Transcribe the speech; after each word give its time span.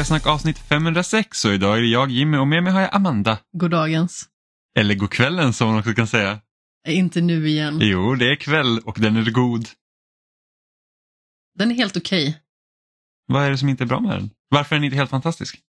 Spelsnack 0.00 0.26
avsnitt 0.26 0.58
506 0.58 1.44
och 1.44 1.52
idag 1.52 1.76
är 1.76 1.80
det 1.80 1.86
jag 1.86 2.10
Jimmy 2.10 2.38
och 2.38 2.48
med 2.48 2.62
mig 2.62 2.72
har 2.72 2.80
jag 2.80 2.94
Amanda. 2.94 3.38
Goddagens. 3.52 4.28
Eller 4.76 4.94
godkvällen 4.94 5.52
som 5.52 5.68
man 5.68 5.78
också 5.78 5.92
kan 5.92 6.06
säga. 6.06 6.40
Nej, 6.86 6.96
Inte 6.96 7.20
nu 7.20 7.48
igen. 7.48 7.78
Jo, 7.82 8.14
det 8.14 8.32
är 8.32 8.36
kväll 8.36 8.78
och 8.78 8.96
den 9.00 9.16
är 9.16 9.30
god. 9.30 9.68
Den 11.58 11.70
är 11.70 11.74
helt 11.74 11.96
okej. 11.96 12.40
Vad 13.26 13.42
är 13.42 13.50
det 13.50 13.58
som 13.58 13.68
inte 13.68 13.84
är 13.84 13.86
bra 13.86 14.00
med 14.00 14.10
den? 14.10 14.30
Varför 14.48 14.76
är 14.76 14.80
den 14.80 14.84
inte 14.84 14.96
helt 14.96 15.10
fantastisk? 15.10 15.60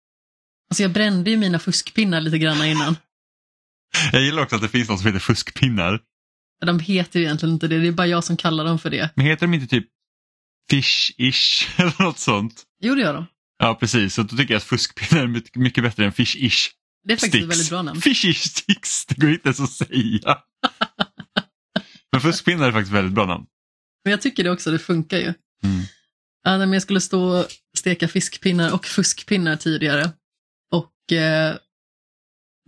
Alltså 0.70 0.82
jag 0.82 0.92
brände 0.92 1.30
ju 1.30 1.36
mina 1.36 1.58
fuskpinnar 1.58 2.20
lite 2.20 2.38
grann 2.38 2.64
innan. 2.64 2.96
Jag 4.12 4.22
gillar 4.22 4.42
också 4.42 4.56
att 4.56 4.62
det 4.62 4.68
finns 4.68 4.88
något 4.88 5.00
som 5.00 5.06
heter 5.06 5.20
fuskpinnar. 5.20 6.00
De 6.66 6.78
heter 6.78 7.20
ju 7.20 7.24
egentligen 7.24 7.52
inte 7.52 7.68
det, 7.68 7.78
det 7.78 7.88
är 7.88 7.92
bara 7.92 8.06
jag 8.06 8.24
som 8.24 8.36
kallar 8.36 8.64
dem 8.64 8.78
för 8.78 8.90
det. 8.90 9.10
Men 9.16 9.26
heter 9.26 9.46
de 9.46 9.54
inte 9.54 9.66
typ 9.66 9.88
fish-ish 10.72 11.68
eller 11.80 12.02
något 12.02 12.18
sånt? 12.18 12.62
Jo, 12.80 12.94
det 12.94 13.00
gör 13.00 13.14
de. 13.14 13.26
Ja, 13.62 13.74
precis. 13.74 14.14
Så 14.14 14.22
då 14.22 14.36
tycker 14.36 14.54
jag 14.54 14.58
att 14.58 14.64
fuskpinnar 14.64 15.22
är 15.22 15.58
mycket- 15.58 15.84
bättre 15.84 16.04
än 16.04 16.12
fish-ish. 16.12 16.68
Det 17.04 17.12
är 17.12 17.16
faktiskt 17.16 17.32
Sticks. 17.32 17.44
ett 17.44 17.50
väldigt 17.50 17.70
bra 17.70 17.82
namn. 17.82 18.00
Fish-ish 18.00 18.48
sticks, 18.48 19.06
det 19.06 19.14
går 19.20 19.30
inte 19.30 19.48
ens 19.48 19.60
att 19.60 19.70
säga. 19.72 20.38
Men 22.12 22.20
fuskpinnar 22.20 22.68
är 22.68 22.72
faktiskt 22.72 22.92
väldigt 22.92 23.14
bra 23.14 23.26
namn. 23.26 23.46
Men 24.04 24.10
jag 24.10 24.20
tycker 24.20 24.44
det 24.44 24.50
också, 24.50 24.70
det 24.70 24.78
funkar 24.78 25.18
ju. 25.18 25.24
Mm. 25.64 25.82
Ja, 26.42 26.58
men 26.58 26.72
jag 26.72 26.82
skulle 26.82 27.00
stå 27.00 27.22
och 27.38 27.46
steka 27.78 28.08
fiskpinnar 28.08 28.72
och 28.74 28.86
fuskpinnar 28.86 29.56
tidigare. 29.56 30.10
Och 30.72 31.12
eh, 31.12 31.56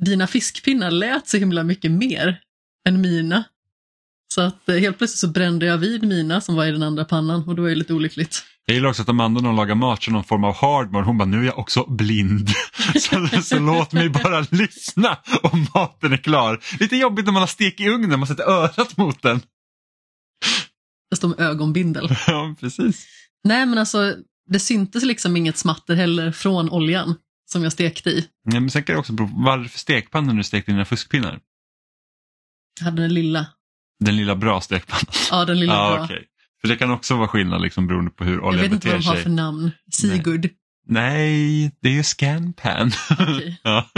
dina 0.02 0.26
fiskpinnar 0.26 0.90
lät 0.90 1.28
så 1.28 1.36
himla 1.36 1.62
mycket 1.64 1.90
mer 1.90 2.40
än 2.88 3.00
mina. 3.00 3.44
Så 4.34 4.40
att 4.40 4.68
eh, 4.68 4.76
helt 4.76 4.98
plötsligt 4.98 5.18
så 5.18 5.28
brände 5.28 5.66
jag 5.66 5.78
vid 5.78 6.02
mina 6.02 6.40
som 6.40 6.54
var 6.56 6.66
i 6.66 6.70
den 6.72 6.82
andra 6.82 7.04
pannan 7.04 7.48
och 7.48 7.56
det 7.56 7.62
var 7.62 7.68
ju 7.68 7.74
lite 7.74 7.94
olyckligt. 7.94 8.44
Jag 8.66 8.74
gillar 8.74 8.88
också 8.88 9.02
att 9.02 9.08
Amanda 9.08 9.40
när 9.40 9.48
hon 9.48 9.56
lagar 9.56 9.74
mat 9.74 10.02
kör 10.02 10.12
någon 10.12 10.24
form 10.24 10.44
av 10.44 10.54
hard 10.54 10.92
mode. 10.92 11.04
Hon 11.04 11.18
bara, 11.18 11.24
nu 11.24 11.40
är 11.40 11.44
jag 11.44 11.58
också 11.58 11.84
blind. 11.84 12.48
så, 13.00 13.42
så 13.42 13.58
låt 13.58 13.92
mig 13.92 14.08
bara 14.08 14.46
lyssna 14.50 15.18
om 15.42 15.66
maten 15.74 16.12
är 16.12 16.16
klar. 16.16 16.60
Lite 16.80 16.96
jobbigt 16.96 17.24
när 17.26 17.32
man 17.32 17.42
har 17.42 17.46
stek 17.46 17.80
i 17.80 17.88
ugnen, 17.88 18.18
man 18.18 18.26
sätter 18.26 18.44
örat 18.50 18.96
mot 18.96 19.22
den. 19.22 19.40
Står 21.14 21.28
med 21.28 21.40
ögonbindel. 21.40 22.08
ja, 22.26 22.54
precis. 22.60 23.06
Nej 23.44 23.66
men 23.66 23.78
alltså, 23.78 24.16
det 24.50 24.58
syntes 24.60 25.02
liksom 25.04 25.36
inget 25.36 25.56
smatter 25.58 25.94
heller 25.94 26.32
från 26.32 26.70
oljan 26.70 27.14
som 27.52 27.62
jag 27.62 27.72
stekte 27.72 28.10
i. 28.10 28.28
Ja, 28.44 28.60
men 28.60 28.70
sen 28.70 28.82
kan 28.82 28.94
det 28.94 28.98
också 29.00 29.12
bero 29.12 29.28
på 29.28 29.34
vad 29.36 29.58
är 29.58 29.62
det 29.62 29.68
för 29.68 29.78
stekpanna 29.78 30.26
när 30.26 30.34
du 30.38 30.44
stekte 30.44 30.72
dina 30.72 30.84
fuskpinnar? 30.84 31.40
Jag 32.80 32.84
hade 32.84 33.02
den 33.02 33.14
lilla. 33.14 33.46
Den 34.04 34.16
lilla 34.16 34.36
bra 34.36 34.60
stekpannan. 34.60 35.04
Ja, 35.30 35.44
den 35.44 35.60
lilla 35.60 35.74
Ja, 35.74 35.94
bra. 35.94 36.04
okej. 36.04 36.26
För 36.62 36.68
det 36.68 36.76
kan 36.76 36.90
också 36.90 37.16
vara 37.16 37.28
skillnad 37.28 37.62
liksom, 37.62 37.86
beroende 37.86 38.10
på 38.10 38.24
hur 38.24 38.34
Jag 38.34 38.44
oljan 38.44 38.62
vet 38.62 38.72
inte 38.72 38.88
vad 38.88 38.96
beter 38.96 39.04
de 39.04 39.08
har 39.08 39.14
sig. 39.14 39.22
för 39.22 39.30
namn. 39.30 39.70
Sigurd. 39.92 40.50
Nej, 40.86 41.72
det 41.80 41.88
är 41.88 41.92
ju 41.92 42.02
scanpan. 42.02 42.90
Ja. 43.62 43.90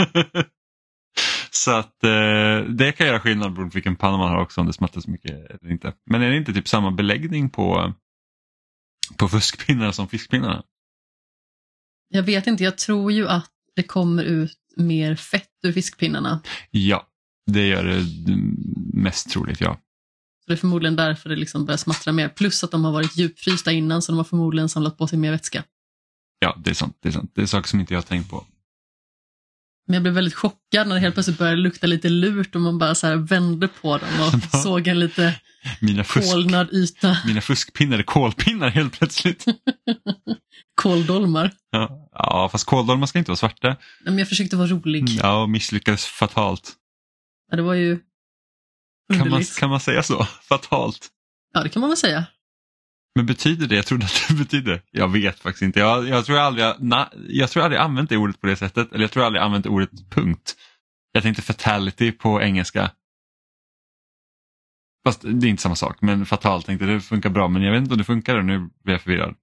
Så 1.51 1.71
att 1.71 2.03
eh, 2.03 2.57
det 2.69 2.91
kan 2.97 3.07
göra 3.07 3.19
skillnad 3.19 3.53
beroende 3.53 3.71
på 3.71 3.75
vilken 3.75 3.95
panna 3.95 4.17
man 4.17 4.29
har 4.29 4.41
också 4.41 4.61
om 4.61 4.67
det 4.67 4.73
smattar 4.73 5.01
så 5.01 5.09
mycket 5.11 5.31
eller 5.31 5.71
inte. 5.71 5.93
Men 6.05 6.21
är 6.21 6.29
det 6.29 6.37
inte 6.37 6.53
typ 6.53 6.67
samma 6.67 6.91
beläggning 6.91 7.49
på, 7.49 7.93
på 9.17 9.27
fuskpinnarna 9.29 9.91
som 9.93 10.07
fiskpinnarna? 10.07 10.63
Jag 12.09 12.23
vet 12.23 12.47
inte, 12.47 12.63
jag 12.63 12.77
tror 12.77 13.11
ju 13.11 13.27
att 13.27 13.51
det 13.75 13.83
kommer 13.83 14.23
ut 14.23 14.57
mer 14.77 15.15
fett 15.15 15.49
ur 15.63 15.71
fiskpinnarna. 15.71 16.41
Ja, 16.71 17.07
det 17.51 17.67
gör 17.67 17.83
det 17.83 17.97
mm, 18.33 18.55
mest 18.93 19.29
troligt 19.29 19.61
ja. 19.61 19.77
Så 20.45 20.51
det 20.51 20.53
är 20.53 20.57
förmodligen 20.57 20.95
därför 20.95 21.29
det 21.29 21.35
liksom 21.35 21.65
börjar 21.65 21.77
smattra 21.77 22.13
mer. 22.13 22.29
Plus 22.29 22.63
att 22.63 22.71
de 22.71 22.85
har 22.85 22.91
varit 22.91 23.17
djupfrysta 23.17 23.71
innan 23.71 24.01
så 24.01 24.11
de 24.11 24.17
har 24.17 24.23
förmodligen 24.23 24.69
samlat 24.69 24.97
på 24.97 25.07
sig 25.07 25.19
mer 25.19 25.31
vätska. 25.31 25.63
Ja, 26.39 26.57
det 26.63 26.69
är 26.69 26.73
sant. 26.73 26.97
Det 27.01 27.09
är, 27.09 27.13
sant. 27.13 27.31
Det 27.35 27.41
är 27.41 27.45
saker 27.45 27.69
som 27.69 27.79
inte 27.79 27.93
jag 27.93 27.97
har 27.97 28.05
tänkt 28.05 28.29
på. 28.29 28.45
Men 29.87 29.93
jag 29.93 30.03
blev 30.03 30.13
väldigt 30.13 30.33
chockad 30.33 30.87
när 30.87 30.95
det 30.95 31.01
helt 31.01 31.15
plötsligt 31.15 31.37
började 31.37 31.57
lukta 31.57 31.87
lite 31.87 32.09
lurt 32.09 32.55
och 32.55 32.61
man 32.61 32.77
bara 32.79 32.95
så 32.95 33.07
här 33.07 33.15
vände 33.15 33.67
på 33.67 33.97
dem 33.97 34.09
och 34.53 34.59
såg 34.61 34.87
en 34.87 34.99
lite 34.99 35.39
Mina, 35.81 36.03
fusk, 36.03 36.31
kolnad 36.33 36.73
yta. 36.73 37.17
mina 37.25 37.41
fuskpinnar 37.41 37.99
är 37.99 38.03
kolpinnar 38.03 38.69
helt 38.69 38.97
plötsligt. 38.97 39.45
Koldolmar. 40.81 41.51
Ja, 41.71 42.09
ja 42.11 42.49
fast 42.51 42.65
kåldolmar 42.65 43.07
ska 43.07 43.19
inte 43.19 43.31
vara 43.31 43.37
svarta. 43.37 43.75
Men 44.03 44.17
jag 44.17 44.29
försökte 44.29 44.55
vara 44.55 44.67
rolig. 44.67 45.09
Ja, 45.09 45.41
och 45.41 45.49
misslyckades 45.49 46.05
fatalt. 46.05 46.73
Ja, 47.51 47.57
det 47.57 47.63
var 47.63 47.73
ju 47.73 47.99
Kan 49.13 49.29
man, 49.29 49.43
kan 49.43 49.69
man 49.69 49.79
säga 49.79 50.03
så? 50.03 50.23
Fatalt. 50.23 51.07
Ja, 51.53 51.63
det 51.63 51.69
kan 51.69 51.79
man 51.79 51.89
väl 51.89 51.97
säga. 51.97 52.25
Men 53.15 53.25
betyder 53.25 53.67
det? 53.67 53.75
Jag 53.75 53.85
trodde 53.85 54.05
att 54.05 54.25
det 54.27 54.33
betydde. 54.33 54.81
Jag 54.91 55.11
vet 55.11 55.39
faktiskt 55.39 55.61
inte. 55.61 55.79
Jag, 55.79 56.07
jag, 56.07 56.25
tror 56.25 56.37
jag, 56.37 56.45
aldrig, 56.47 56.65
na, 56.79 57.09
jag 57.27 57.49
tror 57.49 57.61
jag 57.61 57.65
aldrig 57.65 57.81
använt 57.81 58.09
det 58.09 58.17
ordet 58.17 58.41
på 58.41 58.47
det 58.47 58.55
sättet. 58.55 58.91
Eller 58.91 59.03
jag 59.03 59.11
tror 59.11 59.23
jag 59.23 59.27
aldrig 59.27 59.43
använt 59.43 59.65
ordet 59.65 59.89
punkt. 60.09 60.55
Jag 61.11 61.23
tänkte 61.23 61.41
fatality 61.41 62.11
på 62.11 62.41
engelska. 62.41 62.91
Fast 65.07 65.21
det 65.21 65.47
är 65.47 65.49
inte 65.49 65.63
samma 65.63 65.75
sak. 65.75 65.97
Men 66.01 66.25
fatalt 66.25 66.65
tänkte 66.65 66.85
det 66.85 67.01
funkar 67.01 67.29
bra. 67.29 67.47
Men 67.47 67.61
jag 67.61 67.71
vet 67.71 67.81
inte 67.81 67.93
om 67.93 67.97
det 67.97 68.03
funkar 68.03 68.37
och 68.37 68.45
nu 68.45 68.59
blir 68.59 68.93
jag 68.93 69.01
förvirrad. 69.01 69.35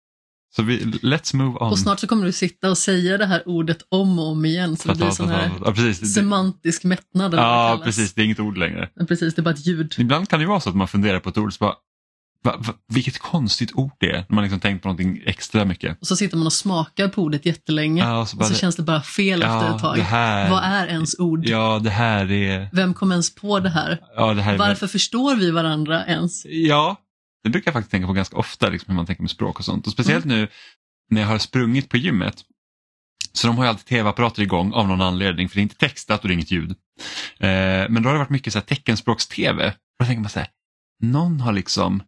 Så 0.57 0.63
vi, 0.63 0.79
let's 0.85 1.37
move 1.37 1.59
on. 1.59 1.71
Och 1.71 1.79
snart 1.79 2.01
så 2.01 2.07
kommer 2.07 2.27
du 2.27 2.33
sitta 2.33 2.71
och 2.71 2.79
säga 2.79 3.19
det 3.19 3.27
här 3.27 3.49
ordet 3.49 3.79
om 3.89 4.19
och 4.19 4.27
om 4.29 4.45
igen. 4.45 4.77
Så 4.77 4.89
det 4.89 4.95
blir 4.95 5.11
sån 5.11 5.29
här. 5.29 5.51
Ja, 5.65 5.73
precis. 5.73 6.15
Semantisk 6.15 6.85
mättnad. 6.85 7.31
det 7.31 7.37
Ja, 7.37 7.81
precis. 7.85 8.15
Det 8.15 8.23
är 8.23 8.25
inget 8.25 8.41
ord 8.41 8.59
längre. 8.59 8.89
Men 8.95 9.07
precis, 9.07 9.35
det 9.35 9.41
är 9.41 9.45
bara 9.45 9.55
ett 9.55 9.67
ljud. 9.67 9.95
Ibland 9.99 10.29
kan 10.29 10.39
det 10.39 10.43
ju 10.43 10.49
vara 10.49 10.61
så 10.61 10.69
att 10.69 10.77
man 10.77 10.89
funderar 10.89 11.21
på 11.21 11.29
ett 11.29 11.39
ord 11.39 11.47
och 11.47 11.53
så 11.53 11.65
bara, 11.65 11.75
va, 12.45 12.57
va, 12.59 12.75
vilket 12.89 13.19
konstigt 13.19 13.73
ord 13.75 13.93
det 13.99 14.11
är. 14.11 14.25
När 14.29 14.35
man 14.35 14.45
liksom 14.45 14.61
tänkt 14.61 14.83
på 14.83 14.89
någonting 14.89 15.23
extra 15.27 15.65
mycket. 15.65 16.01
Och 16.01 16.07
så 16.07 16.17
sitter 16.17 16.37
man 16.37 16.47
och 16.47 16.53
smakar 16.53 17.09
på 17.09 17.23
ordet 17.23 17.47
jättelänge. 17.47 18.03
Ja, 18.05 18.21
och 18.21 18.29
så 18.29 18.35
och 18.35 18.39
bara, 18.39 18.49
så 18.49 18.55
känns 18.55 18.77
det 18.77 18.83
bara 18.83 19.03
fel 19.03 19.43
efter 19.43 19.75
ett 19.75 19.83
tag. 19.83 19.97
det 19.97 20.03
här, 20.03 20.51
Vad 20.51 20.65
är 20.65 20.87
ens 20.87 21.19
ord? 21.19 21.47
Ja, 21.47 21.81
det 21.85 21.91
här 21.91 22.31
är... 22.31 22.69
Vem 22.73 22.95
kom 22.95 23.11
ens 23.11 23.35
på 23.35 23.61
det 23.61 23.71
här? 23.71 24.01
Ja, 24.17 24.35
det 24.35 24.43
här 24.43 24.55
är 24.55 24.59
Varför 24.59 24.87
förstår 24.87 25.37
vi 25.37 25.51
varandra 25.51 26.07
ens? 26.07 26.47
Ja, 26.47 26.97
det 27.45 27.51
brukar 27.51 27.69
jag 27.69 27.73
faktiskt 27.75 27.91
tänka 27.91 28.07
på 28.07 28.13
ganska 28.13 28.37
ofta, 28.37 28.69
liksom, 28.69 28.91
hur 28.91 28.97
man 28.97 29.07
tänker 29.07 29.23
med 29.23 29.31
språk 29.31 29.59
och 29.59 29.65
sånt. 29.65 29.87
Och 29.87 29.93
speciellt 29.93 30.25
Mm. 30.25 30.39
nu 30.39 30.49
när 31.11 31.21
jag 31.21 31.29
har 31.29 31.39
sprungit 31.39 31.89
på 31.89 31.97
gymmet. 31.97 32.45
Så 33.33 33.47
de 33.47 33.57
har 33.59 33.65
ju 33.65 33.69
alltid 33.69 33.87
tv-apparater 33.87 34.43
igång 34.43 34.73
av 34.73 34.89
någon 34.89 35.01
anledning, 35.01 35.49
för 35.49 35.57
det 35.57 35.61
är 35.61 35.63
inte 35.63 35.77
textat 35.77 36.23
och 36.23 36.29
det 36.29 36.33
är 36.33 36.35
inget 36.35 36.51
ljud. 36.51 36.71
Eh, 37.39 37.89
men 37.89 38.03
då 38.03 38.09
har 38.09 38.13
det 38.13 38.19
varit 38.19 38.31
mycket 38.31 38.53
så 38.53 38.59
här 38.59 38.67
teckenspråks-tv. 38.67 39.75
Då 39.99 40.07
tänker 40.07 40.21
man 40.21 40.31
så 40.31 40.39
här, 40.39 40.49
någon 41.03 41.41
har 41.41 41.53
liksom 41.53 42.03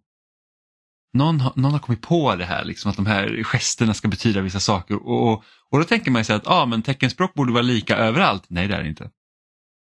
någon 1.15 1.41
har, 1.41 1.53
någon 1.57 1.73
har 1.73 1.79
kommit 1.79 2.03
på 2.03 2.37
det 2.37 2.45
här, 2.45 2.65
liksom, 2.65 2.91
att 2.91 2.97
de 2.97 3.07
här 3.07 3.43
gesterna 3.45 3.95
ska 3.95 4.09
betyda 4.09 4.41
vissa 4.41 4.61
saker. 4.61 4.97
Och, 5.07 5.33
och, 5.33 5.45
och 5.71 5.79
då 5.79 5.85
tänker 5.85 6.11
man 6.11 6.25
här 6.29 6.37
att 6.37 6.47
ah, 6.47 6.67
men 6.67 6.83
teckenspråk 6.83 7.35
borde 7.35 7.53
vara 7.53 7.63
lika 7.63 7.97
överallt. 7.97 8.45
Nej, 8.49 8.69
det 8.69 8.75
är 8.75 8.83
det 8.83 8.89
inte. 8.89 9.11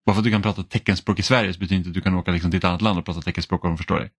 Bara 0.06 0.14
för 0.14 0.20
att 0.20 0.24
du 0.24 0.32
kan 0.32 0.42
prata 0.42 0.64
teckenspråk 0.64 1.20
i 1.20 1.24
Sverige 1.24 1.54
så 1.54 1.60
betyder 1.60 1.76
inte 1.76 1.90
att 1.90 1.94
du 1.94 2.02
kan 2.02 2.16
åka 2.16 2.32
liksom, 2.32 2.52
till 2.52 2.58
ett 2.58 2.64
annat 2.64 2.82
land 2.82 3.00
och 3.00 3.06
prata 3.06 3.22
teckenspråk 3.22 3.64
och 3.64 3.70
de 3.70 3.78
förstår 3.78 4.00
dig. 4.00 4.12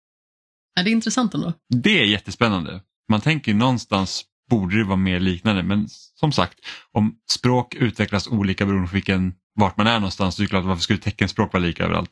Ja, 0.75 0.83
det 0.83 0.91
är 0.91 0.93
intressant 0.93 1.35
ändå. 1.35 1.53
Det 1.69 2.01
är 2.01 2.05
jättespännande. 2.05 2.81
Man 3.09 3.21
tänker 3.21 3.55
någonstans 3.55 4.25
borde 4.51 4.79
det 4.79 4.85
vara 4.85 4.97
mer 4.97 5.21
liknande 5.21 5.63
men 5.63 5.89
som 6.21 6.33
sagt 6.33 6.59
om 6.93 7.17
språk 7.31 7.75
utvecklas 7.75 8.29
olika 8.29 8.67
beroende 8.67 8.89
på 8.89 8.95
vilken, 8.95 9.35
vart 9.55 9.77
man 9.77 9.87
är 9.87 9.99
någonstans 10.01 10.35
så 10.35 10.43
är 10.43 10.45
det 10.45 10.49
klart 10.49 10.65
varför 10.65 10.83
skulle 10.83 10.99
teckenspråk 10.99 11.53
vara 11.53 11.63
lika 11.63 11.85
överallt? 11.85 12.11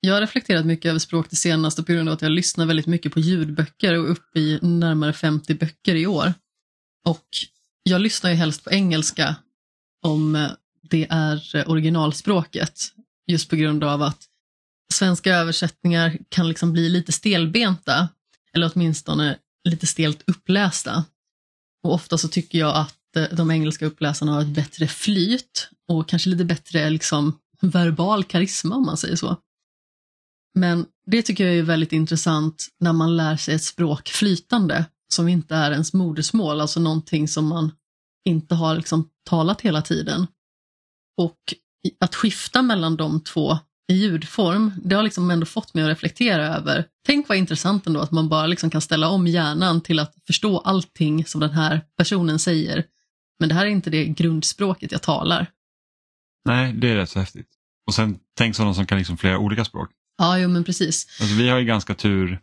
Jag 0.00 0.14
har 0.14 0.20
reflekterat 0.20 0.66
mycket 0.66 0.88
över 0.88 0.98
språk 0.98 1.26
det 1.30 1.36
senaste 1.36 1.82
på 1.82 1.92
grund 1.92 2.08
av 2.08 2.12
att 2.12 2.22
jag 2.22 2.32
lyssnar 2.32 2.66
väldigt 2.66 2.86
mycket 2.86 3.12
på 3.12 3.20
ljudböcker 3.20 3.98
och 3.98 4.04
är 4.04 4.10
uppe 4.10 4.40
i 4.40 4.58
närmare 4.62 5.12
50 5.12 5.54
böcker 5.54 5.94
i 5.94 6.06
år. 6.06 6.34
Och 7.06 7.26
jag 7.82 8.00
lyssnar 8.00 8.30
ju 8.30 8.36
helst 8.36 8.64
på 8.64 8.70
engelska 8.70 9.36
om 10.02 10.48
det 10.82 11.06
är 11.10 11.64
originalspråket. 11.66 12.80
Just 13.26 13.50
på 13.50 13.56
grund 13.56 13.84
av 13.84 14.02
att 14.02 14.29
svenska 14.92 15.34
översättningar 15.34 16.18
kan 16.28 16.48
liksom 16.48 16.72
bli 16.72 16.88
lite 16.88 17.12
stelbenta. 17.12 18.08
Eller 18.52 18.72
åtminstone 18.74 19.38
lite 19.68 19.86
stelt 19.86 20.22
upplästa. 20.26 21.04
Och 21.82 21.94
ofta 21.94 22.18
så 22.18 22.28
tycker 22.28 22.58
jag 22.58 22.76
att 22.76 23.16
eh, 23.16 23.36
de 23.36 23.50
engelska 23.50 23.86
uppläsarna 23.86 24.32
har 24.32 24.42
ett 24.42 24.48
bättre 24.48 24.86
flyt 24.86 25.68
och 25.88 26.08
kanske 26.08 26.30
lite 26.30 26.44
bättre 26.44 26.90
liksom 26.90 27.38
verbal 27.60 28.24
karisma 28.24 28.76
om 28.76 28.86
man 28.86 28.96
säger 28.96 29.16
så. 29.16 29.36
Men 30.54 30.86
det 31.06 31.22
tycker 31.22 31.46
jag 31.46 31.56
är 31.56 31.62
väldigt 31.62 31.92
intressant 31.92 32.68
när 32.80 32.92
man 32.92 33.16
lär 33.16 33.36
sig 33.36 33.54
ett 33.54 33.64
språk 33.64 34.08
flytande 34.08 34.84
som 35.12 35.28
inte 35.28 35.54
är 35.54 35.70
ens 35.70 35.92
modersmål, 35.92 36.60
alltså 36.60 36.80
någonting 36.80 37.28
som 37.28 37.48
man 37.48 37.72
inte 38.24 38.54
har 38.54 38.76
liksom 38.76 39.08
talat 39.24 39.60
hela 39.60 39.82
tiden. 39.82 40.26
Och 41.16 41.38
att 42.00 42.14
skifta 42.14 42.62
mellan 42.62 42.96
de 42.96 43.20
två 43.20 43.58
i 43.90 43.94
ljudform, 43.94 44.72
det 44.84 44.94
har 44.94 45.02
liksom 45.02 45.30
ändå 45.30 45.46
fått 45.46 45.74
mig 45.74 45.84
att 45.84 45.90
reflektera 45.90 46.56
över, 46.56 46.84
tänk 47.06 47.28
vad 47.28 47.38
intressant 47.38 47.86
ändå 47.86 48.00
att 48.00 48.10
man 48.10 48.28
bara 48.28 48.46
liksom 48.46 48.70
kan 48.70 48.80
ställa 48.80 49.08
om 49.08 49.26
hjärnan 49.26 49.80
till 49.80 49.98
att 49.98 50.14
förstå 50.26 50.58
allting 50.58 51.24
som 51.24 51.40
den 51.40 51.50
här 51.50 51.80
personen 51.96 52.38
säger. 52.38 52.84
Men 53.38 53.48
det 53.48 53.54
här 53.54 53.66
är 53.66 53.70
inte 53.70 53.90
det 53.90 54.04
grundspråket 54.06 54.92
jag 54.92 55.02
talar. 55.02 55.46
Nej, 56.44 56.72
det 56.72 56.88
är 56.88 56.96
rätt 56.96 57.10
så 57.10 57.18
häftigt. 57.18 57.48
Och 57.86 57.94
sen 57.94 58.18
tänk 58.38 58.56
sådana 58.56 58.74
som 58.74 58.86
kan 58.86 58.98
liksom 58.98 59.16
flera 59.16 59.38
olika 59.38 59.64
språk. 59.64 59.90
Ja, 60.18 60.38
jo 60.38 60.48
men 60.48 60.64
precis. 60.64 61.20
Alltså, 61.20 61.36
vi 61.36 61.48
har 61.48 61.58
ju 61.58 61.64
ganska 61.64 61.94
tur 61.94 62.40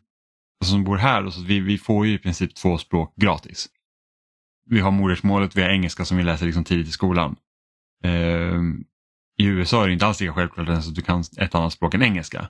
alltså, 0.60 0.72
som 0.72 0.84
bor 0.84 0.98
här, 0.98 1.26
och 1.26 1.34
så 1.34 1.40
att 1.40 1.46
vi, 1.46 1.60
vi 1.60 1.78
får 1.78 2.06
ju 2.06 2.14
i 2.14 2.18
princip 2.18 2.56
två 2.56 2.78
språk 2.78 3.14
gratis. 3.16 3.70
vi 4.70 4.80
har 4.80 4.92
modersmålet, 4.92 5.56
vi 5.56 5.62
har 5.62 5.70
engelska 5.70 6.06
som 6.06 6.18
vi 6.18 6.24
läser 6.24 6.46
liksom 6.46 6.64
tidigt 6.64 6.88
i 6.88 6.92
skolan. 6.92 7.36
Eh, 8.04 8.62
I 9.38 9.45
USA 9.45 9.84
är 9.84 9.88
det 9.88 9.94
inte 9.94 10.06
alls 10.06 10.19
lika 10.19 10.34
självklart 10.34 10.69
ens 10.69 10.88
att 10.88 10.95
du 10.95 11.01
kan 11.01 11.24
ett 11.38 11.56
annat 11.56 11.74
språk 11.74 11.94
än 11.94 12.04
engelska. 12.04 12.50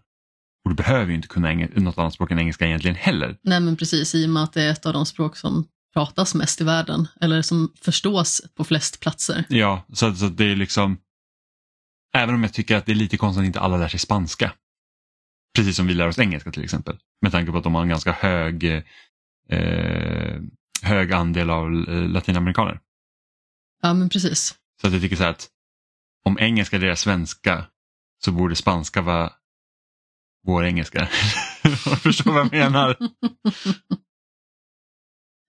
Och 0.63 0.69
du 0.69 0.75
behöver 0.75 1.05
ju 1.05 1.15
inte 1.15 1.27
kunna 1.27 1.53
något 1.53 1.97
annat 1.97 2.13
språk 2.13 2.31
än 2.31 2.39
engelska 2.39 2.65
egentligen 2.65 2.95
heller. 2.95 3.37
Nej 3.41 3.59
men 3.59 3.75
precis, 3.75 4.15
i 4.15 4.25
och 4.25 4.29
med 4.29 4.43
att 4.43 4.53
det 4.53 4.63
är 4.63 4.71
ett 4.71 4.85
av 4.85 4.93
de 4.93 5.05
språk 5.05 5.37
som 5.37 5.67
pratas 5.93 6.35
mest 6.35 6.61
i 6.61 6.63
världen, 6.63 7.07
eller 7.21 7.41
som 7.41 7.73
förstås 7.81 8.41
på 8.55 8.63
flest 8.63 8.99
platser. 8.99 9.43
Ja, 9.49 9.85
så, 9.93 10.15
så 10.15 10.27
det 10.27 10.45
är 10.45 10.55
liksom, 10.55 10.97
även 12.15 12.35
om 12.35 12.43
jag 12.43 12.53
tycker 12.53 12.75
att 12.75 12.85
det 12.85 12.91
är 12.91 12.95
lite 12.95 13.17
konstigt 13.17 13.41
att 13.41 13.45
inte 13.45 13.59
alla 13.59 13.77
lär 13.77 13.87
sig 13.87 13.99
spanska. 13.99 14.53
Precis 15.55 15.75
som 15.75 15.87
vi 15.87 15.93
lär 15.93 16.07
oss 16.07 16.19
engelska 16.19 16.51
till 16.51 16.63
exempel. 16.63 16.97
Med 17.21 17.31
tanke 17.31 17.51
på 17.51 17.57
att 17.57 17.63
de 17.63 17.75
har 17.75 17.81
en 17.81 17.89
ganska 17.89 18.11
hög, 18.11 18.63
eh, 19.49 20.41
hög 20.81 21.13
andel 21.13 21.49
av 21.49 21.65
eh, 21.65 22.09
latinamerikaner. 22.09 22.79
Ja 23.81 23.93
men 23.93 24.09
precis. 24.09 24.55
Så 24.81 24.87
att 24.87 24.93
jag 24.93 25.01
tycker 25.01 25.15
så 25.15 25.23
här 25.23 25.29
att 25.29 25.49
om 26.25 26.39
engelska 26.39 26.75
är 26.75 26.79
deras 26.79 27.01
svenska 27.01 27.65
så 28.25 28.31
borde 28.31 28.55
spanska 28.55 29.01
vara 29.01 29.33
vår 30.47 30.65
engelska. 30.65 31.05
Förstår 32.01 32.31
vad 32.31 32.39
jag 32.39 32.51
menar? 32.51 32.97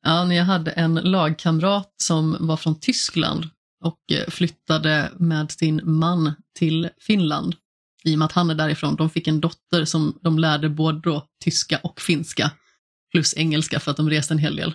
Ja, 0.02 0.24
när 0.24 0.36
jag 0.36 0.44
hade 0.44 0.70
en 0.70 0.94
lagkamrat 0.94 1.94
som 1.96 2.36
var 2.40 2.56
från 2.56 2.80
Tyskland 2.80 3.50
och 3.84 4.12
eh, 4.12 4.30
flyttade 4.30 5.12
med 5.18 5.50
sin 5.50 5.80
man 5.84 6.34
till 6.58 6.90
Finland. 7.00 7.56
I 8.04 8.14
och 8.14 8.18
med 8.18 8.26
att 8.26 8.32
han 8.32 8.50
är 8.50 8.54
därifrån. 8.54 8.96
De 8.96 9.10
fick 9.10 9.28
en 9.28 9.40
dotter 9.40 9.84
som 9.84 10.18
de 10.22 10.38
lärde 10.38 10.68
både 10.68 11.00
då 11.00 11.28
tyska 11.44 11.80
och 11.82 12.00
finska. 12.00 12.50
Plus 13.12 13.36
engelska 13.36 13.80
för 13.80 13.90
att 13.90 13.96
de 13.96 14.10
reste 14.10 14.34
en 14.34 14.38
hel 14.38 14.56
del. 14.56 14.74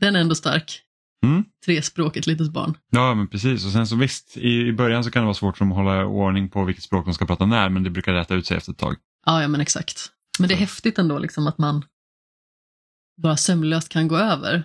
Den 0.00 0.16
är 0.16 0.20
ändå 0.20 0.34
stark. 0.34 0.83
Mm. 1.24 1.44
Trespråkigt 1.64 2.26
litet 2.26 2.52
barn. 2.52 2.76
Ja 2.90 3.14
men 3.14 3.28
precis 3.28 3.64
och 3.64 3.72
sen 3.72 3.86
så 3.86 3.96
visst 3.96 4.36
i, 4.36 4.60
i 4.60 4.72
början 4.72 5.04
så 5.04 5.10
kan 5.10 5.22
det 5.22 5.26
vara 5.26 5.34
svårt 5.34 5.56
för 5.58 5.64
dem 5.64 5.72
att 5.72 5.78
hålla 5.78 6.06
ordning 6.06 6.48
på 6.48 6.64
vilket 6.64 6.84
språk 6.84 7.04
de 7.04 7.14
ska 7.14 7.26
prata 7.26 7.46
när 7.46 7.68
men 7.68 7.82
det 7.82 7.90
brukar 7.90 8.12
rätta 8.12 8.34
ut 8.34 8.46
sig 8.46 8.56
efter 8.56 8.72
ett 8.72 8.78
tag. 8.78 8.96
Ja, 9.26 9.42
ja 9.42 9.48
men 9.48 9.60
exakt. 9.60 10.10
Men 10.38 10.48
det 10.48 10.54
är 10.54 10.58
häftigt 10.58 10.98
ändå 10.98 11.18
liksom 11.18 11.46
att 11.46 11.58
man 11.58 11.84
bara 13.22 13.36
sömlöst 13.36 13.88
kan 13.88 14.08
gå 14.08 14.16
över 14.16 14.64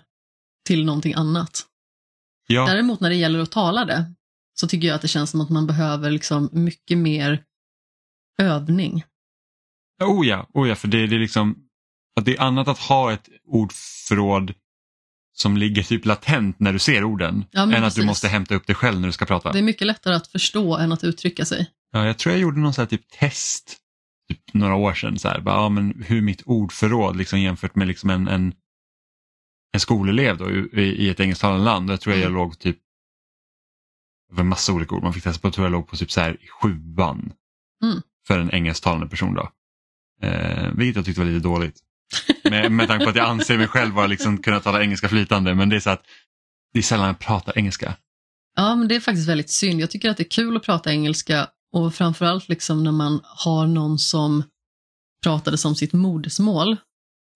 till 0.67 0.85
någonting 0.85 1.13
annat. 1.13 1.65
Ja, 2.47 2.65
Däremot 2.65 2.99
när 2.99 3.09
det 3.09 3.15
gäller 3.15 3.39
att 3.39 3.51
tala 3.51 3.85
det 3.85 4.13
så 4.59 4.67
tycker 4.67 4.87
jag 4.87 4.95
att 4.95 5.01
det 5.01 5.07
känns 5.07 5.29
som 5.29 5.41
att 5.41 5.49
man 5.49 5.67
behöver 5.67 6.11
liksom 6.11 6.49
mycket 6.51 6.97
mer 6.97 7.43
övning. 8.37 9.03
oh 10.03 10.27
ja, 10.27 10.47
oh 10.53 10.69
ja 10.69 10.75
för 10.75 10.87
det, 10.87 11.07
det 11.07 11.15
är 11.15 11.19
liksom 11.19 11.55
att 12.19 12.25
det 12.25 12.37
är 12.37 12.41
annat 12.41 12.67
att 12.67 12.79
ha 12.79 13.13
ett 13.13 13.29
ordförråd 13.45 14.53
som 15.41 15.57
ligger 15.57 15.83
typ 15.83 16.05
latent 16.05 16.59
när 16.59 16.73
du 16.73 16.79
ser 16.79 17.03
orden 17.03 17.45
Ja, 17.51 17.65
men 17.65 17.75
än 17.75 17.83
att 17.83 17.93
du 17.95 17.95
precis. 18.01 18.05
måste 18.05 18.27
hämta 18.27 18.55
upp 18.55 18.67
det 18.67 18.73
själv 18.73 18.99
när 18.99 19.07
du 19.07 19.11
ska 19.11 19.25
prata. 19.25 19.51
Det 19.51 19.59
är 19.59 19.63
mycket 19.63 19.87
lättare 19.87 20.15
att 20.15 20.27
förstå 20.27 20.77
än 20.77 20.91
att 20.91 21.03
uttrycka 21.03 21.45
sig. 21.45 21.69
Ja, 21.91 22.05
jag 22.05 22.17
tror 22.17 22.33
jag 22.33 22.41
gjorde 22.41 22.59
någon 22.59 22.73
så 22.73 22.81
här 22.81 22.87
typ 22.87 23.09
test 23.19 23.77
typ 24.29 24.53
några 24.53 24.75
år 24.75 24.93
sedan. 24.93 25.19
Så 25.19 25.27
här, 25.29 25.41
bara, 25.41 25.55
ja, 25.55 25.69
men 25.69 26.03
hur 26.07 26.21
mitt 26.21 26.41
ordförråd 26.45 27.15
liksom 27.17 27.39
jämfört 27.39 27.75
med 27.75 27.87
liksom 27.87 28.09
en, 28.09 28.27
en, 28.27 28.53
en 29.73 29.79
skolelev 29.79 30.37
då, 30.37 30.51
i, 30.51 30.81
i 30.81 31.09
ett 31.09 31.19
engelsktalande 31.19 31.65
land. 31.65 31.89
Jag 31.89 32.01
tror 32.01 32.15
jag 32.15 32.21
Mm. 32.21 32.33
låg 32.33 32.59
typ 32.59 32.77
det 34.29 34.35
var 34.35 34.41
en 34.43 34.47
massa 34.49 34.73
olika 34.73 34.95
ord 34.95 35.03
man 35.03 35.13
fick 35.13 35.23
testa 35.23 35.41
på. 35.41 35.47
Jag 35.47 35.53
tror 35.53 35.65
jag 35.65 35.71
låg 35.71 35.87
på 35.87 35.95
typ 35.95 36.11
så 36.11 36.21
här 36.21 36.37
sjuan 36.61 37.31
Mm. 37.83 38.01
för 38.27 38.39
en 38.39 38.51
engelsktalande 38.51 39.07
person. 39.07 39.33
Då. 39.33 39.49
Eh, 40.21 40.69
vilket 40.75 40.95
jag 40.95 41.05
tyckte 41.05 41.21
var 41.21 41.27
lite 41.29 41.43
dåligt 41.43 41.79
med, 42.43 42.71
med 42.71 42.87
tanke 42.87 43.05
på 43.05 43.09
att 43.09 43.15
jag 43.15 43.29
anser 43.29 43.57
mig 43.57 43.67
själv 43.67 43.93
vara 43.93 44.07
liksom 44.07 44.37
kunna 44.37 44.59
tala 44.59 44.81
engelska 44.81 45.09
flytande. 45.09 45.55
Men 45.55 45.69
det 45.69 45.75
är 45.75 45.79
så 45.79 45.89
att 45.89 46.03
det 46.73 46.79
är 46.79 46.83
sällan 46.83 47.07
jag 47.07 47.19
pratar 47.19 47.57
engelska. 47.57 47.95
Ja, 48.55 48.75
men 48.75 48.87
det 48.87 48.95
är 48.95 48.99
faktiskt 48.99 49.29
väldigt 49.29 49.49
synd. 49.49 49.81
Jag 49.81 49.91
tycker 49.91 50.09
att 50.09 50.17
det 50.17 50.23
är 50.23 50.29
kul 50.29 50.57
att 50.57 50.63
prata 50.63 50.91
engelska 50.91 51.47
och 51.73 51.95
framförallt 51.95 52.49
liksom 52.49 52.83
när 52.83 52.91
man 52.91 53.21
har 53.23 53.67
någon 53.67 53.99
som 53.99 54.43
pratade 55.23 55.57
som 55.57 55.75
sitt 55.75 55.93
modersmål 55.93 56.77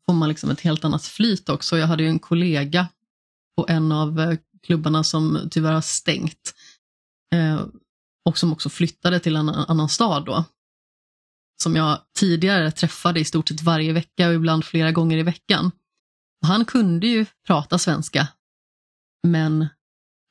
får 0.05 0.13
man 0.13 0.29
liksom 0.29 0.49
ett 0.49 0.61
helt 0.61 0.85
annat 0.85 1.05
flyt 1.05 1.49
också. 1.49 1.77
Jag 1.77 1.87
hade 1.87 2.03
ju 2.03 2.09
en 2.09 2.19
kollega 2.19 2.87
på 3.57 3.65
en 3.69 3.91
av 3.91 4.19
eh, 4.19 4.37
klubbarna 4.65 5.03
som 5.03 5.47
tyvärr 5.51 5.73
har 5.73 5.81
stängt 5.81 6.53
eh, 7.35 7.65
och 8.25 8.37
som 8.37 8.53
också 8.53 8.69
flyttade 8.69 9.19
till 9.19 9.35
en 9.35 9.49
annan 9.49 9.89
stad 9.89 10.25
då. 10.25 10.43
Som 11.63 11.75
jag 11.75 11.99
tidigare 12.19 12.71
träffade 12.71 13.19
i 13.19 13.25
stort 13.25 13.47
sett 13.47 13.61
varje 13.61 13.93
vecka 13.93 14.27
och 14.27 14.33
ibland 14.33 14.65
flera 14.65 14.91
gånger 14.91 15.17
i 15.17 15.23
veckan. 15.23 15.71
Och 16.41 16.47
han 16.47 16.65
kunde 16.65 17.07
ju 17.07 17.25
prata 17.47 17.77
svenska, 17.77 18.27
men 19.27 19.67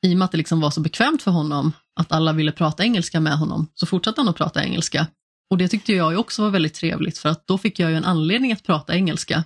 i 0.05 0.13
och 0.13 0.17
med 0.17 0.25
att 0.25 0.31
det 0.31 0.37
liksom 0.37 0.61
var 0.61 0.71
så 0.71 0.81
bekvämt 0.81 1.21
för 1.21 1.31
honom 1.31 1.71
att 1.99 2.11
alla 2.11 2.33
ville 2.33 2.51
prata 2.51 2.83
engelska 2.83 3.19
med 3.19 3.37
honom 3.37 3.67
så 3.73 3.85
fortsatte 3.85 4.21
han 4.21 4.27
att 4.27 4.35
prata 4.35 4.63
engelska. 4.63 5.07
Och 5.49 5.57
det 5.57 5.67
tyckte 5.67 5.93
jag 5.93 6.11
ju 6.11 6.17
också 6.17 6.41
var 6.41 6.49
väldigt 6.49 6.73
trevligt 6.73 7.17
för 7.17 7.29
att 7.29 7.47
då 7.47 7.57
fick 7.57 7.79
jag 7.79 7.91
ju 7.91 7.97
en 7.97 8.05
anledning 8.05 8.51
att 8.51 8.63
prata 8.63 8.95
engelska. 8.95 9.43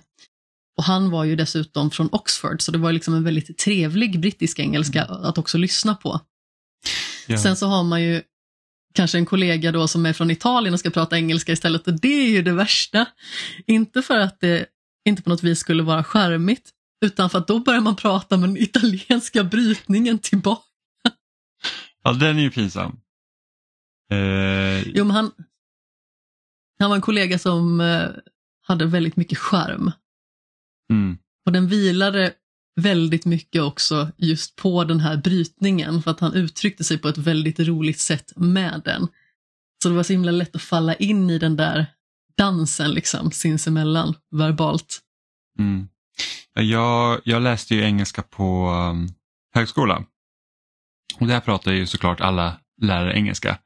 Och 0.76 0.84
han 0.84 1.10
var 1.10 1.24
ju 1.24 1.36
dessutom 1.36 1.90
från 1.90 2.08
Oxford 2.12 2.62
så 2.62 2.72
det 2.72 2.78
var 2.78 2.92
liksom 2.92 3.14
en 3.14 3.24
väldigt 3.24 3.58
trevlig 3.58 4.20
brittisk 4.20 4.58
engelska 4.58 5.04
att 5.04 5.38
också 5.38 5.58
lyssna 5.58 5.94
på. 5.94 6.20
Ja. 7.26 7.38
Sen 7.38 7.56
så 7.56 7.66
har 7.66 7.84
man 7.84 8.02
ju 8.02 8.22
kanske 8.98 9.18
en 9.18 9.26
kollega 9.26 9.72
då 9.72 9.88
som 9.88 10.06
är 10.06 10.12
från 10.12 10.30
Italien 10.30 10.74
och 10.74 10.80
ska 10.80 10.90
prata 10.90 11.16
engelska 11.16 11.52
istället 11.52 11.86
och 11.86 12.00
det 12.00 12.26
är 12.26 12.30
ju 12.30 12.42
det 12.42 12.52
värsta. 12.52 13.06
Inte 13.66 14.02
för 14.02 14.18
att 14.18 14.40
det 14.40 14.66
inte 15.08 15.22
på 15.22 15.30
något 15.30 15.42
vis 15.42 15.58
skulle 15.58 15.82
vara 15.82 16.04
charmigt 16.04 16.70
utan 17.04 17.30
för 17.30 17.38
att 17.38 17.46
då 17.46 17.58
börjar 17.58 17.80
man 17.80 17.96
prata 17.96 18.36
med 18.36 18.48
den 18.48 18.56
italienska 18.56 19.44
brytningen 19.44 20.18
tillbaka. 20.18 20.62
ja, 22.02 22.12
den 22.12 22.38
är 22.38 22.42
ju 22.42 22.50
pinsam. 22.50 23.00
Eh, 24.12 24.88
Jo, 24.88 25.04
men 25.04 25.10
han, 25.10 25.32
han 26.78 26.90
var 26.90 26.96
en 26.96 27.02
kollega 27.02 27.38
som 27.38 27.80
eh, 27.80 28.08
hade 28.62 28.86
väldigt 28.86 29.16
mycket 29.16 29.38
charm 29.38 29.92
mm. 30.90 31.18
och 31.46 31.52
den 31.52 31.68
vilade 31.68 32.32
väldigt 32.78 33.24
mycket 33.24 33.62
också 33.62 34.10
just 34.16 34.56
på 34.56 34.84
den 34.84 35.00
här 35.00 35.16
brytningen 35.16 36.02
för 36.02 36.10
att 36.10 36.20
han 36.20 36.34
uttryckte 36.34 36.84
sig 36.84 36.98
på 36.98 37.08
ett 37.08 37.18
väldigt 37.18 37.60
roligt 37.60 38.00
sätt 38.00 38.32
med 38.36 38.82
den. 38.84 39.08
Så 39.82 39.88
det 39.88 39.94
var 39.94 40.02
så 40.02 40.12
himla 40.12 40.30
lätt 40.30 40.56
att 40.56 40.62
falla 40.62 40.94
in 40.94 41.30
i 41.30 41.38
den 41.38 41.56
där 41.56 41.86
dansen 42.36 42.90
liksom 42.90 43.30
sinsemellan 43.30 44.14
verbalt. 44.30 45.00
Mm. 45.58 45.88
Jag, 46.54 47.20
jag 47.24 47.42
läste 47.42 47.74
ju 47.74 47.82
engelska 47.82 48.22
på 48.22 48.70
um, 48.70 49.08
högskola. 49.54 50.04
Och 51.20 51.26
där 51.26 51.40
pratar 51.40 51.72
ju 51.72 51.86
såklart 51.86 52.20
alla 52.20 52.60
lärare 52.82 53.16
engelska. 53.16 53.58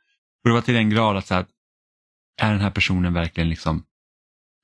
Och 0.44 0.48
det 0.48 0.52
var 0.52 0.60
till 0.60 0.74
den 0.74 0.90
grad 0.90 1.16
att 1.16 1.26
så 1.26 1.34
här, 1.34 1.46
är 2.40 2.52
den 2.52 2.60
här 2.60 2.70
personen 2.70 3.14
verkligen 3.14 3.48
liksom, 3.48 3.84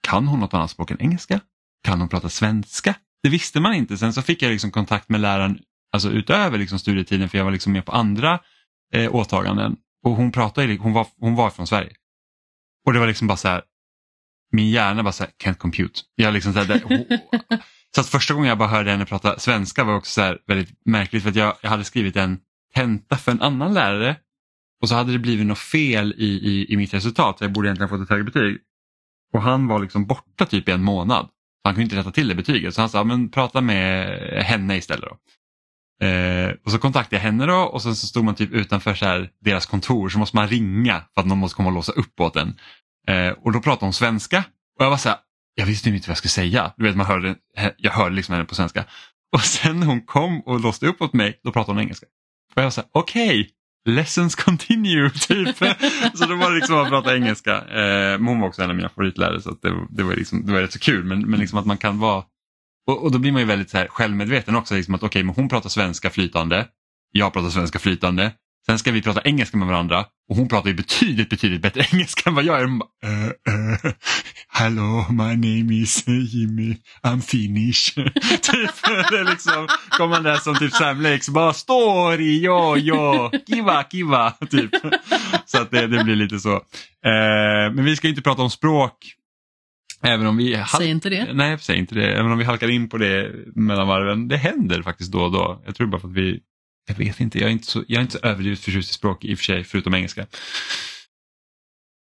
kan 0.03 0.29
hon 0.29 0.41
något 0.41 0.55
annat 0.55 0.71
språk 0.71 0.91
än 0.91 1.01
engelska? 1.01 1.41
Kan 1.85 2.01
hon 2.01 2.09
prata 2.09 2.29
svenska? 2.29 2.95
Det 3.23 3.29
visste 3.29 3.61
man 3.61 3.75
inte. 3.75 3.99
Sen 3.99 4.13
så 4.13 4.23
fick 4.23 4.43
jag 4.43 4.51
liksom 4.51 4.71
kontakt 4.71 5.09
med 5.09 5.21
läraren 5.21 5.59
alltså 5.93 6.11
utöver 6.11 6.59
liksom 6.59 6.79
studietiden 6.79 7.29
för 7.29 7.39
jag 7.39 7.45
var 7.45 7.53
liksom 7.53 7.73
med 7.73 7.87
på 7.87 7.93
andra 7.93 8.41
eh, 8.95 9.15
åtaganden. 9.15 9.77
Och 10.05 10.13
hon 10.13 10.33
pratade, 10.33 10.77
hon 10.77 10.93
var, 10.93 11.07
hon 11.21 11.35
var 11.35 11.51
från 11.51 11.67
Sverige. 11.67 11.93
Och 12.87 12.93
det 12.93 12.99
var 12.99 13.07
liksom 13.07 13.27
bara 13.27 13.37
så 13.37 13.49
här, 13.49 13.63
min 14.53 14.71
hjärna 14.71 15.03
bara 15.03 15.13
så 15.13 15.25
här, 15.25 15.33
can't 15.45 15.59
compute. 15.59 16.01
Jag 16.15 16.35
liksom 16.35 16.53
så, 16.53 16.59
här, 16.59 16.67
där, 16.67 16.81
så 17.95 18.01
att 18.01 18.07
första 18.07 18.35
gången 18.35 18.49
jag 18.49 18.59
bara 18.59 18.69
hörde 18.69 18.91
henne 18.91 19.07
prata 19.07 19.39
svenska 19.39 19.85
var 19.85 19.95
också 19.95 20.11
så 20.11 20.21
här 20.21 20.39
väldigt 20.47 20.71
märkligt 20.85 21.23
för 21.23 21.31
att 21.31 21.37
jag, 21.37 21.57
jag 21.63 21.71
hade 21.71 21.85
skrivit 21.85 22.17
en 22.17 22.39
tenta 22.75 23.17
för 23.17 23.33
en 23.33 23.43
annan 23.43 23.75
lärare 23.75 24.17
och 24.83 24.89
så 24.89 24.95
hade 24.95 25.13
det 25.13 25.19
blivit 25.19 25.47
något 25.47 25.59
fel 25.59 26.15
i, 26.17 26.27
i, 26.27 26.73
i 26.73 26.77
mitt 26.77 26.95
resultat. 26.95 27.37
Jag 27.41 27.53
borde 27.53 27.69
egentligen 27.69 27.91
ha 27.91 27.99
fått 27.99 28.05
ett 28.05 28.11
högre 28.11 28.25
betyg. 28.25 28.59
Och 29.33 29.43
han 29.43 29.67
var 29.67 29.79
liksom 29.79 30.07
borta 30.07 30.47
typ 30.47 30.69
i 30.69 30.73
en 30.73 30.83
månad. 30.83 31.29
Han 31.69 31.75
kunde 31.75 31.85
inte 31.85 31.97
rätta 31.97 32.11
till 32.11 32.29
det 32.29 32.35
betyget 32.35 32.75
så 32.75 32.81
han 32.81 32.89
sa, 32.89 33.05
men 33.05 33.31
prata 33.31 33.61
med 33.61 34.09
henne 34.45 34.77
istället. 34.77 35.05
Då. 35.05 35.19
Eh, 36.07 36.51
och 36.65 36.71
så 36.71 36.79
kontaktade 36.79 37.17
jag 37.17 37.23
henne 37.23 37.47
då 37.47 37.57
och 37.57 37.83
sen 37.83 37.97
så 37.97 38.07
stod 38.07 38.25
man 38.25 38.35
typ 38.35 38.53
utanför 38.53 38.95
så 38.95 39.05
här, 39.05 39.31
deras 39.45 39.67
kontor 39.67 40.09
så 40.09 40.19
måste 40.19 40.37
man 40.37 40.49
ringa 40.49 41.03
för 41.15 41.21
att 41.21 41.27
någon 41.27 41.39
måste 41.39 41.57
komma 41.57 41.69
och 41.69 41.75
låsa 41.75 41.93
upp 41.93 42.21
åt 42.21 42.37
en. 42.37 42.59
Eh, 43.09 43.31
och 43.31 43.53
då 43.53 43.61
pratade 43.61 43.87
hon 43.87 43.93
svenska 43.93 44.45
och 44.79 44.85
jag 44.85 44.91
var 44.91 44.97
så 44.97 45.09
här, 45.09 45.19
jag 45.55 45.67
visste 45.67 45.89
inte 45.89 46.09
vad 46.09 46.11
jag 46.11 46.19
skulle 46.19 46.31
säga. 46.31 46.73
Du 46.77 46.85
vet, 46.85 46.97
man 46.97 47.07
hörde, 47.07 47.37
jag 47.77 47.93
hörde 47.93 48.15
liksom 48.15 48.33
henne 48.33 48.45
på 48.45 48.55
svenska. 48.55 48.85
Och 49.33 49.41
sen 49.41 49.81
när 49.81 49.87
hon 49.87 50.01
kom 50.01 50.41
och 50.41 50.61
låste 50.61 50.87
upp 50.87 51.03
åt 51.03 51.13
mig, 51.13 51.41
då 51.45 51.53
pratade 51.53 51.73
hon 51.73 51.83
engelska. 51.83 52.07
Och 52.55 52.61
jag 52.61 52.65
var 52.65 52.71
så 52.71 52.81
här, 52.81 52.91
okej, 52.93 53.51
lessons 53.89 54.35
continue, 54.35 55.11
typ. 55.29 55.57
så 56.15 56.27
då 56.27 56.35
var 56.35 56.51
det 56.51 56.57
liksom 56.57 56.77
att 56.77 56.89
prata 56.89 57.17
engelska. 57.17 57.57
Eh, 57.57 58.19
men 58.19 58.27
hon 58.27 58.41
var 58.41 58.49
också 58.49 58.63
en 58.63 58.71
av 58.71 58.77
mina 58.77 58.89
favoritlärare 58.89 59.41
så 59.41 59.51
att 59.51 59.63
det, 59.63 59.87
det, 59.91 60.03
var 60.03 60.15
liksom, 60.15 60.47
det 60.47 60.53
var 60.53 60.61
rätt 60.61 60.73
så 60.73 60.79
kul. 60.79 61.05
Men, 61.05 61.21
men 61.31 61.41
liksom 61.41 61.59
att 61.59 61.67
man 61.67 61.79
kan 61.79 61.99
vara, 61.99 62.25
och, 62.87 63.03
och 63.03 63.13
då 63.13 63.19
blir 63.19 63.33
man 63.33 63.41
ju 63.41 63.47
väldigt 63.47 63.71
så 63.71 63.79
här 63.79 63.87
självmedveten 63.87 64.57
också. 64.57 64.75
Liksom 64.75 64.95
att 64.95 65.03
okej, 65.03 65.23
men 65.23 65.35
hon 65.35 65.49
pratar 65.49 65.69
svenska 65.69 66.11
flytande, 66.11 66.67
jag 67.13 67.33
pratar 67.33 67.51
svenska 67.51 67.79
flytande. 67.79 68.33
Sen 68.69 68.79
ska 68.79 68.93
vi 68.93 69.03
prata 69.03 69.21
engelska 69.25 69.57
med 69.57 69.69
varandra 69.69 70.05
och 70.29 70.37
hon 70.37 70.49
pratar 70.49 70.69
ju 70.69 70.75
betydligt, 70.75 71.31
betydligt 71.31 71.63
bättre 71.63 71.85
engelska 71.93 72.31
än 72.31 72.35
vad 72.35 72.45
jag 72.45 72.79
bara, 72.79 72.89
uh, 73.07 73.29
uh, 73.29 73.93
Hello, 74.49 75.05
my 75.11 75.37
name 75.37 75.75
is 75.75 76.09
Jimmy, 76.09 76.77
I'm 77.03 77.21
Finnish. 77.21 77.95
typ, 78.43 78.71
det 79.11 79.19
är 79.19 79.31
liksom, 79.31 79.69
kommer 79.91 80.09
man 80.09 80.23
där 80.23 80.37
som 80.37 80.55
typ 80.55 80.73
Sam 80.73 81.01
Lakes, 81.01 81.29
bara 81.29 81.53
story, 81.53 82.43
ja, 82.45 82.77
ja, 82.77 83.33
kiva, 83.47 83.85
kiva. 83.85 84.31
Typ. 84.51 84.71
Så 85.47 85.59
att 85.59 85.71
det, 85.71 85.87
det 85.87 86.05
blir 86.05 86.17
lite 86.17 86.39
så. 86.39 86.55
Eh, 86.55 87.73
men 87.75 87.85
vi 87.85 87.97
ska 87.97 88.09
inte 88.09 88.23
prata 88.23 88.43
om 88.43 88.51
språk. 88.51 89.15
Även 90.03 90.27
om 90.27 90.37
vi 90.37 90.65
Säg 90.79 90.89
inte 90.89 91.11
det. 91.11 91.33
Nej, 91.33 91.59
säg 91.59 91.79
inte 91.79 91.95
det. 91.95 92.13
Även 92.13 92.33
om 92.33 92.39
vi 92.39 92.45
halkar 92.45 92.71
in 92.71 92.89
på 92.89 92.99
det 92.99 93.33
mellan 93.55 93.89
varven. 93.89 94.29
Det 94.29 94.37
händer 94.37 94.83
faktiskt 94.83 95.13
då 95.13 95.21
och 95.21 95.33
då. 95.33 95.63
Jag 95.67 95.75
tror 95.75 95.87
bara 95.87 96.01
för 96.01 96.09
att 96.09 96.15
vi 96.15 96.41
jag 96.89 96.95
vet 96.95 97.21
inte, 97.21 97.39
jag 97.39 97.49
är 97.49 97.53
inte 97.53 97.67
så, 97.67 97.85
jag 97.89 97.99
är 97.99 98.03
inte 98.03 98.19
så 98.19 98.27
överdrivet 98.27 98.59
förtjust 98.59 98.91
i 98.91 98.93
språk 98.93 99.25
i 99.25 99.35
och 99.35 99.39
för 99.39 99.45
sig, 99.45 99.65
förutom 99.65 99.95
engelska. 99.95 100.27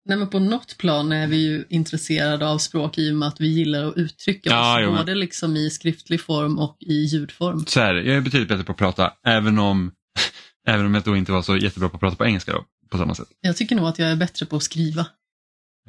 Nej, 0.06 0.18
men 0.18 0.30
på 0.30 0.40
något 0.40 0.78
plan 0.78 1.12
är 1.12 1.28
vi 1.28 1.38
ju 1.38 1.66
intresserade 1.70 2.48
av 2.48 2.58
språk 2.58 2.98
i 2.98 3.12
och 3.12 3.16
med 3.16 3.28
att 3.28 3.42
vi 3.42 3.48
gillar 3.48 3.86
att 3.86 3.98
uttrycka 3.98 4.50
Ja, 4.50 4.80
oss, 4.80 4.84
jo, 4.86 4.96
både 4.96 5.16
liksom 5.16 5.56
i 5.56 5.70
skriftlig 5.70 6.22
form 6.22 6.60
och 6.60 6.78
i 6.80 6.94
ljudform. 6.94 7.66
Så 7.66 7.80
är 7.80 7.94
det, 7.94 8.04
jag 8.04 8.18
är 8.18 8.22
betydligt 8.22 8.50
bättre 8.50 8.64
på 8.64 8.72
att 8.72 8.78
prata, 8.78 9.14
även 9.26 9.60
om, 9.60 9.92
även 10.68 10.86
om 10.86 10.94
jag 10.94 11.04
då 11.04 11.16
inte 11.16 11.32
var 11.32 11.42
så 11.42 11.58
jättebra 11.58 11.90
på 11.90 11.96
att 11.96 12.02
prata 12.02 12.16
på 12.16 12.26
engelska 12.26 12.52
då, 12.52 12.66
på 12.92 12.98
samma 12.98 13.16
sätt. 13.16 13.28
Jag 13.42 13.58
tycker 13.58 13.76
nog 13.76 13.86
att 13.86 14.00
jag 14.00 14.12
är 14.12 14.16
bättre 14.16 14.46
på 14.46 14.56
att 14.56 14.64
skriva. 14.64 15.06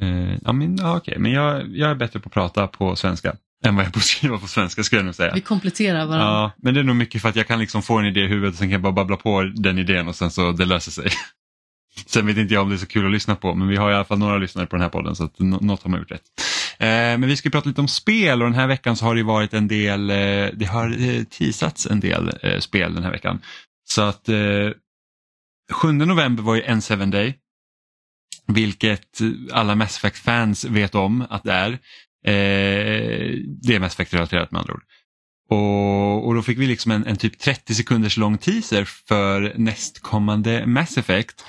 Eh, 0.01 0.39
ja, 0.45 0.53
men, 0.53 0.77
ja, 0.77 0.97
okej, 0.97 1.19
men 1.19 1.33
jag, 1.33 1.77
jag 1.77 1.91
är 1.91 1.95
bättre 1.95 2.21
på 2.21 2.29
att 2.29 2.33
prata 2.33 2.67
på 2.67 2.97
svenska 2.97 3.37
än 3.65 3.77
vad 3.77 3.85
jag 3.85 3.97
att 3.97 4.03
skriva 4.03 4.39
på 4.39 4.47
svenska 4.47 4.83
skulle 4.85 4.99
jag 4.99 5.07
nog 5.07 5.15
säga. 5.15 5.35
Vi 5.35 5.41
kompletterar 5.41 6.07
varandra. 6.07 6.27
Ja, 6.27 6.53
men 6.63 6.75
det 6.75 6.81
är 6.81 6.85
nog 6.85 6.97
mycket 6.97 7.23
för 7.23 7.29
att 7.29 7.37
jag 7.37 7.47
kan 7.47 7.59
liksom 7.59 7.83
få 7.83 7.99
en 7.99 8.07
idé 8.07 8.21
i 8.21 8.27
huvudet 8.27 8.53
och 8.53 8.59
sen 8.59 8.67
kan 8.67 8.73
jag 8.73 8.83
bara 8.83 8.93
babbla 8.93 9.17
på 9.17 9.43
den 9.43 9.79
idén 9.79 10.09
och 10.09 10.17
sen 10.17 10.31
så 10.31 10.53
det 10.53 10.65
löser 10.65 10.91
sig. 10.93 11.11
Sen 12.07 12.27
vet 12.27 12.37
inte 12.37 12.55
jag 12.55 12.63
om 12.63 12.69
det 12.69 12.75
är 12.75 12.79
så 12.79 12.87
kul 12.87 13.07
att 13.07 13.13
lyssna 13.13 13.37
på 13.37 13.55
men 13.55 13.69
vi 13.69 13.77
har 13.77 13.91
i 13.91 13.95
alla 13.95 14.05
fall 14.05 14.19
några 14.19 14.39
lyssnare 14.39 14.67
på 14.67 14.77
den 14.77 14.83
här 14.83 14.89
podden 14.89 15.17
så 15.17 15.25
att 15.25 15.39
nå- 15.39 15.59
något 15.61 15.83
har 15.83 15.91
man 15.91 16.01
gjort 16.01 16.11
rätt. 16.11 16.23
Eh, 16.79 16.87
men 16.89 17.27
vi 17.27 17.37
ska 17.37 17.51
prata 17.51 17.69
lite 17.69 17.81
om 17.81 17.89
spel 17.89 18.43
och 18.43 18.49
den 18.49 18.59
här 18.59 18.67
veckan 18.67 18.97
så 18.97 19.05
har 19.05 19.15
det 19.15 19.23
varit 19.23 19.55
en 19.55 19.69
del, 19.69 20.11
eh, 20.11 20.17
det 20.55 20.69
har 20.71 21.03
eh, 21.09 21.23
teasats 21.25 21.87
en 21.87 22.01
del 22.01 22.33
eh, 22.43 22.59
spel 22.61 22.95
den 22.95 23.03
här 23.05 23.11
veckan. 23.11 23.41
Så 23.89 24.03
att 24.03 24.29
eh, 24.29 24.37
7 25.73 25.93
november 25.93 26.43
var 26.43 26.55
ju 26.55 26.63
N7 26.63 27.11
Day. 27.11 27.35
Vilket 28.47 29.19
alla 29.53 29.75
Mass 29.75 29.97
Effect-fans 29.97 30.65
vet 30.65 30.95
om 30.95 31.27
att 31.31 31.43
det 31.45 31.53
är. 31.53 31.79
Eh, 32.27 33.35
det 33.63 33.75
är 33.75 33.81
Mass 33.81 33.95
Effect-relaterat 33.95 34.51
med 34.51 34.61
andra 34.61 34.75
ord. 34.75 34.83
Och, 35.51 36.27
och 36.27 36.35
då 36.35 36.43
fick 36.43 36.59
vi 36.59 36.67
liksom 36.67 36.93
en, 36.93 37.07
en 37.07 37.17
typ 37.17 37.39
30 37.39 37.75
sekunders 37.75 38.17
lång 38.17 38.39
teaser 38.39 38.85
för 38.85 39.53
nästkommande 39.57 40.67
Mass 40.67 40.99
Effect. 40.99 41.45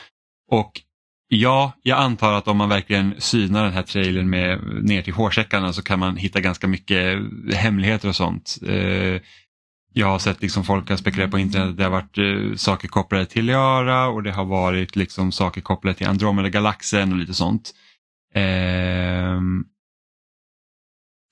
Och 0.51 0.81
ja, 1.27 1.71
jag 1.83 1.99
antar 1.99 2.33
att 2.33 2.47
om 2.47 2.57
man 2.57 2.69
verkligen 2.69 3.15
synar 3.17 3.63
den 3.63 3.73
här 3.73 3.83
trailern 3.83 4.29
med 4.29 4.59
ner 4.83 5.01
till 5.01 5.13
hårsäckarna 5.13 5.73
så 5.73 5.81
kan 5.81 5.99
man 5.99 6.17
hitta 6.17 6.41
ganska 6.41 6.67
mycket 6.67 7.19
hemligheter 7.53 8.09
och 8.09 8.15
sånt. 8.15 8.57
Eh, 8.67 9.21
jag 9.93 10.07
har 10.07 10.19
sett 10.19 10.41
liksom 10.41 10.63
folk 10.63 10.89
har 10.89 10.97
spekulerat 10.97 11.31
på 11.31 11.39
internet 11.39 11.69
att 11.69 11.77
det 11.77 11.83
har 11.83 11.91
varit 11.91 12.17
eh, 12.17 12.55
saker 12.55 12.87
kopplade 12.87 13.25
till 13.25 13.45
Liara 13.45 14.07
och 14.07 14.23
det 14.23 14.31
har 14.31 14.45
varit 14.45 14.95
liksom 14.95 15.31
saker 15.31 15.61
kopplade 15.61 15.97
till 15.97 16.07
Andromeda-galaxen 16.07 17.11
och 17.11 17.17
lite 17.17 17.33
sånt. 17.33 17.71
Eh, 18.35 19.41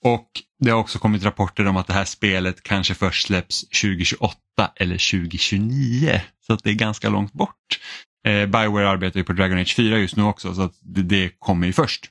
och 0.04 0.28
det 0.58 0.70
har 0.70 0.78
också 0.78 0.98
kommit 0.98 1.24
rapporter 1.24 1.66
om 1.66 1.76
att 1.76 1.86
det 1.86 1.92
här 1.92 2.04
spelet 2.04 2.62
kanske 2.62 2.94
först 2.94 3.26
släpps 3.26 3.68
2028 3.68 4.36
eller 4.76 5.10
2029. 5.10 6.20
Så 6.40 6.52
att 6.52 6.64
det 6.64 6.70
är 6.70 6.74
ganska 6.74 7.08
långt 7.08 7.32
bort. 7.32 7.80
Eh, 8.26 8.46
Bioware 8.46 8.88
arbetar 8.88 9.20
ju 9.20 9.24
på 9.24 9.32
Dragon 9.32 9.58
Age 9.58 9.76
4 9.76 9.98
just 9.98 10.16
nu 10.16 10.22
också 10.22 10.54
så 10.54 10.62
att 10.62 10.74
det, 10.80 11.02
det 11.02 11.30
kommer 11.38 11.66
ju 11.66 11.72
först. 11.72 12.10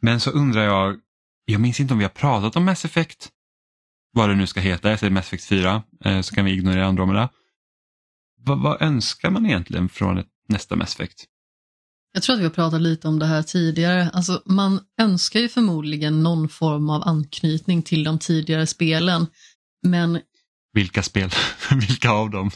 Men 0.00 0.20
så 0.20 0.30
undrar 0.30 0.62
jag, 0.62 1.00
jag 1.44 1.60
minns 1.60 1.80
inte 1.80 1.94
om 1.94 1.98
vi 1.98 2.04
har 2.04 2.10
pratat 2.10 2.56
om 2.56 2.64
Mass 2.64 2.84
Effect. 2.84 3.30
Vad 4.12 4.28
det 4.28 4.34
nu 4.34 4.46
ska 4.46 4.60
heta, 4.60 4.90
jag 4.90 4.98
säger 4.98 5.10
Mass 5.10 5.26
Effect 5.26 5.44
4 5.44 5.82
eh, 6.04 6.20
så 6.20 6.34
kan 6.34 6.44
vi 6.44 6.52
ignorera 6.52 6.86
Andromeda. 6.86 7.28
Vad, 8.36 8.62
vad 8.62 8.82
önskar 8.82 9.30
man 9.30 9.46
egentligen 9.46 9.88
från 9.88 10.18
ett 10.18 10.28
nästa 10.48 10.76
Mass 10.76 10.94
Effect? 10.94 11.24
Jag 12.16 12.22
tror 12.22 12.34
att 12.34 12.40
vi 12.40 12.44
har 12.44 12.50
pratat 12.50 12.82
lite 12.82 13.08
om 13.08 13.18
det 13.18 13.26
här 13.26 13.42
tidigare. 13.42 14.10
Alltså, 14.10 14.42
man 14.46 14.80
önskar 15.00 15.40
ju 15.40 15.48
förmodligen 15.48 16.22
någon 16.22 16.48
form 16.48 16.90
av 16.90 17.08
anknytning 17.08 17.82
till 17.82 18.04
de 18.04 18.18
tidigare 18.18 18.66
spelen. 18.66 19.26
Men 19.82 20.20
Vilka 20.72 21.02
spel? 21.02 21.30
Vilka 21.88 22.10
av 22.10 22.30
dem? 22.30 22.50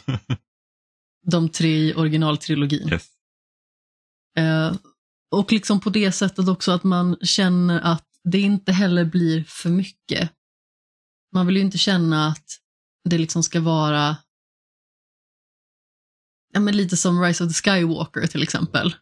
de 1.31 1.49
tre 1.49 1.77
i 1.77 1.93
originaltrilogin. 1.93 2.89
yes. 2.89 3.07
Eh, 4.37 4.75
och 5.31 5.51
liksom 5.51 5.79
på 5.79 5.89
det 5.89 6.11
sättet 6.11 6.47
också 6.47 6.71
att 6.71 6.83
man 6.83 7.17
känner 7.21 7.79
att 7.79 8.07
det 8.23 8.39
inte 8.39 8.71
heller 8.71 9.05
blir 9.05 9.43
för 9.43 9.69
mycket. 9.69 10.29
Man 11.33 11.47
vill 11.47 11.55
ju 11.55 11.61
inte 11.61 11.77
känna 11.77 12.27
att 12.27 12.45
det 13.09 13.17
liksom 13.17 13.43
ska 13.43 13.61
vara 13.61 14.17
ja, 16.53 16.59
men 16.59 16.77
lite 16.77 16.97
som 16.97 17.21
Rise 17.21 17.43
of 17.43 17.55
the 17.55 17.71
Skywalker 17.71 18.27
till 18.27 18.43
exempel. 18.43 18.95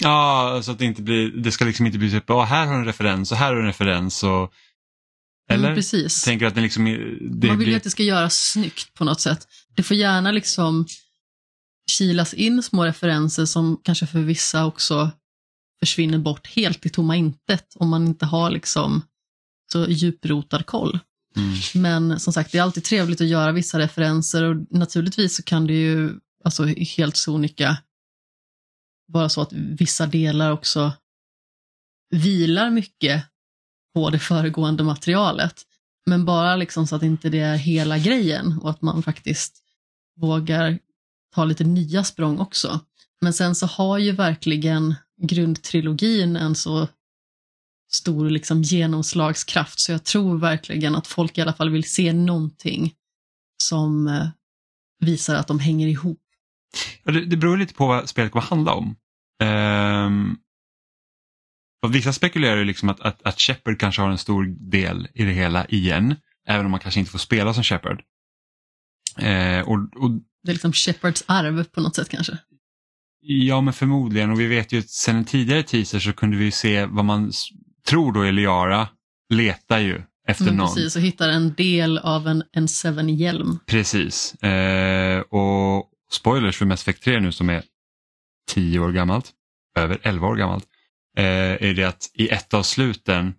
Ja, 0.00 0.60
så 0.62 0.72
att 0.72 0.78
det 0.78 0.84
inte 0.84 1.02
blir, 1.02 1.30
det 1.30 1.52
ska 1.52 1.64
liksom 1.64 1.86
inte 1.86 1.98
bli 1.98 2.10
typ, 2.10 2.30
oh, 2.30 2.44
här 2.44 2.66
har 2.66 2.74
en 2.74 2.84
referens 2.84 3.32
och 3.32 3.38
här 3.38 3.52
har 3.52 3.60
en 3.60 3.66
referens. 3.66 4.22
Och, 4.22 4.52
eller? 5.50 5.64
Mm, 5.64 5.74
precis. 5.74 6.22
Tänker 6.22 6.46
att 6.46 6.54
det 6.54 6.60
liksom, 6.60 6.84
det 6.84 6.90
Man 6.90 7.38
vill 7.40 7.50
ju 7.50 7.56
blir, 7.56 7.76
att 7.76 7.82
det 7.82 7.90
ska 7.90 8.02
göras 8.02 8.50
snyggt 8.50 8.94
på 8.94 9.04
något 9.04 9.20
sätt. 9.20 9.46
Det 9.76 9.82
får 9.82 9.96
gärna 9.96 10.32
liksom 10.32 10.86
kilas 11.90 12.34
in 12.34 12.62
små 12.62 12.84
referenser 12.84 13.44
som 13.44 13.80
kanske 13.84 14.06
för 14.06 14.18
vissa 14.18 14.66
också 14.66 15.10
försvinner 15.80 16.18
bort 16.18 16.46
helt 16.46 16.86
i 16.86 16.88
tomma 16.88 17.16
intet 17.16 17.66
om 17.74 17.88
man 17.88 18.06
inte 18.06 18.26
har 18.26 18.50
liksom 18.50 19.02
så 19.72 19.86
djuprotad 19.88 20.66
koll. 20.66 20.98
mm, 21.36 21.54
Men 21.74 22.20
som 22.20 22.32
sagt, 22.32 22.52
det 22.52 22.58
är 22.58 22.62
alltid 22.62 22.84
trevligt 22.84 23.20
att 23.20 23.26
göra 23.26 23.52
vissa 23.52 23.78
referenser 23.78 24.44
och 24.44 24.56
naturligtvis 24.70 25.36
så 25.36 25.42
kan 25.42 25.66
det 25.66 25.72
ju 25.72 26.10
alltså 26.44 26.64
helt 26.66 27.16
sonika 27.16 27.76
vara 29.12 29.28
så 29.28 29.40
att 29.40 29.52
vissa 29.52 30.06
delar 30.06 30.50
också 30.50 30.92
vilar 32.10 32.70
mycket 32.70 33.24
på 33.94 34.10
det 34.10 34.18
föregående 34.18 34.82
materialet. 34.82 35.62
Men 36.06 36.24
bara 36.24 36.56
liksom 36.56 36.86
så 36.86 36.96
att 36.96 37.02
inte 37.02 37.28
det 37.28 37.38
är 37.38 37.56
hela 37.56 37.98
grejen 37.98 38.58
och 38.62 38.70
att 38.70 38.82
man 38.82 39.02
faktiskt 39.02 39.62
vågar 40.16 40.78
ta 41.34 41.44
lite 41.44 41.64
nya 41.64 42.04
språng 42.04 42.38
också. 42.38 42.80
Men 43.20 43.32
sen 43.32 43.54
så 43.54 43.66
har 43.66 43.98
ju 43.98 44.12
verkligen 44.12 44.94
grundtrilogin 45.22 46.36
en 46.36 46.54
så 46.54 46.88
stor 47.92 48.30
liksom 48.30 48.62
genomslagskraft 48.62 49.80
så 49.80 49.92
jag 49.92 50.04
tror 50.04 50.38
verkligen 50.38 50.94
att 50.94 51.06
folk 51.06 51.38
i 51.38 51.40
alla 51.40 51.52
fall 51.52 51.70
vill 51.70 51.84
se 51.84 52.12
någonting 52.12 52.94
som 53.62 54.08
eh, 54.08 54.28
visar 54.98 55.34
att 55.34 55.48
de 55.48 55.58
hänger 55.58 55.88
ihop. 55.88 56.22
Det, 57.04 57.24
det 57.24 57.36
beror 57.36 57.56
lite 57.56 57.74
på 57.74 57.86
vad 57.86 58.08
spelet 58.08 58.32
kommer 58.32 58.46
handla 58.46 58.72
om. 58.72 58.96
Och 61.82 61.94
vissa 61.94 62.12
spekulerar 62.12 62.56
ju 62.56 62.64
liksom 62.64 62.88
att, 62.88 63.00
att, 63.00 63.22
att 63.22 63.40
Shepard 63.40 63.80
kanske 63.80 64.02
har 64.02 64.10
en 64.10 64.18
stor 64.18 64.44
del 64.70 65.08
i 65.14 65.24
det 65.24 65.32
hela 65.32 65.66
igen. 65.66 66.16
Även 66.46 66.64
om 66.64 66.70
man 66.70 66.80
kanske 66.80 67.00
inte 67.00 67.12
får 67.12 67.18
spela 67.18 67.54
som 67.54 67.62
Shepard. 67.62 68.02
Eh, 69.18 69.60
och, 69.60 69.74
och 69.96 70.10
Det 70.42 70.50
är 70.50 70.52
liksom 70.52 70.72
Shepards 70.72 71.24
arv 71.26 71.64
på 71.64 71.80
något 71.80 71.96
sätt 71.96 72.08
kanske. 72.08 72.38
Ja, 73.20 73.60
men 73.60 73.74
förmodligen. 73.74 74.30
Och 74.30 74.40
vi 74.40 74.46
vet 74.46 74.72
ju 74.72 74.78
att 74.78 74.88
sen 74.88 75.16
en 75.16 75.24
tidigare 75.24 75.62
teaser 75.62 75.98
så 75.98 76.12
kunde 76.12 76.36
vi 76.36 76.50
se 76.50 76.86
vad 76.86 77.04
man 77.04 77.32
tror 77.88 78.12
då 78.12 78.22
är 78.22 78.32
Liara 78.32 78.88
letar 79.34 79.78
ju 79.78 80.02
efter 80.28 80.44
Men 80.44 80.56
någon. 80.56 80.74
precis, 80.74 80.96
och 80.96 81.02
hittar 81.02 81.28
en 81.28 81.54
del 81.54 81.98
av 81.98 82.28
en, 82.28 82.42
en 82.52 82.68
Seven-hjälm. 82.68 83.58
Precis. 83.66 84.34
Eh, 84.34 85.20
och 85.20 85.89
spoilers 86.10 86.56
för 86.56 86.66
Mass 86.66 86.82
Effect 86.82 87.04
3 87.04 87.20
nu 87.20 87.32
som 87.32 87.50
är 87.50 87.62
10 88.48 88.78
år 88.78 88.92
gammalt, 88.92 89.32
över 89.76 89.98
11 90.02 90.26
år 90.26 90.36
gammalt, 90.36 90.66
eh, 91.16 91.24
är 91.68 91.74
det 91.74 91.84
att 91.84 92.10
i 92.14 92.28
ett 92.28 92.54
av 92.54 92.62
sluten 92.62 93.34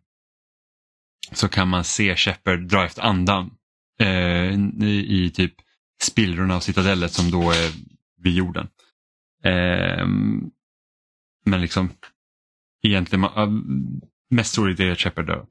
så 1.32 1.48
kan 1.48 1.68
man 1.68 1.84
se 1.84 2.16
Shepard 2.16 2.60
dra 2.60 2.86
efter 2.86 3.02
andan 3.02 3.52
eh, 4.00 4.54
i, 4.84 5.32
typ 5.36 5.54
spillrorna 6.02 6.56
av 6.56 6.60
citadellet 6.60 7.14
som 7.14 7.32
då 7.32 7.52
är 7.52 7.72
vid 8.18 8.34
jorden. 8.34 8.68
Eh, 9.44 10.08
men 11.46 11.62
liksom 11.62 11.90
egentligen, 12.84 13.26
mest 14.30 14.56
troligt 14.56 14.80
är 14.80 14.92
att 14.92 15.00
Shepard 15.00 15.28
dör. 15.28 15.46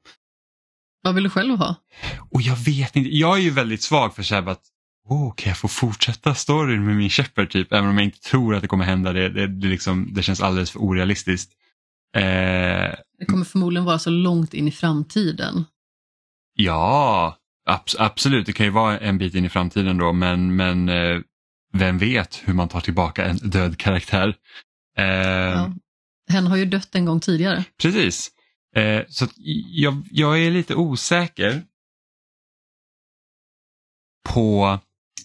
Vad 1.01 1.15
vill 1.15 1.23
du 1.23 1.29
själv 1.29 1.57
ha? 1.57 1.75
Och 2.29 2.41
jag 2.41 2.55
vet 2.55 2.95
inte, 2.95 3.09
jag 3.09 3.37
är 3.37 3.41
ju 3.41 3.49
väldigt 3.49 3.81
svag 3.81 4.15
för 4.15 4.49
att 4.49 4.65
oh, 5.09 5.33
kan 5.35 5.49
jag 5.49 5.57
få 5.57 5.67
fortsätta 5.67 6.35
storyn 6.35 6.85
med 6.85 6.95
min 6.95 7.09
Shepard 7.09 7.49
typ, 7.49 7.73
även 7.73 7.89
om 7.89 7.97
jag 7.97 8.03
inte 8.05 8.19
tror 8.19 8.55
att 8.55 8.61
det 8.61 8.67
kommer 8.67 8.85
hända. 8.85 9.13
Det, 9.13 9.29
det, 9.29 9.47
det, 9.47 9.67
liksom, 9.67 10.13
det 10.13 10.23
känns 10.23 10.41
alldeles 10.41 10.71
för 10.71 10.79
orealistiskt. 10.79 11.51
Eh, 12.15 12.21
Det 13.19 13.25
kommer 13.27 13.45
förmodligen 13.45 13.85
vara 13.85 13.99
så 13.99 14.09
långt 14.09 14.53
in 14.53 14.67
i 14.67 14.71
framtiden. 14.71 15.65
ja, 16.53 17.37
abs- 17.69 17.95
absolut, 17.99 18.45
det 18.45 18.53
kan 18.53 18.65
ju 18.65 18.71
vara 18.71 18.99
en 18.99 19.17
bit 19.17 19.35
in 19.35 19.45
i 19.45 19.49
framtiden 19.49 19.97
då, 19.97 20.13
men, 20.13 20.55
men 20.55 20.89
eh, 20.89 21.19
vem 21.73 21.97
vet 21.97 22.41
hur 22.45 22.53
man 22.53 22.67
tar 22.69 22.81
tillbaka 22.81 23.25
en 23.25 23.37
död 23.37 23.77
karaktär. 23.77 24.35
Eh, 24.97 25.05
Ja. 25.05 25.71
Hen 26.29 26.47
har 26.47 26.57
ju 26.57 26.65
dött 26.65 26.95
en 26.95 27.05
gång 27.05 27.19
tidigare. 27.19 27.63
Precis. 27.81 28.31
Eh, 28.75 29.01
så 29.09 29.27
jag, 29.71 30.07
jag 30.11 30.39
är 30.43 30.51
lite 30.51 30.75
osäker 30.75 31.63
på 34.29 34.79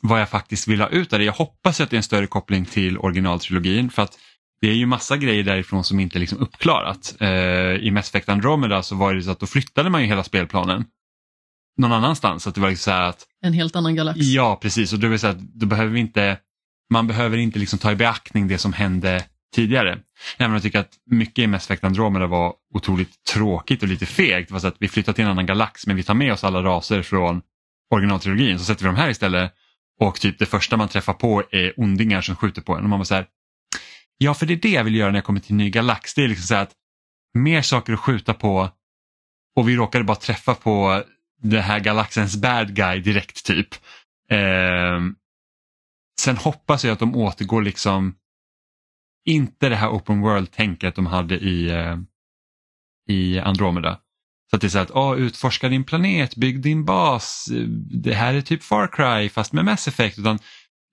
vad 0.07 0.21
jag 0.21 0.29
faktiskt 0.29 0.69
vill 0.69 0.81
ha 0.81 0.89
ut 0.89 1.13
av 1.13 1.19
det. 1.19 1.25
Jag 1.25 1.33
hoppas 1.33 1.81
att 1.81 1.91
det 1.91 1.95
är 1.95 1.99
en 1.99 2.03
större 2.03 2.27
koppling 2.27 2.65
till 2.65 2.99
originaltrilogin 2.99 3.91
för 3.91 4.03
att 4.03 4.19
det 4.61 4.69
är 4.69 4.75
ju 4.75 4.87
massa 4.87 5.17
grejer 5.17 5.43
därifrån 5.43 5.85
som 5.85 6.01
inte 6.01 6.19
är 6.19 6.21
liksom 6.21 6.39
uppklarat. 6.39 7.17
Eh, 7.21 7.29
I 7.75 7.91
Mass 7.91 8.09
Effect 8.09 8.29
Andromeda 8.29 8.83
så 8.83 8.95
var 8.95 9.15
det 9.15 9.23
så 9.23 9.31
att 9.31 9.41
då 9.41 9.47
flyttade 9.47 9.91
man 9.91 10.03
ju 10.03 10.07
hela 10.07 10.25
spelplanen 10.25 10.85
någon 11.77 11.93
annanstans. 11.93 12.43
Så 12.43 12.49
att 12.49 12.55
det 12.55 12.61
var 12.61 12.69
liksom 12.69 12.93
så 12.93 12.97
att 12.97 13.27
En 13.43 13.53
helt 13.53 13.77
annan 13.77 13.95
galax. 13.95 14.19
Ja, 14.21 14.59
precis. 14.63 14.93
Och 14.93 14.99
då, 14.99 15.09
vill 15.09 15.19
säga 15.19 15.33
att 15.33 15.41
då 15.41 15.67
behöver 15.67 15.93
vi 15.93 16.01
inte, 16.01 16.39
man 16.93 17.07
behöver 17.07 17.37
inte 17.37 17.59
liksom 17.59 17.79
ta 17.79 17.93
i 17.93 17.97
beaktning 17.97 18.49
det 18.49 18.59
som 18.59 18.73
hände 18.73 19.25
tidigare. 19.55 19.99
Även 20.37 20.51
om 20.51 20.53
jag 20.53 20.63
tycker 20.63 20.79
att 20.79 20.93
mycket 21.11 21.39
i 21.39 21.47
Mass 21.47 21.65
Effect 21.65 21.85
Andromeda 21.85 22.27
var 22.27 22.55
otroligt 22.75 23.25
tråkigt 23.25 23.83
och 23.83 23.89
lite 23.89 24.07
fegt. 24.07 24.49
Det 24.49 24.53
var 24.53 24.61
så 24.61 24.67
att 24.67 24.77
vi 24.79 24.89
flyttar 24.89 25.13
till 25.13 25.25
en 25.25 25.31
annan 25.31 25.47
galax 25.47 25.87
men 25.87 25.97
vi 25.97 26.03
tar 26.03 26.15
med 26.15 26.33
oss 26.33 26.45
alla 26.45 26.63
raser 26.63 27.03
från 27.03 27.43
originaltrilogin 27.91 28.59
så 28.59 28.65
sätter 28.65 28.83
vi 28.83 28.87
dem 28.87 28.97
här 28.97 29.11
istället. 29.11 29.53
Och 30.01 30.21
typ 30.21 30.39
det 30.39 30.47
första 30.47 30.77
man 30.77 30.89
träffar 30.89 31.13
på 31.13 31.43
är 31.51 31.81
ondingar 31.81 32.21
som 32.21 32.37
skjuter 32.37 32.63
på 32.63 32.77
en. 32.77 32.83
Och 32.83 32.91
man 32.91 32.99
bara 32.99 33.05
så 33.05 33.15
här, 33.15 33.27
ja 34.19 34.35
för 34.35 34.47
det 34.47 34.55
är 34.55 34.57
det 34.57 34.71
jag 34.71 34.85
vill 34.85 34.95
göra 34.95 35.11
när 35.11 35.19
jag 35.19 35.25
kommer 35.25 35.41
till 35.41 35.53
en 35.53 35.57
ny 35.57 35.71
galax. 35.71 36.15
Det 36.15 36.25
är 36.25 36.29
liksom 36.29 36.47
så 36.47 36.55
här 36.55 36.63
att 36.63 36.73
mer 37.35 37.63
saker 37.63 37.93
att 37.93 38.01
skjuta 38.01 38.35
på 38.35 38.71
och 39.57 39.69
vi 39.69 39.77
råkade 39.77 40.05
bara 40.05 40.17
träffa 40.17 40.55
på 40.55 41.03
det 41.43 41.61
här 41.61 41.81
galaxens 41.81 42.37
bad 42.37 42.75
guy 42.75 43.01
direkt 43.01 43.47
typ. 43.47 43.75
Eh, 44.31 45.01
sen 46.21 46.37
hoppas 46.37 46.85
jag 46.85 46.93
att 46.93 46.99
de 46.99 47.17
återgår 47.17 47.63
liksom 47.63 48.15
inte 49.25 49.69
det 49.69 49.77
här 49.77 49.89
open 49.89 50.21
world-tänket 50.21 50.95
de 50.95 51.07
hade 51.07 51.35
i, 51.35 51.71
eh, 51.71 51.97
i 53.09 53.39
Andromeda. 53.39 54.01
Så 54.57 54.59
att 54.59 54.61
det 54.61 54.67
är 54.67 54.69
så 54.69 54.79
att 54.79 54.91
oh, 54.91 55.19
utforska 55.19 55.69
din 55.69 55.85
planet, 55.85 56.37
bygg 56.37 56.61
din 56.61 56.85
bas, 56.85 57.49
det 58.05 58.15
här 58.15 58.35
är 58.35 58.41
typ 58.41 58.63
Far 58.63 58.87
Cry 58.87 59.29
fast 59.29 59.53
med 59.53 59.65
Mass 59.65 59.89
Effect. 59.89 60.19
Utan 60.19 60.39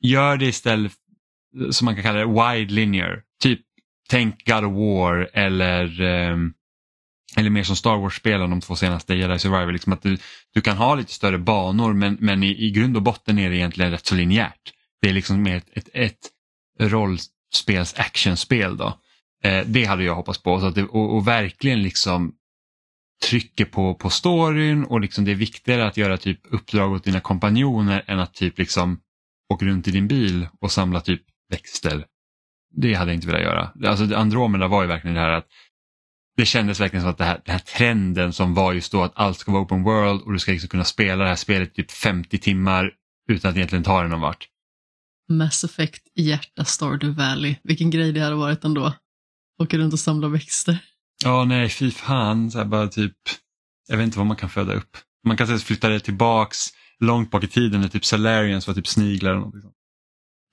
gör 0.01 0.37
det 0.37 0.45
istället 0.45 0.91
som 1.71 1.85
man 1.85 1.95
kan 1.95 2.03
kalla 2.03 2.19
det 2.19 2.25
wide 2.25 2.73
linear. 2.73 3.21
Typ 3.43 3.59
tänk 4.09 4.45
God 4.45 4.65
of 4.65 4.73
War 4.73 5.29
eller 5.33 6.01
ehm, 6.01 6.53
eller 7.37 7.49
mer 7.49 7.63
som 7.63 7.75
Star 7.75 7.97
Wars-spelen 7.97 8.49
de 8.49 8.61
två 8.61 8.75
senaste 8.75 9.15
Jedi 9.15 9.39
Survivor. 9.39 9.71
Liksom 9.71 9.93
att 9.93 10.01
du, 10.01 10.17
du 10.53 10.61
kan 10.61 10.77
ha 10.77 10.95
lite 10.95 11.13
större 11.13 11.37
banor 11.37 11.93
men, 11.93 12.17
men 12.19 12.43
i, 12.43 12.65
i 12.65 12.71
grund 12.71 12.95
och 12.95 13.03
botten 13.03 13.39
är 13.39 13.49
det 13.49 13.55
egentligen 13.55 13.91
rätt 13.91 14.05
så 14.05 14.15
linjärt. 14.15 14.73
Det 15.01 15.09
är 15.09 15.13
liksom 15.13 15.43
mer 15.43 15.55
ett, 15.55 15.69
ett, 15.73 15.89
ett 15.93 16.29
rollspels 16.79 17.93
actionspel 17.97 18.77
då. 18.77 18.99
Eh, 19.43 19.63
det 19.65 19.85
hade 19.85 20.03
jag 20.03 20.15
hoppats 20.15 20.43
på 20.43 20.59
så 20.59 20.65
att 20.65 20.75
det, 20.75 20.83
och, 20.83 21.15
och 21.15 21.27
verkligen 21.27 21.83
liksom 21.83 22.33
trycker 23.29 23.65
på, 23.65 23.95
på 23.95 24.09
storyn 24.09 24.83
och 24.83 25.01
liksom 25.01 25.25
det 25.25 25.31
är 25.31 25.35
viktigare 25.35 25.87
att 25.87 25.97
göra 25.97 26.17
typ 26.17 26.39
uppdrag 26.43 26.91
åt 26.91 27.03
dina 27.03 27.19
kompanjoner 27.19 28.03
än 28.07 28.19
att 28.19 28.33
typ 28.33 28.57
liksom 28.57 28.99
åka 29.53 29.65
runt 29.65 29.87
i 29.87 29.91
din 29.91 30.07
bil 30.07 30.47
och 30.59 30.71
samla 30.71 31.01
typ 31.01 31.21
växter. 31.49 32.05
Det 32.75 32.93
hade 32.93 33.11
jag 33.11 33.17
inte 33.17 33.27
velat 33.27 33.41
göra. 33.41 33.71
Alltså 33.89 34.15
Andromeda 34.15 34.67
var 34.67 34.81
ju 34.81 34.87
verkligen 34.87 35.15
det 35.15 35.21
här 35.21 35.29
att 35.29 35.47
det 36.37 36.45
kändes 36.45 36.79
verkligen 36.79 37.01
som 37.01 37.11
att 37.11 37.17
det 37.17 37.23
här, 37.23 37.41
den 37.45 37.53
här 37.53 37.59
trenden 37.59 38.33
som 38.33 38.53
var 38.53 38.73
just 38.73 38.91
då 38.91 39.03
att 39.03 39.11
allt 39.15 39.37
ska 39.37 39.51
vara 39.51 39.63
open 39.63 39.83
world 39.83 40.21
och 40.21 40.33
du 40.33 40.39
ska 40.39 40.51
liksom 40.51 40.69
kunna 40.69 40.83
spela 40.83 41.23
det 41.23 41.29
här 41.29 41.35
spelet 41.35 41.75
typ 41.75 41.91
50 41.91 42.37
timmar 42.37 42.91
utan 43.29 43.51
att 43.51 43.57
egentligen 43.57 43.83
ta 43.83 44.01
det 44.01 44.07
någon 44.07 44.21
vart. 44.21 44.47
Mass 45.29 45.63
Effect 45.63 46.03
hjärta 46.15 46.65
Stardew 46.65 47.23
Valley. 47.23 47.55
Vilken 47.63 47.89
grej 47.89 48.11
det 48.11 48.19
hade 48.19 48.35
varit 48.35 48.63
ändå. 48.63 48.93
Åka 49.61 49.77
runt 49.77 49.93
och 49.93 49.99
samla 49.99 50.27
växter. 50.27 50.77
Ja, 51.23 51.45
nej, 51.45 51.69
fy 51.69 51.91
fan. 51.91 52.51
Så 52.51 52.65
bara 52.65 52.87
typ, 52.87 53.17
jag 53.87 53.97
vet 53.97 54.03
inte 54.03 54.17
vad 54.17 54.27
man 54.27 54.37
kan 54.37 54.49
föda 54.49 54.73
upp. 54.73 54.97
Man 55.27 55.37
kan 55.37 55.59
flytta 55.59 55.89
det 55.89 55.99
tillbaks 55.99 56.57
långt 56.99 57.31
bak 57.31 57.43
i 57.43 57.47
tiden 57.47 57.81
när 57.81 57.87
typ 57.87 58.05
Salarians 58.05 58.67
var 58.67 58.73
typ 58.73 58.87
sniglar. 58.87 59.31
Eller 59.31 59.41
något 59.41 59.61
sånt. 59.61 59.73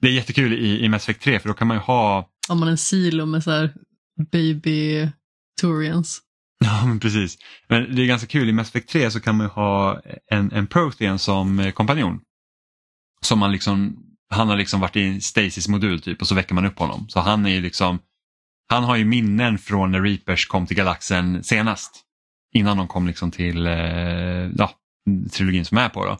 Det 0.01 0.09
är 0.09 0.13
jättekul 0.13 0.53
i, 0.53 0.85
i 0.85 0.89
Mass 0.89 1.03
Effect 1.03 1.23
3 1.23 1.41
för 1.41 1.49
då 1.49 1.55
kan 1.55 1.69
man 1.69 1.77
ju 1.77 1.81
ha 1.81 2.31
Har 2.49 2.57
man 2.57 2.69
en 2.69 2.79
silo 2.79 3.27
med 3.27 3.45
så 3.45 3.51
här 3.51 3.75
baby 4.33 5.09
Turians. 5.61 6.21
Ja, 6.65 6.87
men 6.87 7.01
precis. 7.01 7.39
Men 7.69 7.97
det 7.97 8.03
är 8.03 8.07
ganska 8.07 8.27
kul, 8.27 8.49
i 8.49 8.53
Mass 8.53 8.69
Effect 8.69 8.89
3 8.89 9.11
så 9.11 9.21
kan 9.21 9.37
man 9.37 9.47
ju 9.47 9.51
ha 9.51 10.01
en, 10.31 10.53
en 10.53 10.67
Prothean 10.67 11.19
som 11.19 11.61
eh, 11.61 11.73
kompanjon. 11.73 12.21
Som 13.23 13.39
man 13.39 13.53
liksom, 13.53 13.97
han 14.31 14.49
har 14.49 14.57
liksom 14.57 14.81
varit 14.81 14.97
i 14.97 15.03
en 15.03 15.21
Stasis 15.21 15.69
modul 15.69 16.01
typ 16.01 16.21
och 16.21 16.29
så 16.29 16.35
väcker 16.35 16.55
man 16.55 16.67
upp 16.67 16.79
honom. 16.79 17.09
Så 17.09 17.21
han 17.21 17.47
är 17.47 17.51
ju 17.51 17.61
liksom, 17.61 17.99
han 18.71 18.85
har 18.85 18.97
ju 18.97 19.05
minnen 19.05 19.59
från 19.59 19.93
när 19.93 20.01
Reapers 20.01 20.47
kom 20.47 20.67
till 20.67 20.77
galaxen 20.77 21.45
senast. 21.45 22.05
Innan 22.55 22.77
de 22.77 22.89
kom 22.89 23.07
liksom 23.07 23.31
till 23.31 23.67
eh, 23.67 23.73
ja, 24.57 24.71
trilogin 25.33 25.65
som 25.65 25.79
är 25.79 25.89
på 25.89 26.05
då. 26.05 26.19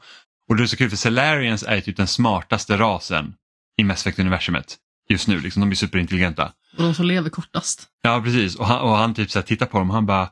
Och 0.49 0.57
det 0.57 0.63
är 0.63 0.67
så 0.67 0.77
kul 0.77 0.91
för 0.91 0.97
Salarians 0.97 1.63
är 1.63 1.81
typ 1.81 1.97
den 1.97 2.07
smartaste 2.07 2.77
rasen 2.77 3.35
i 3.81 3.85
Mass 3.85 4.07
Effect-universumet 4.07 4.77
just 5.09 5.29
nu. 5.29 5.41
Liksom, 5.41 5.61
de 5.61 5.71
är 5.71 5.75
superintelligenta. 5.75 6.53
Och 6.77 6.83
de 6.83 6.95
som 6.95 7.07
lever 7.07 7.31
kortast. 7.31 7.89
Ja, 8.03 8.23
precis. 8.25 8.57
Och 8.57 8.67
han, 8.67 8.81
och 8.81 8.97
han 8.97 9.15
typ 9.15 9.31
så 9.31 9.43
tittar 9.43 9.67
på 9.67 9.79
dem 9.79 9.91
och 9.91 9.95
han 9.95 10.07
bara 10.07 10.31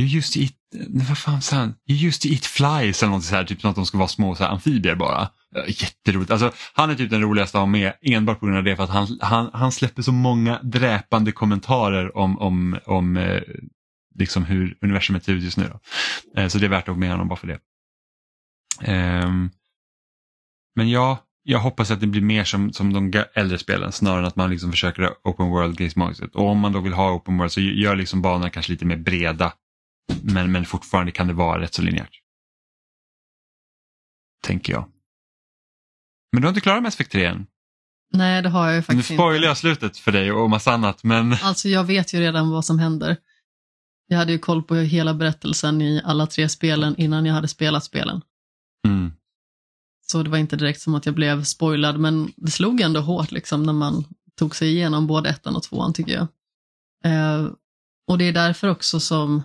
You 0.00 0.18
used 0.18 0.32
to 0.32 0.40
eat, 0.40 0.52
vad 0.88 1.18
fan 1.18 1.42
sa 1.42 1.56
han? 1.56 1.74
You 1.88 2.08
used 2.08 2.22
to 2.22 2.28
eat 2.28 2.46
flies 2.46 3.02
eller 3.02 3.12
något 3.12 3.24
så 3.24 3.34
här, 3.34 3.44
typ 3.44 3.60
som 3.60 3.70
att 3.70 3.76
de 3.76 3.86
ska 3.86 3.98
vara 3.98 4.08
små 4.08 4.34
så 4.34 4.44
här, 4.44 4.50
amfibier 4.50 4.94
bara. 4.94 5.28
Jätteroligt. 5.66 6.30
Alltså, 6.30 6.52
han 6.74 6.90
är 6.90 6.94
typ 6.94 7.10
den 7.10 7.22
roligaste 7.22 7.58
att 7.58 7.62
ha 7.62 7.66
med 7.66 7.92
enbart 8.02 8.40
på 8.40 8.46
grund 8.46 8.58
av 8.58 8.64
det 8.64 8.76
för 8.76 8.84
att 8.84 8.90
han, 8.90 9.18
han, 9.20 9.50
han 9.52 9.72
släpper 9.72 10.02
så 10.02 10.12
många 10.12 10.60
dräpande 10.62 11.32
kommentarer 11.32 12.16
om, 12.16 12.38
om, 12.38 12.78
om 12.86 13.16
eh, 13.16 13.42
liksom 14.14 14.44
hur 14.44 14.78
universumet 14.80 15.24
ser 15.24 15.32
ut 15.32 15.42
just 15.42 15.56
nu. 15.56 15.70
Då. 15.72 15.80
Eh, 16.40 16.48
så 16.48 16.58
det 16.58 16.66
är 16.66 16.70
värt 16.70 16.88
att 16.88 16.94
ha 16.94 17.00
med 17.00 17.10
honom 17.10 17.28
bara 17.28 17.38
för 17.38 17.46
det. 17.46 17.58
Eh, 18.92 19.30
men 20.76 20.90
ja, 20.90 21.18
jag 21.42 21.58
hoppas 21.58 21.90
att 21.90 22.00
det 22.00 22.06
blir 22.06 22.22
mer 22.22 22.44
som, 22.44 22.72
som 22.72 22.92
de 22.92 23.24
äldre 23.34 23.58
spelen 23.58 23.92
snarare 23.92 24.18
än 24.18 24.24
att 24.24 24.36
man 24.36 24.50
liksom 24.50 24.70
försöker 24.70 25.10
open 25.24 25.46
world 25.46 25.78
gameset. 25.78 26.34
Och 26.34 26.48
om 26.48 26.58
man 26.58 26.72
då 26.72 26.80
vill 26.80 26.92
ha 26.92 27.12
open 27.12 27.38
world 27.38 27.52
så 27.52 27.60
gör 27.60 27.96
liksom 27.96 28.22
banorna 28.22 28.50
kanske 28.50 28.72
lite 28.72 28.84
mer 28.84 28.96
breda. 28.96 29.52
Men, 30.22 30.52
men 30.52 30.64
fortfarande 30.64 31.12
kan 31.12 31.26
det 31.26 31.32
vara 31.32 31.60
rätt 31.60 31.74
så 31.74 31.82
linjärt. 31.82 32.20
Tänker 34.42 34.72
jag. 34.72 34.88
Men 36.32 36.42
du 36.42 36.46
har 36.46 36.48
inte 36.50 36.60
klarat 36.60 36.82
Mass 36.82 36.94
Effect 36.94 37.12
3 37.12 37.24
än? 37.24 37.46
Nej, 38.12 38.42
det 38.42 38.48
har 38.48 38.64
jag 38.66 38.72
ju 38.74 38.78
Nu 38.78 38.82
faktiskt 38.82 39.06
spoilar 39.14 39.36
inte. 39.36 39.46
jag 39.46 39.56
slutet 39.56 39.98
för 39.98 40.12
dig 40.12 40.32
och 40.32 40.50
massa 40.50 40.72
annat 40.72 41.04
men 41.04 41.32
Alltså 41.42 41.68
jag 41.68 41.84
vet 41.84 42.14
ju 42.14 42.20
redan 42.20 42.50
vad 42.50 42.64
som 42.64 42.78
händer. 42.78 43.16
Jag 44.06 44.18
hade 44.18 44.32
ju 44.32 44.38
koll 44.38 44.62
på 44.62 44.74
hela 44.74 45.14
berättelsen 45.14 45.82
i 45.82 46.02
alla 46.04 46.26
tre 46.26 46.48
spelen 46.48 46.96
innan 46.96 47.26
jag 47.26 47.34
hade 47.34 47.48
spelat 47.48 47.84
spelen. 47.84 48.22
mm. 48.86 49.12
Så 50.08 50.22
det 50.22 50.30
var 50.30 50.38
inte 50.38 50.56
direkt 50.56 50.80
som 50.80 50.94
att 50.94 51.06
jag 51.06 51.14
blev 51.14 51.44
spoilad, 51.44 52.00
men 52.00 52.32
det 52.36 52.50
slog 52.50 52.80
ändå 52.80 53.00
hårt 53.00 53.30
liksom 53.30 53.62
när 53.62 53.72
man 53.72 54.04
tog 54.38 54.56
sig 54.56 54.68
igenom 54.68 55.06
både 55.06 55.28
ettan 55.28 55.56
och 55.56 55.62
tvåan 55.62 55.92
tycker 55.92 56.12
jag. 56.12 56.26
Eh, 57.04 57.48
och 58.08 58.18
det 58.18 58.24
är 58.24 58.32
därför 58.32 58.68
också 58.68 59.00
som 59.00 59.42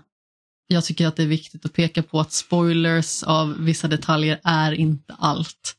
jag 0.71 0.85
tycker 0.85 1.07
att 1.07 1.15
det 1.15 1.23
är 1.23 1.27
viktigt 1.27 1.65
att 1.65 1.73
peka 1.73 2.03
på 2.03 2.19
att 2.19 2.31
spoilers 2.31 3.23
av 3.23 3.55
vissa 3.59 3.87
detaljer 3.87 4.39
är 4.43 4.71
inte 4.71 5.13
allt. 5.17 5.75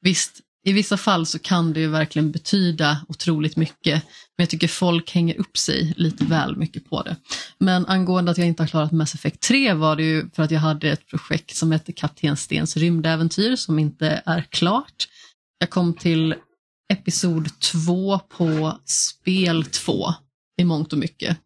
Visst, 0.00 0.40
i 0.64 0.72
vissa 0.72 0.96
fall 0.96 1.26
så 1.26 1.38
kan 1.38 1.72
det 1.72 1.80
ju 1.80 1.88
verkligen 1.88 2.32
betyda 2.32 3.00
otroligt 3.08 3.56
mycket, 3.56 4.02
men 4.36 4.44
jag 4.44 4.48
tycker 4.48 4.68
folk 4.68 5.10
hänger 5.10 5.40
upp 5.40 5.58
sig 5.58 5.94
lite 5.96 6.24
väl 6.24 6.56
mycket 6.56 6.90
på 6.90 7.02
det. 7.02 7.16
Men 7.58 7.86
angående 7.86 8.30
att 8.30 8.38
jag 8.38 8.46
inte 8.46 8.62
har 8.62 8.68
klarat 8.68 8.92
Mass 8.92 9.14
Effect 9.14 9.40
3 9.40 9.74
var 9.74 9.96
det 9.96 10.02
ju 10.02 10.30
för 10.30 10.42
att 10.42 10.50
jag 10.50 10.60
hade 10.60 10.90
ett 10.90 11.06
projekt 11.06 11.56
som 11.56 11.72
hette 11.72 11.92
Kapten 11.92 12.36
Stens 12.36 12.76
rymdäventyr 12.76 13.56
som 13.56 13.78
inte 13.78 14.22
är 14.26 14.42
klart. 14.42 15.08
Jag 15.58 15.70
kom 15.70 15.94
till 15.94 16.34
episod 16.92 17.60
2 17.60 18.18
på 18.18 18.80
spel 18.84 19.64
2 19.64 20.14
i 20.60 20.64
mångt 20.64 20.92
och 20.92 20.98
mycket 20.98 21.38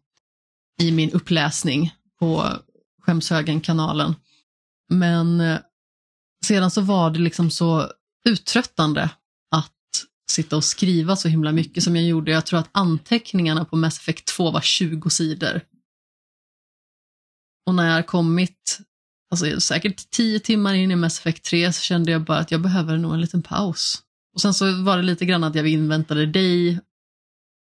i 0.81 0.91
min 0.91 1.11
uppläsning 1.11 1.93
på 2.19 2.57
Skämshögen-kanalen. 3.01 4.15
Men 4.89 5.41
eh, 5.41 5.59
sedan 6.45 6.71
så 6.71 6.81
var 6.81 7.11
det 7.11 7.19
liksom 7.19 7.51
så 7.51 7.91
uttröttande 8.25 9.09
att 9.55 9.71
sitta 10.31 10.55
och 10.55 10.63
skriva 10.63 11.15
så 11.15 11.27
himla 11.27 11.51
mycket 11.51 11.83
som 11.83 11.95
jag 11.95 12.05
gjorde. 12.05 12.31
Jag 12.31 12.45
tror 12.45 12.59
att 12.59 12.69
anteckningarna 12.71 13.65
på 13.65 13.75
Mass 13.75 13.99
Effect 13.99 14.25
2 14.25 14.51
var 14.51 14.61
20 14.61 15.09
sidor. 15.09 15.61
Och 17.65 17.75
när 17.75 17.87
jag 17.87 17.93
har 17.93 18.03
kommit 18.03 18.79
alltså, 19.31 19.59
säkert 19.59 20.09
10 20.09 20.39
timmar 20.39 20.73
in 20.73 20.91
i 20.91 20.95
Mass 20.95 21.19
Effect 21.19 21.45
3 21.45 21.73
så 21.73 21.81
kände 21.81 22.11
jag 22.11 22.23
bara 22.23 22.37
att 22.37 22.51
jag 22.51 22.61
behöver 22.61 22.97
nog 22.97 23.13
en 23.13 23.21
liten 23.21 23.43
paus. 23.43 24.03
Och 24.33 24.41
sen 24.41 24.53
så 24.53 24.83
var 24.83 24.97
det 24.97 25.03
lite 25.03 25.25
grann 25.25 25.43
att 25.43 25.55
jag 25.55 25.67
inväntade 25.67 26.25
dig 26.25 26.79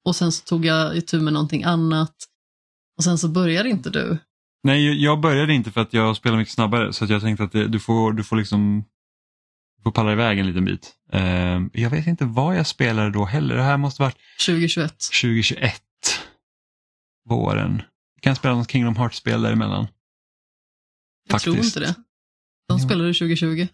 och 0.05 0.15
sen 0.15 0.31
så 0.31 0.43
tog 0.45 0.65
jag 0.65 0.97
itu 0.97 1.21
med 1.21 1.33
någonting 1.33 1.63
annat 1.63 2.15
och 2.97 3.03
sen 3.03 3.17
så 3.17 3.27
började 3.27 3.69
inte 3.69 3.89
du. 3.89 4.17
Nej, 4.65 5.03
jag 5.03 5.19
började 5.19 5.53
inte 5.53 5.71
för 5.71 5.81
att 5.81 5.93
jag 5.93 6.17
spelar 6.17 6.37
mycket 6.37 6.53
snabbare 6.53 6.93
så 6.93 7.03
att 7.03 7.09
jag 7.09 7.21
tänkte 7.21 7.43
att 7.43 7.51
det, 7.51 7.67
du, 7.67 7.79
får, 7.79 8.13
du 8.13 8.23
får 8.23 8.35
liksom 8.35 8.85
får 9.83 9.91
palla 9.91 10.11
iväg 10.11 10.39
en 10.39 10.47
liten 10.47 10.65
bit. 10.65 10.95
Eh, 11.11 11.61
jag 11.73 11.89
vet 11.89 12.07
inte 12.07 12.25
vad 12.25 12.57
jag 12.57 12.67
spelade 12.67 13.11
då 13.11 13.25
heller. 13.25 13.55
Det 13.55 13.63
här 13.63 13.77
måste 13.77 14.01
varit 14.01 14.17
2021. 14.45 14.91
2021. 15.21 15.83
Våren. 17.29 17.81
Kan 18.21 18.29
jag 18.29 18.37
spela 18.37 18.55
något 18.55 18.71
Kingdom 18.71 18.95
Hearts-spel 18.95 19.41
däremellan? 19.41 19.87
Jag 21.29 21.41
tror 21.41 21.57
inte 21.57 21.79
det. 21.79 21.95
De 22.67 22.79
spelade 22.79 23.13
2020. 23.13 23.67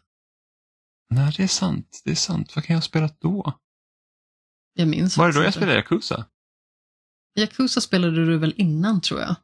Nej, 1.10 1.34
det 1.38 1.44
är 1.44 1.48
sant. 1.48 2.02
Det 2.06 2.12
är 2.12 2.16
sant. 2.16 2.56
Vad 2.56 2.66
kan 2.66 2.74
jag 2.74 2.78
ha 2.78 2.86
spelat 2.86 3.22
då? 3.22 3.60
Jag 4.74 4.88
minns 4.88 5.18
Var 5.18 5.28
det 5.28 5.34
faktiskt 5.34 5.42
då 5.42 5.48
jag 5.48 5.54
spelade 5.54 5.78
Yakuza? 5.78 6.26
Yakuza 7.40 7.82
spelade 7.82 8.26
du 8.26 8.38
väl 8.38 8.54
innan 8.58 9.02
tror 9.02 9.20
jag? 9.20 9.36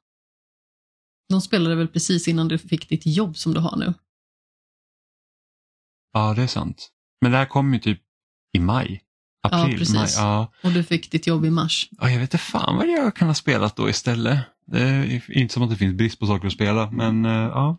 De 1.30 1.42
spelade 1.42 1.76
väl 1.76 1.88
precis 1.88 2.28
innan 2.28 2.48
du 2.48 2.58
fick 2.58 2.90
ditt 2.90 3.06
jobb 3.06 3.38
som 3.38 3.54
du 3.54 3.60
har 3.60 3.78
nu? 3.78 3.94
Ja, 6.14 6.34
det 6.34 6.44
är 6.44 6.48
sant. 6.48 6.90
Men 7.22 7.32
det 7.32 7.38
här 7.38 7.46
kom 7.46 7.74
ju 7.74 7.80
typ 7.80 8.02
i 8.58 8.60
maj. 8.60 9.04
April, 9.44 9.78
precis. 9.78 9.96
maj. 9.96 10.10
Ja. 10.16 10.54
Och 10.64 10.72
du 10.72 10.84
fick 10.84 11.12
ditt 11.12 11.28
jobb 11.28 11.46
i 11.46 11.50
mars. 11.50 11.90
ja, 11.92 12.10
jag 12.10 12.20
vet 12.20 12.34
inte 12.34 12.38
fan 12.38 12.76
vad 12.76 12.88
jag 12.88 13.16
kan 13.16 13.28
ha 13.28 13.36
spelat 13.36 13.76
då 13.76 13.90
istället. 13.90 14.40
Det 14.66 14.82
är 14.82 15.38
inte 15.38 15.54
som 15.54 15.64
att 15.64 15.70
det 15.70 15.76
finns 15.76 15.98
brist 15.98 16.20
på 16.20 16.26
saker 16.26 16.48
att 16.48 16.54
spela, 16.54 16.92
men 16.92 17.26
eh, 17.26 17.32
ja. 17.32 17.78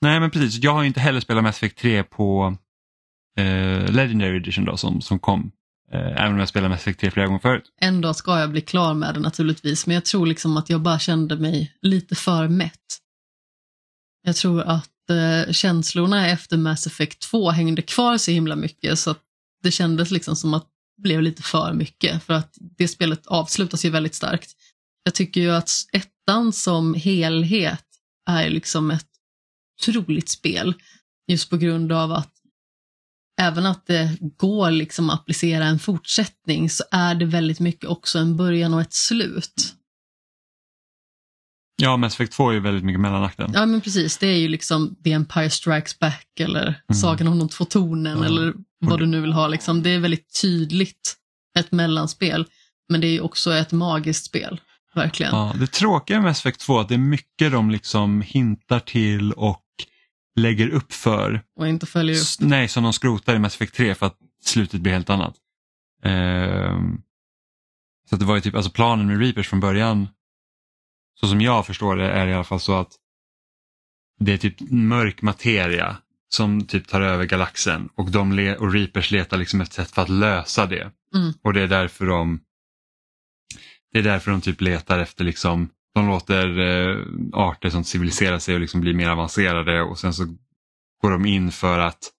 Nej, 0.00 0.20
men 0.20 0.30
precis. 0.30 0.62
Jag 0.62 0.72
har 0.72 0.82
ju 0.82 0.88
inte 0.88 1.00
heller 1.00 1.20
spelat 1.20 1.44
Mass 1.44 1.56
Effect 1.56 1.78
3 1.78 2.02
på 2.02 2.56
eh, 3.38 3.92
Legendary 3.92 4.36
Edition 4.36 4.64
då, 4.64 4.76
som, 4.76 5.00
som 5.00 5.18
kom. 5.18 5.52
Eh, 5.92 6.22
även 6.22 6.32
om 6.32 6.38
jag 6.38 6.48
spelat 6.48 6.70
Mass 6.70 6.80
Effect 6.80 7.00
3 7.00 7.10
flera 7.10 7.26
gånger 7.26 7.40
förut. 7.40 7.72
En 7.80 8.00
dag 8.00 8.16
ska 8.16 8.40
jag 8.40 8.50
bli 8.50 8.60
klar 8.60 8.94
med 8.94 9.14
det 9.14 9.20
naturligtvis, 9.20 9.86
men 9.86 9.94
jag 9.94 10.04
tror 10.04 10.26
liksom 10.26 10.56
att 10.56 10.70
jag 10.70 10.80
bara 10.80 10.98
kände 10.98 11.36
mig 11.36 11.74
lite 11.82 12.14
för 12.14 12.48
mätt. 12.48 12.98
Jag 14.22 14.36
tror 14.36 14.62
att 14.62 15.10
eh, 15.10 15.52
känslorna 15.52 16.28
efter 16.28 16.56
Mass 16.56 16.86
Effect 16.86 17.20
2 17.20 17.50
hängde 17.50 17.82
kvar 17.82 18.18
så 18.18 18.30
himla 18.30 18.56
mycket 18.56 18.98
så 18.98 19.10
att 19.10 19.22
det 19.62 19.70
kändes 19.70 20.10
liksom 20.10 20.36
som 20.36 20.54
att 20.54 20.66
det 20.96 21.02
blev 21.02 21.22
lite 21.22 21.42
för 21.42 21.72
mycket 21.72 22.22
för 22.22 22.34
att 22.34 22.54
det 22.78 22.88
spelet 22.88 23.26
avslutas 23.26 23.84
ju 23.84 23.90
väldigt 23.90 24.14
starkt. 24.14 24.50
Jag 25.04 25.14
tycker 25.14 25.40
ju 25.40 25.50
att 25.50 25.70
ettan 25.92 26.52
som 26.52 26.94
helhet 26.94 27.84
är 28.30 28.50
liksom 28.50 28.90
ett 28.90 29.06
otroligt 29.88 30.28
spel 30.28 30.74
just 31.26 31.50
på 31.50 31.56
grund 31.56 31.92
av 31.92 32.12
att 32.12 32.39
även 33.40 33.66
att 33.66 33.86
det 33.86 34.16
går 34.20 34.70
liksom 34.70 35.10
att 35.10 35.20
applicera 35.20 35.64
en 35.64 35.78
fortsättning 35.78 36.70
så 36.70 36.84
är 36.90 37.14
det 37.14 37.24
väldigt 37.24 37.60
mycket 37.60 37.84
också 37.84 38.18
en 38.18 38.36
början 38.36 38.74
och 38.74 38.80
ett 38.80 38.94
slut. 38.94 39.74
Ja, 41.82 41.96
Mass 41.96 42.14
Effect 42.14 42.32
2 42.32 42.50
är 42.50 42.54
ju 42.54 42.60
väldigt 42.60 42.84
mycket 42.84 43.00
mellanakten. 43.00 43.50
Ja 43.54 43.66
men 43.66 43.80
precis, 43.80 44.18
det 44.18 44.26
är 44.26 44.36
ju 44.36 44.48
liksom 44.48 44.96
The 45.04 45.12
Empire 45.12 45.50
Strikes 45.50 45.98
Back 45.98 46.40
eller 46.40 46.82
Sagan 46.94 47.28
om 47.28 47.38
de 47.38 47.48
två 47.48 47.64
tornen 47.64 48.18
Ja. 48.18 48.24
eller 48.24 48.54
vad 48.80 48.98
du 48.98 49.06
nu 49.06 49.20
vill 49.20 49.32
ha. 49.32 49.48
Liksom. 49.48 49.82
Det 49.82 49.90
är 49.90 49.98
väldigt 49.98 50.40
tydligt 50.42 51.16
ett 51.58 51.72
mellanspel, 51.72 52.46
men 52.88 53.00
det 53.00 53.06
är 53.06 53.20
också 53.24 53.52
ett 53.52 53.72
magiskt 53.72 54.24
spel. 54.24 54.60
Verkligen. 54.94 55.34
Ja, 55.34 55.54
det 55.58 55.66
tråkiga 55.66 56.16
med 56.16 56.24
Mass 56.24 56.38
Effect 56.38 56.60
2 56.60 56.76
är 56.76 56.80
att 56.80 56.88
det 56.88 56.94
är 56.94 56.98
mycket 56.98 57.52
de 57.52 57.70
liksom 57.70 58.22
hintar 58.22 58.80
till 58.80 59.32
och 59.32 59.62
lägger 60.36 60.68
upp 60.68 60.92
för. 60.92 61.42
Och 61.56 61.68
inte 61.68 61.86
följer 61.86 62.16
upp. 62.16 62.48
Nej, 62.48 62.68
som 62.68 62.82
de 62.82 62.92
skrotar 62.92 63.36
i 63.36 63.38
Mass 63.38 63.54
Effect 63.54 63.74
3 63.74 63.94
för 63.94 64.06
att 64.06 64.18
slutet 64.44 64.80
blir 64.80 64.92
helt 64.92 65.10
annat. 65.10 65.34
Ehm, 66.02 67.02
så 68.10 68.16
det 68.16 68.24
var 68.24 68.34
ju 68.34 68.40
typ, 68.40 68.54
alltså 68.54 68.70
planen 68.70 69.06
med 69.06 69.20
Reapers 69.20 69.48
från 69.48 69.60
början, 69.60 70.08
så 71.20 71.28
som 71.28 71.40
jag 71.40 71.66
förstår 71.66 71.96
det 71.96 72.10
är 72.10 72.26
det 72.26 72.32
i 72.32 72.34
alla 72.34 72.44
fall 72.44 72.60
så 72.60 72.74
att 72.74 72.92
det 74.18 74.32
är 74.32 74.38
typ 74.38 74.60
mörk 74.70 75.22
materia 75.22 75.96
som 76.28 76.66
typ 76.66 76.88
tar 76.88 77.00
över 77.00 77.24
galaxen 77.24 77.88
och, 77.94 78.10
de 78.10 78.56
och 78.58 78.72
Reapers 78.72 79.10
letar 79.10 79.36
liksom 79.36 79.60
ett 79.60 79.72
sätt 79.72 79.90
för 79.90 80.02
att 80.02 80.08
lösa 80.08 80.66
det. 80.66 80.92
Mm. 81.14 81.32
Och 81.42 81.52
det 81.52 81.62
är 81.62 81.68
därför 81.68 82.06
de 82.06 82.40
det 83.92 83.98
är 83.98 84.02
därför 84.02 84.30
de 84.30 84.40
typ 84.40 84.60
letar 84.60 84.98
efter 84.98 85.24
liksom 85.24 85.70
de 85.94 86.06
låter 86.06 86.58
eh, 86.58 87.04
arter 87.32 87.70
som 87.70 87.84
civiliserar 87.84 88.38
sig 88.38 88.54
och 88.54 88.60
liksom 88.60 88.80
blir 88.80 88.94
mer 88.94 89.08
avancerade 89.08 89.82
och 89.82 89.98
sen 89.98 90.14
så 90.14 90.24
går 91.02 91.10
de 91.10 91.26
in 91.26 91.52
för 91.52 91.78
att 91.78 92.10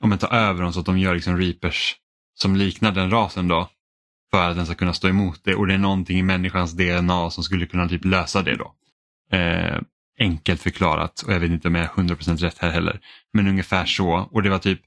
om 0.00 0.18
ta 0.18 0.26
över 0.26 0.62
dem 0.62 0.72
så 0.72 0.80
att 0.80 0.86
de 0.86 0.98
gör 0.98 1.14
liksom 1.14 1.36
reapers 1.36 1.96
som 2.34 2.56
liknar 2.56 2.92
den 2.92 3.10
rasen 3.10 3.48
då. 3.48 3.70
För 4.30 4.50
att 4.50 4.56
den 4.56 4.66
ska 4.66 4.74
kunna 4.74 4.92
stå 4.92 5.08
emot 5.08 5.40
det 5.44 5.54
och 5.54 5.66
det 5.66 5.74
är 5.74 5.78
någonting 5.78 6.18
i 6.18 6.22
människans 6.22 6.72
DNA 6.72 7.30
som 7.30 7.44
skulle 7.44 7.66
kunna 7.66 7.88
typ 7.88 8.04
lösa 8.04 8.42
det 8.42 8.56
då. 8.56 8.74
Eh, 9.36 9.80
enkelt 10.18 10.62
förklarat 10.62 11.22
och 11.22 11.32
jag 11.32 11.40
vet 11.40 11.50
inte 11.50 11.68
om 11.68 11.74
jag 11.74 11.84
är 11.84 11.88
100% 11.88 12.36
rätt 12.36 12.58
här 12.58 12.70
heller. 12.70 13.00
Men 13.32 13.48
ungefär 13.48 13.84
så 13.84 14.28
och 14.32 14.42
det 14.42 14.50
var 14.50 14.58
typ 14.58 14.80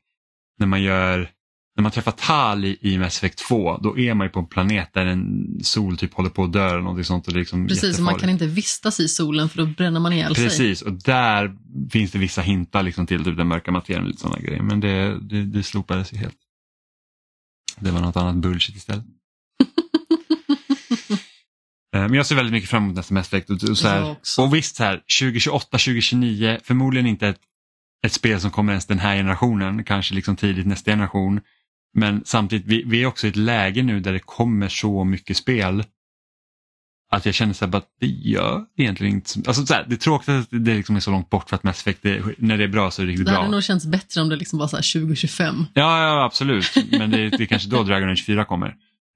när 0.60 0.68
man 0.68 0.82
gör 0.82 1.30
när 1.76 1.82
man 1.82 1.92
träffar 1.92 2.12
Tal 2.12 2.66
i, 2.66 2.78
i 2.82 2.98
Mass 2.98 3.18
Effect 3.18 3.38
2 3.38 3.78
då 3.78 3.98
är 3.98 4.14
man 4.14 4.28
ju 4.28 4.32
på 4.32 4.40
en 4.40 4.48
planet 4.48 4.94
där 4.94 5.06
en 5.06 5.60
sol 5.64 5.98
typ 5.98 6.14
håller 6.14 6.30
på 6.30 6.44
att 6.44 6.54
dö 6.54 6.70
eller 6.70 6.80
någonting 6.80 7.04
sånt. 7.04 7.28
Och 7.28 7.34
det 7.34 7.38
är 7.38 7.40
liksom 7.40 7.68
Precis, 7.68 7.98
och 7.98 8.04
man 8.04 8.20
kan 8.20 8.30
inte 8.30 8.48
vistas 8.48 9.00
i 9.00 9.08
solen 9.08 9.50
för 9.50 9.58
då 9.58 9.66
bränner 9.66 10.00
man 10.00 10.14
ihjäl 10.14 10.36
sig. 10.36 10.44
Precis, 10.44 10.82
och 10.82 10.94
där 10.94 11.56
finns 11.92 12.12
det 12.12 12.20
vissa 12.20 12.42
hintar 12.42 12.84
liksom 12.84 13.08
till 13.08 13.24
typ 13.24 13.38
den 13.38 13.48
mörka 13.48 13.72
materien 13.72 14.02
och 14.04 14.08
lite 14.08 14.22
sådana 14.22 14.40
grejer. 14.40 14.62
Men 14.62 14.80
det, 14.80 15.20
det, 15.20 15.44
det 15.44 15.64
slopades 15.64 16.14
ju 16.14 16.18
helt. 16.18 16.38
Det 17.80 17.92
var 17.92 18.02
något 18.02 18.18
annat 18.18 18.36
bullshit 18.36 18.76
istället. 18.76 19.06
Eh, 21.96 22.02
Men 22.02 22.14
jag 22.14 22.26
ser 22.26 22.36
väldigt 22.36 22.54
mycket 22.54 22.70
fram 22.70 22.84
emot 22.84 22.96
nästa 22.96 23.14
Mass 23.14 23.28
Effect. 23.28 23.50
Och, 23.50 23.78
så 23.78 23.88
här, 23.88 24.16
och 24.40 24.56
visst, 24.56 24.76
så 24.76 24.84
här, 24.84 25.02
2028, 25.20 25.68
2029, 25.70 26.60
förmodligen 26.64 27.08
inte 27.08 27.28
ett, 27.28 27.40
ett 28.06 28.14
spel 28.14 28.42
som 28.42 28.52
kommer 28.52 28.74
ens 28.74 28.86
den 28.86 29.00
här 29.00 29.16
generationen, 29.16 29.84
kanske 29.84 30.16
liksom 30.16 30.36
tidigt 30.36 30.68
nästa 30.68 30.92
generation. 30.92 31.42
Men 31.94 32.22
samtidigt, 32.26 32.66
vi, 32.68 32.84
vi 32.84 33.04
är 33.04 33.06
också 33.06 33.28
i 33.28 33.30
ett 33.30 33.36
läge 33.36 33.84
nu 33.84 34.00
där 34.00 34.14
det 34.14 34.20
kommer 34.20 34.68
så 34.68 35.04
mycket 35.04 35.38
spel 35.38 35.84
att 37.12 37.26
jag 37.26 37.36
känner 37.36 37.54
så 37.54 37.66
här, 37.66 37.76
att 37.76 37.88
det 38.00 38.08
gör 38.08 38.66
egentligen 38.78 39.14
inte 39.14 39.30
så, 39.30 39.40
alltså 39.48 39.66
så 39.66 39.74
här, 39.74 39.86
Det 39.90 39.96
är 39.96 39.98
tråkigt 39.98 40.30
att 40.30 40.48
det 40.52 40.74
liksom 40.76 40.96
är 40.96 41.00
så 41.00 41.12
långt 41.12 41.30
bort 41.30 41.50
för 41.50 41.56
att 41.56 41.64
Mass 41.64 41.82
Effect, 41.82 42.00
det, 42.02 42.24
när 42.38 42.58
det 42.58 42.64
är 42.64 42.68
bra 42.68 42.92
så 42.92 43.02
är 43.02 43.06
det 43.06 43.12
riktigt 43.12 43.26
Det 43.26 43.32
bra. 43.32 43.40
hade 43.40 43.52
nog 43.52 43.64
känts 43.64 43.86
bättre 43.86 44.22
om 44.22 44.30
det 44.30 44.36
liksom 44.36 44.60
var 44.60 44.68
så 44.68 44.76
här 44.76 44.94
2025. 44.94 45.66
Ja, 45.74 46.02
ja 46.04 46.24
absolut. 46.26 46.76
Men 46.92 47.12
det, 47.12 47.30
det 47.30 47.44
är 47.44 47.46
kanske 47.46 47.70
då 47.70 47.84
Dragon 47.84 48.10
Age 48.10 48.26
4 48.26 48.46
kommer. 48.46 48.68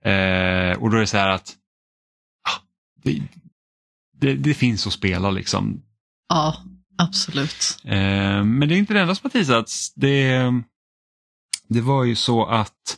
Eh, 0.06 0.78
och 0.78 0.90
då 0.90 0.98
är 0.98 1.02
det 1.02 1.08
så 1.08 1.18
här 1.18 1.30
att 1.30 1.56
ah, 2.50 2.62
det, 3.04 3.22
det, 4.20 4.34
det 4.34 4.54
finns 4.54 4.88
att 4.88 4.94
spela 4.94 5.32
liksom. 5.32 5.82
Ja, 6.30 6.64
absolut. 6.98 7.78
Eh, 7.84 8.44
men 8.44 8.60
det 8.60 8.76
är 8.76 8.78
inte 8.78 8.94
det 8.94 9.02
enda 9.02 9.16
som 9.16 9.26
har 9.26 9.30
teasats. 9.30 9.94
Det, 9.94 10.42
det 11.70 11.82
var 11.82 12.04
ju 12.04 12.16
så 12.16 12.46
att 12.46 12.98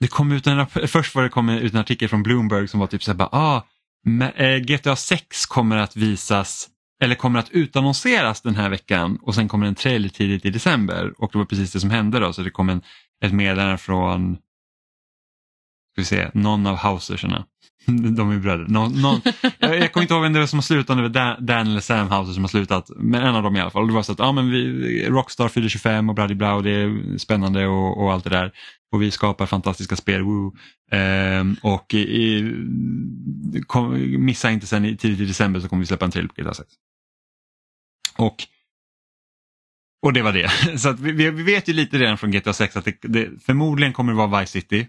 det 0.00 0.08
kom 0.08 0.32
ut 0.32 0.46
en, 0.46 0.66
först 0.66 1.14
var 1.14 1.22
det 1.22 1.28
kom 1.28 1.48
ut 1.48 1.74
en 1.74 1.80
artikel 1.80 2.08
från 2.08 2.22
Bloomberg 2.22 2.68
som 2.68 2.80
var 2.80 2.86
typ 2.86 3.02
så 3.02 3.10
här 3.10 3.18
bara, 3.18 3.28
ah, 3.32 3.66
eh, 4.36 4.58
GTA 4.58 4.96
6 4.96 5.46
kommer 5.46 5.76
att 5.76 5.96
visas 5.96 6.68
eller 7.02 7.14
kommer 7.14 7.38
att 7.38 7.50
utannonseras 7.50 8.40
den 8.40 8.54
här 8.54 8.68
veckan. 8.68 9.18
Och 9.22 9.34
sen 9.34 9.48
kommer 9.48 9.66
en 9.66 9.74
trailer 9.74 10.08
tidigt 10.08 10.44
i 10.44 10.50
december 10.50 11.12
och 11.18 11.30
det 11.32 11.38
var 11.38 11.44
precis 11.44 11.72
det 11.72 11.80
som 11.80 11.90
hände 11.90 12.18
då. 12.18 12.32
Så 12.32 12.42
det 12.42 12.50
kom 12.50 12.68
en, 12.68 12.82
ett 13.24 13.32
meddelande 13.32 13.78
från 13.78 14.36
ska 15.94 16.00
vi 16.00 16.04
se, 16.04 16.30
någon 16.34 16.66
av 16.66 16.76
Housersarna. 16.76 17.44
De 17.86 18.30
är 18.30 18.38
bröder. 18.38 18.66
Någon, 18.68 19.02
någon, 19.02 19.20
jag, 19.58 19.78
jag 19.78 19.92
kommer 19.92 20.02
inte 20.02 20.14
ihåg 20.14 20.22
vem 20.22 20.32
det 20.32 20.38
var 20.38 20.46
som 20.46 20.56
har 20.56 20.62
slutat, 20.62 20.96
det 20.96 21.02
var 21.02 21.08
Dan, 21.08 21.46
Dan 21.46 21.66
eller 21.66 21.80
Sam 21.80 22.10
Houser 22.10 22.32
som 22.32 22.42
har 22.42 22.48
slutat, 22.48 22.90
men 22.96 23.22
en 23.22 23.34
av 23.34 23.42
dem 23.42 23.56
i 23.56 23.60
alla 23.60 23.70
fall. 23.70 23.82
Och 23.82 23.88
det 23.88 23.94
var 23.94 24.02
så 24.02 24.12
att 24.12 24.18
ja, 24.18 24.32
men 24.32 24.50
vi, 24.50 25.08
Rockstar 25.08 25.48
fyller 25.48 25.68
25 25.68 26.08
och 26.08 26.14
bla 26.14 26.54
och 26.54 26.62
det 26.62 26.70
är 26.70 27.18
spännande 27.18 27.66
och, 27.66 28.02
och 28.02 28.12
allt 28.12 28.24
det 28.24 28.30
där. 28.30 28.52
Och 28.92 29.02
vi 29.02 29.10
skapar 29.10 29.46
fantastiska 29.46 29.96
spel, 29.96 30.22
woo. 30.22 30.56
Ehm, 30.90 31.56
och 31.62 31.94
i, 31.94 31.98
i, 31.98 32.54
kom, 33.66 34.24
missa 34.24 34.50
inte 34.50 34.66
sen 34.66 34.84
i, 34.84 34.96
tidigt 34.96 35.20
i 35.20 35.24
december 35.24 35.60
så 35.60 35.68
kommer 35.68 35.80
vi 35.80 35.86
släppa 35.86 36.04
en 36.04 36.10
till 36.10 36.28
på 36.28 36.42
GTA 36.42 36.54
6. 36.54 36.68
Och, 38.16 38.36
och 40.02 40.12
det 40.12 40.22
var 40.22 40.32
det. 40.32 40.78
Så 40.78 40.88
att 40.88 41.00
vi, 41.00 41.12
vi 41.12 41.30
vi 41.30 41.42
vet 41.42 41.68
ju 41.68 41.72
lite 41.72 41.98
redan 41.98 42.18
från 42.18 42.30
GTA 42.30 42.52
6 42.52 42.76
att 42.76 42.84
det, 42.84 42.96
det 43.00 43.42
förmodligen 43.42 43.92
kommer 43.92 44.12
det 44.12 44.18
vara 44.18 44.40
Vice 44.40 44.52
City. 44.52 44.88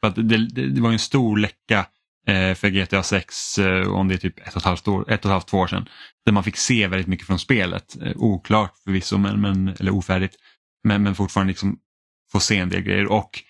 För 0.00 0.08
att 0.08 0.14
det, 0.14 0.22
det, 0.22 0.66
det 0.66 0.80
var 0.80 0.90
ju 0.90 0.92
en 0.92 0.98
stor 0.98 1.38
läcka 1.38 1.86
eh, 2.26 2.54
för 2.54 2.68
GTA 2.68 3.02
6, 3.02 3.58
eh, 3.58 3.88
om 3.88 4.08
det 4.08 4.14
är 4.14 4.18
typ 4.18 4.38
ett 4.38 4.54
och 4.54 4.56
ett 4.56 4.64
halvt, 4.64 4.88
år, 4.88 5.00
ett 5.12 5.24
och 5.24 5.30
ett 5.30 5.32
halvt 5.32 5.46
två 5.48 5.58
år 5.58 5.66
sedan. 5.66 5.88
Där 6.24 6.32
man 6.32 6.44
fick 6.44 6.56
se 6.56 6.86
väldigt 6.86 7.06
mycket 7.06 7.26
från 7.26 7.38
spelet. 7.38 7.96
Eh, 8.02 8.12
oklart 8.16 8.72
förvisso, 8.84 9.18
men, 9.18 9.40
men, 9.40 9.68
eller 9.68 9.94
ofärdigt. 9.94 10.36
Men, 10.84 11.02
men 11.02 11.14
fortfarande 11.14 11.50
liksom 11.50 11.78
få 12.32 12.40
se 12.40 12.58
en 12.58 12.68
del 12.68 12.82
grejer. 12.82 13.06
Och 13.06 13.42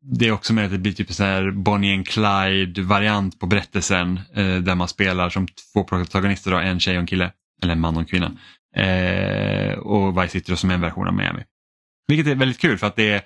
det 0.00 0.28
är 0.28 0.32
också 0.32 0.52
med 0.52 0.64
att 0.64 0.70
det 0.70 0.78
blir 0.78 0.92
typ 0.92 1.12
så 1.12 1.24
här 1.24 1.50
Bonnie 1.50 1.94
and 1.94 2.08
Clyde 2.08 2.82
variant 2.82 3.40
på 3.40 3.46
berättelsen 3.46 4.20
eh, 4.34 4.56
där 4.56 4.74
man 4.74 4.88
spelar 4.88 5.30
som 5.30 5.46
två 5.48 5.84
protagonister, 5.84 6.50
då, 6.50 6.56
en 6.56 6.80
tjej 6.80 6.96
och 6.96 7.00
en 7.00 7.06
kille. 7.06 7.32
Eller 7.62 7.72
en 7.72 7.80
man 7.80 7.94
och 7.94 8.00
en 8.00 8.06
kvinna. 8.06 8.32
Eh, 8.76 9.78
och 9.78 10.22
Vice 10.22 10.32
City 10.32 10.52
då 10.52 10.56
som 10.56 10.70
är 10.70 10.74
en 10.74 10.80
version 10.80 11.08
av 11.08 11.14
Miami. 11.14 11.42
Vilket 12.08 12.26
är 12.26 12.34
väldigt 12.34 12.60
kul 12.60 12.78
för 12.78 12.86
att 12.86 12.96
det 12.96 13.10
är 13.10 13.22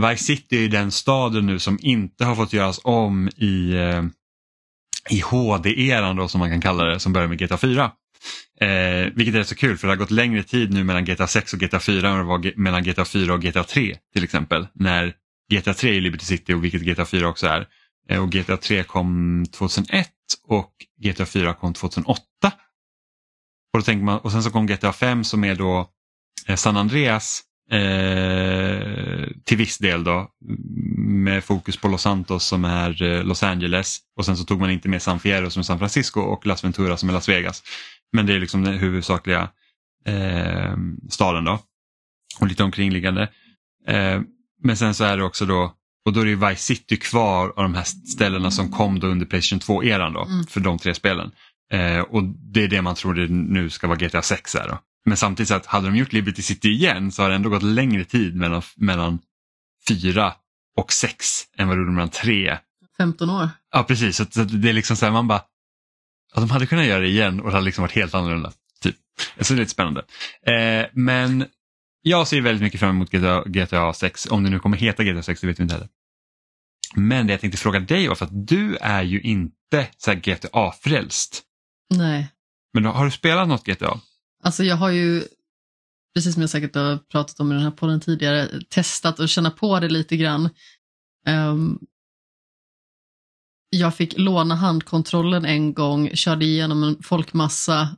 Vice 0.00 0.24
City 0.24 0.56
är 0.56 0.60
ju 0.60 0.68
den 0.68 0.92
staden 0.92 1.46
nu 1.46 1.58
som 1.58 1.78
inte 1.82 2.24
har 2.24 2.34
fått 2.34 2.52
göras 2.52 2.80
om 2.84 3.28
i, 3.28 3.74
i 5.10 5.20
HD-eran 5.20 6.16
då 6.16 6.28
som 6.28 6.38
man 6.38 6.50
kan 6.50 6.60
kalla 6.60 6.84
det 6.84 7.00
som 7.00 7.12
börjar 7.12 7.28
med 7.28 7.38
GTA 7.38 7.56
4. 7.56 7.92
Eh, 8.60 9.12
vilket 9.14 9.34
är 9.34 9.42
så 9.42 9.54
kul 9.54 9.78
för 9.78 9.86
det 9.86 9.92
har 9.92 9.98
gått 9.98 10.10
längre 10.10 10.42
tid 10.42 10.72
nu 10.72 10.84
mellan 10.84 11.04
GTA 11.04 11.26
6 11.26 11.52
och 11.52 11.58
GTA 11.60 11.80
4 11.80 12.08
än 12.08 12.18
det 12.18 12.24
var 12.24 12.52
mellan 12.56 12.82
GTA 12.82 13.04
4 13.04 13.34
och 13.34 13.42
GTA 13.42 13.64
3 13.64 13.96
till 14.12 14.24
exempel. 14.24 14.66
När 14.74 15.14
GTA 15.52 15.74
3 15.74 15.96
är 15.96 16.00
Liberty 16.00 16.24
City 16.24 16.54
och 16.54 16.64
vilket 16.64 16.82
GTA 16.82 17.06
4 17.06 17.28
också 17.28 17.46
är. 17.46 17.66
Eh, 18.08 18.22
och 18.22 18.30
GTA 18.30 18.56
3 18.56 18.82
kom 18.82 19.44
2001 19.52 20.10
och 20.48 20.72
GTA 21.02 21.26
4 21.26 21.54
kom 21.54 21.74
2008. 21.74 22.22
Och, 23.72 23.78
då 23.78 23.82
tänker 23.82 24.04
man, 24.04 24.18
och 24.18 24.32
sen 24.32 24.42
så 24.42 24.50
kom 24.50 24.66
GTA 24.66 24.92
5 24.92 25.24
som 25.24 25.44
är 25.44 25.54
då 25.54 25.90
San 26.56 26.76
Andreas 26.76 27.42
eh, 27.70 29.28
till 29.44 29.56
viss 29.56 29.78
del 29.78 30.04
då 30.04 30.30
med 30.96 31.44
fokus 31.44 31.76
på 31.76 31.88
Los 31.88 32.02
Santos 32.02 32.44
som 32.44 32.64
är 32.64 33.02
eh, 33.02 33.24
Los 33.24 33.42
Angeles 33.42 33.98
och 34.16 34.24
sen 34.24 34.36
så 34.36 34.44
tog 34.44 34.60
man 34.60 34.70
inte 34.70 34.88
med 34.88 35.02
San 35.02 35.20
Fierro 35.20 35.50
som 35.50 35.60
är 35.60 35.64
San 35.64 35.78
Francisco 35.78 36.20
och 36.20 36.46
Las 36.46 36.64
Venturas 36.64 37.00
som 37.00 37.08
är 37.08 37.12
Las 37.12 37.28
Vegas. 37.28 37.62
Men 38.12 38.26
det 38.26 38.34
är 38.34 38.38
liksom 38.38 38.64
den 38.64 38.78
huvudsakliga 38.78 39.48
eh, 40.06 40.76
staden 41.10 41.44
då 41.44 41.58
och 42.40 42.46
lite 42.46 42.64
omkringliggande. 42.64 43.22
Eh, 43.86 44.20
men 44.62 44.76
sen 44.76 44.94
så 44.94 45.04
är 45.04 45.16
det 45.16 45.24
också 45.24 45.46
då 45.46 45.72
och 46.06 46.12
då 46.12 46.20
är 46.20 46.24
det 46.24 46.48
Vice 46.48 46.62
City 46.62 46.96
kvar 46.96 47.48
av 47.56 47.62
de 47.62 47.74
här 47.74 47.84
ställena 47.84 48.50
som 48.50 48.70
kom 48.70 49.00
då 49.00 49.06
under 49.06 49.26
Playstation 49.26 49.60
2-eran 49.60 50.12
då 50.12 50.24
mm. 50.24 50.46
för 50.46 50.60
de 50.60 50.78
tre 50.78 50.94
spelen. 50.94 51.30
Eh, 51.72 52.00
och 52.00 52.22
det 52.24 52.64
är 52.64 52.68
det 52.68 52.82
man 52.82 52.94
tror 52.94 53.14
det 53.14 53.28
nu 53.28 53.70
ska 53.70 53.86
vara 53.86 53.98
GTA 53.98 54.22
6 54.22 54.54
här 54.54 54.68
då. 54.68 54.78
Men 55.06 55.16
samtidigt 55.16 55.48
så 55.48 55.54
att 55.54 55.66
hade 55.66 55.86
de 55.86 55.96
gjort 55.96 56.12
Liberty 56.12 56.42
City 56.42 56.68
igen 56.68 57.12
så 57.12 57.22
har 57.22 57.28
det 57.28 57.34
ändå 57.34 57.50
gått 57.50 57.62
längre 57.62 58.04
tid 58.04 58.36
mellan, 58.36 58.62
mellan 58.76 59.18
fyra 59.88 60.34
och 60.76 60.92
sex 60.92 61.42
än 61.56 61.68
vad 61.68 61.76
det 61.76 61.80
gjorde 61.80 61.92
mellan 61.92 62.08
tre. 62.08 62.58
15 62.96 63.30
år. 63.30 63.48
Ja 63.72 63.82
precis, 63.82 64.16
så, 64.16 64.24
så 64.24 64.44
det 64.44 64.68
är 64.68 64.72
liksom 64.72 64.96
så 64.96 65.04
här 65.04 65.12
man 65.12 65.28
bara, 65.28 65.42
ja, 66.34 66.40
de 66.40 66.50
hade 66.50 66.66
kunnat 66.66 66.86
göra 66.86 67.00
det 67.00 67.08
igen 67.08 67.40
och 67.40 67.46
det 67.46 67.52
hade 67.52 67.64
liksom 67.64 67.82
varit 67.82 67.94
helt 67.94 68.14
annorlunda. 68.14 68.52
Typ. 68.82 68.96
Så 69.40 69.54
det 69.54 69.58
är 69.58 69.60
lite 69.60 69.70
spännande. 69.70 70.04
Eh, 70.46 70.86
men 70.92 71.46
jag 72.02 72.28
ser 72.28 72.40
väldigt 72.40 72.62
mycket 72.62 72.80
fram 72.80 72.90
emot 72.90 73.10
GTA, 73.10 73.42
GTA 73.46 73.92
6, 73.92 74.26
om 74.26 74.42
det 74.42 74.50
nu 74.50 74.58
kommer 74.58 74.76
heta 74.76 75.04
GTA 75.04 75.22
6, 75.22 75.40
det 75.40 75.46
vet 75.46 75.58
vi 75.58 75.62
inte 75.62 75.74
heller. 75.74 75.88
Men 76.94 77.26
det 77.26 77.32
jag 77.32 77.40
tänkte 77.40 77.58
fråga 77.58 77.80
dig 77.80 78.08
var 78.08 78.14
för 78.14 78.24
att 78.24 78.46
du 78.46 78.76
är 78.76 79.02
ju 79.02 79.20
inte 79.20 79.88
GTA-frälst. 80.04 81.42
Nej. 81.94 82.28
Men 82.74 82.82
då, 82.82 82.90
har 82.90 83.04
du 83.04 83.10
spelat 83.10 83.48
något 83.48 83.64
GTA? 83.64 84.00
Alltså 84.46 84.64
jag 84.64 84.76
har 84.76 84.90
ju, 84.90 85.24
precis 86.14 86.34
som 86.34 86.40
jag 86.40 86.50
säkert 86.50 86.74
har 86.74 86.98
pratat 86.98 87.40
om 87.40 87.52
i 87.52 87.54
den 87.54 87.62
här 87.62 87.70
podden 87.70 88.00
tidigare, 88.00 88.48
testat 88.68 89.20
och 89.20 89.28
känna 89.28 89.50
på 89.50 89.80
det 89.80 89.88
lite 89.88 90.16
grann. 90.16 90.48
Um, 91.28 91.78
jag 93.70 93.94
fick 93.94 94.18
låna 94.18 94.54
handkontrollen 94.54 95.44
en 95.44 95.74
gång, 95.74 96.10
körde 96.14 96.44
igenom 96.44 96.82
en 96.82 97.02
folkmassa, 97.02 97.96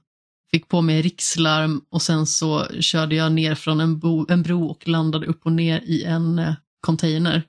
fick 0.51 0.69
på 0.69 0.81
mig 0.81 1.03
rikslarm 1.03 1.85
och 1.91 2.03
sen 2.03 2.27
så 2.27 2.67
körde 2.81 3.15
jag 3.15 3.33
ner 3.33 3.55
från 3.55 3.81
en, 3.81 3.99
bo, 3.99 4.27
en 4.29 4.43
bro 4.43 4.67
och 4.67 4.89
landade 4.89 5.27
upp 5.27 5.47
och 5.47 5.53
ner 5.53 5.81
i 5.81 6.05
en 6.05 6.39
eh, 6.39 6.55
container. 6.81 7.43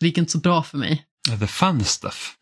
Det 0.00 0.06
gick 0.06 0.18
inte 0.18 0.32
så 0.32 0.38
bra 0.38 0.62
för 0.62 0.78
mig. 0.78 1.04
The 1.28 1.46
fun 1.46 1.84
stuff. 1.84 2.38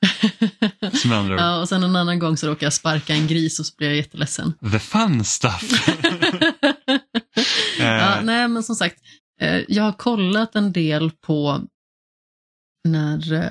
Som 0.92 1.12
andra 1.12 1.34
ja, 1.38 1.60
och 1.60 1.68
sen 1.68 1.82
en 1.82 1.96
annan 1.96 2.18
gång 2.18 2.36
så 2.36 2.46
råkade 2.46 2.66
jag 2.66 2.72
sparka 2.72 3.14
en 3.14 3.26
gris 3.26 3.60
och 3.60 3.66
så 3.66 3.74
blev 3.76 3.90
jag 3.90 3.96
jätteledsen. 3.96 4.54
The 4.72 4.78
fun 4.78 5.24
stuff. 5.24 5.62
ja, 7.78 8.20
nej, 8.22 8.48
men 8.48 8.62
som 8.62 8.76
sagt, 8.76 9.02
eh, 9.40 9.60
jag 9.68 9.82
har 9.82 9.92
kollat 9.92 10.56
en 10.56 10.72
del 10.72 11.10
på 11.10 11.60
när 12.88 13.32
eh, 13.32 13.50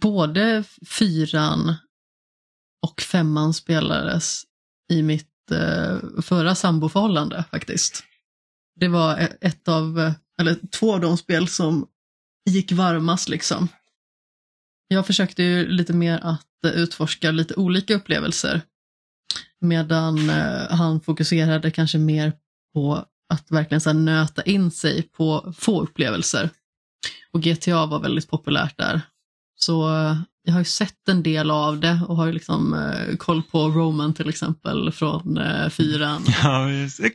både 0.00 0.64
fyran 0.86 1.74
och 2.86 3.00
femman 3.00 3.54
spelades 3.54 4.42
i 4.92 5.02
mitt 5.02 5.50
eh, 5.50 5.98
förra 6.22 6.54
samboförhållande 6.54 7.44
faktiskt. 7.50 8.04
Det 8.80 8.88
var 8.88 9.18
e-, 9.18 9.36
ett 9.40 9.68
av, 9.68 10.12
eller 10.40 10.56
två 10.70 10.94
av 10.94 11.00
de 11.00 11.18
spel 11.18 11.48
som 11.48 11.86
gick 12.50 12.72
varmast 12.72 13.28
liksom. 13.28 13.68
Jag 14.92 15.06
försökte 15.06 15.42
ju 15.42 15.68
lite 15.68 15.92
mer 15.92 16.18
att 16.22 16.64
eh, 16.64 16.70
utforska 16.70 17.30
lite 17.30 17.54
olika 17.54 17.94
upplevelser. 17.94 18.60
Medan 19.60 20.30
eh, 20.30 20.70
han 20.70 21.00
fokuserade 21.00 21.70
kanske 21.70 21.98
mer 21.98 22.32
på 22.74 23.06
att 23.28 23.50
verkligen 23.50 23.80
så 23.80 23.92
nöta 23.92 24.42
in 24.42 24.70
sig 24.70 25.02
på 25.02 25.54
få 25.58 25.82
upplevelser. 25.82 26.50
Och 27.32 27.42
GTA 27.42 27.86
var 27.86 28.00
väldigt 28.00 28.30
populärt 28.30 28.78
där. 28.78 29.00
Så 29.54 29.96
eh, 29.96 30.16
jag 30.44 30.52
har 30.52 30.60
ju 30.60 30.64
sett 30.64 31.08
en 31.08 31.22
del 31.22 31.50
av 31.50 31.80
det 31.80 32.00
och 32.08 32.16
har 32.16 32.26
ju 32.26 32.32
liksom 32.32 32.74
eh, 32.74 33.16
koll 33.16 33.42
på 33.42 33.68
Roman 33.68 34.14
till 34.14 34.28
exempel 34.28 34.92
från 34.92 35.38
eh, 35.38 35.68
fyran. 35.68 36.24
Ja, 36.42 36.66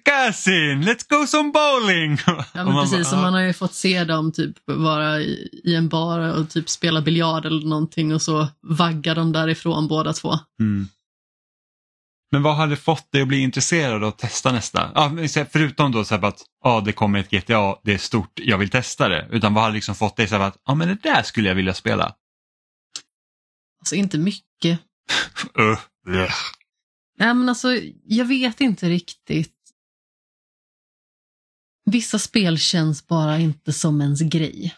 Cousin, 0.05 0.83
let's 0.83 1.05
go 1.09 1.27
some 1.27 1.51
bowling! 1.51 2.17
Ja 2.53 2.63
men 2.63 2.73
precis, 2.73 3.11
bara, 3.11 3.21
man 3.21 3.33
har 3.33 3.41
ju 3.41 3.53
fått 3.53 3.73
se 3.73 4.03
dem 4.03 4.31
typ 4.31 4.55
vara 4.65 5.19
i, 5.19 5.61
i 5.63 5.75
en 5.75 5.87
bar 5.87 6.19
och 6.19 6.49
typ 6.49 6.69
spela 6.69 7.01
biljard 7.01 7.45
eller 7.45 7.67
någonting 7.67 8.13
och 8.13 8.21
så 8.21 8.47
vaggar 8.61 9.15
de 9.15 9.31
därifrån 9.31 9.87
båda 9.87 10.13
två. 10.13 10.33
Mm. 10.59 10.87
Men 12.31 12.43
vad 12.43 12.55
hade 12.55 12.75
fått 12.75 13.11
dig 13.11 13.21
att 13.21 13.27
bli 13.27 13.39
intresserad 13.39 14.03
och 14.03 14.17
testa 14.17 14.51
nästa? 14.51 14.91
Ja, 14.95 15.11
förutom 15.51 15.91
då 15.91 16.03
så 16.03 16.15
att 16.15 16.41
ja, 16.63 16.81
det 16.85 16.91
kommer 16.91 17.19
ett 17.19 17.29
GTA, 17.29 17.75
det 17.83 17.93
är 17.93 17.97
stort, 17.97 18.31
jag 18.35 18.57
vill 18.57 18.69
testa 18.69 19.09
det. 19.09 19.27
Utan 19.31 19.53
vad 19.53 19.63
hade 19.63 19.75
liksom 19.75 19.95
fått 19.95 20.15
dig 20.15 20.33
att 20.33 20.57
ja, 20.65 20.75
men 20.75 20.87
det 20.87 20.97
där 21.03 21.23
skulle 21.23 21.47
jag 21.47 21.55
vilja 21.55 21.73
spela? 21.73 22.13
Alltså 23.87 23.95
inte 23.95 24.17
mycket. 24.17 24.79
uh, 25.59 25.79
Nej 27.19 27.33
men 27.33 27.49
alltså, 27.49 27.67
jag 28.03 28.25
vet 28.25 28.61
inte 28.61 28.89
riktigt. 28.89 29.55
Vissa 31.85 32.19
spel 32.19 32.57
känns 32.57 33.07
bara 33.07 33.39
inte 33.39 33.73
som 33.73 34.01
ens 34.01 34.21
grej. 34.21 34.75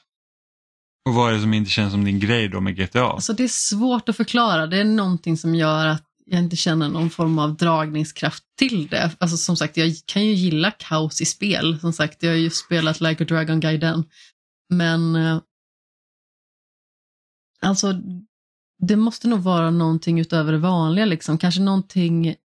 Och 1.05 1.13
vad 1.13 1.29
är 1.29 1.35
det 1.35 1.41
som 1.41 1.53
inte 1.53 1.71
känns 1.71 1.91
som 1.91 2.05
din 2.05 2.19
grej 2.19 2.47
då 2.47 2.61
med 2.61 2.77
GTA? 2.77 3.03
Alltså 3.03 3.33
det 3.33 3.43
är 3.43 3.47
svårt 3.47 4.09
att 4.09 4.17
förklara. 4.17 4.67
Det 4.67 4.77
är 4.77 4.85
någonting 4.85 5.37
som 5.37 5.55
gör 5.55 5.87
att 5.87 6.05
jag 6.25 6.39
inte 6.39 6.55
känner 6.55 6.89
någon 6.89 7.09
form 7.09 7.39
av 7.39 7.55
dragningskraft 7.55 8.43
till 8.57 8.87
det. 8.87 9.11
Alltså 9.19 9.37
som 9.37 9.57
sagt, 9.57 9.77
jag 9.77 9.93
kan 10.05 10.25
ju 10.25 10.33
gilla 10.33 10.71
kaos 10.71 11.21
i 11.21 11.25
spel. 11.25 11.79
Som 11.79 11.93
sagt, 11.93 12.23
jag 12.23 12.31
har 12.31 12.37
ju 12.37 12.49
spelat 12.49 13.01
Like 13.01 13.23
a 13.23 13.27
Dragon 13.29 13.59
Gaiden. 13.59 14.03
Men 14.69 15.15
eh, 15.15 15.41
alltså 17.61 17.93
det 18.79 18.95
måste 18.95 19.27
nog 19.27 19.39
vara 19.39 19.71
någonting 19.71 20.19
utöver 20.19 20.51
det 20.51 20.57
vanliga, 20.57 21.05
liksom. 21.05 21.37
kanske 21.37 21.61
någonting 21.61 22.35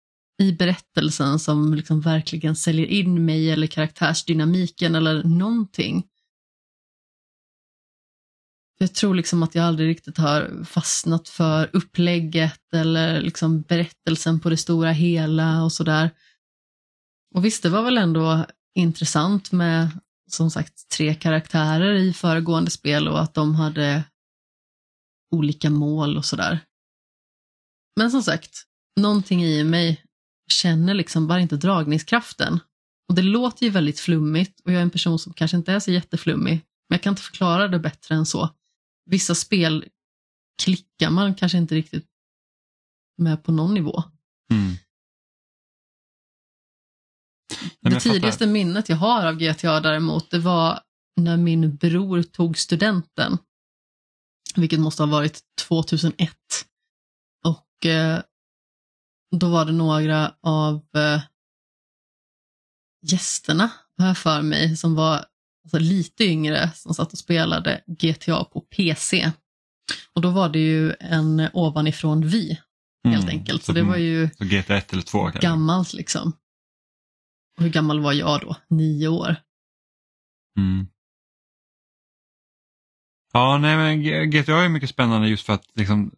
i 0.41 0.51
berättelsen 0.51 1.39
som 1.39 1.73
liksom 1.73 2.01
verkligen 2.01 2.55
säljer 2.55 2.85
in 2.85 3.25
mig 3.25 3.51
eller 3.51 3.67
karaktärsdynamiken 3.67 4.95
eller 4.95 5.23
någonting. 5.23 6.07
Jag 8.77 8.93
tror 8.93 9.15
liksom 9.15 9.43
att 9.43 9.55
jag 9.55 9.65
aldrig 9.65 9.89
riktigt 9.89 10.17
har 10.17 10.63
fastnat 10.63 11.29
för 11.29 11.69
upplägget 11.73 12.73
eller 12.73 13.21
liksom 13.21 13.61
berättelsen 13.61 14.39
på 14.39 14.49
det 14.49 14.57
stora 14.57 14.91
hela 14.91 15.63
och 15.63 15.71
sådär. 15.71 16.11
Och 17.35 17.45
visst, 17.45 17.63
det 17.63 17.69
var 17.69 17.83
väl 17.83 17.97
ändå 17.97 18.45
intressant 18.75 19.51
med 19.51 19.89
som 20.29 20.51
sagt 20.51 20.89
tre 20.97 21.15
karaktärer 21.15 21.93
i 21.93 22.13
föregående 22.13 22.71
spel 22.71 23.07
och 23.07 23.21
att 23.21 23.33
de 23.33 23.55
hade 23.55 24.03
olika 25.35 25.69
mål 25.69 26.17
och 26.17 26.25
sådär. 26.25 26.59
Men 27.99 28.11
som 28.11 28.23
sagt, 28.23 28.63
någonting 28.99 29.43
i 29.43 29.63
mig 29.63 30.03
känner 30.51 30.93
liksom 30.93 31.27
bara 31.27 31.39
inte 31.39 31.57
dragningskraften. 31.57 32.59
Och 33.09 33.15
det 33.15 33.21
låter 33.21 33.65
ju 33.65 33.69
väldigt 33.69 33.99
flummigt 33.99 34.59
och 34.59 34.71
jag 34.71 34.77
är 34.77 34.81
en 34.81 34.89
person 34.89 35.19
som 35.19 35.33
kanske 35.33 35.57
inte 35.57 35.73
är 35.73 35.79
så 35.79 35.91
jätteflummig, 35.91 36.53
men 36.89 36.95
jag 36.95 37.01
kan 37.01 37.11
inte 37.11 37.21
förklara 37.21 37.67
det 37.67 37.79
bättre 37.79 38.15
än 38.15 38.25
så. 38.25 38.49
Vissa 39.05 39.35
spel 39.35 39.85
klickar 40.63 41.09
man 41.09 41.35
kanske 41.35 41.57
inte 41.57 41.75
riktigt 41.75 42.05
med 43.17 43.43
på 43.43 43.51
någon 43.51 43.73
nivå. 43.73 44.03
Mm. 44.51 44.75
det 47.81 47.99
tidigaste 47.99 48.47
minnet 48.47 48.89
jag 48.89 48.97
har 48.97 49.25
av 49.25 49.35
GTA 49.35 49.79
däremot, 49.79 50.31
det 50.31 50.39
var 50.39 50.79
när 51.21 51.37
min 51.37 51.75
bror 51.75 52.23
tog 52.23 52.57
studenten 52.57 53.37
vilket 54.55 54.79
måste 54.79 55.03
ha 55.03 55.07
varit 55.07 55.41
2001. 55.67 56.31
Och 57.43 57.85
eh, 57.85 58.21
då 59.39 59.49
var 59.49 59.65
det 59.65 59.71
några 59.71 60.35
av 60.41 60.85
eh, 60.95 61.21
gästerna, 63.05 63.71
jag 63.95 64.17
för 64.17 64.41
mig, 64.41 64.77
som 64.77 64.95
var 64.95 65.25
alltså, 65.63 65.79
lite 65.79 66.23
yngre 66.25 66.71
som 66.75 66.93
satt 66.93 67.13
och 67.13 67.19
spelade 67.19 67.83
GTA 67.87 68.43
på 68.43 68.61
PC. 68.61 69.31
Och 70.13 70.21
då 70.21 70.29
var 70.29 70.49
det 70.49 70.59
ju 70.59 70.93
en 70.99 71.49
ovanifrån 71.53 72.27
vi, 72.27 72.59
helt 73.03 73.23
mm, 73.23 73.39
enkelt. 73.39 73.61
Så, 73.61 73.65
så, 73.65 73.71
det 73.71 73.83
var 73.83 73.97
ju 73.97 74.29
GTA 74.39 74.77
1 74.77 74.93
eller 74.93 75.03
2 75.03 75.31
gammalt 75.41 75.93
liksom. 75.93 76.33
Och 77.57 77.63
hur 77.63 77.69
gammal 77.69 77.99
var 77.99 78.13
jag 78.13 78.41
då? 78.41 78.55
Nio 78.67 79.07
år. 79.07 79.35
Mm. 80.57 80.87
Ja, 83.35 83.57
nej 83.57 83.77
men 83.77 84.29
GTA 84.29 84.63
är 84.63 84.69
mycket 84.69 84.89
spännande 84.89 85.27
just 85.27 85.45
för 85.45 85.53
att 85.53 85.65
liksom, 85.73 86.11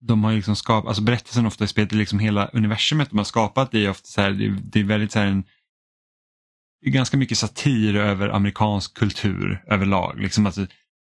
de 0.00 0.24
har 0.24 0.32
liksom 0.32 0.56
skapat, 0.56 0.88
alltså 0.88 1.02
berättelsen 1.02 1.46
ofta 1.46 1.64
i 1.64 1.68
spelet 1.68 1.92
är 1.92 1.96
liksom 1.96 2.18
hela 2.18 2.46
universumet 2.46 3.10
de 3.10 3.18
har 3.18 3.24
skapat 3.24 3.74
i. 3.74 3.88
Ofta 3.88 4.06
så 4.06 4.20
här, 4.20 4.30
det, 4.30 4.48
det 4.48 4.80
är 4.80 4.84
väldigt 4.84 5.12
så 5.12 5.18
här 5.18 5.26
en 5.26 5.44
ganska 6.86 7.16
mycket 7.16 7.38
satir 7.38 7.96
över 7.96 8.28
amerikansk 8.28 8.94
kultur 8.94 9.64
överlag. 9.66 10.20
Liksom 10.20 10.46
att 10.46 10.58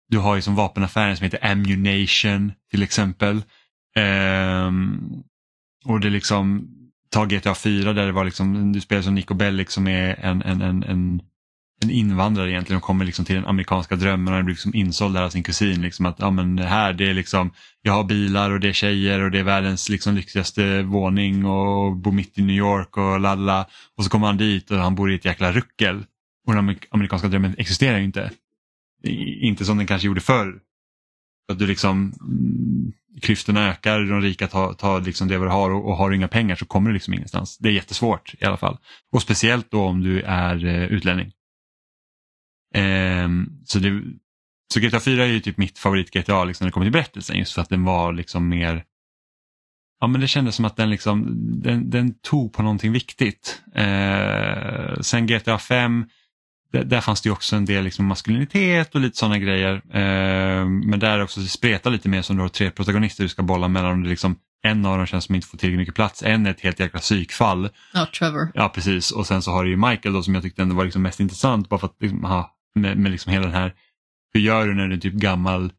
du 0.08 0.18
har 0.18 0.36
ju 0.36 0.42
som 0.42 0.54
vapenaffären 0.54 1.16
som 1.16 1.24
heter 1.24 1.50
Ammunition 1.50 2.52
till 2.70 2.82
exempel. 2.82 3.42
Um, 4.66 5.22
och 5.84 6.00
det 6.00 6.10
liksom, 6.10 6.68
ta 7.08 7.24
GTA 7.24 7.54
4 7.54 7.92
där 7.92 8.06
det 8.06 8.12
var 8.12 8.24
liksom, 8.24 8.72
du 8.72 8.80
spelar 8.80 9.02
som 9.02 9.14
Nico 9.14 9.34
Bellic 9.34 9.70
som 9.70 9.86
är 9.86 10.14
en, 10.14 10.42
en, 10.42 10.62
en, 10.62 10.82
en, 10.82 11.22
en 11.82 11.90
invandrare 11.90 12.50
egentligen 12.50 12.76
och 12.76 12.82
kommer 12.82 13.04
liksom 13.04 13.24
till 13.24 13.34
den 13.34 13.46
amerikanska 13.46 13.96
drömmen 13.96 14.34
och 14.34 14.44
blir 14.44 14.54
liksom 14.54 14.74
insåld 14.74 15.14
där 15.14 15.22
av 15.22 15.30
sin 15.30 15.42
kusin. 15.42 15.82
Liksom 15.82 16.06
att 16.06 16.16
ja, 16.18 16.30
men 16.30 16.58
här 16.58 16.92
det 16.92 17.10
är 17.10 17.14
liksom, 17.14 17.50
jag 17.82 17.92
har 17.92 18.04
bilar 18.04 18.50
och 18.50 18.60
det 18.60 18.68
är 18.68 18.72
tjejer 18.72 19.20
och 19.20 19.30
det 19.30 19.38
är 19.38 19.42
världens 19.42 19.88
liksom 19.88 20.14
lyxigaste 20.14 20.82
våning 20.82 21.44
och 21.44 21.96
bor 21.96 22.12
mitt 22.12 22.38
i 22.38 22.42
New 22.42 22.56
York 22.56 22.96
och 22.96 23.20
lalla. 23.20 23.66
Och 23.96 24.04
så 24.04 24.10
kommer 24.10 24.26
han 24.26 24.36
dit 24.36 24.70
och 24.70 24.78
han 24.78 24.94
bor 24.94 25.12
i 25.12 25.14
ett 25.14 25.24
jäkla 25.24 25.52
ruckel. 25.52 26.04
Och 26.46 26.54
den 26.54 26.76
amerikanska 26.90 27.28
drömmen 27.28 27.54
existerar 27.58 27.98
ju 27.98 28.04
inte. 28.04 28.30
Inte 29.40 29.64
som 29.64 29.76
den 29.76 29.86
kanske 29.86 30.06
gjorde 30.06 30.20
förr. 30.20 30.54
Att 31.52 31.58
du 31.58 31.66
liksom, 31.66 32.14
mm, 32.20 32.92
klyftorna 33.22 33.68
ökar, 33.68 34.00
de 34.00 34.20
rika 34.20 34.48
tar, 34.48 34.72
tar 34.72 35.00
liksom 35.00 35.28
det 35.28 35.38
vad 35.38 35.48
du 35.48 35.52
har 35.52 35.70
och, 35.70 35.88
och 35.88 35.96
har 35.96 36.10
du 36.10 36.16
inga 36.16 36.28
pengar 36.28 36.56
så 36.56 36.64
kommer 36.64 36.90
du 36.90 36.94
liksom 36.94 37.14
ingenstans. 37.14 37.58
Det 37.58 37.68
är 37.68 37.72
jättesvårt 37.72 38.34
i 38.38 38.44
alla 38.44 38.56
fall. 38.56 38.78
Och 39.12 39.22
speciellt 39.22 39.70
då 39.70 39.84
om 39.84 40.00
du 40.02 40.22
är 40.22 40.64
eh, 40.64 40.84
utlänning. 40.84 41.32
Ehm, 42.74 43.48
så, 43.64 43.78
det, 43.78 44.02
så 44.74 44.80
GTA 44.80 45.00
4 45.00 45.24
är 45.24 45.28
ju 45.28 45.40
typ 45.40 45.56
mitt 45.56 45.78
favorit 45.78 46.10
GTA 46.10 46.44
liksom, 46.44 46.64
när 46.64 46.68
det 46.68 46.72
kommer 46.72 46.86
till 46.86 46.92
berättelsen 46.92 47.38
just 47.38 47.52
för 47.52 47.62
att 47.62 47.68
den 47.68 47.84
var 47.84 48.12
liksom 48.12 48.48
mer 48.48 48.84
Ja 50.00 50.06
men 50.06 50.20
det 50.20 50.28
kändes 50.28 50.54
som 50.54 50.64
att 50.64 50.76
den, 50.76 50.90
liksom, 50.90 51.26
den, 51.62 51.90
den 51.90 52.14
tog 52.14 52.52
på 52.52 52.62
någonting 52.62 52.92
viktigt. 52.92 53.62
Eh, 53.74 55.00
sen 55.00 55.26
GTA 55.26 55.58
5 55.58 56.04
där, 56.72 56.84
där 56.84 57.00
fanns 57.00 57.20
det 57.22 57.30
också 57.30 57.56
en 57.56 57.64
del 57.64 57.84
liksom 57.84 58.06
maskulinitet 58.06 58.94
och 58.94 59.00
lite 59.00 59.16
sådana 59.16 59.38
grejer. 59.38 59.74
Eh, 59.74 60.66
men 60.66 60.98
där 60.98 61.22
också 61.22 61.40
det 61.40 61.46
spretar 61.46 61.90
lite 61.90 62.08
mer 62.08 62.22
som 62.22 62.36
du 62.36 62.42
har 62.42 62.48
tre 62.48 62.70
protagonister 62.70 63.22
du 63.22 63.28
ska 63.28 63.42
bolla 63.42 63.68
mellan. 63.68 64.08
liksom, 64.08 64.36
en 64.62 64.86
av 64.86 64.96
dem 64.96 65.06
känns 65.06 65.24
som 65.24 65.34
inte 65.34 65.46
får 65.46 65.58
tillräckligt 65.58 65.78
mycket 65.78 65.94
plats, 65.94 66.22
en 66.22 66.46
är 66.46 66.50
ett 66.50 66.60
helt 66.60 66.80
jäkla 66.80 67.00
psykfall. 67.00 67.68
Ja, 67.94 68.06
Trevor. 68.18 68.50
Ja 68.54 68.68
precis 68.68 69.10
och 69.10 69.26
sen 69.26 69.42
så 69.42 69.50
har 69.50 69.64
du 69.64 69.70
ju 69.70 69.76
Michael 69.76 70.14
då 70.14 70.22
som 70.22 70.34
jag 70.34 70.42
tyckte 70.42 70.62
ändå 70.62 70.74
var 70.74 70.84
liksom 70.84 71.02
mest 71.02 71.20
intressant 71.20 71.68
bara 71.68 71.80
för 71.80 71.86
att 71.86 71.96
liksom, 72.00 72.24
aha, 72.24 72.56
med, 72.74 72.98
med 72.98 73.12
liksom 73.12 73.32
hela 73.32 73.44
den 73.44 73.54
här, 73.54 73.74
hur 74.32 74.40
gör 74.40 74.66
du 74.66 74.74
när 74.74 74.88
du 74.88 74.94
är 74.94 75.00
typ 75.00 75.14
gammal 75.14 75.72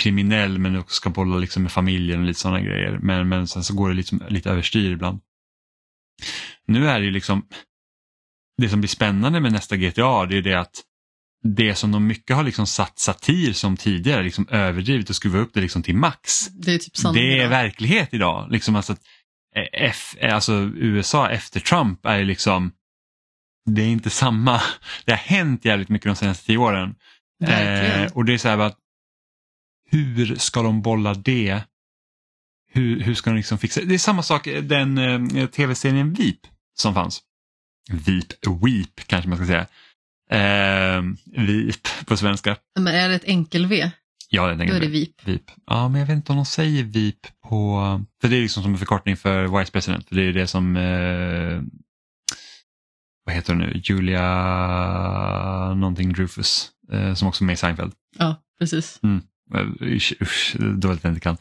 kriminell 0.00 0.58
men 0.58 0.78
också 0.78 0.94
ska 0.94 1.10
bolla 1.10 1.36
liksom 1.36 1.62
med 1.62 1.72
familjen 1.72 2.20
och 2.20 2.26
lite 2.26 2.40
sådana 2.40 2.60
grejer. 2.60 2.98
Men, 3.02 3.28
men 3.28 3.48
sen 3.48 3.64
så 3.64 3.74
går 3.74 3.88
det 3.88 3.94
liksom 3.94 4.22
lite 4.28 4.50
överstyr 4.50 4.90
ibland. 4.90 5.20
Nu 6.66 6.88
är 6.88 7.00
det 7.00 7.04
ju 7.06 7.10
liksom, 7.10 7.46
det 8.56 8.68
som 8.68 8.80
blir 8.80 8.88
spännande 8.88 9.40
med 9.40 9.52
nästa 9.52 9.76
GTA 9.76 10.26
det 10.26 10.36
är 10.36 10.42
det 10.42 10.54
att 10.54 10.82
det 11.44 11.74
som 11.74 11.92
de 11.92 12.06
mycket 12.06 12.36
har 12.36 12.44
liksom 12.44 12.66
satt 12.66 12.98
satir 12.98 13.52
som 13.52 13.76
tidigare, 13.76 14.22
liksom 14.22 14.48
överdrivet 14.50 15.10
och 15.10 15.16
skruvat 15.16 15.40
upp 15.46 15.54
det 15.54 15.60
liksom 15.60 15.82
till 15.82 15.96
max. 15.96 16.46
Det 16.48 16.74
är 16.74 16.78
typ 16.78 17.14
Det 17.14 17.38
är 17.40 17.48
verklighet 17.48 18.14
idag. 18.14 18.50
Liksom 18.50 18.76
alltså, 18.76 18.92
att, 18.92 19.00
eh, 19.56 19.66
F, 19.72 20.16
eh, 20.18 20.34
alltså 20.34 20.52
USA 20.76 21.30
efter 21.30 21.60
Trump 21.60 22.06
är 22.06 22.24
liksom, 22.24 22.72
det 23.66 23.82
är 23.82 23.88
inte 23.88 24.10
samma, 24.10 24.60
det 25.04 25.12
har 25.12 25.18
hänt 25.18 25.64
jävligt 25.64 25.88
mycket 25.88 26.06
de 26.06 26.16
senaste 26.16 26.46
tio 26.46 26.58
åren. 26.58 26.94
Eh, 27.44 28.12
och 28.12 28.24
det 28.24 28.34
är 28.34 28.38
så 28.38 28.48
här 28.48 28.58
att 28.58 28.78
hur 29.90 30.36
ska 30.36 30.62
de 30.62 30.82
bolla 30.82 31.14
det? 31.14 31.60
Hur, 32.72 33.00
hur 33.00 33.14
ska 33.14 33.30
de 33.30 33.36
liksom 33.36 33.58
fixa 33.58 33.80
det? 33.84 33.94
är 33.94 33.98
samma 33.98 34.22
sak 34.22 34.48
den 34.62 34.98
eh, 34.98 35.46
tv-serien 35.46 36.12
VIP 36.12 36.40
som 36.74 36.94
fanns. 36.94 37.22
VIP, 37.90 38.32
Weep 38.64 39.06
kanske 39.06 39.28
man 39.28 39.38
ska 39.38 39.46
säga. 39.46 39.66
Eh, 40.30 41.02
VIP 41.46 41.88
på 42.06 42.16
svenska. 42.16 42.56
Men 42.78 42.94
är 42.94 43.08
det 43.08 43.14
ett 43.14 43.24
enkel-V, 43.24 43.90
Ja, 44.34 44.46
den 44.46 44.58
då 44.58 44.74
är 44.74 44.80
det 44.80 44.86
VIP. 44.86 45.28
VIP. 45.28 45.50
Ja, 45.66 45.88
men 45.88 46.00
jag 46.00 46.06
vet 46.06 46.16
inte 46.16 46.32
om 46.32 46.36
de 46.36 46.44
säger 46.46 46.82
VIP 46.82 47.26
på... 47.48 47.80
För 48.20 48.28
det 48.28 48.36
är 48.36 48.40
liksom 48.40 48.62
som 48.62 48.72
en 48.72 48.78
förkortning 48.78 49.16
för 49.16 49.58
Vice 49.58 49.72
President. 49.72 50.08
För 50.08 50.16
det 50.16 50.22
är 50.22 50.32
det 50.32 50.46
som... 50.46 50.76
Eh, 50.76 51.62
vad 53.24 53.34
heter 53.34 53.52
hon 53.52 53.62
nu? 53.62 53.80
Julia 53.84 54.24
någonting 55.74 56.12
Drufus. 56.12 56.70
Eh, 56.92 57.14
som 57.14 57.28
också 57.28 57.44
är 57.44 57.46
med 57.46 57.52
i 57.52 57.56
Seinfeld. 57.56 57.92
Ja, 58.18 58.42
precis. 58.58 59.00
Eh, 59.02 59.66
Usch, 59.80 60.14
usch, 60.20 60.56
dåligt 60.58 61.04
jag 61.04 61.10
inte 61.10 61.20
kan. 61.20 61.36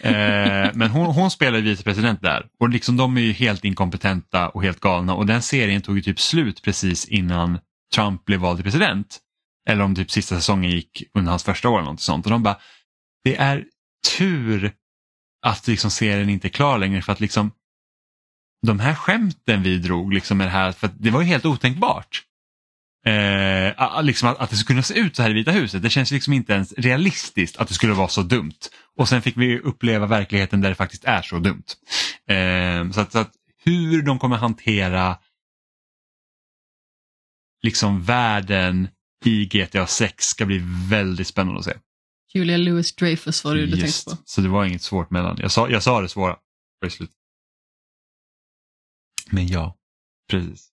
Eh, 0.00 0.70
men 0.74 0.90
hon, 0.90 1.06
hon 1.06 1.30
spelar 1.30 1.60
vicepresident 1.60 2.22
där 2.22 2.46
och 2.60 2.68
liksom 2.68 2.96
de 2.96 3.16
är 3.16 3.20
ju 3.20 3.32
helt 3.32 3.64
inkompetenta 3.64 4.48
och 4.48 4.62
helt 4.62 4.80
galna 4.80 5.14
och 5.14 5.26
den 5.26 5.42
serien 5.42 5.82
tog 5.82 5.96
ju 5.96 6.02
typ 6.02 6.20
slut 6.20 6.62
precis 6.62 7.04
innan 7.04 7.58
Trump 7.94 8.24
blev 8.24 8.40
vald 8.40 8.58
till 8.58 8.64
president. 8.64 9.18
Eller 9.68 9.84
om 9.84 9.94
typ 9.94 10.10
sista 10.10 10.36
säsongen 10.36 10.70
gick 10.70 11.04
under 11.14 11.30
hans 11.30 11.44
första 11.44 11.68
år 11.68 11.78
eller 11.78 11.90
något 11.90 12.00
sånt. 12.00 12.26
Och 12.26 12.30
de 12.30 12.42
bara, 12.42 12.56
det 13.24 13.36
är 13.36 13.64
tur 14.16 14.72
att 15.46 15.66
liksom 15.66 15.90
serien 15.90 16.28
inte 16.28 16.48
är 16.48 16.50
klar 16.50 16.78
längre 16.78 17.02
för 17.02 17.12
att 17.12 17.20
liksom 17.20 17.50
de 18.66 18.80
här 18.80 18.94
skämten 18.94 19.62
vi 19.62 19.78
drog 19.78 20.12
liksom 20.12 20.38
med 20.38 20.46
det 20.46 20.50
här, 20.50 20.72
för 20.72 20.90
det 20.98 21.10
var 21.10 21.20
ju 21.20 21.26
helt 21.26 21.46
otänkbart. 21.46 22.24
Eh, 23.06 24.02
liksom 24.02 24.28
att, 24.28 24.38
att 24.38 24.50
det 24.50 24.56
skulle 24.56 24.74
kunna 24.74 24.82
se 24.82 24.94
ut 24.94 25.16
så 25.16 25.22
här 25.22 25.30
i 25.30 25.34
Vita 25.34 25.50
huset, 25.50 25.82
det 25.82 25.90
känns 25.90 26.10
liksom 26.10 26.32
inte 26.32 26.52
ens 26.52 26.72
realistiskt 26.72 27.56
att 27.56 27.68
det 27.68 27.74
skulle 27.74 27.92
vara 27.92 28.08
så 28.08 28.22
dumt. 28.22 28.58
Och 28.96 29.08
sen 29.08 29.22
fick 29.22 29.36
vi 29.36 29.58
uppleva 29.58 30.06
verkligheten 30.06 30.60
där 30.60 30.68
det 30.68 30.74
faktiskt 30.74 31.04
är 31.04 31.22
så 31.22 31.38
dumt. 31.38 31.64
Eh, 32.26 32.90
så, 32.90 33.00
att, 33.00 33.12
så 33.12 33.18
att 33.18 33.32
hur 33.64 34.02
de 34.02 34.18
kommer 34.18 34.36
hantera 34.36 35.18
liksom 37.62 38.02
världen 38.02 38.88
i 39.24 39.46
GTA 39.46 39.86
6 39.86 40.24
ska 40.24 40.46
bli 40.46 40.62
väldigt 40.88 41.26
spännande 41.26 41.58
att 41.58 41.64
se. 41.64 41.74
Julia 42.34 42.56
Louis 42.56 42.94
Dreyfus 42.94 43.44
var 43.44 43.54
det 43.54 43.66
du 43.66 43.80
tänkte 43.80 44.10
på. 44.10 44.16
Så 44.24 44.40
det 44.40 44.48
var 44.48 44.64
inget 44.64 44.82
svårt 44.82 45.10
mellan. 45.10 45.38
Jag 45.40 45.50
sa, 45.50 45.68
jag 45.68 45.82
sa 45.82 46.00
det 46.00 46.08
svåra 46.08 46.36
slut. 46.90 47.10
Men 49.30 49.46
ja, 49.46 49.76
precis. 50.30 50.68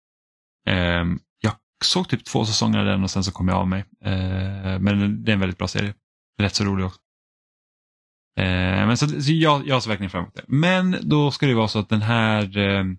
Ehm, 0.67 1.21
jag 1.41 1.53
såg 1.85 2.09
typ 2.09 2.25
två 2.25 2.45
säsonger 2.45 2.79
av 2.79 2.87
den 2.87 3.03
och 3.03 3.11
sen 3.11 3.25
så 3.25 3.33
kom 3.33 3.49
jag 3.49 3.57
av 3.57 3.69
mig. 3.69 3.85
Ehm, 4.05 4.85
men 4.85 5.25
det 5.25 5.31
är 5.31 5.35
en 5.35 5.41
väldigt 5.41 5.59
bra 5.59 5.69
serie. 5.69 5.95
Rätt 6.41 6.55
så 6.55 6.65
rolig 6.65 6.87
också. 6.87 7.01
Ehm, 8.41 8.87
men 8.88 8.97
så, 8.97 9.09
så 9.09 9.33
jag, 9.33 9.69
jag 9.69 9.83
ser 9.83 9.91
verkligen 9.91 10.11
fram 10.11 10.23
emot 10.23 10.35
det. 10.35 10.45
Men 10.47 10.97
då 11.03 11.31
ska 11.31 11.47
det 11.47 11.55
vara 11.55 11.69
så 11.69 11.79
att 11.79 11.88
den 11.88 12.03
här 12.03 12.59
ehm, 12.59 12.99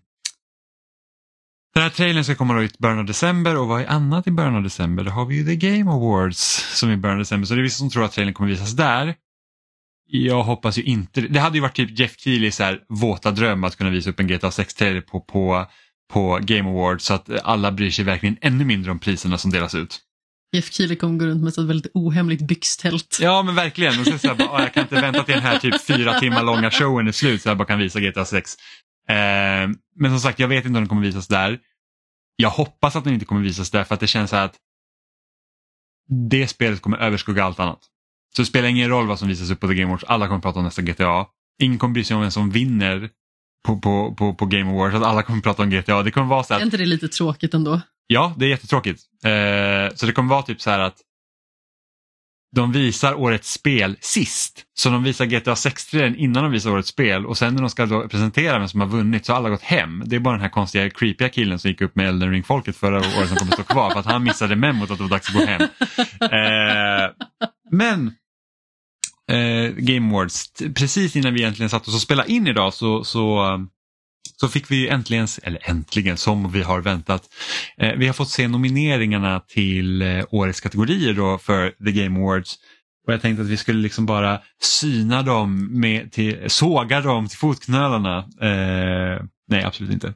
den 1.74 1.84
här 1.84 1.90
trailern 1.90 2.24
ska 2.24 2.36
komma 2.36 2.54
då 2.54 2.64
i 2.64 2.70
början 2.80 3.00
av 3.00 3.06
december 3.06 3.58
och 3.58 3.68
vad 3.68 3.82
är 3.82 3.88
annat 3.88 4.28
i 4.28 4.32
början 4.32 4.56
av 4.56 4.64
december? 4.64 5.04
Då 5.04 5.12
har 5.12 5.26
vi 5.26 5.36
ju 5.36 5.46
The 5.46 5.56
Game 5.56 5.92
Awards 5.92 6.40
som 6.80 6.90
är 6.90 6.94
i 6.94 6.98
början 6.98 7.18
av 7.18 7.22
december. 7.22 7.46
Så 7.46 7.54
det 7.54 7.60
är 7.60 7.64
vissa 7.64 7.78
som 7.78 7.90
tror 7.90 8.06
att 8.06 8.12
trailern 8.12 8.34
kommer 8.34 8.50
visas 8.50 8.72
där. 8.72 9.16
Jag 10.06 10.44
hoppas 10.44 10.78
ju 10.78 10.84
inte 10.84 11.22
Det 11.22 11.40
hade 11.40 11.58
ju 11.58 11.62
varit 11.62 11.76
typ 11.76 12.00
Jeff 12.00 12.20
Keelys 12.20 12.62
våta 12.90 13.32
dröm 13.32 13.64
att 13.64 13.76
kunna 13.76 13.90
visa 13.90 14.10
upp 14.10 14.20
en 14.20 14.28
GTA 14.28 14.50
6-trailer 14.50 15.02
på, 15.02 15.22
på, 15.22 15.66
på 16.14 16.40
Game 16.42 16.70
Awards 16.70 17.06
så 17.06 17.14
att 17.14 17.30
alla 17.44 17.72
bryr 17.72 17.92
sig 17.92 18.06
verkligen 18.06 18.38
ännu 18.42 18.66
mindre 18.66 18.92
om 18.92 19.00
priserna 19.00 19.38
som 19.38 19.52
delas 19.52 19.76
ut. 19.76 20.00
Jeff 20.52 20.72
Keely 20.72 20.96
kommer 20.96 21.20
gå 21.20 21.26
runt 21.26 21.44
med 21.44 21.50
ett 21.50 21.58
väldigt 21.58 21.92
ohemligt 21.94 22.48
byxtält. 22.48 23.18
Ja 23.22 23.44
men 23.44 23.56
verkligen. 23.56 24.00
Och 24.00 24.06
sen 24.06 24.20
så 24.20 24.28
här, 24.28 24.36
bara, 24.36 24.50
"Ah, 24.50 24.62
jag 24.62 24.74
kan 24.74 24.84
inte 24.84 25.02
vänta 25.02 25.24
till 25.24 25.34
den 25.34 25.44
här 25.44 25.60
typ 25.60 25.82
fyra 25.82 26.20
timmar 26.20 26.44
långa 26.44 26.72
showen 26.72 27.08
är 27.08 27.12
slut 27.12 27.42
så 27.42 27.50
jag 27.50 27.58
bara 27.58 27.68
kan 27.68 27.80
visa 27.80 28.00
GTA 28.00 28.26
6. 28.26 28.56
Eh, 29.10 29.16
men 29.96 30.12
som 30.12 30.20
sagt 30.20 30.40
jag 30.40 30.48
vet 30.48 30.58
inte 30.58 30.68
om 30.68 30.74
den 30.74 30.88
kommer 30.88 31.02
visas 31.02 31.28
där. 31.28 31.60
Jag 32.36 32.50
hoppas 32.50 32.96
att 32.96 33.04
den 33.04 33.14
inte 33.14 33.26
kommer 33.26 33.42
visas 33.42 33.72
där 33.72 33.84
för 33.84 33.94
att 33.94 34.00
det 34.00 34.08
känns 34.08 34.30
så 34.30 34.36
här 34.36 34.46
att 34.46 34.56
det 36.30 36.48
spelet 36.48 36.82
kommer 36.82 36.98
överskugga 36.98 37.44
allt 37.44 37.60
annat. 37.60 37.80
Så 38.36 38.42
det 38.42 38.46
spelar 38.46 38.68
ingen 38.68 38.90
roll 38.90 39.08
vad 39.08 39.20
som 39.20 39.28
visas 39.28 39.52
upp 39.52 39.60
på 39.60 39.68
The 39.68 39.74
Game 39.74 39.88
Awards. 39.88 40.04
Alla 40.04 40.28
kommer 40.28 40.42
prata 40.42 40.60
om 40.60 40.66
nästa 40.66 40.82
GTA. 40.82 41.26
Ingen 41.62 41.80
kommer 41.80 41.94
bry 41.94 42.04
sig 42.04 42.16
om 42.16 42.22
vem 42.22 42.32
som 42.32 42.50
vinner 42.52 43.10
på, 43.66 43.80
på, 43.80 44.16
på, 44.18 44.34
på 44.34 44.46
Game 44.46 44.72
Awards. 44.72 44.96
Att 44.96 45.04
alla 45.04 45.24
kommer 45.24 45.42
prata 45.42 45.64
om 45.64 45.70
GTA. 45.70 46.04
Det 46.04 46.12
kommer 46.12 46.28
vara 46.28 46.44
så 46.44 46.54
Är 46.54 46.58
här, 46.58 46.66
inte 46.66 46.78
det 46.78 46.86
lite 46.86 47.08
tråkigt 47.08 47.54
ändå? 47.54 47.82
Ja, 48.08 48.34
det 48.38 48.46
är 48.46 48.50
jättetråkigt. 48.50 49.02
Eh, 49.24 49.96
så 49.96 50.06
det 50.06 50.12
kommer 50.12 50.30
vara 50.30 50.42
typ 50.42 50.62
så 50.62 50.70
här 50.70 50.80
att 50.80 50.98
de 52.56 52.72
visar 52.72 53.14
årets 53.14 53.54
spel 53.54 53.98
sist. 54.00 54.64
Så 54.74 54.90
de 54.90 55.04
visar 55.04 55.26
GTA 55.26 55.54
6-trailern 55.54 56.16
innan 56.16 56.44
de 56.44 56.52
visar 56.52 56.72
årets 56.72 56.90
spel 56.90 57.26
och 57.26 57.38
sen 57.38 57.54
när 57.54 57.62
de 57.62 57.70
ska 57.70 57.86
då 57.86 58.08
presentera 58.08 58.60
vem 58.60 58.68
som 58.68 58.80
har 58.82 58.88
vunnit 58.88 59.26
så 59.26 59.34
har 59.34 59.38
alla 59.38 59.50
gått 59.50 59.62
hem. 59.62 60.04
Det 60.06 60.16
är 60.16 60.20
bara 60.20 60.34
den 60.34 60.42
här 60.42 60.50
konstiga 60.50 60.90
creepiga 60.90 61.30
killen 61.30 61.60
som 61.60 61.70
gick 61.70 61.82
upp 61.82 61.96
med 61.96 62.10
Elden 62.10 62.32
Ring-folket 62.32 62.78
förra 62.78 62.98
året 62.98 63.28
som 63.28 63.38
kommer 63.38 63.52
stå 63.52 63.64
kvar 63.64 63.92
för 63.92 64.00
att 64.00 64.06
han 64.06 64.24
missade 64.24 64.56
memot 64.56 64.92
att 64.92 64.98
det 64.98 65.04
var 65.04 65.10
dags 65.10 65.30
att 65.30 65.36
gå 65.36 65.46
hem. 65.46 65.62
Eh, 66.22 67.12
men 67.72 68.16
eh, 69.32 69.72
Game 69.78 70.10
Awards, 70.10 70.52
precis 70.76 71.16
innan 71.16 71.34
vi 71.34 71.40
egentligen 71.40 71.70
satt 71.70 71.88
oss 71.88 71.96
och 71.96 72.02
spelade 72.02 72.32
in 72.32 72.48
idag 72.48 72.74
så, 72.74 73.04
så, 73.04 73.60
så 74.40 74.48
fick 74.48 74.72
vi 74.72 74.88
äntligen, 74.88 75.28
eller 75.44 75.70
äntligen 75.70 76.18
som 76.18 76.52
vi 76.52 76.62
har 76.62 76.82
väntat, 76.82 77.24
eh, 77.78 77.94
vi 77.98 78.08
har 78.08 78.14
fått 78.14 78.30
se 78.30 78.48
nomineringarna 78.48 79.40
till 79.40 80.02
eh, 80.02 80.26
årets 80.30 80.62
kategorier 80.62 81.14
då 81.14 81.38
för 81.38 81.70
The 81.70 81.92
Game 81.92 82.20
Awards. 82.20 82.56
Och 83.08 83.14
jag 83.14 83.22
tänkte 83.22 83.42
att 83.42 83.50
vi 83.50 83.58
skulle 83.58 83.80
liksom 83.80 84.06
bara 84.06 84.40
syna 84.62 85.22
dem, 85.22 85.80
med 85.80 86.12
till, 86.12 86.44
såga 86.48 87.02
dem 87.02 87.28
till 87.28 87.38
fotknölarna. 87.38 88.18
Eh, 88.18 89.24
nej, 89.48 89.64
absolut 89.64 89.92
inte. 89.92 90.14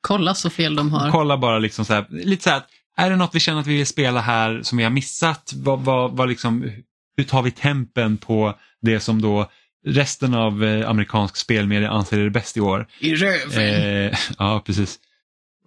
Kolla 0.00 0.34
så 0.34 0.50
fel 0.50 0.76
de 0.76 0.92
har. 0.92 1.10
Kolla 1.10 1.38
bara 1.38 1.58
liksom 1.58 1.84
så 1.84 1.94
här, 1.94 2.06
lite 2.10 2.42
så 2.42 2.50
här, 2.50 2.62
är 2.96 3.10
det 3.10 3.16
något 3.16 3.34
vi 3.34 3.40
känner 3.40 3.60
att 3.60 3.66
vi 3.66 3.76
vill 3.76 3.86
spela 3.86 4.20
här 4.20 4.62
som 4.62 4.78
vi 4.78 4.84
har 4.84 4.90
missat? 4.90 5.52
Vad, 5.56 5.80
vad, 5.80 6.16
vad 6.16 6.28
liksom, 6.28 6.70
hur 7.16 7.24
tar 7.24 7.42
vi 7.42 7.50
tempen 7.50 8.16
på 8.16 8.58
det 8.80 9.00
som 9.00 9.22
då 9.22 9.50
resten 9.86 10.34
av 10.34 10.64
eh, 10.64 10.90
amerikansk 10.90 11.36
spelmedia 11.36 11.90
anser 11.90 12.18
är 12.18 12.24
det 12.24 12.30
bäst 12.30 12.56
i 12.56 12.60
år? 12.60 12.86
I 13.00 13.14
röven! 13.14 14.10
Eh, 14.12 14.18
ja, 14.38 14.62
precis. 14.66 14.98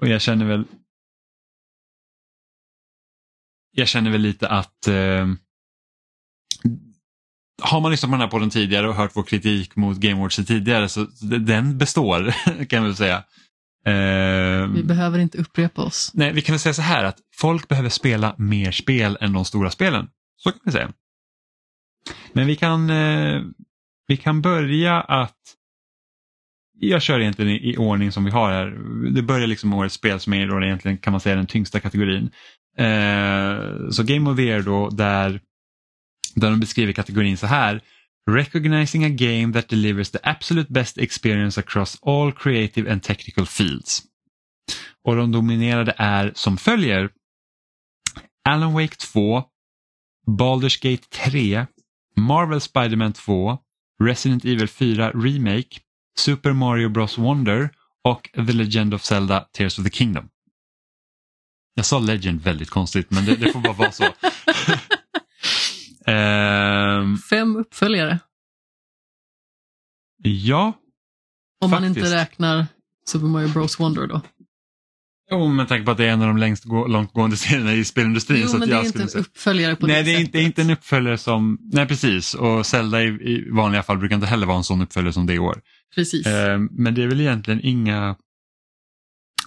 Och 0.02 0.08
jag 0.08 0.22
känner 0.22 0.46
väl 0.46 0.64
jag 3.72 3.88
känner 3.88 4.12
väl 4.12 4.22
lite 4.22 4.48
att 4.48 4.88
eh, 4.88 5.28
har 7.62 7.82
man 7.82 7.92
lyssnat 7.92 8.10
på 8.10 8.14
den 8.14 8.22
här 8.22 8.28
podden 8.28 8.50
tidigare 8.50 8.90
och 8.90 8.96
hört 8.96 9.12
vår 9.14 9.24
kritik 9.24 9.76
mot 9.76 9.98
Game 9.98 10.16
Awards 10.16 10.36
tidigare 10.36 10.90
så 10.90 11.08
den 11.22 11.78
består 11.78 12.34
kan 12.70 12.86
vi 12.86 12.96
säga. 12.96 13.24
Eh, 13.86 14.68
vi 14.68 14.84
behöver 14.84 15.20
inte 15.20 15.38
upprepa 15.38 15.82
oss. 15.82 16.12
Nej, 16.14 16.34
vi 16.34 16.42
kan 16.42 16.54
väl 16.54 16.60
säga 16.60 16.74
så 16.74 16.82
här 16.82 17.04
att 17.04 17.18
folk 17.36 17.68
behöver 17.68 17.90
spela 17.90 18.36
mer 18.38 18.72
spel 18.72 19.18
än 19.22 19.34
de 19.34 19.46
stora 19.46 19.72
spelen. 19.72 20.10
Så 20.38 20.52
kan 20.52 20.60
vi 20.64 20.72
säga. 20.72 20.92
Men 22.34 22.48
vi 22.48 22.56
kan, 22.56 22.90
eh, 22.90 23.42
vi 24.08 24.18
kan 24.18 24.42
börja 24.42 25.02
att 25.02 25.36
jag 26.80 27.02
kör 27.02 27.20
egentligen 27.20 27.52
i, 27.52 27.74
i 27.74 27.78
ordning 27.78 28.12
som 28.12 28.26
vi 28.26 28.32
har 28.32 28.52
här. 28.52 28.66
Det 29.12 29.22
börjar 29.22 29.48
liksom 29.48 29.70
med 29.70 29.80
årets 29.80 29.96
spel 29.96 30.20
som 30.20 30.34
är 30.34 30.48
då 30.48 30.64
egentligen 30.64 30.98
kan 30.98 31.12
man 31.12 31.20
säga 31.20 31.36
den 31.36 31.48
tyngsta 31.48 31.80
kategorin. 31.80 32.32
Eh, 32.78 33.90
så 33.92 34.04
Game 34.04 34.30
of 34.30 34.38
the 34.38 34.44
Year 34.44 34.62
då 34.62 34.90
där, 34.90 35.42
där 36.36 36.50
de 36.50 36.60
beskriver 36.60 36.94
kategorin 36.94 37.38
så 37.38 37.48
här. 37.48 37.82
Recognizing 38.32 39.06
a 39.06 39.10
game 39.10 39.54
that 39.54 39.70
delivers 39.70 40.12
the 40.12 40.20
absolute 40.24 40.74
best 40.74 40.98
experience 40.98 41.60
across 41.60 41.98
all 42.02 42.32
creative 42.32 42.92
and 42.92 43.04
technical 43.04 43.46
fields. 43.46 44.04
Och 45.04 45.16
de 45.16 45.32
dominerade 45.32 45.94
är 45.98 46.32
som 46.36 46.58
följer 46.58 47.10
Alan 48.50 48.74
Wake 48.74 48.96
2, 48.96 49.44
Baldur's 50.28 50.82
Gate 50.82 51.04
3, 51.32 51.66
Marvel 52.20 52.62
Spiderman 52.62 53.14
2, 53.14 53.58
Resident 54.04 54.46
Evil 54.46 54.68
4 54.68 55.12
Remake, 55.12 55.80
Super 56.20 56.54
Mario 56.54 56.90
Bros 56.90 57.18
Wonder 57.18 57.70
och 58.04 58.30
The 58.34 58.54
Legend 58.54 58.94
of 58.94 59.04
Zelda 59.04 59.40
Tears 59.40 59.80
of 59.80 59.86
the 59.86 59.92
Kingdom. 59.92 60.30
Jag 61.74 61.86
sa 61.86 62.00
Legend 62.00 62.42
väldigt 62.42 62.70
konstigt 62.70 63.12
men 63.12 63.26
det, 63.26 63.36
det 63.36 63.52
får 63.52 63.60
bara 63.60 63.74
vara 63.74 63.92
så. 63.92 64.06
um, 66.12 67.18
Fem 67.30 67.56
uppföljare. 67.56 68.20
Ja. 70.24 70.74
Om 71.62 71.72
faktiskt. 71.72 71.96
man 71.96 72.04
inte 72.06 72.16
räknar 72.16 72.66
Super 73.06 73.26
Mario 73.26 73.48
Bros 73.48 73.80
Wonder 73.80 74.08
då. 74.08 74.22
Jo, 75.32 75.48
med 75.48 75.68
tanke 75.68 75.86
på 75.86 75.92
att 75.92 75.98
det 75.98 76.06
är 76.06 76.10
en 76.10 76.22
av 76.22 76.28
de 76.28 76.38
längst 76.38 76.64
gå, 76.64 76.88
långtgående 76.88 77.38
serierna 77.38 77.74
i 77.74 77.86
spelindustrin. 77.86 78.42
Jo, 78.42 78.48
så 78.48 78.58
men 78.58 78.70
det 78.70 78.76
är 78.76 78.86
inte 78.86 79.02
en 79.02 79.10
uppföljare 79.20 79.76
på 79.76 79.88
Nej, 79.88 80.04
det, 80.04 80.32
det 80.32 80.40
är 80.40 80.44
inte, 80.44 80.62
en 80.62 80.70
uppföljare 80.70 81.18
som, 81.18 81.58
nej 81.74 81.88
precis, 81.88 82.34
och 82.34 82.66
Zelda 82.66 83.04
i, 83.04 83.08
i 83.08 83.50
vanliga 83.52 83.84
fall 83.84 83.98
brukar 83.98 84.16
inte 84.16 84.28
heller 84.28 84.48
vara 84.48 84.58
en 84.58 84.64
sån 84.64 84.82
uppföljare 84.82 85.14
som 85.14 85.26
det 85.26 85.34
i 85.34 85.40
år. 85.40 85.62
Precis. 85.96 86.28
Eh, 86.28 86.60
men 86.72 86.96
det 86.96 87.04
är 87.04 87.08
väl 87.08 87.22
egentligen 87.22 87.60
inga, 87.64 88.16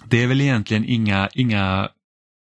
det 0.05 0.23
är 0.23 0.27
väl 0.27 0.41
egentligen 0.41 0.85
inga, 0.85 1.29
inga 1.33 1.89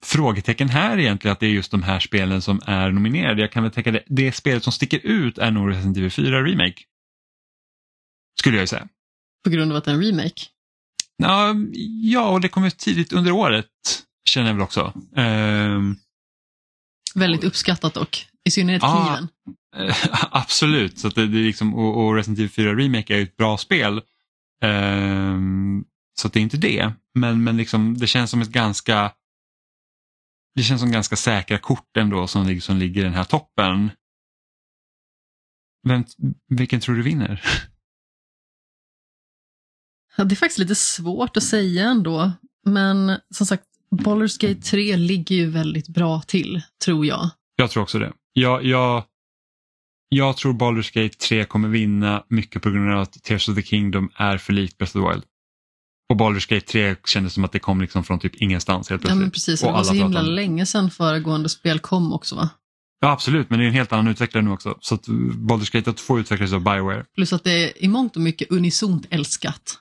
frågetecken 0.03 0.69
här 0.69 0.97
egentligen 0.99 1.33
att 1.33 1.39
det 1.39 1.45
är 1.45 1.51
just 1.51 1.71
de 1.71 1.83
här 1.83 1.99
spelen 1.99 2.41
som 2.41 2.61
är 2.65 2.91
nominerade. 2.91 3.41
Jag 3.41 3.51
kan 3.51 3.63
väl 3.63 3.71
tänka 3.71 3.91
det, 3.91 4.03
det 4.07 4.31
spelet 4.31 4.63
som 4.63 4.73
sticker 4.73 4.99
ut 5.03 5.37
är 5.37 5.51
nog 5.51 5.69
Resident 5.69 5.97
Evil 5.97 6.11
4 6.11 6.43
Remake. 6.43 6.81
Skulle 8.39 8.57
jag 8.57 8.63
ju 8.63 8.67
säga. 8.67 8.87
På 9.43 9.49
grund 9.49 9.71
av 9.71 9.77
att 9.77 9.85
det 9.85 9.91
är 9.91 9.95
en 9.95 10.03
remake? 10.03 10.41
Ja, 11.17 11.55
ja 12.01 12.29
och 12.29 12.41
det 12.41 12.49
kom 12.49 12.65
ut 12.65 12.77
tidigt 12.77 13.13
under 13.13 13.31
året 13.31 13.65
känner 14.29 14.47
jag 14.47 14.53
väl 14.53 14.63
också. 14.63 14.93
Um, 15.15 15.99
Väldigt 17.15 17.43
uppskattat 17.43 17.93
dock, 17.93 18.27
i 18.45 18.51
synnerhet 18.51 18.81
kniven. 18.81 19.27
absolut, 20.31 20.99
så 20.99 21.09
det, 21.09 21.27
det 21.27 21.37
är 21.37 21.43
liksom, 21.43 21.75
och, 21.75 22.05
och 22.05 22.15
Resident 22.15 22.39
Evil 22.39 22.49
4 22.49 22.75
Remake 22.75 23.17
är 23.17 23.21
ett 23.21 23.37
bra 23.37 23.57
spel. 23.57 24.01
Um, 24.63 25.85
så 26.19 26.27
det 26.27 26.39
är 26.39 26.43
inte 26.43 26.57
det, 26.57 26.91
men, 27.15 27.43
men 27.43 27.57
liksom, 27.57 27.97
det 27.97 28.07
känns 28.07 28.31
som 28.31 28.41
ett 28.41 28.49
ganska 28.49 29.11
det 30.55 30.63
känns 30.63 30.81
som 30.81 30.91
ganska 30.91 31.15
säkra 31.15 31.57
kort 31.57 31.97
ändå 31.97 32.27
som, 32.27 32.61
som 32.61 32.77
ligger 32.77 33.01
i 33.01 33.03
den 33.03 33.13
här 33.13 33.23
toppen. 33.23 33.91
Vem, 35.87 36.05
vilken 36.47 36.79
tror 36.79 36.95
du 36.95 37.01
vinner? 37.01 37.43
Ja, 40.17 40.23
det 40.23 40.33
är 40.33 40.35
faktiskt 40.35 40.59
lite 40.59 40.75
svårt 40.75 41.37
att 41.37 41.43
säga 41.43 41.85
ändå. 41.85 42.31
Men 42.65 43.17
som 43.35 43.47
sagt, 43.47 43.63
Baldur's 43.91 44.41
Gate 44.41 44.61
3 44.61 44.97
ligger 44.97 45.35
ju 45.35 45.49
väldigt 45.49 45.87
bra 45.87 46.21
till, 46.21 46.61
tror 46.85 47.05
jag. 47.05 47.29
Jag 47.55 47.71
tror 47.71 47.83
också 47.83 47.99
det. 47.99 48.13
Jag, 48.33 48.65
jag, 48.65 49.03
jag 50.09 50.37
tror 50.37 50.53
Baldur's 50.53 51.03
Gate 51.03 51.17
3 51.17 51.45
kommer 51.45 51.67
vinna 51.69 52.23
mycket 52.29 52.61
på 52.61 52.69
grund 52.69 52.91
av 52.91 53.01
att 53.01 53.23
Tears 53.23 53.49
of 53.49 53.55
the 53.55 53.63
Kingdom 53.63 54.09
är 54.15 54.37
för 54.37 54.53
likt 54.53 54.77
Breath 54.77 54.97
of 54.97 55.03
the 55.03 55.09
Wild. 55.09 55.23
Och 56.09 56.19
Baldur's 56.19 56.49
Gate 56.49 56.67
3 56.67 56.95
kändes 57.05 57.33
som 57.33 57.43
att 57.43 57.51
det 57.51 57.59
kom 57.59 57.81
liksom 57.81 58.03
från 58.03 58.19
typ 58.19 58.35
ingenstans 58.35 58.89
helt 58.89 59.01
plötsligt. 59.01 59.17
Ja 59.17 59.21
men 59.21 59.31
precis, 59.31 59.63
och 59.63 59.67
det 59.67 59.73
var 59.73 59.83
så 59.83 59.93
himla 59.93 60.19
om... 60.19 60.25
länge 60.25 60.65
sedan 60.65 60.91
föregående 60.91 61.49
spel 61.49 61.79
kom 61.79 62.13
också 62.13 62.35
va? 62.35 62.49
Ja 62.99 63.11
absolut, 63.11 63.49
men 63.49 63.59
det 63.59 63.65
är 63.65 63.67
en 63.67 63.73
helt 63.73 63.93
annan 63.93 64.07
utvecklare 64.07 64.43
nu 64.43 64.51
också. 64.51 64.77
Så 64.81 64.95
att 64.95 65.07
Baldur's 65.07 65.73
Gate 65.73 65.93
2 65.93 66.19
utvecklades 66.19 66.53
av 66.53 66.61
Bioware. 66.63 67.05
Plus 67.15 67.33
att 67.33 67.43
det 67.43 67.51
är 67.51 67.83
i 67.83 67.87
mångt 67.87 68.15
och 68.15 68.21
mycket 68.21 68.51
unisont 68.51 69.07
älskat. 69.09 69.79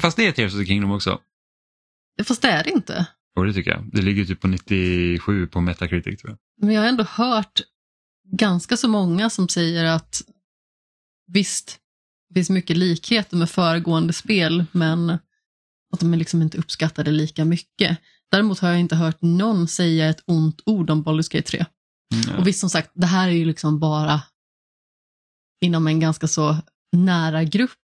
Fast 0.00 0.16
det 0.16 0.26
är 0.26 0.32
Tears 0.32 0.54
of 0.54 0.60
the 0.60 0.66
Kingdom 0.66 0.90
också. 0.90 1.20
Fast 2.24 2.42
det 2.42 2.48
är 2.48 2.64
det 2.64 2.70
inte. 2.70 3.06
Jo 3.36 3.44
det 3.44 3.52
tycker 3.52 3.70
jag. 3.70 3.90
Det 3.92 4.02
ligger 4.02 4.24
typ 4.24 4.40
på 4.40 4.48
97 4.48 5.46
på 5.46 5.60
Metacritic 5.60 6.20
tror 6.20 6.30
jag. 6.30 6.66
Men 6.66 6.74
jag 6.74 6.82
har 6.82 6.88
ändå 6.88 7.04
hört 7.04 7.60
ganska 8.32 8.76
så 8.76 8.88
många 8.88 9.30
som 9.30 9.48
säger 9.48 9.84
att 9.84 10.22
visst, 11.26 11.78
det 12.28 12.34
finns 12.34 12.50
mycket 12.50 12.76
likheter 12.76 13.36
med 13.36 13.50
föregående 13.50 14.12
spel 14.12 14.64
men 14.72 15.10
att 15.92 16.00
de 16.00 16.14
liksom 16.14 16.42
inte 16.42 16.58
uppskattade 16.58 17.10
lika 17.10 17.44
mycket. 17.44 17.98
Däremot 18.30 18.58
har 18.58 18.68
jag 18.68 18.80
inte 18.80 18.96
hört 18.96 19.22
någon 19.22 19.68
säga 19.68 20.08
ett 20.08 20.22
ont 20.26 20.60
ord 20.66 20.90
om 20.90 21.04
Baldur's 21.04 21.32
Gate 21.32 21.48
3. 21.48 21.66
Mm. 22.14 22.38
Och 22.38 22.46
visst 22.46 22.60
som 22.60 22.70
sagt, 22.70 22.90
det 22.94 23.06
här 23.06 23.28
är 23.28 23.32
ju 23.32 23.44
liksom 23.44 23.78
bara 23.78 24.22
inom 25.60 25.86
en 25.86 26.00
ganska 26.00 26.28
så 26.28 26.56
nära 26.92 27.44
grupp 27.44 27.78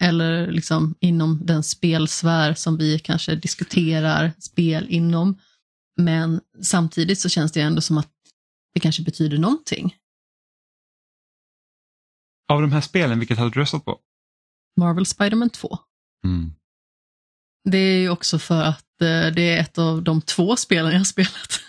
eller 0.00 0.52
liksom 0.52 0.94
inom 1.00 1.46
den 1.46 1.62
spelsfär 1.62 2.54
som 2.54 2.76
vi 2.76 2.98
kanske 2.98 3.34
diskuterar 3.34 4.32
spel 4.38 4.86
inom. 4.88 5.38
Men 5.96 6.40
samtidigt 6.62 7.20
så 7.20 7.28
känns 7.28 7.52
det 7.52 7.60
ändå 7.60 7.80
som 7.80 7.98
att 7.98 8.12
det 8.74 8.80
kanske 8.80 9.02
betyder 9.02 9.38
någonting. 9.38 9.96
Av 12.48 12.60
de 12.60 12.72
här 12.72 12.80
spelen, 12.80 13.18
vilket 13.18 13.38
hade 13.38 13.50
du 13.50 13.60
röstat 13.60 13.84
på? 13.84 13.98
Marvel 14.76 15.06
Spiderman 15.06 15.50
2. 15.50 15.78
Mm. 16.24 16.52
Det 17.70 17.78
är 17.78 17.98
ju 17.98 18.10
också 18.10 18.38
för 18.38 18.62
att 18.62 19.00
eh, 19.00 19.34
det 19.34 19.42
är 19.42 19.60
ett 19.60 19.78
av 19.78 20.02
de 20.02 20.22
två 20.22 20.56
spelen 20.56 20.92
jag 20.92 20.98
har 20.98 21.04
spelat. 21.04 21.60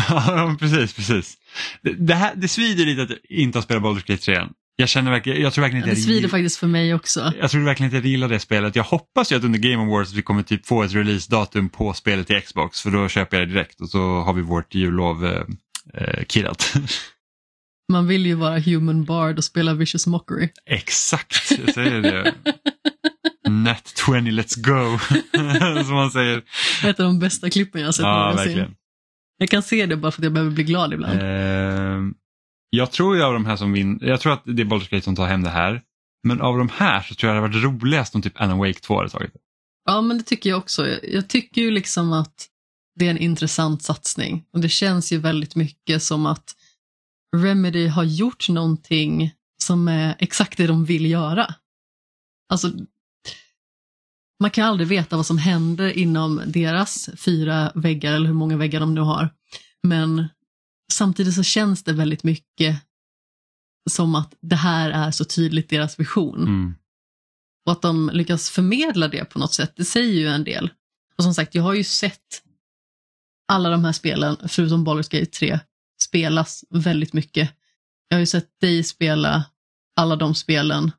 Ja, 0.08 0.56
precis, 0.60 0.94
precis. 0.94 1.38
Det, 1.82 1.92
det, 1.92 2.14
här, 2.14 2.34
det 2.36 2.48
svider 2.48 2.86
lite 2.86 3.02
att 3.02 3.24
inte 3.28 3.58
ha 3.58 3.62
spelat 3.62 3.82
Baldur's 3.82 4.06
Gate 4.06 4.22
3 4.22 4.48
jag 4.80 4.88
känner 4.88 5.10
verkligen, 5.10 5.42
jag 5.42 5.52
tror 5.52 5.62
verkligen 5.62 5.84
inte 5.84 5.90
ja, 5.90 5.94
Det 5.94 6.00
svider 6.00 6.22
jag, 6.22 6.30
faktiskt 6.30 6.58
för 6.58 6.66
mig 6.66 6.94
också. 6.94 7.32
Jag 7.40 7.50
tror 7.50 7.64
verkligen 7.64 7.94
inte 7.94 7.96
jag 7.96 8.12
gillar 8.12 8.28
det 8.28 8.40
spelet. 8.40 8.76
Jag 8.76 8.84
hoppas 8.84 9.32
ju 9.32 9.36
att 9.36 9.44
under 9.44 9.58
Game 9.58 9.82
Awards 9.82 10.12
vi 10.12 10.22
kommer 10.22 10.42
typ 10.42 10.66
få 10.66 10.82
ett 10.82 10.94
releasedatum 10.94 11.68
på 11.68 11.92
spelet 11.94 12.26
till 12.26 12.40
Xbox 12.40 12.80
för 12.80 12.90
då 12.90 13.08
köper 13.08 13.38
jag 13.38 13.48
det 13.48 13.52
direkt 13.52 13.80
och 13.80 13.88
så 13.88 14.20
har 14.20 14.32
vi 14.32 14.42
vårt 14.42 14.74
jullov 14.74 15.26
eh, 15.26 15.42
eh 15.94 16.24
kirrat. 16.28 16.74
Man 17.92 18.06
vill 18.06 18.26
ju 18.26 18.34
vara 18.34 18.58
human 18.58 19.04
bard 19.04 19.38
och 19.38 19.44
spela 19.44 19.74
vicious 19.74 20.06
mockery. 20.06 20.48
Exakt, 20.66 21.52
jag 21.64 21.74
säger 21.74 22.00
det. 22.00 22.34
Net 23.50 24.02
20, 24.06 24.12
let's 24.12 24.60
go, 24.60 24.98
som 25.84 25.94
man 25.94 26.10
säger. 26.10 26.42
Ett 26.84 27.00
av 27.00 27.06
de 27.06 27.18
bästa 27.18 27.50
klippen 27.50 27.80
jag 27.80 27.88
har 27.88 27.92
sett 27.92 28.02
ja, 28.02 28.18
någonsin. 28.18 28.46
Verkligen. 28.46 28.74
Jag 29.38 29.48
kan 29.48 29.62
se 29.62 29.86
det 29.86 29.96
bara 29.96 30.12
för 30.12 30.20
att 30.20 30.24
jag 30.24 30.32
behöver 30.32 30.52
bli 30.52 30.64
glad 30.64 30.92
ibland. 30.92 31.22
Eh, 31.22 32.12
jag 32.70 32.90
tror 32.90 33.16
ju 33.16 33.22
av 33.22 33.32
de 33.32 33.46
här 33.46 33.56
som 33.56 33.72
vinner, 33.72 34.06
jag 34.06 34.20
tror 34.20 34.32
att 34.32 34.42
det 34.44 34.62
är 34.62 34.66
Baldur's 34.66 34.90
Gate 34.90 35.04
som 35.04 35.16
tar 35.16 35.26
hem 35.26 35.42
det 35.42 35.50
här. 35.50 35.82
Men 36.22 36.40
av 36.40 36.58
de 36.58 36.68
här 36.68 37.02
så 37.02 37.14
tror 37.14 37.28
jag 37.28 37.36
det 37.36 37.42
hade 37.42 37.54
varit 37.54 37.82
roligast 37.82 38.14
om 38.14 38.22
typ 38.22 38.40
Alan 38.40 38.58
Wake 38.58 38.80
2 38.80 38.96
hade 38.96 39.10
tagit 39.10 39.32
det. 39.32 39.38
Ja, 39.84 40.00
men 40.00 40.18
det 40.18 40.24
tycker 40.24 40.50
jag 40.50 40.58
också. 40.58 40.88
Jag 41.02 41.28
tycker 41.28 41.62
ju 41.62 41.70
liksom 41.70 42.12
att 42.12 42.48
det 42.94 43.06
är 43.06 43.10
en 43.10 43.18
intressant 43.18 43.82
satsning 43.82 44.44
och 44.52 44.60
det 44.60 44.68
känns 44.68 45.12
ju 45.12 45.18
väldigt 45.18 45.54
mycket 45.54 46.02
som 46.02 46.26
att 46.26 46.54
Remedy 47.36 47.86
har 47.86 48.04
gjort 48.04 48.48
någonting 48.48 49.32
som 49.62 49.88
är 49.88 50.16
exakt 50.18 50.56
det 50.56 50.66
de 50.66 50.84
vill 50.84 51.10
göra. 51.10 51.54
Alltså, 52.52 52.72
man 54.40 54.50
kan 54.50 54.64
aldrig 54.64 54.88
veta 54.88 55.16
vad 55.16 55.26
som 55.26 55.38
händer 55.38 55.98
inom 55.98 56.42
deras 56.46 57.10
fyra 57.16 57.72
väggar 57.74 58.12
eller 58.12 58.26
hur 58.26 58.34
många 58.34 58.56
väggar 58.56 58.80
de 58.80 58.94
nu 58.94 59.00
har. 59.00 59.30
Men 59.82 60.28
samtidigt 60.92 61.34
så 61.34 61.42
känns 61.42 61.82
det 61.82 61.92
väldigt 61.92 62.24
mycket 62.24 62.76
som 63.90 64.14
att 64.14 64.34
det 64.40 64.56
här 64.56 64.90
är 64.90 65.10
så 65.10 65.24
tydligt 65.24 65.70
deras 65.70 66.00
vision. 66.00 66.42
Mm. 66.42 66.74
Och 67.66 67.72
att 67.72 67.82
de 67.82 68.10
lyckas 68.12 68.50
förmedla 68.50 69.08
det 69.08 69.24
på 69.24 69.38
något 69.38 69.54
sätt, 69.54 69.72
det 69.76 69.84
säger 69.84 70.14
ju 70.14 70.28
en 70.28 70.44
del. 70.44 70.70
Och 71.16 71.24
som 71.24 71.34
sagt, 71.34 71.54
jag 71.54 71.62
har 71.62 71.74
ju 71.74 71.84
sett 71.84 72.42
alla 73.48 73.70
de 73.70 73.84
här 73.84 73.92
spelen, 73.92 74.36
förutom 74.48 74.88
Baldur's 74.88 75.18
Gate 75.18 75.26
3, 75.26 75.60
spelas 76.02 76.64
väldigt 76.70 77.12
mycket. 77.12 77.50
Jag 78.08 78.16
har 78.16 78.20
ju 78.20 78.26
sett 78.26 78.60
dig 78.60 78.84
spela 78.84 79.44
alla 79.96 80.16
de 80.16 80.34
spelen 80.34 80.92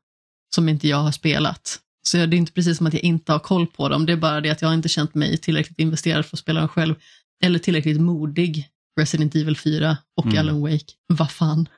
som 0.56 0.70
inte 0.70 0.88
jag 0.88 0.98
har 0.98 1.12
spelat. 1.12 1.80
Så 2.04 2.18
det 2.18 2.24
är 2.24 2.34
inte 2.34 2.52
precis 2.52 2.78
som 2.78 2.88
att 2.88 2.94
jag 2.94 3.04
inte 3.04 3.32
har 3.32 3.40
koll 3.40 3.68
på 3.68 3.90
dem, 3.90 4.06
det 4.06 4.14
är 4.14 4.18
bara 4.18 4.42
det 4.42 4.50
att 4.50 4.62
jag 4.62 4.74
inte 4.74 4.90
känt 4.90 5.16
mig 5.16 5.38
tillräckligt 5.38 5.80
investerad 5.80 6.26
för 6.26 6.36
att 6.36 6.40
spela 6.40 6.60
dem 6.60 6.70
själv. 6.70 6.96
Eller 7.44 7.60
tillräckligt 7.60 8.02
modig. 8.02 8.71
Resident 9.02 9.36
Evil 9.36 9.58
4 9.58 9.98
och 10.18 10.26
Mm. 10.26 10.38
Alan 10.38 10.62
Wake. 10.62 10.86
Vad 11.08 11.32
fan. 11.32 11.70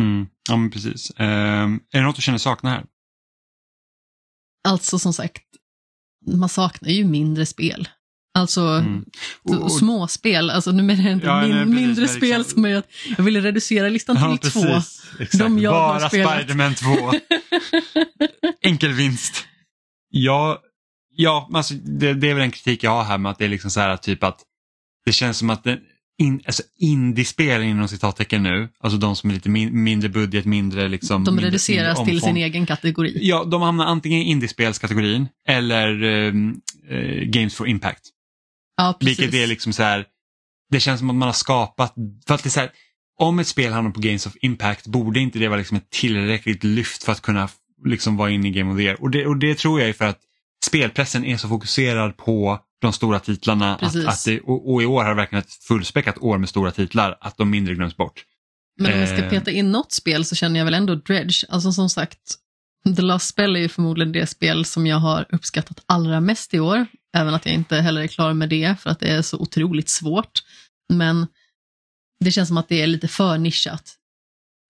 Mm. 0.00 0.26
Ja, 0.50 0.56
men 0.56 0.70
precis. 0.70 1.12
Ehm, 1.16 1.80
är 1.92 1.98
det 1.98 2.04
något 2.04 2.16
du 2.16 2.22
känner 2.22 2.38
sakna 2.38 2.70
här? 2.70 2.84
Alltså 4.68 4.98
som 4.98 5.12
sagt, 5.12 5.42
man 6.26 6.48
saknar 6.48 6.88
ju 6.90 7.04
mindre 7.04 7.46
spel. 7.46 7.88
Alltså 8.34 8.60
Mm. 8.60 9.04
Och- 9.42 9.62
och- 9.62 9.72
små 9.72 10.08
spel, 10.08 10.50
alltså 10.50 10.72
nu 10.72 10.82
menar 10.82 11.02
jag 11.04 11.12
inte 11.12 11.26
Ja, 11.26 11.40
nej, 11.40 11.48
min, 11.50 11.58
precis, 11.66 11.74
mindre 11.86 12.00
men 12.04 12.08
spel 12.16 12.38
liksom- 12.38 12.44
som 12.54 12.64
är 12.64 12.76
att 12.76 12.86
jag 13.16 13.24
ville 13.24 13.40
reducera 13.40 13.88
listan 13.88 14.16
till 14.16 14.24
Ja, 14.24 14.50
två. 14.50 14.62
precis. 14.62 15.02
Exakt. 15.20 15.38
De 15.38 15.58
jag 15.58 15.72
har 15.72 15.98
Bara 16.00 16.08
spelat. 16.08 16.38
Spiderman 16.38 16.74
2. 16.74 17.12
Enkel 18.62 18.92
vinst. 18.92 19.44
Ja, 20.10 20.62
ja 21.10 21.50
alltså, 21.54 21.74
det, 21.74 22.14
det 22.14 22.30
är 22.30 22.34
väl 22.34 22.42
en 22.44 22.50
kritik 22.50 22.82
jag 22.82 22.90
har 22.90 23.04
här 23.04 23.18
med 23.18 23.32
att 23.32 23.38
det 23.38 23.44
är 23.44 23.48
liksom 23.48 23.70
så 23.70 23.80
här 23.80 23.96
typ 23.96 24.22
att 24.24 24.40
det 25.04 25.12
känns 25.12 25.38
som 25.38 25.50
att 25.50 25.64
den, 25.64 25.78
in, 26.18 26.42
alltså 26.46 26.62
indiespel 26.78 27.62
inom 27.62 27.88
citattecken 27.88 28.42
nu, 28.42 28.68
alltså 28.80 28.98
de 28.98 29.16
som 29.16 29.30
är 29.30 29.34
lite 29.34 29.48
min, 29.48 29.82
mindre 29.82 30.08
budget, 30.08 30.44
mindre 30.44 30.88
liksom. 30.88 31.24
De 31.24 31.30
mindre, 31.30 31.46
reduceras 31.46 31.98
mindre 31.98 32.12
till 32.12 32.20
sin 32.20 32.36
egen 32.36 32.66
kategori. 32.66 33.18
Ja, 33.22 33.44
de 33.44 33.62
hamnar 33.62 33.86
antingen 33.86 34.18
i 34.18 34.24
indiespelskategorin 34.24 35.28
eller 35.48 36.04
eh, 36.04 36.32
Games 37.24 37.54
for 37.54 37.68
Impact. 37.68 38.02
Ja, 38.76 38.96
precis. 39.00 39.18
Vilket 39.18 39.34
är 39.34 39.46
liksom 39.46 39.72
så 39.72 39.82
här, 39.82 40.04
det 40.70 40.80
känns 40.80 40.98
som 40.98 41.10
att 41.10 41.16
man 41.16 41.28
har 41.28 41.32
skapat, 41.32 41.94
för 42.26 42.34
att 42.34 42.42
det 42.42 42.48
är 42.48 42.50
så 42.50 42.60
här, 42.60 42.70
om 43.18 43.38
ett 43.38 43.46
spel 43.46 43.72
hamnar 43.72 43.90
på 43.90 44.00
Games 44.00 44.26
of 44.26 44.36
Impact 44.40 44.86
borde 44.86 45.20
inte 45.20 45.38
det 45.38 45.48
vara 45.48 45.58
liksom 45.58 45.76
ett 45.76 45.90
tillräckligt 45.90 46.64
lyft 46.64 47.04
för 47.04 47.12
att 47.12 47.22
kunna 47.22 47.48
liksom 47.86 48.16
vara 48.16 48.30
inne 48.30 48.48
i 48.48 48.50
Game 48.50 48.72
of 48.72 48.78
the 48.78 48.84
Year. 48.84 49.02
Och 49.02 49.10
det, 49.10 49.26
och 49.26 49.36
det 49.36 49.54
tror 49.54 49.80
jag 49.80 49.88
är 49.88 49.92
för 49.92 50.04
att 50.04 50.20
spelpressen 50.64 51.24
är 51.24 51.36
så 51.36 51.48
fokuserad 51.48 52.16
på 52.16 52.58
de 52.80 52.92
stora 52.92 53.20
titlarna 53.20 53.74
att, 53.74 53.80
Precis. 53.80 54.06
att 54.06 54.24
det, 54.24 54.40
och, 54.40 54.72
och 54.72 54.82
i 54.82 54.86
år 54.86 55.02
har 55.02 55.10
det 55.10 55.16
verkligen 55.16 55.42
ett 55.44 55.52
fullspäckat 55.52 56.18
år 56.18 56.38
med 56.38 56.48
stora 56.48 56.70
titlar, 56.70 57.18
att 57.20 57.36
de 57.36 57.50
mindre 57.50 57.74
glöms 57.74 57.96
bort. 57.96 58.24
Men 58.80 58.92
om 58.92 59.00
vi 59.00 59.06
ska 59.06 59.16
Eh. 59.16 59.30
peta 59.30 59.50
in 59.50 59.72
något 59.72 59.92
spel 59.92 60.24
så 60.24 60.34
känner 60.34 60.60
jag 60.60 60.64
väl 60.64 60.74
ändå 60.74 60.94
Dredge. 60.94 61.44
Alltså 61.48 61.72
som 61.72 61.88
sagt, 61.90 62.34
The 62.96 63.02
Last 63.02 63.28
Spell 63.28 63.56
är 63.56 63.60
ju 63.60 63.68
förmodligen 63.68 64.12
det 64.12 64.26
spel 64.26 64.64
som 64.64 64.86
jag 64.86 64.96
har 64.96 65.26
uppskattat 65.28 65.82
allra 65.86 66.20
mest 66.20 66.54
i 66.54 66.60
år. 66.60 66.86
Även 67.16 67.34
att 67.34 67.46
jag 67.46 67.54
inte 67.54 67.76
heller 67.76 68.00
är 68.02 68.06
klar 68.06 68.32
med 68.32 68.48
det 68.48 68.80
för 68.80 68.90
att 68.90 69.00
det 69.00 69.08
är 69.08 69.22
så 69.22 69.38
otroligt 69.38 69.88
svårt. 69.88 70.42
Men 70.92 71.26
det 72.24 72.32
känns 72.32 72.48
som 72.48 72.56
att 72.56 72.68
det 72.68 72.82
är 72.82 72.86
lite 72.86 73.08
för 73.08 73.38
nischat. 73.38 73.94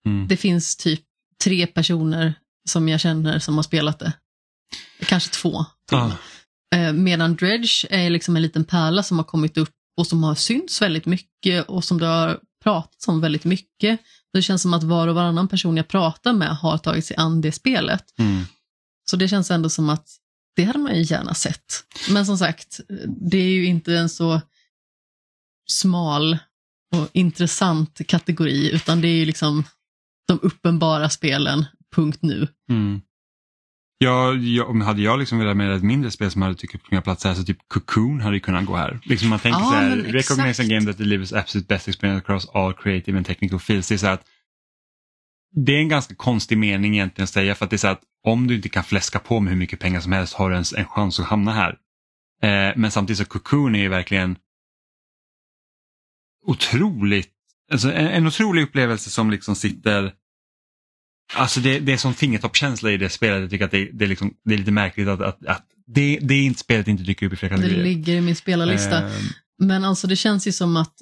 Mm. 0.05 0.27
Det 0.27 0.37
finns 0.37 0.75
typ 0.75 1.01
tre 1.43 1.67
personer 1.67 2.33
som 2.69 2.89
jag 2.89 2.99
känner 2.99 3.39
som 3.39 3.55
har 3.55 3.63
spelat 3.63 3.99
det. 3.99 4.13
Kanske 5.05 5.29
två. 5.29 5.65
Ah. 5.91 6.11
Eh, 6.75 6.93
Medan 6.93 7.35
Dredge 7.35 7.85
är 7.89 8.09
liksom 8.09 8.35
en 8.35 8.41
liten 8.41 8.65
pärla 8.65 9.03
som 9.03 9.17
har 9.17 9.25
kommit 9.25 9.57
upp 9.57 9.73
och 9.97 10.07
som 10.07 10.23
har 10.23 10.35
synts 10.35 10.81
väldigt 10.81 11.05
mycket 11.05 11.69
och 11.69 11.83
som 11.83 11.97
det 11.99 12.05
har 12.05 12.39
pratats 12.63 13.07
om 13.07 13.21
väldigt 13.21 13.45
mycket. 13.45 13.99
Det 14.33 14.41
känns 14.41 14.61
som 14.61 14.73
att 14.73 14.83
var 14.83 15.07
och 15.07 15.15
varannan 15.15 15.47
person 15.47 15.77
jag 15.77 15.87
pratar 15.87 16.33
med 16.33 16.57
har 16.57 16.77
tagit 16.77 17.05
sig 17.05 17.17
an 17.17 17.41
det 17.41 17.51
spelet. 17.51 18.19
Mm. 18.19 18.45
Så 19.09 19.15
det 19.15 19.27
känns 19.27 19.51
ändå 19.51 19.69
som 19.69 19.89
att 19.89 20.07
det 20.55 20.63
hade 20.63 20.79
man 20.79 20.95
ju 20.95 21.01
gärna 21.01 21.33
sett. 21.33 21.83
Men 22.09 22.25
som 22.25 22.37
sagt, 22.37 22.79
det 23.07 23.37
är 23.37 23.49
ju 23.49 23.65
inte 23.65 23.97
en 23.97 24.09
så 24.09 24.41
smal 25.71 26.37
och 26.95 27.09
intressant 27.13 28.01
kategori, 28.07 28.71
utan 28.71 29.01
det 29.01 29.07
är 29.07 29.15
ju 29.15 29.25
liksom 29.25 29.63
de 30.27 30.39
uppenbara 30.41 31.09
spelen, 31.09 31.65
punkt 31.95 32.19
nu. 32.21 32.47
Mm. 32.69 33.01
Ja, 34.01 34.33
ja, 34.33 34.65
om 34.65 34.81
hade 34.81 35.01
jag 35.01 35.19
liksom 35.19 35.39
velat 35.39 35.57
med 35.57 35.71
ett 35.71 35.83
mindre 35.83 36.11
spel 36.11 36.31
som 36.31 36.41
hade 36.41 36.55
tyckt 36.55 36.75
upp 36.75 36.91
många 36.91 37.01
platser, 37.01 37.33
så 37.33 37.43
typ 37.43 37.57
Cocoon 37.67 38.21
hade 38.21 38.35
ju 38.35 38.39
kunnat 38.39 38.65
gå 38.65 38.75
här. 38.75 38.99
Liksom 39.03 39.29
man 39.29 39.39
tänker 39.39 39.59
Ja, 39.59 39.65
så 39.65 39.75
här, 39.75 39.95
recognize 39.95 40.63
a 40.63 40.65
game 40.65 40.85
that 40.85 40.97
delivers 40.97 41.33
absolute 41.33 41.67
best 41.67 41.87
experience 41.87 42.23
across 42.23 42.49
all 42.53 42.73
creative 42.73 43.17
and 43.17 43.25
technical 43.25 43.59
fields. 43.59 43.87
Det 43.87 43.95
är 43.95 43.97
så 43.97 44.05
här 44.05 44.13
att 44.13 44.25
det 45.55 45.71
är 45.71 45.79
en 45.79 45.89
ganska 45.89 46.15
konstig 46.15 46.57
mening 46.57 46.93
egentligen 46.93 47.23
att 47.23 47.29
säga 47.29 47.55
för 47.55 47.65
att 47.65 47.69
det 47.69 47.75
är 47.75 47.77
så 47.77 47.87
här 47.87 47.93
att 47.93 48.03
om 48.23 48.47
du 48.47 48.55
inte 48.55 48.69
kan 48.69 48.83
fläska 48.83 49.19
på 49.19 49.39
med 49.39 49.51
hur 49.51 49.59
mycket 49.59 49.79
pengar 49.79 49.99
som 49.99 50.11
helst 50.11 50.33
har 50.33 50.49
du 50.49 50.55
ens 50.55 50.73
en 50.73 50.85
chans 50.85 51.19
att 51.19 51.25
hamna 51.25 51.53
här. 51.53 51.77
Eh, 52.41 52.73
men 52.75 52.91
samtidigt 52.91 53.17
så 53.17 53.25
Cocoon 53.25 53.75
är 53.75 53.79
ju 53.79 53.89
verkligen 53.89 54.37
otroligt, 56.45 57.31
alltså 57.71 57.91
en, 57.93 58.07
en 58.07 58.27
otrolig 58.27 58.63
upplevelse 58.63 59.09
som 59.09 59.31
liksom 59.31 59.55
sitter 59.55 60.13
Alltså 61.35 61.59
det, 61.59 61.79
det 61.79 61.93
är 61.93 61.97
som 61.97 62.13
fingertoppskänsla 62.13 62.91
i 62.91 62.97
det 62.97 63.09
spelet. 63.09 63.41
Jag 63.41 63.49
tycker 63.49 63.65
att 63.65 63.71
det, 63.71 63.89
det, 63.93 64.05
är, 64.05 64.09
liksom, 64.09 64.33
det 64.45 64.53
är 64.53 64.57
lite 64.57 64.71
märkligt 64.71 65.07
att, 65.07 65.21
att, 65.21 65.45
att 65.45 65.65
det, 65.87 66.19
det 66.21 66.33
är 66.33 66.41
inte 66.41 66.59
spelet 66.59 66.87
inte 66.87 67.03
dyker 67.03 67.25
upp 67.25 67.33
i 67.33 67.35
fler 67.35 67.49
Det 67.49 67.55
kategorier. 67.55 67.83
ligger 67.83 68.13
i 68.15 68.21
min 68.21 68.35
spelarlista. 68.35 68.97
Ehm, 69.03 69.11
Men 69.59 69.85
alltså 69.85 70.07
det 70.07 70.15
känns 70.15 70.47
ju 70.47 70.51
som 70.51 70.77
att 70.77 70.93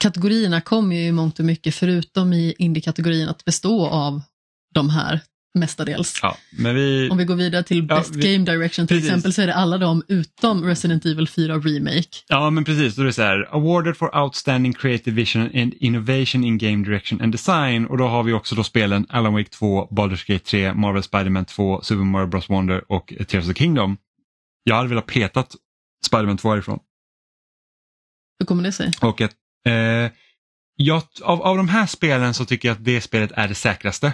kategorierna 0.00 0.60
kommer 0.60 0.96
ju 0.96 1.02
i 1.02 1.12
mångt 1.12 1.38
och 1.38 1.44
mycket, 1.44 1.74
förutom 1.74 2.32
i 2.32 2.54
indie-kategorin, 2.58 3.28
att 3.28 3.44
bestå 3.44 3.86
av 3.86 4.22
de 4.74 4.90
här 4.90 5.20
mestadels. 5.56 6.18
ja, 6.22 6.36
vi, 6.58 7.08
Om 7.10 7.18
vi 7.18 7.24
går 7.24 7.36
vidare 7.36 7.62
till 7.62 7.76
Ja, 7.78 7.96
Best 7.96 8.16
vi- 8.16 8.32
Game 8.34 8.44
Direction 8.44 8.86
till 8.86 8.96
precis. 8.96 9.10
exempel 9.10 9.32
så 9.32 9.42
är 9.42 9.46
det 9.46 9.54
alla 9.54 9.78
de 9.78 10.02
utom 10.08 10.64
Resident 10.64 11.04
Evil 11.06 11.28
4 11.28 11.54
Remake. 11.58 12.08
ja 12.28 12.50
men 12.50 12.64
precis, 12.64 12.94
då 12.96 13.02
är 13.02 13.06
det 13.06 13.12
så 13.12 13.22
här, 13.22 13.48
awarded 13.54 13.96
for 13.96 14.16
outstanding 14.16 14.72
creative 14.72 15.16
vision 15.16 15.42
and 15.42 15.74
innovation 15.74 16.44
in 16.44 16.58
game 16.58 16.84
direction 16.84 17.20
and 17.20 17.32
design 17.32 17.86
och 17.86 17.98
då 17.98 18.06
har 18.08 18.22
vi 18.22 18.32
också 18.32 18.54
då 18.54 18.64
spelen 18.64 19.06
Alan 19.08 19.32
Wake 19.32 19.48
2, 19.50 19.88
Baldur's 19.90 20.32
Gate 20.32 20.44
3, 20.44 20.74
Marvel 20.74 21.02
Spider-Man 21.02 21.44
2, 21.44 21.80
Super 21.82 22.04
Mario 22.04 22.26
Bros 22.26 22.50
Wonder 22.50 22.92
och 22.92 23.12
Tears 23.28 23.44
of 23.44 23.48
the 23.48 23.54
Kingdom. 23.54 23.96
Jag 24.64 24.76
hade 24.76 24.88
velat 24.88 25.06
petat 25.06 25.54
Spider-Man 26.06 26.36
2 26.38 26.50
härifrån. 26.50 26.78
Hur 28.38 28.46
kommer 28.46 28.62
det 28.62 28.72
sig? 28.72 28.90
Och 29.00 29.20
att, 29.20 29.32
eh, 29.66 30.10
jag, 30.76 31.02
av, 31.22 31.42
av 31.42 31.56
de 31.56 31.68
här 31.68 31.86
spelen 31.86 32.34
så 32.34 32.44
tycker 32.44 32.68
jag 32.68 32.74
att 32.76 32.84
det 32.84 33.00
spelet 33.00 33.32
är 33.32 33.48
det 33.48 33.54
säkraste. 33.54 34.12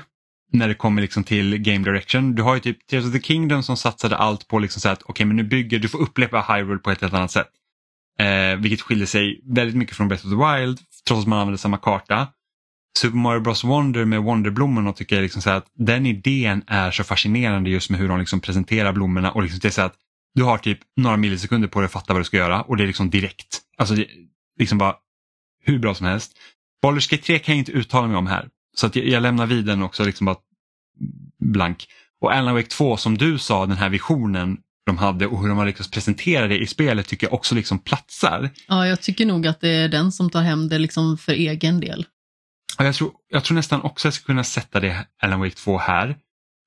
När 0.53 0.69
det 0.69 0.75
kommer 0.75 1.03
liksom 1.03 1.25
till 1.25 1.59
game 1.59 1.85
direction. 1.85 2.35
Du 2.35 2.43
har 2.43 2.55
ju 2.55 2.61
typ 2.61 2.87
Tears 2.87 3.05
of 3.05 3.13
the 3.13 3.21
Kingdom 3.21 3.63
som 3.63 3.77
satsade 3.77 4.17
allt 4.17 4.49
på 4.49 4.59
liksom 4.59 4.81
så 4.81 4.89
att 4.89 5.03
okej 5.03 5.27
men 5.27 5.37
nu 5.37 5.43
bygger, 5.43 5.79
du 5.79 5.89
får 5.89 5.99
uppleva 5.99 6.43
Hyrule 6.43 6.79
på 6.79 6.91
ett 6.91 7.01
helt 7.01 7.15
annat 7.15 7.31
sätt. 7.31 7.49
Eh, 8.19 8.57
vilket 8.57 8.81
skiljer 8.81 9.07
sig 9.07 9.41
väldigt 9.45 9.77
mycket 9.77 9.97
från 9.97 10.09
Breath 10.09 10.27
of 10.27 10.31
the 10.31 10.37
Wild 10.37 10.79
trots 11.09 11.23
att 11.23 11.29
man 11.29 11.39
använder 11.39 11.59
samma 11.59 11.79
karta. 11.79 12.29
Super 12.99 13.17
Mario 13.17 13.41
Bros 13.41 13.65
Wonder 13.65 14.05
med 14.05 14.23
Wonderblommorna 14.23 14.93
tycker 14.93 15.17
jag 15.17 15.23
liksom 15.23 15.43
så 15.43 15.51
att 15.51 15.67
den 15.75 16.07
idén 16.07 16.65
är 16.67 16.91
så 16.91 17.05
fascinerande 17.05 17.71
just 17.71 17.91
med 17.91 18.01
hur 18.01 18.09
de 18.09 18.19
liksom 18.19 18.41
presenterar 18.41 18.93
blommorna 18.93 19.33
och 19.33 19.43
liksom 19.43 19.59
det 19.63 19.69
är 19.69 19.73
så 19.73 19.83
att 19.83 19.95
du 20.35 20.43
har 20.43 20.59
typ 20.59 20.79
några 20.97 21.17
millisekunder 21.17 21.69
på 21.69 21.81
dig 21.81 21.87
att 21.87 21.93
fatta 21.93 22.13
vad 22.13 22.21
du 22.21 22.25
ska 22.25 22.37
göra 22.37 22.63
och 22.63 22.77
det 22.77 22.83
är 22.83 22.87
liksom 22.87 23.11
direkt. 23.11 23.61
Alltså 23.79 23.95
det, 23.95 24.07
liksom 24.59 24.79
bara 24.79 24.95
hur 25.65 25.79
bra 25.79 25.95
som 25.95 26.07
helst. 26.07 26.33
Baldur's 26.85 27.11
Gate 27.11 27.23
3 27.23 27.39
kan 27.39 27.55
jag 27.55 27.61
inte 27.61 27.73
uttala 27.73 28.07
mig 28.07 28.17
om 28.17 28.27
här. 28.27 28.49
Så 28.77 28.87
att 28.87 28.97
jag, 28.97 29.07
jag 29.07 29.23
lämnar 29.23 29.47
vid 29.47 29.65
den 29.65 29.83
också 29.83 30.05
liksom 30.05 30.25
bara 30.25 30.37
blank. 31.45 31.87
Och 32.21 32.33
Alan 32.33 32.55
Wake 32.55 32.69
2 32.69 32.97
som 32.97 33.19
du 33.19 33.39
sa, 33.39 33.67
den 33.67 33.77
här 33.77 33.89
visionen 33.89 34.59
de 34.87 34.99
hade 34.99 35.27
och 35.27 35.41
hur 35.41 35.49
de 35.49 35.59
har 35.59 35.67
lyckats 35.67 35.91
presentera 35.91 36.49
det 36.49 36.59
i 36.59 36.67
spelet 36.67 37.09
tycker 37.09 37.27
jag 37.27 37.35
också 37.35 37.55
liksom 37.55 37.79
platsar. 37.79 38.51
Ja, 38.69 38.87
jag 38.87 39.01
tycker 39.01 39.27
nog 39.27 39.47
att 39.47 39.61
det 39.61 39.69
är 39.69 39.89
den 39.89 40.13
som 40.13 40.31
tar 40.31 40.43
hem 40.43 40.69
det 40.69 40.79
liksom 40.79 41.19
för 41.19 41.33
egen 41.33 41.81
del. 41.81 42.07
Och 42.79 42.85
jag, 42.85 42.95
tror, 42.95 43.13
jag 43.29 43.45
tror 43.45 43.55
nästan 43.55 43.83
också 43.83 44.07
jag 44.07 44.15
ska 44.15 44.27
kunna 44.27 44.45
sätta 44.45 44.81
det 44.81 45.07
Alan 45.23 45.41
Wake 45.41 45.55
2 45.55 45.79
här 45.79 46.17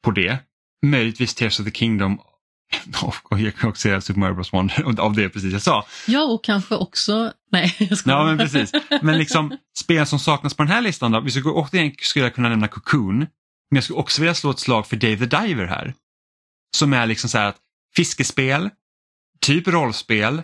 på 0.03 0.11
det. 0.11 0.39
Möjligtvis 0.85 1.35
Tears 1.35 1.59
of 1.59 1.65
the 1.65 1.71
Kingdom 1.71 2.19
och 3.23 3.39
jag 3.39 3.55
kan 3.55 3.69
också 3.69 3.81
säga 3.81 4.01
Super 4.01 4.19
Mario 4.19 4.33
Bros 4.33 4.53
Wonder 4.53 4.99
av 5.01 5.13
det 5.13 5.29
precis 5.29 5.53
jag 5.53 5.61
sa. 5.61 5.85
Ja, 6.07 6.23
och 6.23 6.43
kanske 6.43 6.75
också... 6.75 7.31
Nej, 7.51 7.75
jag 7.89 7.97
skojar. 7.97 8.17
Ja 8.17 8.25
men 8.25 8.37
precis. 8.37 8.71
Men 9.01 9.17
liksom 9.17 9.57
spel 9.77 10.05
som 10.05 10.19
saknas 10.19 10.53
på 10.53 10.63
den 10.63 10.71
här 10.71 10.81
listan 10.81 11.11
då. 11.11 11.19
Vi 11.19 11.31
skulle 11.31 11.45
återigen 11.45 11.91
skulle 11.99 12.25
jag 12.25 12.35
kunna 12.35 12.49
nämna 12.49 12.67
Cocoon. 12.67 13.17
Men 13.17 13.27
jag 13.77 13.83
skulle 13.83 13.99
också 13.99 14.21
vilja 14.21 14.33
slå 14.33 14.51
ett 14.51 14.59
slag 14.59 14.87
för 14.87 14.95
Dave 14.95 15.17
the 15.17 15.37
Diver 15.37 15.65
här. 15.65 15.93
Som 16.77 16.93
är 16.93 17.05
liksom 17.05 17.29
så 17.29 17.37
här 17.37 17.49
att 17.49 17.57
fiskespel, 17.95 18.69
typ 19.41 19.67
rollspel, 19.67 20.41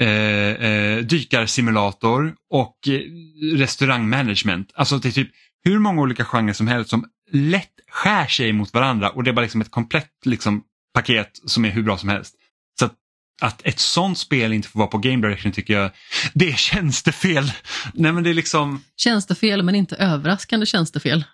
eh, 0.00 0.08
eh, 0.08 0.98
dykarsimulator 0.98 2.34
och 2.50 2.88
eh, 2.88 3.00
restaurangmanagement. 3.56 4.70
Alltså 4.74 4.98
det 4.98 5.08
är 5.08 5.12
typ 5.12 5.30
hur 5.64 5.78
många 5.78 6.02
olika 6.02 6.24
genrer 6.24 6.52
som 6.52 6.68
helst 6.68 6.90
som 6.90 7.06
lätt 7.32 7.70
skär 7.90 8.26
sig 8.26 8.52
mot 8.52 8.74
varandra 8.74 9.10
och 9.10 9.24
det 9.24 9.30
är 9.30 9.32
bara 9.32 9.42
liksom 9.42 9.60
ett 9.60 9.70
komplett 9.70 10.12
liksom, 10.24 10.62
paket 10.94 11.30
som 11.46 11.64
är 11.64 11.70
hur 11.70 11.82
bra 11.82 11.98
som 11.98 12.08
helst. 12.08 12.34
Så 12.78 12.84
att, 12.84 12.94
att 13.42 13.62
ett 13.66 13.78
sånt 13.78 14.18
spel 14.18 14.52
inte 14.52 14.68
får 14.68 14.78
vara 14.78 14.88
på 14.88 14.98
Game 14.98 15.28
Direction 15.28 15.52
tycker 15.52 15.74
jag, 15.74 15.90
det 16.34 16.48
är 16.48 16.56
tjänstefel. 16.56 17.52
Nej 17.94 18.12
men 18.12 18.22
det 18.22 18.30
är 18.30 18.34
liksom, 18.34 18.84
Tjänstefel, 18.96 19.62
men 19.62 19.74
inte 19.74 19.96
överraskande 19.96 20.66
tjänstefel. 20.66 21.24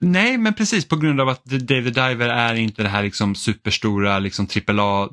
Nej, 0.00 0.38
men 0.38 0.54
precis 0.54 0.88
på 0.88 0.96
grund 0.96 1.20
av 1.20 1.28
att 1.28 1.44
the 1.44 1.58
Diver 1.58 2.28
är 2.28 2.54
inte 2.54 2.82
det 2.82 2.88
här 2.88 3.02
liksom 3.02 3.34
superstora 3.34 4.18
liksom 4.18 4.48
AAA, 4.68 5.08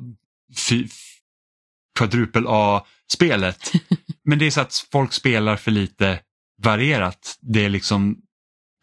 kvadrupel 1.98 2.44
A-spelet. 2.48 3.72
men 4.24 4.38
det 4.38 4.46
är 4.46 4.50
så 4.50 4.60
att 4.60 4.86
folk 4.92 5.12
spelar 5.12 5.56
för 5.56 5.70
lite 5.70 6.20
varierat. 6.62 7.38
Det 7.40 7.64
är 7.64 7.68
liksom 7.68 8.16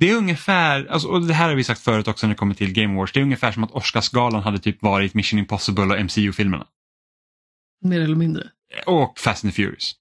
det 0.04 0.10
är 0.10 0.16
ungefär, 0.16 0.86
alltså, 0.86 1.08
och 1.08 1.22
det 1.22 1.34
här 1.34 1.50
har 1.50 1.56
vi 1.56 1.64
sagt 1.64 1.82
förut 1.82 2.08
också 2.08 2.28
när 2.28 2.34
det 2.34 2.38
kommer 2.38 2.56
till 2.56 2.74
Game 2.74 2.96
Wars, 2.96 3.12
det 3.12 3.20
är 3.20 3.24
ungefär 3.24 3.52
som 3.52 3.64
att 3.64 3.72
Oscarsgalan 3.72 4.44
hade 4.44 4.60
typ 4.60 4.82
varit 4.82 5.14
Mission 5.14 5.40
Impossible 5.40 5.84
och 5.84 6.06
MCU-filmerna. 6.06 6.68
Mer 7.82 8.02
eller 8.02 8.16
mindre. 8.16 8.44
Och 8.86 9.20
Fast 9.20 9.44
and 9.44 9.54
the 9.54 9.64
Furious. 9.64 9.96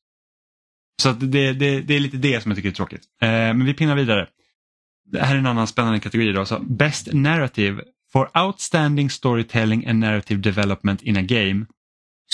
Så 1.03 1.13
det, 1.13 1.53
det, 1.53 1.81
det 1.81 1.95
är 1.95 2.01
lite 2.01 2.17
det 2.17 2.41
som 2.41 2.51
jag 2.51 2.57
tycker 2.57 2.69
är 2.69 2.75
tråkigt. 2.75 3.03
Eh, 3.23 3.29
men 3.29 3.65
vi 3.65 3.75
pinnar 3.75 3.97
vidare. 3.97 4.29
Det 5.05 5.21
här 5.21 5.35
är 5.35 5.39
en 5.39 5.47
annan 5.47 5.67
spännande 5.67 6.01
kategori. 6.01 6.33
Då. 6.33 6.45
Så 6.45 6.59
Best 6.61 7.13
Narrative 7.13 7.83
for 8.13 8.39
Outstanding 8.39 9.11
Storytelling 9.11 9.87
and 9.87 9.99
Narrative 9.99 10.41
Development 10.41 11.03
in 11.03 11.17
a 11.17 11.23
Game. 11.23 11.67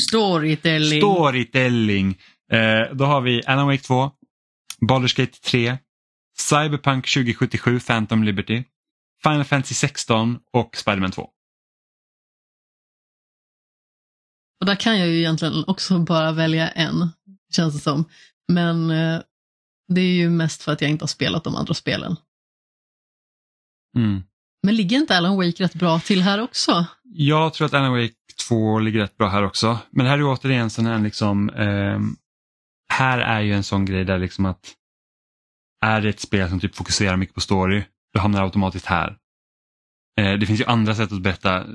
Storytelling. 0.09 1.01
Storytelling. 1.01 2.19
Eh, 2.53 2.95
då 2.95 3.05
har 3.05 3.21
vi 3.21 3.43
Alan 3.47 3.67
Wake 3.67 3.83
2, 3.83 4.11
Baldur's 4.81 5.17
Gate 5.17 5.39
3, 5.41 5.79
Cyberpunk 6.41 7.07
2077 7.07 7.81
Phantom 7.81 8.25
Liberty, 8.25 8.65
Final 9.23 9.45
Fantasy 9.45 9.75
16 9.75 10.39
och 10.53 10.77
Spiderman 10.77 11.11
2. 11.11 11.31
Och 14.61 14.67
där 14.67 14.75
kan 14.75 14.99
jag 14.99 15.09
ju 15.09 15.19
egentligen 15.19 15.65
också 15.67 15.99
bara 15.99 16.33
välja 16.33 16.69
en, 16.69 17.09
känns 17.53 17.75
det 17.75 17.81
som. 17.81 18.05
Men 18.49 18.91
eh, 18.91 19.21
det 19.89 20.01
är 20.01 20.15
ju 20.15 20.31
mest 20.31 20.63
för 20.63 20.73
att 20.73 20.81
jag 20.81 20.91
inte 20.91 21.03
har 21.03 21.09
spelat 21.09 21.45
de 21.45 21.57
andra 21.57 21.75
spelen. 21.75 22.17
Mm. 23.97 24.23
Men 24.63 24.77
ligger 24.77 24.97
inte 24.97 25.17
Alan 25.17 25.37
Wake 25.37 25.65
rätt 25.65 25.75
bra 25.75 26.01
till 26.01 26.23
här 26.23 26.41
också? 26.41 26.87
Jag 27.05 27.55
tror 27.55 27.67
att 27.67 27.75
Alan 27.75 27.93
Wake 27.93 28.15
2 28.49 28.79
ligger 28.79 29.01
rätt 29.01 29.17
bra 29.17 29.29
här 29.29 29.43
också. 29.43 29.79
Men 29.91 30.07
här 30.07 30.19
är 30.19 30.25
återigen 30.25 30.71
sån 30.71 30.87
här 30.87 30.99
liksom, 30.99 31.51
eh, 31.51 32.01
här 32.93 33.19
är 33.19 33.41
ju 33.41 33.53
en 33.53 33.65
sån 33.65 33.85
grej 33.85 34.05
där 34.05 34.19
liksom 34.19 34.47
att 34.47 34.75
är 35.81 36.01
det 36.01 36.09
ett 36.09 36.21
spel 36.21 36.49
som 36.49 36.61
typ 36.61 36.75
fokuserar 36.75 37.17
mycket 37.17 37.35
på 37.35 37.41
story, 37.41 37.85
då 38.15 38.21
hamnar 38.21 38.39
det 38.39 38.45
automatiskt 38.45 38.87
här. 38.87 39.17
Eh, 40.19 40.33
det 40.33 40.47
finns 40.47 40.61
ju 40.61 40.65
andra 40.65 40.95
sätt 40.95 41.13
att 41.13 41.23
berätta 41.23 41.57
eh, 41.57 41.67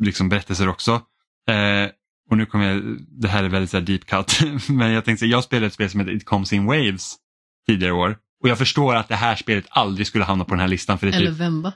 liksom 0.00 0.28
berättelser 0.28 0.68
också. 0.68 0.92
Eh, 1.48 1.90
och 2.30 2.36
nu 2.36 2.46
kommer 2.46 2.68
jag, 2.72 2.96
det 3.08 3.28
här 3.28 3.44
är 3.44 3.48
väldigt 3.48 3.70
så 3.70 3.80
deep 3.80 4.04
cut, 4.06 4.40
men 4.68 4.92
jag 4.92 5.04
tänkte 5.04 5.26
jag 5.26 5.44
spelade 5.44 5.66
ett 5.66 5.72
spel 5.72 5.90
som 5.90 6.00
heter 6.00 6.12
It 6.12 6.24
comes 6.24 6.52
in 6.52 6.66
waves 6.66 7.16
tidigare 7.66 7.92
år 7.92 8.18
och 8.42 8.48
jag 8.48 8.58
förstår 8.58 8.94
att 8.94 9.08
det 9.08 9.16
här 9.16 9.36
spelet 9.36 9.66
aldrig 9.68 10.06
skulle 10.06 10.24
hamna 10.24 10.44
på 10.44 10.50
den 10.50 10.60
här 10.60 10.68
listan. 10.68 10.98
För 10.98 11.06
det 11.06 11.16
Eller 11.16 11.30
typ, 11.30 11.40
Vemba. 11.40 11.72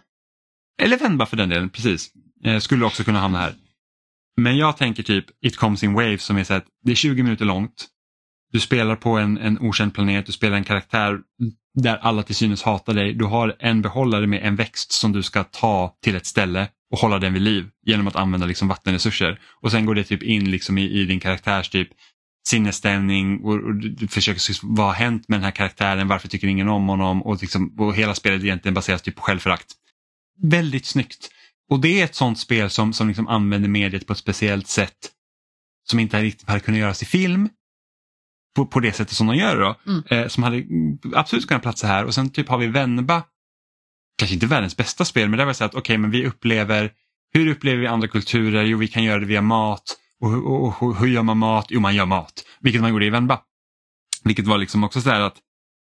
eller 0.82 0.98
Vemba 0.98 1.26
för 1.26 1.36
den 1.36 1.48
delen, 1.48 1.70
precis. 1.70 2.10
Eh, 2.44 2.58
skulle 2.58 2.84
också 2.84 3.04
kunna 3.04 3.18
hamna 3.20 3.38
här. 3.38 3.54
Men 4.36 4.56
jag 4.56 4.76
tänker 4.76 5.02
typ 5.02 5.26
It 5.40 5.56
comes 5.56 5.82
in 5.82 5.92
waves 5.92 6.22
som 6.22 6.36
är 6.36 6.44
så 6.44 6.54
att 6.54 6.66
det 6.84 6.90
är 6.90 6.96
20 6.96 7.22
minuter 7.22 7.44
långt. 7.44 7.88
Du 8.52 8.60
spelar 8.60 8.96
på 8.96 9.18
en, 9.18 9.38
en 9.38 9.58
okänd 9.58 9.94
planet, 9.94 10.26
du 10.26 10.32
spelar 10.32 10.56
en 10.56 10.64
karaktär 10.64 11.18
där 11.74 11.96
alla 11.96 12.22
till 12.22 12.34
synes 12.34 12.62
hatar 12.62 12.94
dig. 12.94 13.14
Du 13.14 13.24
har 13.24 13.56
en 13.58 13.82
behållare 13.82 14.26
med 14.26 14.42
en 14.42 14.56
växt 14.56 14.92
som 14.92 15.12
du 15.12 15.22
ska 15.22 15.44
ta 15.44 15.96
till 16.02 16.16
ett 16.16 16.26
ställe 16.26 16.68
och 16.92 16.98
hålla 16.98 17.18
den 17.18 17.32
vid 17.32 17.42
liv 17.42 17.68
genom 17.86 18.08
att 18.08 18.16
använda 18.16 18.46
liksom 18.46 18.68
vattenresurser. 18.68 19.40
Och 19.60 19.70
sen 19.70 19.86
går 19.86 19.94
det 19.94 20.04
typ 20.04 20.22
in 20.22 20.50
liksom 20.50 20.78
i, 20.78 20.90
i 20.90 21.04
din 21.04 21.20
karaktärs 21.20 21.68
typ 21.68 21.88
sinnesstämning 22.48 23.40
och, 23.44 23.54
och 23.54 23.74
du 23.74 24.08
försöker 24.08 24.40
se 24.40 24.52
vad 24.62 24.86
har 24.86 24.94
hänt 24.94 25.28
med 25.28 25.38
den 25.38 25.44
här 25.44 25.50
karaktären, 25.50 26.08
varför 26.08 26.28
tycker 26.28 26.48
ingen 26.48 26.68
om 26.68 26.88
honom 26.88 27.22
och, 27.22 27.40
liksom, 27.40 27.74
och 27.78 27.94
hela 27.94 28.14
spelet 28.14 28.42
egentligen 28.42 28.74
baseras 28.74 29.02
typ 29.02 29.16
på 29.16 29.22
självförakt. 29.22 29.72
Väldigt 30.42 30.86
snyggt. 30.86 31.30
Och 31.70 31.80
det 31.80 32.00
är 32.00 32.04
ett 32.04 32.14
sånt 32.14 32.38
spel 32.38 32.70
som, 32.70 32.92
som 32.92 33.08
liksom 33.08 33.28
använder 33.28 33.68
mediet 33.68 34.06
på 34.06 34.12
ett 34.12 34.18
speciellt 34.18 34.68
sätt 34.68 35.10
som 35.84 35.98
inte 35.98 36.22
riktigt 36.22 36.48
hade 36.48 36.60
kunnat 36.60 36.80
göras 36.80 37.02
i 37.02 37.06
film 37.06 37.48
på, 38.56 38.66
på 38.66 38.80
det 38.80 38.92
sättet 38.92 39.16
som 39.16 39.26
de 39.26 39.36
gör 39.36 39.60
då. 39.60 39.76
Mm. 39.86 40.02
Eh, 40.06 40.28
som 40.28 40.42
hade 40.42 40.64
absolut 41.14 41.46
kunnat 41.46 41.62
platsa 41.62 41.86
här 41.86 42.04
och 42.04 42.14
sen 42.14 42.30
typ 42.30 42.48
har 42.48 42.58
vi 42.58 42.66
Venba, 42.66 43.22
kanske 44.18 44.34
inte 44.34 44.46
världens 44.46 44.76
bästa 44.76 45.04
spel 45.04 45.28
men 45.28 45.38
det 45.38 45.44
var 45.44 45.52
så 45.52 45.64
att 45.64 45.74
okej 45.74 45.80
okay, 45.80 45.98
men 45.98 46.10
vi 46.10 46.26
upplever, 46.26 46.92
hur 47.32 47.50
upplever 47.50 47.80
vi 47.80 47.86
andra 47.86 48.08
kulturer? 48.08 48.62
Jo 48.62 48.78
vi 48.78 48.88
kan 48.88 49.04
göra 49.04 49.18
det 49.18 49.26
via 49.26 49.42
mat 49.42 49.96
och, 50.20 50.32
och, 50.32 50.66
och, 50.66 50.82
och 50.82 50.96
hur 50.96 51.06
gör 51.06 51.22
man 51.22 51.38
mat? 51.38 51.66
Jo 51.70 51.80
man 51.80 51.94
gör 51.94 52.06
mat, 52.06 52.44
vilket 52.60 52.80
man 52.80 52.90
gjorde 52.90 53.06
i 53.06 53.10
Venba. 53.10 53.40
Vilket 54.24 54.46
var 54.46 54.58
liksom 54.58 54.84
också 54.84 55.00
så 55.00 55.10
här 55.10 55.20
att 55.20 55.36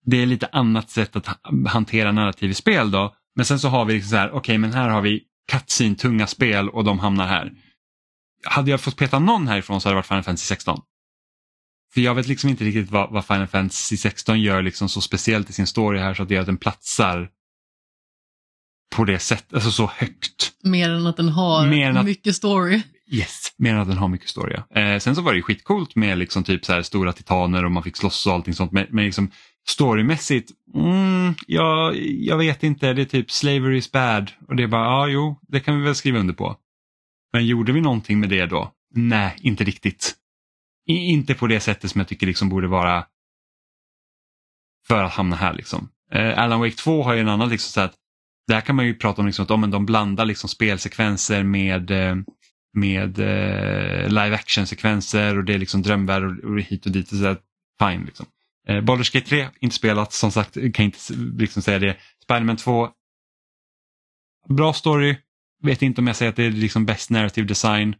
det 0.05 0.17
är 0.17 0.25
lite 0.25 0.49
annat 0.51 0.89
sätt 0.89 1.15
att 1.15 1.27
hantera 1.67 2.11
narrativ 2.11 2.51
i 2.51 2.53
spel 2.53 2.91
då. 2.91 3.15
Men 3.35 3.45
sen 3.45 3.59
så 3.59 3.67
har 3.67 3.85
vi 3.85 3.93
liksom 3.93 4.09
så 4.09 4.15
här, 4.15 4.27
okej 4.27 4.39
okay, 4.39 4.57
men 4.57 4.73
här 4.73 4.89
har 4.89 5.01
vi 5.01 5.23
cutscene 5.51 5.95
tunga 5.95 6.27
spel 6.27 6.69
och 6.69 6.83
de 6.83 6.99
hamnar 6.99 7.27
här. 7.27 7.51
Hade 8.43 8.71
jag 8.71 8.81
fått 8.81 8.97
peta 8.97 9.19
någon 9.19 9.47
härifrån 9.47 9.81
så 9.81 9.89
hade 9.89 9.93
det 9.93 9.97
varit 9.97 10.07
Final 10.07 10.23
Fantasy 10.23 10.45
16. 10.45 10.81
För 11.93 12.01
jag 12.01 12.15
vet 12.15 12.27
liksom 12.27 12.49
inte 12.49 12.63
riktigt 12.63 12.91
vad, 12.91 13.11
vad 13.11 13.25
Final 13.25 13.47
Fantasy 13.47 13.97
16 13.97 14.41
gör 14.41 14.61
liksom 14.61 14.89
så 14.89 15.01
speciellt 15.01 15.49
i 15.49 15.53
sin 15.53 15.67
story 15.67 15.99
här 15.99 16.13
så 16.13 16.23
att 16.23 16.29
det 16.29 16.33
gör 16.35 16.41
att 16.41 16.47
den 16.47 16.57
platsar 16.57 17.29
på 18.95 19.05
det 19.05 19.19
sättet, 19.19 19.53
alltså 19.53 19.71
så 19.71 19.85
högt. 19.95 20.51
Mer 20.63 20.89
än 20.89 21.07
att 21.07 21.17
den 21.17 21.29
har 21.29 21.67
Mer 21.67 21.91
att- 21.91 22.05
mycket 22.05 22.35
story. 22.35 22.81
Yes, 23.11 23.53
mer 23.57 23.73
än 23.73 23.79
att 23.79 23.87
den 23.87 23.97
har 23.97 24.07
mycket 24.07 24.29
story. 24.29 24.55
ja. 24.69 24.81
Eh, 24.81 24.99
sen 24.99 25.15
så 25.15 25.21
var 25.21 25.31
det 25.31 25.37
ju 25.37 25.43
skitcoolt 25.43 25.95
med 25.95 26.17
liksom 26.17 26.43
typ 26.43 26.65
så 26.65 26.73
här 26.73 26.81
stora 26.81 27.13
titaner 27.13 27.65
och 27.65 27.71
man 27.71 27.83
fick 27.83 27.97
slåss 27.97 28.27
och 28.27 28.33
allting 28.33 28.53
sånt. 28.53 28.71
Men, 28.71 28.87
men 28.89 29.05
liksom 29.05 29.31
storymässigt, 29.69 30.51
mm, 30.75 31.33
ja, 31.47 31.93
jag 32.19 32.37
vet 32.37 32.63
inte, 32.63 32.93
det 32.93 33.01
är 33.01 33.05
typ 33.05 33.31
slavery 33.31 33.77
is 33.77 33.91
bad. 33.91 34.31
Och 34.47 34.55
det 34.55 34.63
är 34.63 34.67
bara, 34.67 34.83
ja 34.83 35.07
jo, 35.07 35.39
det 35.47 35.59
kan 35.59 35.77
vi 35.79 35.83
väl 35.85 35.95
skriva 35.95 36.19
under 36.19 36.33
på. 36.33 36.55
Men 37.33 37.45
gjorde 37.45 37.71
vi 37.71 37.81
någonting 37.81 38.19
med 38.19 38.29
det 38.29 38.45
då? 38.45 38.71
Nej, 38.93 39.35
inte 39.41 39.63
riktigt. 39.63 40.15
Inte 40.85 41.33
på 41.33 41.47
det 41.47 41.59
sättet 41.59 41.91
som 41.91 41.99
jag 41.99 42.07
tycker 42.07 42.27
liksom 42.27 42.49
borde 42.49 42.67
vara 42.67 43.05
för 44.87 45.03
att 45.03 45.11
hamna 45.11 45.35
här. 45.35 45.53
Liksom. 45.53 45.89
Eh, 46.11 46.39
Alan 46.39 46.59
Wake 46.59 46.75
2 46.75 47.03
har 47.03 47.13
ju 47.13 47.19
en 47.19 47.29
annan, 47.29 47.49
liksom, 47.49 47.71
så 47.71 47.81
att, 47.81 47.95
där 48.47 48.61
kan 48.61 48.75
man 48.75 48.85
ju 48.85 48.95
prata 48.95 49.21
om 49.21 49.25
liksom, 49.25 49.43
att 49.43 49.51
oh, 49.51 49.57
men 49.57 49.71
de 49.71 49.85
blandar 49.85 50.25
liksom, 50.25 50.49
spelsekvenser 50.49 51.43
med, 51.43 51.91
eh, 51.91 52.15
med 52.73 53.19
eh, 53.19 54.07
live 54.07 54.35
action-sekvenser 54.35 55.37
och 55.37 55.43
det 55.43 55.53
är 55.53 55.57
liksom 55.57 55.81
drömvärld 55.81 56.23
och, 56.23 56.51
och 56.51 56.61
hit 56.61 56.85
och 56.85 56.91
dit. 56.91 57.11
Och 57.11 57.17
så 57.17 57.25
att, 57.25 57.41
fine 57.79 58.05
liksom. 58.05 58.25
Eh, 58.67 58.81
Baldur's 58.81 59.13
Gate 59.13 59.27
3, 59.27 59.49
inte 59.59 59.75
spelat, 59.75 60.13
som 60.13 60.31
sagt, 60.31 60.53
kan 60.53 60.85
inte 60.85 60.97
liksom 61.37 61.61
säga 61.61 61.79
det. 61.79 61.97
Spiderman 62.23 62.57
2, 62.57 62.89
bra 64.49 64.73
story, 64.73 65.17
vet 65.63 65.81
inte 65.81 66.01
om 66.01 66.07
jag 66.07 66.15
säger 66.15 66.29
att 66.29 66.35
det 66.35 66.43
är 66.43 66.51
liksom 66.51 66.85
bäst 66.85 67.09
narrative 67.09 67.47
design. 67.47 67.95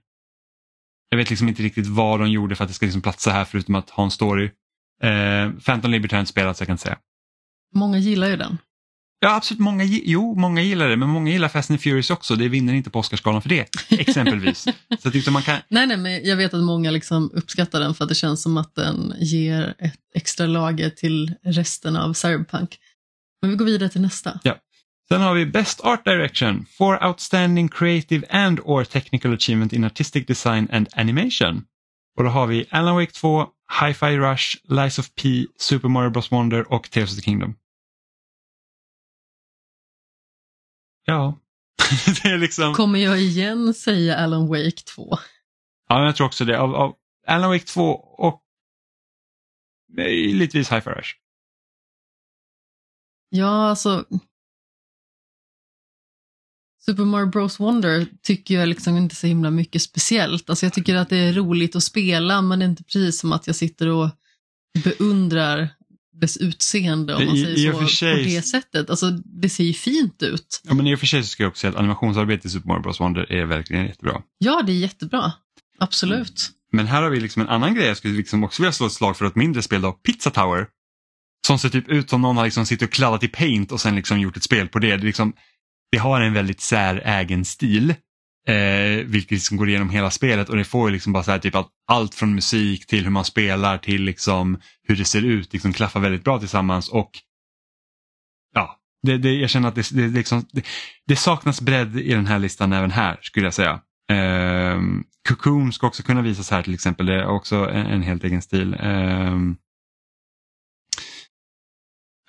Jag 1.14 1.18
vet 1.18 1.30
liksom 1.30 1.48
inte 1.48 1.64
riktigt 1.64 1.88
vad 1.88 2.20
de 2.20 2.32
gjorde 2.32 2.56
för 2.56 2.64
att 2.64 2.70
det 2.70 2.74
ska 2.74 2.86
liksom 2.86 3.02
platsa 3.02 3.32
här 3.32 3.46
förutom 3.46 3.76
att 3.76 3.90
ha 3.90 4.04
en 4.04 4.12
story. 4.12 4.52
Eh, 5.04 5.52
Phantom 5.66 5.92
Liberty 5.92 6.16
har 6.16 6.18
jag 6.18 6.22
inte 6.22 6.32
spelat 6.32 6.58
så 6.58 6.62
jag 6.62 6.68
kan 6.68 6.74
inte 6.74 6.84
säga. 6.84 6.98
Många 7.76 7.98
gillar 7.98 8.28
ju 8.28 8.36
den. 8.38 8.58
Ja 9.20 9.36
absolut, 9.36 9.60
många, 9.60 9.84
jo, 9.84 10.36
många 10.36 10.62
gillar 10.62 10.90
det 10.90 10.98
men 10.98 11.10
många 11.10 11.32
gillar 11.32 11.48
Fast 11.48 11.72
and 11.72 11.82
Furious 11.82 12.10
också. 12.10 12.36
Det 12.36 12.48
vinner 12.50 12.74
inte 12.74 12.90
på 12.90 13.00
Oscarsgalan 13.00 13.42
för 13.42 13.50
det, 13.50 13.68
exempelvis. 13.90 14.68
så 15.00 15.08
att 15.08 15.14
liksom 15.14 15.34
man 15.34 15.42
kan, 15.44 15.58
Nej, 15.68 15.88
nej, 15.88 15.98
men 15.98 16.26
jag 16.26 16.36
vet 16.36 16.54
att 16.54 16.64
många 16.64 16.92
liksom 16.92 17.32
uppskattar 17.34 17.80
den 17.80 17.94
för 17.94 18.04
att 18.06 18.10
det 18.10 18.16
känns 18.16 18.42
som 18.42 18.58
att 18.58 18.76
den 18.76 19.14
ger 19.20 19.76
ett 19.80 20.00
extra 20.16 20.48
lager 20.48 20.90
till 20.90 21.34
resten 21.44 21.96
av 21.96 22.14
Cyberpunk. 22.14 22.78
Men 23.42 23.52
vi 23.52 23.58
går 23.58 23.66
vidare 23.66 23.90
till 23.90 24.02
nästa. 24.02 24.40
Sen 25.12 25.22
har 25.22 25.34
vi 25.34 25.46
Best 25.46 25.82
Art 25.82 26.06
Direction 26.06 26.66
for 26.66 27.04
Outstanding 27.04 27.70
Creative 27.70 28.28
and 28.30 28.60
or 28.64 28.84
Technical 28.84 29.34
Achievement 29.34 29.74
in 29.74 29.84
Artistic 29.84 30.28
Design 30.28 30.68
and 30.72 30.88
Animation. 30.96 31.66
Och 32.18 32.24
då 32.24 32.30
har 32.30 32.48
vi 32.48 32.66
Alan 32.70 32.96
Wake 32.96 33.12
2, 33.12 33.48
Hi-Fi 33.82 34.18
Rush, 34.18 34.58
Lies 34.64 35.00
of 35.00 35.16
P, 35.16 35.48
Super 35.58 35.88
Mario 35.88 36.10
Bros 36.10 36.32
Wonder 36.32 36.74
och 36.74 36.92
Tears 36.92 37.10
of 37.10 37.16
the 37.16 37.22
Kingdom. 37.22 37.56
Ja, 41.06 41.40
det 42.24 42.30
är 42.30 42.38
liksom... 42.38 42.74
Kommer 42.74 43.00
jag 43.00 43.22
igen 43.22 43.74
säga 43.74 44.18
Alan 44.18 44.48
Wake 44.48 44.82
2? 44.96 45.18
Ja, 45.90 46.06
jag 46.06 46.16
tror 46.16 46.28
också 46.28 46.46
det. 46.46 46.60
Av, 46.60 46.76
av 46.76 46.96
Alan 47.28 47.50
Wake 47.50 47.66
2 47.66 47.92
och 48.18 48.42
möjligtvis 49.98 50.72
Hi-Fi 50.72 50.90
Rush. 50.90 51.16
Ja, 53.30 53.70
alltså... 53.70 54.06
Super 56.86 57.06
Mario 57.06 57.26
Bros 57.28 57.60
Wonder 57.60 58.06
tycker 58.24 58.56
jag 58.60 58.70
liksom 58.70 58.98
inte 58.98 59.16
så 59.16 59.28
himla 59.28 59.52
mycket 59.52 59.82
speciellt. 59.82 60.50
Alltså 60.50 60.66
jag 60.66 60.74
tycker 60.74 60.96
att 60.96 61.10
det 61.10 61.18
är 61.18 61.34
roligt 61.34 61.76
att 61.76 61.84
spela 61.84 62.42
men 62.42 62.60
det 62.60 62.66
är 62.66 62.70
inte 62.70 62.84
precis 62.84 63.20
som 63.20 63.32
att 63.32 63.48
jag 63.48 63.56
sitter 63.56 63.88
och 63.88 64.10
beundrar 64.84 65.70
dess 66.14 66.38
utseende 66.38 67.16
om 67.16 67.26
man 67.26 67.36
I- 67.36 67.44
säger 67.44 67.72
så 67.74 67.88
sig- 67.88 68.24
på 68.24 68.30
det 68.30 68.42
sättet. 68.42 68.90
Alltså 68.90 69.12
det 69.12 69.50
ser 69.50 69.64
ju 69.64 69.74
fint 69.74 70.24
ut. 70.24 70.62
Ja, 70.64 70.74
men 70.74 70.88
i 70.88 70.96
och 70.96 71.00
för 71.00 71.08
sig 71.08 71.24
så 71.24 71.30
ska 71.30 71.44
jag 71.44 71.50
också 71.50 71.60
säga 71.62 71.72
att 71.72 71.78
animationsarbetet 71.78 72.46
i 72.46 72.50
Super 72.50 72.68
Mario 72.68 72.82
Bros 72.82 73.00
Wonder 73.00 73.32
är 73.32 73.46
verkligen 73.46 73.86
jättebra. 73.86 74.22
Ja, 74.38 74.62
det 74.68 74.72
är 74.72 74.78
jättebra. 74.78 75.34
Absolut. 75.80 76.50
Men 76.72 76.88
här 76.88 77.02
har 77.02 77.10
vi 77.10 77.20
liksom 77.20 77.42
en 77.42 77.48
annan 77.50 77.76
grej 77.76 77.86
jag 77.88 77.98
skulle 77.98 78.14
liksom 78.14 78.44
också 78.44 78.62
vilja 78.62 78.72
slå 78.72 78.86
ett 78.88 78.94
slag 78.94 79.18
för 79.18 79.26
ett 79.26 79.36
mindre 79.36 79.62
spel 79.62 79.82
då, 79.82 79.92
Pizza 79.92 80.30
Tower. 80.30 80.68
Som 81.48 81.60
ser 81.60 81.70
typ 81.70 81.90
ut 81.90 82.10
som 82.10 82.22
någon 82.22 82.38
har 82.38 82.44
liksom 82.46 82.66
suttit 82.66 82.88
och 82.88 82.94
kladdat 82.94 83.24
i 83.24 83.28
paint 83.28 83.72
och 83.72 83.82
sen 83.82 83.96
liksom 83.96 84.20
gjort 84.20 84.38
ett 84.38 84.44
spel 84.44 84.68
på 84.68 84.80
det. 84.80 84.88
det 84.88 84.94
är 84.94 84.98
liksom, 84.98 85.34
det 85.92 85.98
har 85.98 86.22
en 86.22 86.34
väldigt 86.34 86.62
särägen 86.62 87.46
stil. 87.46 87.96
Eh, 88.48 89.06
vilket 89.06 89.32
liksom 89.32 89.58
går 89.58 89.70
igenom 89.70 89.90
hela 89.90 90.12
spelet 90.12 90.50
och 90.50 90.56
det 90.56 90.64
får 90.64 90.90
ju 90.90 90.94
liksom 90.94 91.14
bara 91.14 91.24
så 91.24 91.32
här, 91.32 91.40
typ 91.40 91.56
att 91.56 91.70
allt 91.88 92.16
från 92.16 92.36
musik 92.36 92.88
till 92.88 93.04
hur 93.04 93.12
man 93.12 93.26
spelar 93.26 93.78
till 93.78 94.04
liksom 94.04 94.60
hur 94.84 94.96
det 94.96 95.06
ser 95.06 95.26
ut 95.26 95.54
liksom 95.54 95.74
klaffar 95.74 96.00
väldigt 96.00 96.24
bra 96.24 96.40
tillsammans 96.40 96.90
och 96.90 97.12
ja, 98.54 98.80
det, 99.04 99.18
det, 99.18 99.34
jag 99.34 99.50
känner 99.50 99.68
att 99.68 99.76
det, 99.76 99.92
det, 99.92 100.08
liksom, 100.08 100.46
det, 100.52 100.66
det 101.08 101.16
saknas 101.16 101.62
bredd 101.62 101.98
i 102.00 102.14
den 102.14 102.28
här 102.28 102.40
listan 102.40 102.74
även 102.74 102.92
här 102.92 103.20
skulle 103.22 103.46
jag 103.46 103.54
säga. 103.54 103.82
Eh, 104.12 104.82
Cocoon 105.30 105.74
ska 105.74 105.88
också 105.88 106.04
kunna 106.04 106.22
visas 106.22 106.52
här 106.52 106.64
till 106.64 106.74
exempel, 106.74 107.06
det 107.06 107.16
är 107.16 107.28
också 107.28 107.56
en, 107.56 107.86
en 107.86 108.02
helt 108.02 108.24
egen 108.24 108.42
stil. 108.42 108.74
Eh, 108.74 109.38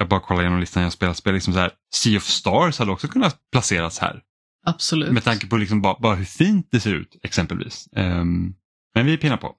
jag 0.02 0.08
bara 0.08 0.20
kollar 0.20 0.40
igenom 0.40 0.60
listan 0.60 0.82
jag 0.82 0.92
spelat 0.92 1.16
spel, 1.16 1.34
liksom 1.34 1.52
så 1.52 1.58
här, 1.58 1.72
Sea 1.94 2.16
of 2.16 2.24
Stars 2.24 2.78
hade 2.78 2.92
också 2.92 3.08
kunnat 3.08 3.38
placeras 3.52 3.98
här. 3.98 4.22
Absolut. 4.66 5.12
Med 5.12 5.24
tanke 5.24 5.46
på 5.46 5.56
liksom 5.56 5.82
bara, 5.82 5.96
bara 6.00 6.14
hur 6.14 6.24
fint 6.24 6.68
det 6.70 6.80
ser 6.80 6.94
ut 6.94 7.16
exempelvis. 7.22 7.88
Um, 7.92 8.54
men 8.94 9.06
vi 9.06 9.16
pinnar 9.16 9.36
på. 9.36 9.54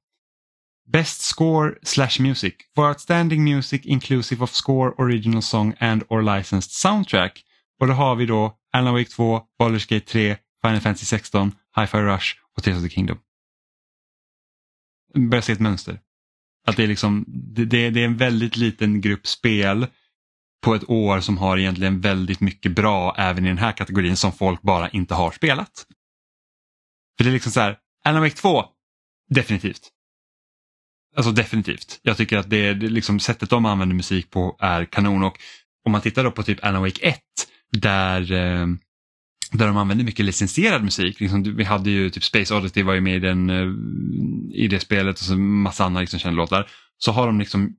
Best 0.91 1.22
score 1.22 1.74
slash 1.84 2.20
music. 2.20 2.54
For 2.76 2.89
outstanding 2.89 3.44
music 3.44 3.86
inclusive 3.86 4.44
of 4.44 4.52
score, 4.52 4.91
original 4.98 5.41
song 5.41 5.74
and 5.80 6.04
or 6.10 6.38
licensed 6.38 6.72
soundtrack. 6.72 7.44
Och 7.80 7.88
då 7.88 7.94
har 7.94 8.16
vi 8.16 8.26
då 8.26 8.58
Alan 8.74 8.94
Wake 8.94 9.10
2, 9.10 9.41
Baldur's 9.62 9.89
Gate 9.89 10.06
3, 10.06 10.38
Final 10.62 10.82
Fantasy 10.82 11.06
16, 11.06 11.52
Hi-Fi 11.76 11.98
Rush 11.98 12.36
och 12.58 12.64
Tears 12.64 12.78
of 12.78 12.84
the 12.84 12.89
Kingdom. 12.89 13.18
Börjar 15.30 15.41
se 15.41 15.54
ett 15.54 15.60
mönster. 15.60 16.00
Att 16.68 16.78
det 16.78 16.84
är, 16.84 16.88
liksom, 16.88 17.26
det, 17.28 17.66
det 17.66 17.78
är 17.80 18.06
en 18.06 18.18
väldigt 18.18 18.58
liten 18.58 19.02
grupp 19.02 19.28
spel 19.28 19.88
på 20.64 20.76
ett 20.76 20.89
år 20.89 21.20
som 21.20 21.38
har 21.38 21.57
egentligen 21.57 22.01
väldigt 22.01 22.39
mycket 22.39 22.72
bra 22.72 23.16
även 23.18 23.45
i 23.45 23.47
den 23.47 23.57
här 23.57 23.72
kategorin 23.72 24.18
som 24.18 24.32
folk 24.32 24.61
bara 24.61 24.89
inte 24.89 25.14
har 25.14 25.32
spelat. 25.32 25.86
För 27.18 27.24
det 27.24 27.30
är 27.30 27.34
liksom 27.34 27.51
så 27.51 27.59
här, 27.59 27.78
Alan 28.05 28.22
Wake 28.22 28.36
2, 28.36 28.66
definitivt. 29.30 29.89
Alltså 31.16 31.32
definitivt. 31.32 31.99
Jag 32.01 32.18
tycker 32.18 32.38
att 32.38 32.49
det, 32.49 32.74
det 32.74 32.88
liksom 32.88 33.20
sättet 33.20 33.49
de 33.49 33.66
använder 33.66 33.95
musik 33.95 34.30
på 34.30 34.57
är 34.59 34.86
kanon 34.86 35.24
och 35.24 35.39
om 35.86 35.91
man 35.91 36.01
tittar 36.01 36.24
då 36.24 36.32
på 36.32 36.43
typ 36.43 36.64
Alan 36.66 36.82
Wake 36.82 37.07
1 37.07 37.20
där, 37.72 38.32
eh, 38.32 38.68
där 39.51 39.68
de 39.68 39.78
använder 39.78 40.05
mycket 40.05 40.26
licensierad 40.26 40.84
musik. 40.84 41.20
Liksom, 41.20 41.55
vi 41.55 41.64
hade 41.64 41.89
ju 41.89 42.09
typ 42.09 42.24
Space 42.24 42.55
Oddity 42.55 42.84
var 42.84 42.93
ju 42.93 43.01
med 43.01 43.16
i, 43.16 43.20
den, 43.20 43.49
eh, 43.49 43.68
i 44.64 44.68
det 44.68 44.80
spelet 44.80 45.20
och 45.20 45.26
så 45.26 45.38
massa 45.38 45.86
andra 45.86 46.01
liksom 46.01 46.20
kända 46.20 46.38
låtar. 46.38 46.70
Så 46.97 47.11
har 47.11 47.28
de 47.28 47.39
liksom 47.39 47.76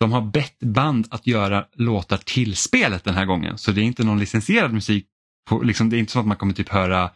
de 0.00 0.12
har 0.12 0.20
bett 0.20 0.58
band 0.58 1.06
att 1.10 1.26
göra 1.26 1.64
låtar 1.74 2.16
till 2.16 2.56
spelet 2.56 3.04
den 3.04 3.14
här 3.14 3.24
gången. 3.24 3.58
Så 3.58 3.72
det 3.72 3.80
är 3.80 3.84
inte 3.84 4.04
någon 4.04 4.18
licensierad 4.18 4.72
musik. 4.72 5.06
På, 5.48 5.62
liksom, 5.62 5.90
det 5.90 5.96
är 5.96 5.98
inte 5.98 6.12
så 6.12 6.20
att 6.20 6.26
man 6.26 6.36
kommer 6.36 6.54
typ 6.54 6.68
höra 6.68 7.10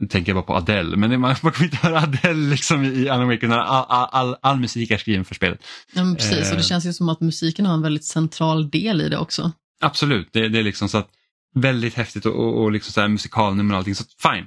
nu 0.00 0.06
tänker 0.06 0.32
jag 0.32 0.36
bara 0.36 0.46
på 0.46 0.56
Adele, 0.56 0.96
men 0.96 1.20
man, 1.20 1.36
man 1.42 1.52
kommer 1.52 1.64
inte 1.64 1.76
höra 1.76 2.00
Adele 2.00 2.50
liksom 2.50 2.84
i 2.84 3.08
Alan 3.08 3.28
Wake 3.28 3.46
när 3.46 3.58
all, 3.58 3.84
all, 3.88 4.08
all, 4.12 4.36
all, 4.42 4.60
musik 4.60 4.90
är 4.90 4.98
skriven 4.98 5.24
för 5.24 5.34
spelet. 5.34 5.64
Ja, 5.92 6.14
precis, 6.18 6.50
och 6.50 6.56
det 6.56 6.62
eh. 6.62 6.66
känns 6.66 6.86
ju 6.86 6.92
som 6.92 7.08
att 7.08 7.20
musiken 7.20 7.66
har 7.66 7.74
en 7.74 7.82
väldigt 7.82 8.04
central 8.04 8.70
del 8.70 9.00
i 9.00 9.08
det 9.08 9.18
också. 9.18 9.52
Absolut, 9.80 10.28
det, 10.32 10.48
det 10.48 10.58
är 10.58 10.62
liksom 10.62 10.88
så 10.88 10.98
att 10.98 11.08
väldigt 11.54 11.94
häftigt 11.94 12.26
och, 12.26 12.34
och, 12.34 12.62
och 12.62 12.72
liksom 12.72 12.92
så 12.92 13.00
här 13.00 13.08
musikalnummer 13.08 13.74
och 13.74 13.78
allting, 13.78 13.94
så 13.94 14.04
fine. 14.22 14.46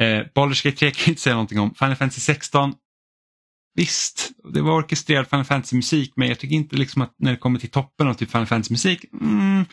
Eh, 0.00 0.26
Baldur's 0.34 0.64
Gate 0.64 0.76
3 0.76 0.90
kan 0.90 1.02
jag 1.04 1.08
inte 1.08 1.22
säga 1.22 1.34
någonting 1.34 1.60
om. 1.60 1.74
Final 1.74 1.96
Fantasy 1.96 2.20
16 2.20 2.74
Visst, 3.74 4.30
det 4.54 4.60
var 4.60 4.72
orkestrerad 4.72 5.28
Final 5.28 5.44
Fantasy-musik 5.44 6.12
men 6.16 6.28
jag 6.28 6.38
tycker 6.38 6.56
inte 6.56 6.76
liksom 6.76 7.02
att 7.02 7.14
när 7.18 7.30
det 7.30 7.36
kommer 7.36 7.58
till 7.58 7.70
toppen 7.70 8.08
av 8.08 8.14
typ 8.14 8.30
Final 8.30 8.46
Fantasy-musik, 8.46 9.04
mm, 9.20 9.64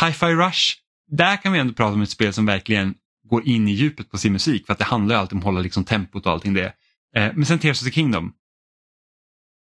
Hi-Fi 0.00 0.34
Rush, 0.34 0.74
där 1.10 1.36
kan 1.36 1.52
vi 1.52 1.58
ändå 1.58 1.74
prata 1.74 1.94
om 1.94 2.02
ett 2.02 2.10
spel 2.10 2.32
som 2.32 2.46
verkligen 2.46 2.94
går 3.28 3.48
in 3.48 3.68
i 3.68 3.72
djupet 3.72 4.10
på 4.10 4.18
sin 4.18 4.32
musik 4.32 4.66
för 4.66 4.72
att 4.72 4.78
det 4.78 4.84
handlar 4.84 5.14
ju 5.14 5.20
alltid 5.20 5.32
om 5.32 5.38
att 5.38 5.44
hålla 5.44 5.60
liksom 5.60 5.84
tempot 5.84 6.26
och 6.26 6.32
allting 6.32 6.54
det. 6.54 6.72
Eh, 7.16 7.32
men 7.34 7.46
sen 7.46 7.58
Tears 7.58 7.82
of 7.82 7.84
the 7.84 7.92
Kingdom, 7.92 8.32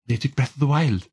det 0.07 0.15
är 0.15 0.19
typ 0.19 0.37
Breath 0.37 0.53
of 0.53 0.61
the 0.61 0.81
Wild. 0.81 1.05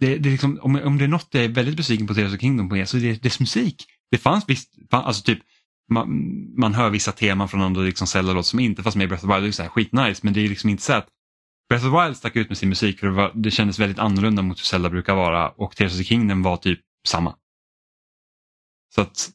Det, 0.00 0.18
det 0.18 0.28
är 0.28 0.30
liksom, 0.30 0.58
om, 0.62 0.76
om 0.76 0.98
det 0.98 1.04
är 1.04 1.08
något 1.08 1.28
jag 1.30 1.44
är 1.44 1.48
väldigt 1.48 1.76
besviken 1.76 2.06
på 2.06 2.14
Tears 2.14 2.26
of 2.26 2.32
the 2.32 2.38
Kingdom 2.38 2.68
på 2.68 2.86
så 2.86 2.96
är 2.96 3.00
det 3.00 3.22
dess 3.22 3.40
musik. 3.40 3.86
Det 4.10 4.18
fanns 4.18 4.44
visst, 4.48 4.74
alltså 4.90 5.22
typ 5.22 5.38
man, 5.92 6.08
man 6.58 6.74
hör 6.74 6.90
vissa 6.90 7.12
teman 7.12 7.48
från 7.48 7.62
andra 7.62 7.82
liksom 7.82 8.06
Zelda-låtar 8.06 8.42
som 8.42 8.60
inte 8.60 8.82
fanns 8.82 8.96
med 8.96 9.04
i 9.04 9.08
Breath 9.08 9.24
of 9.24 9.30
the 9.30 9.34
Wild, 9.34 9.44
det 9.44 9.50
är 9.50 9.52
så 9.52 9.62
här 9.62 9.70
skitnice 9.70 10.20
men 10.22 10.32
det 10.34 10.40
är 10.40 10.48
liksom 10.48 10.70
inte 10.70 10.82
så 10.82 10.92
att 10.92 11.08
Breath 11.68 11.86
of 11.86 11.92
the 11.92 12.04
Wild 12.04 12.16
stack 12.16 12.36
ut 12.36 12.48
med 12.48 12.58
sin 12.58 12.68
musik 12.68 13.00
för 13.00 13.06
det, 13.06 13.12
var, 13.12 13.32
det 13.34 13.50
kändes 13.50 13.78
väldigt 13.78 13.98
annorlunda 13.98 14.42
mot 14.42 14.58
hur 14.58 14.64
Zelda 14.64 14.90
brukar 14.90 15.14
vara 15.14 15.48
och 15.48 15.76
Tears 15.76 15.92
of 15.92 15.98
the 15.98 16.04
Kingdom 16.04 16.42
var 16.42 16.56
typ 16.56 16.80
samma. 17.08 17.36
Så 18.94 19.00
att 19.00 19.30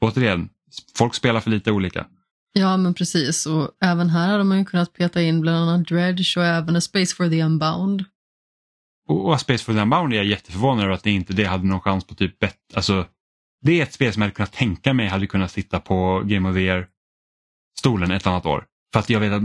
återigen, 0.00 0.48
folk 0.96 1.14
spelar 1.14 1.40
för 1.40 1.50
lite 1.50 1.72
olika. 1.72 2.06
Ja 2.52 2.76
men 2.76 2.94
precis 2.94 3.46
och 3.46 3.70
även 3.80 4.10
här 4.10 4.28
hade 4.28 4.44
man 4.44 4.58
ju 4.58 4.64
kunnat 4.64 4.92
peta 4.92 5.22
in 5.22 5.40
bland 5.40 5.70
annat 5.70 5.88
Dredge 5.88 6.34
och 6.36 6.44
även 6.44 6.76
A 6.76 6.80
Space 6.80 7.16
for 7.16 7.28
the 7.28 7.42
Unbound. 7.42 8.04
Och, 9.08 9.28
och 9.28 9.40
Space 9.40 9.64
for 9.64 9.72
the 9.72 9.80
Unbound 9.80 10.12
är 10.12 10.16
jag 10.16 10.26
jätteförvånad 10.26 10.84
över 10.84 10.94
att 10.94 11.02
det 11.02 11.10
inte 11.10 11.32
det 11.32 11.44
hade 11.44 11.66
någon 11.66 11.80
chans 11.80 12.06
på 12.06 12.14
typ 12.14 12.38
bett, 12.38 12.74
alltså 12.74 13.06
det 13.60 13.80
är 13.80 13.82
ett 13.82 13.92
spel 13.92 14.12
som 14.12 14.22
jag 14.22 14.26
hade 14.26 14.34
kunnat 14.34 14.52
tänka 14.52 14.92
mig 14.92 15.08
hade 15.08 15.26
kunnat 15.26 15.50
sitta 15.50 15.80
på 15.80 16.22
Game 16.24 16.48
of 16.48 16.54
the 16.54 16.60
Year 16.60 16.88
stolen 17.78 18.10
ett 18.10 18.26
annat 18.26 18.46
år. 18.46 18.66
För 18.96 19.00
att 19.00 19.10
jag 19.10 19.20
vet 19.20 19.32
att 19.32 19.42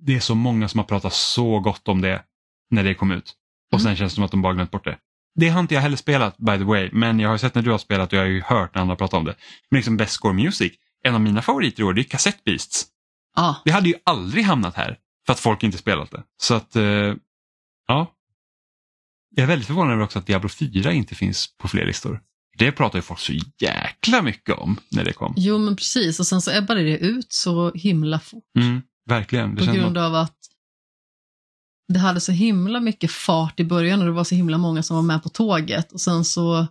det 0.00 0.16
är 0.16 0.20
så 0.20 0.34
många 0.34 0.68
som 0.68 0.78
har 0.78 0.84
pratat 0.84 1.12
så 1.12 1.60
gott 1.60 1.88
om 1.88 2.00
det 2.00 2.22
när 2.70 2.84
det 2.84 2.94
kom 2.94 3.12
ut. 3.12 3.34
Och 3.72 3.80
sen 3.80 3.88
mm. 3.88 3.96
känns 3.96 4.12
det 4.12 4.14
som 4.14 4.24
att 4.24 4.30
de 4.30 4.42
bara 4.42 4.54
glömt 4.54 4.70
bort 4.70 4.84
det. 4.84 4.98
Det 5.34 5.48
har 5.48 5.60
inte 5.60 5.74
jag 5.74 5.82
heller 5.82 5.96
spelat 5.96 6.38
by 6.38 6.58
the 6.58 6.64
way, 6.64 6.90
men 6.92 7.20
jag 7.20 7.28
har 7.28 7.38
sett 7.38 7.54
när 7.54 7.62
du 7.62 7.70
har 7.70 7.78
spelat 7.78 8.12
och 8.12 8.18
jag 8.18 8.22
har 8.22 8.28
ju 8.28 8.42
hört 8.42 8.74
när 8.74 8.82
andra 8.82 8.96
pratat 8.96 9.18
om 9.18 9.24
det. 9.24 9.34
Men 9.70 9.78
liksom 9.78 9.96
Best 9.96 10.12
Score 10.12 10.34
Music, 10.34 10.72
en 11.04 11.14
av 11.14 11.20
mina 11.20 11.42
favoriter 11.42 11.80
i 11.80 11.84
år, 11.84 11.92
det 11.92 12.00
är 12.00 12.02
Cassette 12.02 12.38
Beasts. 12.44 12.86
Ah. 13.36 13.54
Det 13.64 13.70
hade 13.70 13.88
ju 13.88 13.94
aldrig 14.04 14.44
hamnat 14.44 14.74
här 14.74 14.98
för 15.26 15.32
att 15.32 15.40
folk 15.40 15.62
inte 15.62 15.78
spelat 15.78 16.10
det. 16.10 16.22
Så 16.36 16.54
att, 16.54 16.76
eh, 16.76 17.14
ja. 17.86 18.12
Jag 19.30 19.42
är 19.42 19.46
väldigt 19.46 19.66
förvånad 19.66 19.92
över 19.92 20.04
också 20.04 20.18
att 20.18 20.26
Diablo 20.26 20.48
4 20.48 20.92
inte 20.92 21.14
finns 21.14 21.56
på 21.58 21.68
fler 21.68 21.86
listor. 21.86 22.20
Det 22.58 22.72
pratar 22.72 22.98
ju 22.98 23.02
folk 23.02 23.20
så 23.20 23.32
jäkla 23.60 24.22
mycket 24.22 24.58
om 24.58 24.76
när 24.90 25.04
det 25.04 25.12
kom. 25.12 25.34
Jo 25.36 25.58
men 25.58 25.76
precis 25.76 26.20
och 26.20 26.26
sen 26.26 26.42
så 26.42 26.50
ebbade 26.50 26.82
det 26.82 26.98
ut 26.98 27.32
så 27.32 27.72
himla 27.74 28.20
fort. 28.20 28.44
Mm, 28.58 28.82
verkligen. 29.08 29.54
Det 29.54 29.66
på 29.66 29.72
grund 29.72 29.98
av 29.98 30.14
att 30.14 30.36
det 31.92 31.98
hade 31.98 32.20
så 32.20 32.32
himla 32.32 32.80
mycket 32.80 33.10
fart 33.10 33.60
i 33.60 33.64
början 33.64 34.00
och 34.00 34.06
det 34.06 34.12
var 34.12 34.24
så 34.24 34.34
himla 34.34 34.58
många 34.58 34.82
som 34.82 34.96
var 34.96 35.02
med 35.02 35.22
på 35.22 35.28
tåget 35.28 35.92
och 35.92 36.00
sen 36.00 36.24
så 36.24 36.66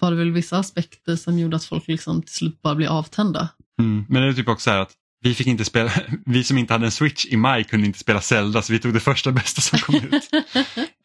var 0.00 0.10
det 0.10 0.16
väl 0.16 0.30
vissa 0.30 0.58
aspekter 0.58 1.16
som 1.16 1.38
gjorde 1.38 1.56
att 1.56 1.64
folk 1.64 1.88
liksom 1.88 2.22
till 2.22 2.34
slut 2.34 2.62
bara 2.62 2.74
blev 2.74 2.90
avtända. 2.90 3.48
Mm, 3.80 4.04
men 4.08 4.22
det 4.22 4.28
är 4.28 4.32
typ 4.32 4.48
också 4.48 4.64
så 4.64 4.70
här 4.70 4.78
att 4.78 4.92
vi 5.24 5.34
fick 5.34 5.46
inte 5.46 5.64
spela, 5.64 5.92
vi 6.26 6.44
som 6.44 6.58
inte 6.58 6.72
hade 6.72 6.84
en 6.84 6.90
switch 6.90 7.26
i 7.26 7.36
maj 7.36 7.64
kunde 7.64 7.86
inte 7.86 7.98
spela 7.98 8.20
Zelda 8.20 8.62
så 8.62 8.72
vi 8.72 8.78
tog 8.78 8.94
det 8.94 9.00
första 9.00 9.32
bästa 9.32 9.60
som 9.60 9.78
kom 9.78 9.94
ut. 9.94 10.30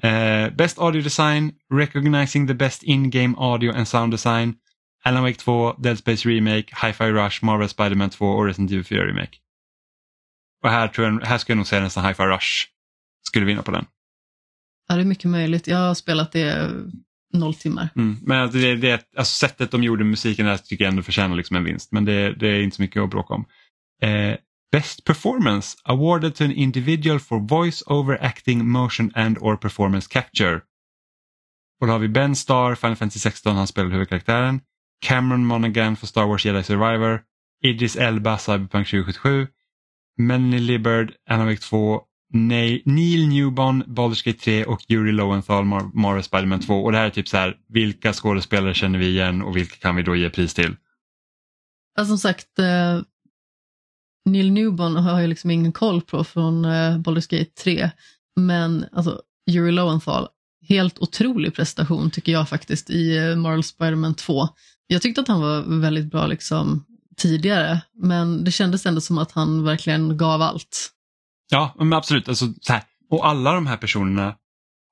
uh, 0.03 0.55
best 0.57 0.79
audio 0.79 1.01
design, 1.01 1.51
recognizing 1.73 2.47
the 2.47 2.53
best 2.53 2.83
in-game 2.83 3.35
audio 3.37 3.71
and 3.73 3.87
sound 3.87 4.13
design, 4.13 4.55
Alan 5.03 5.23
Wake 5.23 5.37
2, 5.37 5.73
Dead 5.77 5.97
Space 5.97 6.29
Remake, 6.29 6.75
Hi-Fi 6.85 7.11
Rush, 7.11 7.43
Marvel 7.43 7.69
Spiderman 7.69 8.09
2 8.09 8.25
och 8.25 8.45
Resident 8.45 8.71
Evil 8.71 8.83
4 8.83 9.05
Remake. 9.05 9.37
Och 10.63 10.69
här, 10.69 10.87
tror 10.87 11.07
jag, 11.07 11.25
här 11.25 11.37
skulle 11.37 11.53
jag 11.53 11.57
nog 11.57 11.67
säga 11.67 11.81
nästan 11.81 12.05
Hi-Fi 12.05 12.23
Rush 12.23 12.65
skulle 13.27 13.45
vinna 13.45 13.61
på 13.61 13.71
den. 13.71 13.85
Ja, 14.87 14.95
det 14.95 15.01
är 15.01 15.05
mycket 15.05 15.29
möjligt. 15.29 15.67
Jag 15.67 15.77
har 15.77 15.93
spelat 15.93 16.31
det 16.31 16.71
noll 17.33 17.53
timmar. 17.53 17.89
Mm, 17.95 18.17
men 18.21 18.51
det, 18.51 18.75
det, 18.75 19.01
alltså 19.17 19.47
sättet 19.47 19.71
de 19.71 19.83
gjorde 19.83 20.03
musiken 20.03 20.45
där 20.45 20.57
tycker 20.57 20.83
jag 20.83 20.91
ändå 20.91 21.03
förtjänar 21.03 21.35
liksom 21.35 21.55
en 21.55 21.63
vinst. 21.63 21.91
Men 21.91 22.05
det, 22.05 22.33
det 22.33 22.47
är 22.47 22.61
inte 22.61 22.75
så 22.75 22.81
mycket 22.81 23.01
att 23.01 23.09
bråka 23.09 23.33
om. 23.33 23.45
Eh, 24.01 24.37
Best 24.71 25.03
Performance 25.03 25.77
awarded 25.83 26.35
to 26.35 26.43
an 26.43 26.51
individual 26.51 27.19
for 27.19 27.39
voice 27.39 27.83
over 27.87 28.17
acting, 28.21 28.67
motion 28.69 29.11
and 29.15 29.37
or 29.41 29.57
performance 29.57 30.07
capture. 30.07 30.61
Och 31.81 31.87
då 31.87 31.93
har 31.93 31.99
vi 31.99 32.07
Ben 32.07 32.35
Starr, 32.35 32.75
Final 32.75 32.95
Fantasy 32.95 33.19
16, 33.19 33.55
han 33.55 33.67
spelar 33.67 33.89
huvudkaraktären. 33.89 34.61
Cameron 35.01 35.45
Monaghan 35.45 35.95
för 35.95 36.07
Star 36.07 36.25
Wars 36.25 36.45
Jedi 36.45 36.63
Survivor. 36.63 37.21
Idris 37.63 37.95
Elba, 37.95 38.37
Cyberpunk 38.37 38.87
2077. 38.87 39.47
Melanie 40.17 40.59
Libbard, 40.59 41.11
Anavik 41.29 41.59
2. 41.59 42.01
Neil 42.33 43.27
Newbon, 43.27 43.83
Baldur's 43.83 44.25
Gate 44.25 44.39
3 44.39 44.65
och 44.65 44.79
Yuri 44.89 45.11
Lowenthal, 45.11 45.65
Mar 45.65 45.91
Marvel 45.93 46.23
Spiderman 46.23 46.59
2. 46.59 46.83
Och 46.83 46.91
det 46.91 46.97
här 46.97 47.05
är 47.05 47.09
typ 47.09 47.27
så 47.27 47.37
här, 47.37 47.57
vilka 47.67 48.13
skådespelare 48.13 48.73
känner 48.73 48.99
vi 48.99 49.07
igen 49.07 49.41
och 49.41 49.57
vilka 49.57 49.75
kan 49.75 49.95
vi 49.95 50.03
då 50.03 50.15
ge 50.15 50.29
pris 50.29 50.53
till? 50.53 50.75
Ja, 51.95 52.05
som 52.05 52.17
sagt, 52.17 52.59
eh, 52.59 53.01
Neil 54.31 54.51
Newborn 54.51 54.95
har 54.95 55.19
jag 55.19 55.29
liksom 55.29 55.51
ingen 55.51 55.71
koll 55.71 56.01
på 56.01 56.23
från 56.23 56.65
eh, 56.65 56.97
Baldur's 56.97 57.37
Gate 57.37 57.51
3. 57.63 57.89
Men 58.35 58.85
alltså, 58.91 59.21
Yuri 59.51 59.71
Lowenthal, 59.71 60.27
helt 60.67 60.99
otrolig 60.99 61.55
prestation 61.55 62.11
tycker 62.11 62.31
jag 62.31 62.49
faktiskt 62.49 62.89
i 62.89 63.17
eh, 63.17 63.35
Marvel 63.35 63.63
Spiderman 63.63 64.15
2. 64.15 64.47
Jag 64.87 65.01
tyckte 65.01 65.21
att 65.21 65.27
han 65.27 65.41
var 65.41 65.79
väldigt 65.79 66.11
bra 66.11 66.27
liksom 66.27 66.85
tidigare, 67.17 67.81
men 67.93 68.43
det 68.43 68.51
kändes 68.51 68.85
ändå 68.85 69.01
som 69.01 69.17
att 69.17 69.31
han 69.31 69.63
verkligen 69.63 70.17
gav 70.17 70.41
allt. 70.41 70.89
Ja, 71.49 71.75
men 71.77 71.93
absolut. 71.93 72.29
Alltså, 72.29 72.45
så 72.61 72.73
här. 72.73 72.83
Och 73.09 73.27
alla 73.27 73.53
de 73.53 73.67
här 73.67 73.77
personerna 73.77 74.35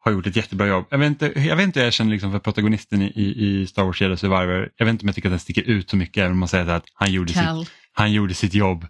har 0.08 0.14
gjort 0.14 0.28
ett 0.28 0.36
jättebra 0.36 0.68
jobb. 0.68 0.86
Jag 0.90 0.98
vet 0.98 1.08
inte, 1.08 1.32
jag, 1.36 1.56
vet 1.56 1.64
inte 1.64 1.80
hur 1.80 1.86
jag 1.86 1.94
känner 1.94 2.12
liksom 2.12 2.32
för 2.32 2.40
protagonisten 2.40 3.02
i, 3.02 3.36
i 3.38 3.68
Star 3.68 3.84
Wars 3.84 4.02
Jedi 4.02 4.18
Survivor. 4.18 4.70
Jag 4.78 4.86
vet 4.86 4.94
inte 4.94 5.04
om 5.04 5.08
jag 5.08 5.16
tycker 5.16 5.30
att 5.30 5.34
den 5.34 5.40
sticker 5.40 5.62
ut 5.62 5.90
så 5.90 5.96
mycket 5.98 6.18
även 6.22 6.32
om 6.32 6.40
man 6.40 6.48
säger 6.48 6.68
att 6.68 6.84
han 6.94 7.12
gjorde, 7.12 7.34
Cal. 7.34 7.66
sitt, 7.66 7.74
han 7.94 8.12
gjorde 8.12 8.34
sitt 8.34 8.54
jobb. 8.54 8.84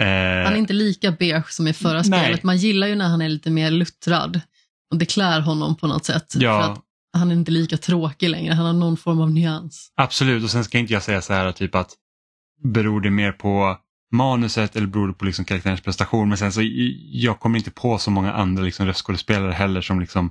Eh, 0.00 0.06
Han 0.06 0.52
är 0.52 0.56
inte 0.56 0.72
lika 0.72 1.10
beige 1.10 1.50
som 1.50 1.68
i 1.68 1.72
förra 1.72 2.02
Nej. 2.02 2.04
spelet. 2.04 2.42
Man 2.42 2.56
gillar 2.56 2.86
ju 2.86 2.94
när 2.94 3.08
han 3.08 3.22
är 3.22 3.28
lite 3.28 3.50
mer 3.50 3.70
luttrad. 3.70 4.40
Och 4.90 4.98
det 4.98 5.06
klär 5.06 5.40
honom 5.40 5.76
på 5.76 5.86
något 5.86 6.04
sätt. 6.04 6.34
Ja. 6.36 6.62
För 6.62 6.72
att 6.72 6.80
han 7.16 7.30
är 7.30 7.34
inte 7.34 7.50
lika 7.50 7.76
tråkig 7.76 8.28
längre. 8.28 8.54
Han 8.54 8.66
har 8.66 8.72
någon 8.72 8.96
form 8.96 9.20
av 9.20 9.30
nyans. 9.30 9.92
Absolut, 9.96 10.44
och 10.44 10.50
sen 10.50 10.64
ska 10.64 10.78
inte 10.78 10.92
jag 10.92 11.02
säga 11.02 11.22
så 11.22 11.32
här 11.32 11.52
typ 11.52 11.74
att 11.74 11.90
beror 12.62 13.00
det 13.00 13.10
mer 13.10 13.32
på 13.32 13.76
manuset 14.12 14.76
eller 14.76 14.86
beror 14.86 15.08
det 15.08 15.14
på 15.14 15.24
liksom 15.24 15.44
karaktärens 15.44 15.80
prestation. 15.80 16.28
Men 16.28 16.38
sen 16.38 16.52
så 16.52 16.60
jag 17.12 17.40
kommer 17.40 17.58
inte 17.58 17.70
på 17.70 17.98
så 17.98 18.10
många 18.10 18.32
andra 18.32 18.62
liksom 18.62 18.86
röstskådespelare 18.86 19.52
heller 19.52 19.80
som 19.80 20.00
liksom 20.00 20.30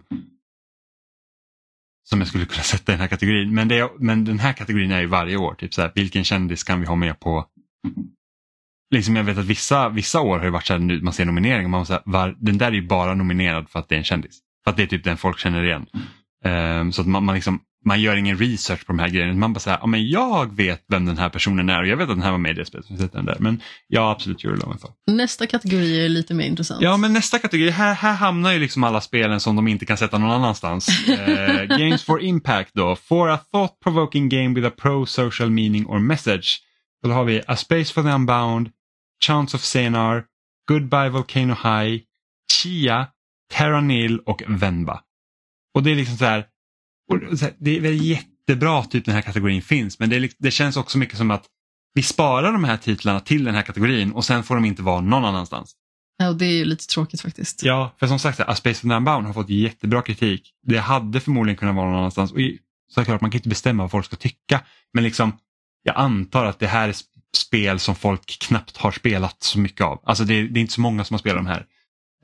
som 2.03 2.19
jag 2.19 2.27
skulle 2.27 2.45
kunna 2.45 2.63
sätta 2.73 2.91
i 2.91 2.93
den 2.93 3.01
här 3.01 3.07
kategorin. 3.07 3.53
Men, 3.53 3.67
det 3.67 3.89
men 3.99 4.25
den 4.25 4.39
här 4.39 4.53
kategorin 4.53 4.91
är 4.91 5.01
ju 5.01 5.07
varje 5.07 5.37
år. 5.37 5.53
Typ 5.53 5.73
så 5.73 5.81
här, 5.81 5.91
vilken 5.95 6.23
kändis 6.23 6.63
kan 6.63 6.79
vi 6.79 6.85
ha 6.85 6.95
med 6.95 7.19
på 7.19 7.45
Liksom 8.93 9.15
jag 9.15 9.23
vet 9.23 9.37
att 9.37 9.45
vissa, 9.45 9.89
vissa 9.89 10.21
år 10.21 10.37
har 10.37 10.45
det 10.45 10.51
varit 10.51 10.67
så 10.67 10.73
här, 10.73 10.79
nu, 10.79 11.01
man 11.01 11.13
ser 11.13 11.25
nomineringar 11.25 11.69
man 11.69 11.85
så 11.85 11.93
här, 11.93 12.01
var, 12.05 12.35
den 12.39 12.57
där 12.57 12.67
är 12.67 12.71
ju 12.71 12.87
bara 12.87 13.15
nominerad 13.15 13.69
för 13.69 13.79
att 13.79 13.89
det 13.89 13.95
är 13.95 13.97
en 13.97 14.03
kändis. 14.03 14.39
För 14.63 14.71
att 14.71 14.77
det 14.77 14.83
är 14.83 14.87
typ 14.87 15.03
den 15.03 15.17
folk 15.17 15.39
känner 15.39 15.63
igen. 15.63 15.85
Um, 16.45 16.91
så 16.91 17.01
att 17.01 17.07
man, 17.07 17.25
man, 17.25 17.35
liksom, 17.35 17.59
man 17.85 18.01
gör 18.01 18.15
ingen 18.15 18.37
research 18.37 18.85
på 18.85 18.93
de 18.93 18.99
här 18.99 19.09
grejerna. 19.09 19.33
Man 19.33 19.53
bara 19.53 19.59
säger, 19.59 19.77
ja 19.81 19.87
men 19.87 20.09
jag 20.09 20.55
vet 20.55 20.83
vem 20.87 21.05
den 21.05 21.17
här 21.17 21.29
personen 21.29 21.69
är 21.69 21.81
och 21.81 21.87
jag 21.87 21.97
vet 21.97 22.09
att 22.09 22.15
den 22.15 22.23
här 22.23 22.31
var 22.31 22.37
med 22.37 22.51
i 22.51 22.53
det 22.53 22.65
spelet. 22.65 22.85
så 22.85 22.93
den 22.93 23.25
där. 23.25 23.37
Men 23.39 23.61
ja, 23.87 24.11
absolut 24.11 24.43
Euro 24.43 24.57
Thought. 24.57 24.95
Nästa 25.07 25.47
kategori 25.47 26.05
är 26.05 26.09
lite 26.09 26.33
mer 26.33 26.45
intressant. 26.45 26.81
Ja, 26.81 26.97
men 26.97 27.13
nästa 27.13 27.39
kategori, 27.39 27.69
här, 27.69 27.93
här 27.93 28.13
hamnar 28.13 28.51
ju 28.51 28.59
liksom 28.59 28.83
alla 28.83 29.01
spelen 29.01 29.39
som 29.39 29.55
de 29.55 29.67
inte 29.67 29.85
kan 29.85 29.97
sätta 29.97 30.17
någon 30.17 30.31
annanstans. 30.31 30.89
Eh, 31.23 31.63
games 31.63 32.03
for 32.03 32.21
impact 32.21 32.71
då. 32.73 32.95
For 32.95 33.29
a 33.29 33.39
thought 33.51 33.79
provoking 33.83 34.29
game 34.29 34.53
with 34.55 34.67
a 34.67 34.71
pro 34.77 35.05
social 35.05 35.49
meaning 35.49 35.85
or 35.85 35.99
message. 35.99 36.59
Då 37.03 37.11
har 37.11 37.23
vi 37.23 37.41
A 37.47 37.55
Space 37.55 37.93
for 37.93 38.03
the 38.03 38.09
Unbound, 38.09 38.69
Chance 39.25 39.57
of 39.57 39.63
Senar, 39.63 40.23
Goodbye 40.67 41.09
Volcano 41.09 41.53
High, 41.63 42.01
Chia, 42.53 43.07
Terra 43.53 43.81
Nil 43.81 44.19
och 44.19 44.43
Venba. 44.47 45.01
Och 45.73 45.83
det 45.83 45.91
är 45.91 45.95
liksom 45.95 46.17
så 46.17 46.25
här, 46.25 46.45
det 47.57 47.77
är 47.77 47.81
väl 47.81 48.01
jättebra 48.05 48.83
typ 48.83 49.05
den 49.05 49.13
här 49.15 49.21
kategorin 49.21 49.61
finns 49.61 49.99
men 49.99 50.09
det, 50.09 50.31
det 50.37 50.51
känns 50.51 50.77
också 50.77 50.97
mycket 50.97 51.17
som 51.17 51.31
att 51.31 51.45
vi 51.93 52.03
sparar 52.03 52.51
de 52.53 52.63
här 52.63 52.77
titlarna 52.77 53.19
till 53.19 53.43
den 53.43 53.55
här 53.55 53.61
kategorin 53.61 54.11
och 54.11 54.25
sen 54.25 54.43
får 54.43 54.55
de 54.55 54.65
inte 54.65 54.81
vara 54.81 55.01
någon 55.01 55.25
annanstans. 55.25 55.75
Ja, 56.17 56.29
och 56.29 56.35
det 56.37 56.45
är 56.45 56.51
ju 56.53 56.65
lite 56.65 56.87
tråkigt 56.87 57.21
faktiskt. 57.21 57.63
Ja, 57.63 57.95
för 57.99 58.07
som 58.07 58.19
sagt, 58.19 58.39
A 58.39 58.55
Space 58.55 58.81
for 58.81 58.91
Unbound 58.95 59.25
har 59.27 59.33
fått 59.33 59.49
jättebra 59.49 60.01
kritik. 60.01 60.51
Det 60.67 60.77
hade 60.77 61.19
förmodligen 61.19 61.57
kunnat 61.57 61.75
vara 61.75 61.85
någon 61.89 61.95
annanstans. 61.97 62.31
Och 62.31 62.37
såklart, 62.93 63.21
man 63.21 63.31
kan 63.31 63.37
inte 63.37 63.49
bestämma 63.49 63.83
vad 63.83 63.91
folk 63.91 64.05
ska 64.05 64.15
tycka. 64.15 64.61
Men 64.93 65.03
liksom, 65.03 65.31
jag 65.83 65.95
antar 65.97 66.45
att 66.45 66.59
det 66.59 66.67
här 66.67 66.89
är 66.89 66.93
sp- 66.93 67.03
spel 67.37 67.79
som 67.79 67.95
folk 67.95 68.39
knappt 68.41 68.77
har 68.77 68.91
spelat 68.91 69.43
så 69.43 69.59
mycket 69.59 69.81
av. 69.81 69.99
Alltså 70.03 70.23
det, 70.23 70.33
är- 70.33 70.43
det 70.43 70.59
är 70.59 70.61
inte 70.61 70.73
så 70.73 70.81
många 70.81 71.03
som 71.03 71.13
har 71.13 71.19
spelat 71.19 71.37
de 71.39 71.45
här. 71.47 71.65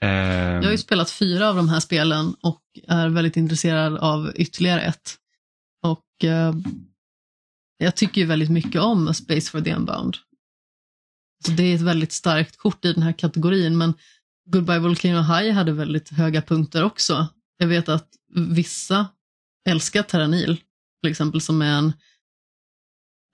Ehm. 0.02 0.56
Jag 0.56 0.64
har 0.64 0.72
ju 0.72 0.78
spelat 0.78 1.12
fyra 1.12 1.50
av 1.50 1.56
de 1.56 1.70
här 1.70 1.80
spelen 1.80 2.34
och 2.42 2.62
är 2.88 3.10
väldigt 3.10 3.38
intresserad 3.38 3.98
av 3.98 4.32
ytterligare 4.36 4.82
ett. 4.82 5.16
Och 5.84 6.24
eh, 6.24 6.54
jag 7.78 7.96
tycker 7.96 8.22
ju 8.22 8.28
väldigt 8.28 8.52
mycket 8.52 8.82
om 8.82 9.14
Space 9.14 9.52
for 9.52 9.62
the 9.62 9.74
Unbound. 9.74 10.18
Så 11.46 11.52
det 11.52 11.64
är 11.64 11.76
ett 11.76 11.82
väldigt 11.82 12.12
starkt 12.12 12.58
kort 12.58 12.86
i 12.86 12.94
den 12.94 13.04
här 13.04 13.14
kategorin, 13.14 13.78
men 13.78 13.94
Goodbye 14.46 14.80
Volcano 14.80 15.22
High 15.22 15.52
hade 15.52 15.72
väldigt 15.72 16.10
höga 16.10 16.42
punkter 16.42 16.84
också. 16.84 17.28
Jag 17.58 17.68
vet 17.68 17.90
att 17.90 18.08
vissa 18.36 19.08
älskar 19.70 20.04
Terranil, 20.04 20.58
till 21.02 21.12
exempel, 21.12 21.42
som 21.42 21.62
är 21.62 21.78
en 21.78 21.94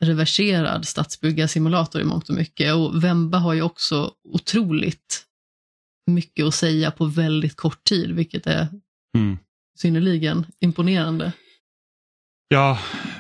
reverserad 0.04 0.88
stadsbyggarsimulator 0.88 2.02
i 2.02 2.04
mångt 2.04 2.30
och 2.30 2.36
mycket. 2.36 2.74
Och 2.74 3.04
Vemba 3.04 3.38
har 3.38 3.54
ju 3.54 3.62
också 3.62 4.12
otroligt 4.24 5.26
mycket 6.06 6.46
att 6.46 6.56
säga 6.56 6.92
på 6.92 7.06
väldigt 7.06 7.56
kort 7.56 7.84
tid, 7.84 8.16
vilket 8.16 8.48
är 8.48 8.68
mm. 9.18 9.38
synnerligen 9.78 10.46
imponerande. 10.60 11.32
Ja, 12.48 12.80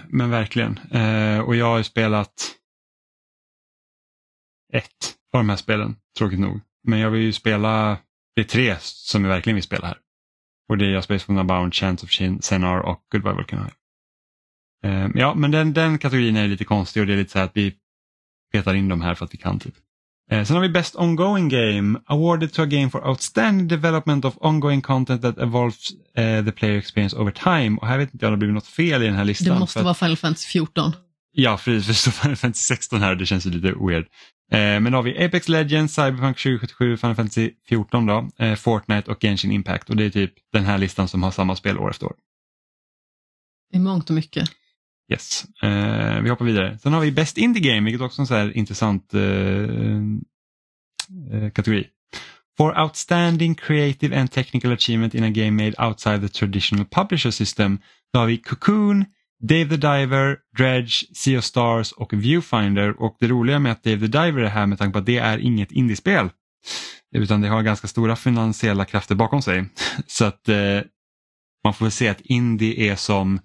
men 0.09 0.29
verkligen. 0.29 0.77
Eh, 0.77 1.39
och 1.39 1.55
jag 1.55 1.65
har 1.65 1.77
ju 1.77 1.83
spelat 1.83 2.55
ett 4.73 5.15
av 5.33 5.39
de 5.39 5.49
här 5.49 5.57
spelen, 5.57 5.95
tråkigt 6.17 6.39
nog. 6.39 6.61
Men 6.83 6.99
jag 6.99 7.11
vill 7.11 7.21
ju 7.21 7.33
spela, 7.33 7.97
det 8.35 8.41
är 8.41 8.45
tre 8.45 8.75
som 8.79 9.23
jag 9.23 9.29
verkligen 9.29 9.55
vill 9.55 9.63
spela 9.63 9.87
här. 9.87 9.97
Och 10.69 10.77
det 10.77 10.85
är 10.85 10.95
A 10.95 11.01
Space 11.01 11.25
from 11.25 11.37
the 11.37 11.43
Bound, 11.43 11.73
Chance 11.73 12.05
of 12.05 12.41
Senar 12.43 12.79
och 12.79 13.05
Goodbye 13.11 13.33
Volcano 13.33 13.63
High. 13.63 13.75
Eh, 14.85 15.09
ja, 15.15 15.35
men 15.35 15.51
den, 15.51 15.73
den 15.73 15.97
kategorin 15.97 16.35
är 16.35 16.47
lite 16.47 16.65
konstig 16.65 17.01
och 17.01 17.07
det 17.07 17.13
är 17.13 17.17
lite 17.17 17.31
så 17.31 17.37
här 17.37 17.45
att 17.45 17.57
vi 17.57 17.75
petar 18.51 18.73
in 18.73 18.89
dem 18.89 19.01
här 19.01 19.15
för 19.15 19.25
att 19.25 19.33
vi 19.33 19.37
kan. 19.37 19.59
typ. 19.59 19.75
Eh, 20.31 20.43
sen 20.43 20.55
har 20.55 20.61
vi 20.61 20.69
Best 20.69 20.95
Ongoing 20.95 21.49
Game, 21.49 21.99
awarded 22.05 22.53
to 22.53 22.61
a 22.61 22.65
game 22.65 22.89
for 22.89 23.07
outstanding 23.07 23.67
development 23.67 24.25
of 24.25 24.37
ongoing 24.37 24.81
content 24.81 25.21
that 25.21 25.37
evolves 25.37 25.91
eh, 26.17 26.45
the 26.45 26.51
player 26.51 26.77
experience 26.77 27.15
over 27.15 27.31
time. 27.31 27.77
Och 27.81 27.87
här 27.87 27.97
vet 27.97 28.13
inte 28.13 28.25
jag 28.25 28.29
om 28.29 28.33
det 28.33 28.37
blivit 28.37 28.53
något 28.53 28.67
fel 28.67 29.03
i 29.03 29.05
den 29.05 29.15
här 29.15 29.25
listan. 29.25 29.53
Det 29.53 29.59
måste 29.59 29.83
vara 29.83 29.93
Final 29.93 30.17
Fantasy 30.17 30.47
14. 30.47 30.91
Ja, 31.31 31.57
för 31.57 31.71
det 31.71 31.93
står 31.93 32.11
Final 32.11 32.35
Fantasy 32.35 32.75
16 32.75 33.01
här 33.01 33.15
det 33.15 33.25
känns 33.25 33.45
lite 33.45 33.73
weird. 33.79 34.07
Eh, 34.51 34.57
men 34.57 34.91
då 34.91 34.97
har 34.97 35.03
vi 35.03 35.25
Apex 35.25 35.49
Legends, 35.49 35.95
Cyberpunk 35.95 36.37
2077, 36.37 36.97
Final 36.97 37.15
Fantasy 37.15 37.51
14 37.69 38.05
då, 38.05 38.29
eh, 38.39 38.55
Fortnite 38.55 39.11
och 39.11 39.21
Genshin 39.21 39.51
Impact. 39.51 39.89
Och 39.89 39.95
det 39.95 40.03
är 40.03 40.09
typ 40.09 40.33
den 40.53 40.65
här 40.65 40.77
listan 40.77 41.07
som 41.07 41.23
har 41.23 41.31
samma 41.31 41.55
spel 41.55 41.77
år 41.77 41.89
efter 41.89 42.05
år. 42.05 42.15
I 43.73 43.79
mångt 43.79 44.09
och 44.09 44.15
mycket. 44.15 44.49
Yes. 45.11 45.45
Eh, 45.63 46.21
vi 46.21 46.29
hoppar 46.29 46.45
vidare. 46.45 46.79
Sen 46.79 46.93
har 46.93 47.01
vi 47.01 47.11
Best 47.11 47.37
Indie 47.37 47.73
Game, 47.73 47.85
vilket 47.85 48.01
också 48.01 48.19
är 48.19 48.23
en 48.23 48.27
så 48.27 48.35
här 48.35 48.57
intressant 48.57 49.13
eh, 49.13 49.21
eh, 51.31 51.51
kategori. 51.53 51.87
For 52.57 52.81
outstanding 52.81 53.55
creative 53.55 54.19
and 54.19 54.31
technical 54.31 54.71
achievement 54.71 55.15
in 55.15 55.23
a 55.23 55.29
game 55.29 55.51
made 55.51 55.87
outside 55.87 56.21
the 56.21 56.29
traditional 56.29 56.85
publisher 56.85 57.31
system, 57.31 57.79
då 58.13 58.19
har 58.19 58.25
vi 58.25 58.37
Cocoon, 58.37 59.05
Dave 59.39 59.69
the 59.69 59.77
Diver, 59.77 60.37
Dredge, 60.57 61.05
Sea 61.13 61.37
of 61.37 61.43
Stars 61.43 61.91
och 61.91 62.13
Viewfinder. 62.13 63.01
Och 63.01 63.17
det 63.19 63.27
roliga 63.27 63.59
med 63.59 63.71
att 63.71 63.83
Dave 63.83 63.99
the 63.99 64.07
Diver 64.07 64.41
är 64.41 64.49
här 64.49 64.65
med 64.65 64.77
tanke 64.77 64.93
på 64.93 64.99
att 64.99 65.05
det 65.05 65.17
är 65.17 65.37
inget 65.37 65.71
indiespel. 65.71 66.29
Utan 67.15 67.41
det 67.41 67.47
har 67.47 67.61
ganska 67.61 67.87
stora 67.87 68.15
finansiella 68.15 68.85
krafter 68.85 69.15
bakom 69.15 69.41
sig. 69.41 69.65
Så 70.07 70.25
att 70.25 70.49
eh, 70.49 70.81
man 71.63 71.73
får 71.73 71.85
väl 71.85 71.91
se 71.91 72.07
att 72.07 72.21
indie 72.21 72.91
är 72.91 72.95
som 72.95 73.39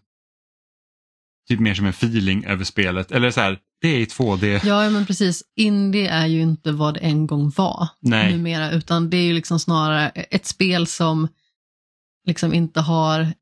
typ 1.49 1.61
mer 1.61 1.75
som 1.75 1.85
en 1.87 1.91
feeling 1.91 2.45
över 2.45 2.65
spelet. 2.65 3.13
Eller 3.13 3.31
så 3.31 3.41
här, 3.41 3.59
det 3.81 3.89
är 3.89 3.99
i 3.99 4.05
2D. 4.05 4.61
Ja, 4.67 4.91
men 4.91 5.07
precis. 5.07 5.43
Indie 5.57 6.11
är 6.11 6.27
ju 6.27 6.41
inte 6.43 6.73
vad 6.73 6.95
det 6.95 7.01
en 7.01 7.27
gång 7.27 7.53
var 7.57 7.89
Nej. 8.01 8.33
numera, 8.33 8.71
utan 8.71 9.11
det 9.11 9.17
är 9.17 9.23
ju 9.27 9.33
liksom 9.33 9.59
snarare 9.61 10.09
ett 10.09 10.47
spel 10.47 10.87
som 10.87 11.29
liksom 12.27 12.55
inte 12.55 12.81
har 12.81 13.33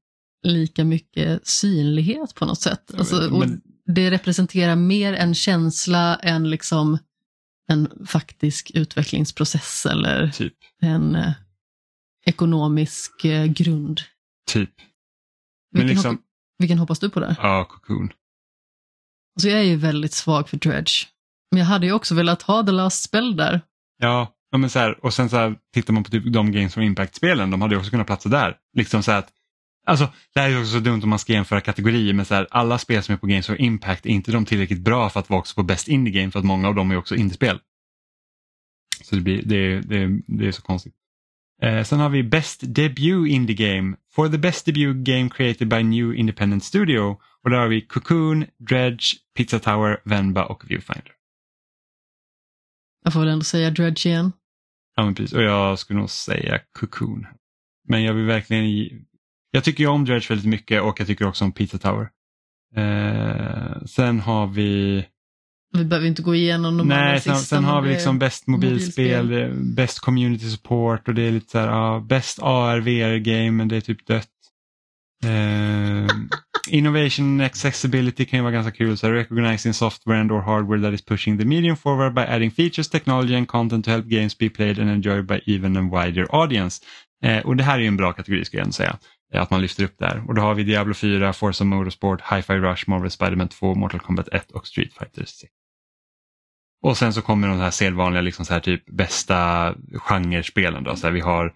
lika 0.43 0.85
mycket 0.85 1.47
synlighet 1.47 2.35
på 2.35 2.47
något 2.47 2.61
sätt. 2.61 2.95
Alltså, 2.99 3.29
och 3.31 3.39
Men- 3.39 3.61
Det 3.95 4.11
representerar 4.11 4.77
mer 4.77 5.13
en 5.13 5.35
känsla 5.35 6.17
än 6.17 6.51
liksom 6.51 6.99
en 7.69 8.07
faktisk 8.07 8.71
utvecklingsprocess 8.75 9.87
eller 9.87 10.29
Typ. 10.31 10.55
en 10.83 11.15
eh, 11.15 11.33
ekonomisk 12.27 13.25
eh, 13.25 13.45
grund. 13.47 14.01
Typ. 14.51 14.71
Men 15.73 15.81
Vilken, 15.83 15.97
liksom, 15.97 16.19
vilken 16.59 16.79
hoppas 16.79 16.99
du 16.99 17.11
på 17.11 17.21
där? 17.21 17.37
ja, 17.43 17.65
Cocoon. 17.65 18.13
Alltså 19.37 19.49
jag 19.49 19.61
är 19.61 19.65
ju 19.65 19.77
väldigt 19.77 20.13
svag 20.13 20.49
för 20.49 20.57
Dredge. 20.57 21.07
Men 21.51 21.59
jag 21.59 21.67
hade 21.67 21.87
ju 21.87 21.93
också 21.93 22.15
velat 22.15 22.43
ha 22.43 22.63
The 22.63 22.73
Last 22.73 23.03
Spell 23.03 23.37
där. 23.37 23.61
Ja, 23.99 24.35
ja 24.51 24.59
men 24.59 24.71
så 24.71 24.79
här, 24.79 25.05
och 25.05 25.15
sen 25.15 25.31
så 25.31 25.37
här, 25.37 25.57
tittar 25.75 25.93
man 25.93 26.05
på 26.05 26.11
typ 26.11 26.33
de 26.33 26.53
Games 26.53 26.75
from 26.75 26.83
Impact-spelen, 26.83 27.51
de 27.51 27.63
hade 27.63 27.75
ju 27.75 27.79
också 27.79 27.91
kunnat 27.91 28.07
platsa 28.07 28.29
där. 28.29 28.57
Liksom 28.77 29.03
så 29.03 29.13
att, 29.13 29.33
alltså, 29.87 30.09
det 30.35 30.41
här 30.41 30.47
är 30.47 30.53
ju 30.53 30.61
också 30.61 30.73
så 30.73 30.79
dumt 30.79 31.03
om 31.03 31.09
man 31.09 31.19
ska 31.19 31.33
jämföra 31.33 31.61
kategorier, 31.61 32.13
men 32.13 32.25
så 32.25 32.35
här, 32.35 32.47
alla 32.51 32.79
spel 32.79 33.03
som 33.03 33.13
är 33.13 33.19
på 33.19 33.27
Games 33.27 33.47
from 33.47 33.57
Impact 33.59 34.07
är 34.07 34.11
inte 34.11 34.33
de 34.33 34.45
tillräckligt 34.45 34.81
bra 34.81 35.11
för 35.11 35.21
att 35.21 35.31
vara 35.31 35.41
också 35.41 35.55
på 35.55 35.63
Best 35.63 35.89
Indie 35.89 36.21
Game, 36.21 36.31
för 36.31 36.39
att 36.39 36.45
många 36.45 36.69
av 36.69 36.75
dem 36.75 36.91
är 36.91 36.97
också 36.97 37.15
indiespel. 37.15 37.61
Så 39.05 39.15
det, 39.15 39.21
blir, 39.21 39.43
det, 39.43 39.81
det, 39.81 40.21
det 40.27 40.49
är 40.49 40.53
så 40.53 40.63
konstigt. 40.63 40.95
Eh, 41.63 41.85
sen 41.85 42.01
har 42.01 42.09
vi 42.09 42.23
Best 42.23 42.75
Debut 42.75 43.29
Indie 43.29 43.57
Game. 43.57 43.97
For 44.13 44.29
the 44.29 44.39
Best 44.39 44.67
Debut 44.67 44.95
Game 44.95 45.31
Created 45.31 45.69
by 45.69 45.83
New 45.83 46.15
Independent 46.15 46.65
Studio. 46.65 47.21
Och 47.45 47.51
där 47.51 47.59
har 47.59 47.69
vi 47.69 47.81
Cocoon, 47.81 48.47
Dredge, 48.59 49.05
Pizza 49.37 49.59
Tower, 49.59 50.01
Venba 50.05 50.45
och 50.45 50.71
Viewfinder. 50.71 51.13
Jag 53.05 53.13
får 53.13 53.21
väl 53.21 53.29
ändå 53.29 53.45
säga 53.45 53.71
Dredge 53.71 54.07
igen. 54.07 54.33
Ja, 54.97 55.05
men 55.05 55.15
precis. 55.15 55.37
Och 55.37 55.43
jag 55.43 55.79
skulle 55.79 55.99
nog 55.99 56.11
säga 56.11 56.61
Cocoon. 56.73 57.27
Men 57.89 58.03
jag 58.03 58.15
vill 58.15 58.25
verkligen 58.25 58.71
ge... 58.71 58.91
Jag 59.51 59.65
tycker 59.65 59.85
ju 59.85 59.91
om 59.91 60.05
Dredge 60.05 60.27
väldigt 60.29 60.49
mycket 60.49 60.83
och 60.83 61.01
jag 61.01 61.07
tycker 61.07 61.27
också 61.27 61.45
om 61.45 61.53
Pizza 61.53 61.79
Tower. 61.79 62.11
Eh, 62.77 63.85
sen 63.87 64.21
har 64.21 64.47
vi... 64.47 65.05
Vi 65.73 65.85
behöver 65.85 66.09
inte 66.09 66.23
gå 66.23 66.35
igenom 66.35 66.77
de 66.79 66.89
Nej, 66.89 67.21
sen, 67.21 67.37
sen 67.37 67.65
har 67.65 67.83
vi 67.83 67.89
liksom 67.89 68.19
bäst 68.19 68.47
mobilspel, 68.47 69.25
mobilspel. 69.25 69.75
bäst 69.75 69.99
community 70.01 70.51
support 70.51 71.09
och 71.09 71.15
det 71.15 71.23
är 71.23 71.33
lite 71.33 71.51
så 71.51 71.59
här, 71.59 71.67
ja, 71.69 72.05
bäst 72.09 72.39
AR 72.43 72.81
VR 72.81 73.17
game 73.19 73.51
men 73.51 73.69
det 73.69 73.77
är 73.77 73.81
typ 73.81 74.07
dött. 74.07 74.29
Eh, 75.25 76.07
innovation 76.69 77.41
accessibility 77.41 78.25
kan 78.25 78.39
ju 78.39 78.43
vara 78.43 78.53
ganska 78.53 78.73
kul. 78.73 78.97
Så 78.99 79.11
recognizing 79.11 79.75
software 79.75 80.21
and 80.21 80.33
or 80.33 80.41
hardware 80.41 80.83
that 80.83 80.95
is 80.95 81.05
pushing 81.05 81.39
the 81.39 81.45
medium 81.45 81.77
forward 81.77 82.15
by 82.15 82.21
adding 82.21 82.51
features, 82.51 82.89
technology 82.89 83.35
and 83.35 83.49
content 83.49 83.85
to 83.85 83.91
help 83.91 84.05
games 84.07 84.39
be 84.39 84.49
played 84.51 84.79
and 84.79 84.91
enjoyed 84.91 85.27
by 85.27 85.41
even 85.47 85.77
a 85.77 85.83
wider 86.05 86.27
audience. 86.31 86.83
Eh, 87.25 87.39
och 87.47 87.57
det 87.57 87.63
här 87.65 87.75
är 87.79 87.83
ju 87.83 87.87
en 87.89 87.97
bra 87.97 88.13
kategori 88.13 88.45
ska 88.45 88.57
jag 88.57 88.65
ändå 88.65 88.73
säga. 88.73 88.99
eh, 89.35 89.43
Att 89.43 89.51
man 89.51 89.63
lyfter 89.63 89.85
upp 89.85 89.99
där. 89.99 90.23
Och 90.29 90.35
då 90.35 90.43
har 90.43 90.55
vi 90.55 90.63
Diablo 90.65 90.95
4, 90.95 91.33
Forza 91.33 91.65
Motorsport, 91.65 92.21
Hi-Fi 92.33 92.53
Rush, 92.55 92.85
Marvel 92.91 93.11
Spider-Man 93.11 93.49
2, 93.49 93.75
Mortal 93.75 94.01
Kombat 94.01 94.29
1 94.29 94.51
och 94.51 94.67
Street 94.67 94.93
Fighter 94.93 95.25
6. 95.25 95.53
Och 96.83 96.97
sen 96.97 97.13
så 97.13 97.23
kommer 97.23 97.49
de 97.49 97.59
här 97.59 97.71
sedvanliga 97.71 98.21
liksom 98.21 98.45
så 98.45 98.53
här 98.53 98.61
typ 98.61 98.87
bästa 98.87 99.75
genrespelen. 99.95 100.85
Då. 100.85 100.97
Så 100.97 101.07
här, 101.07 101.15
vi 101.15 101.21
har 101.21 101.55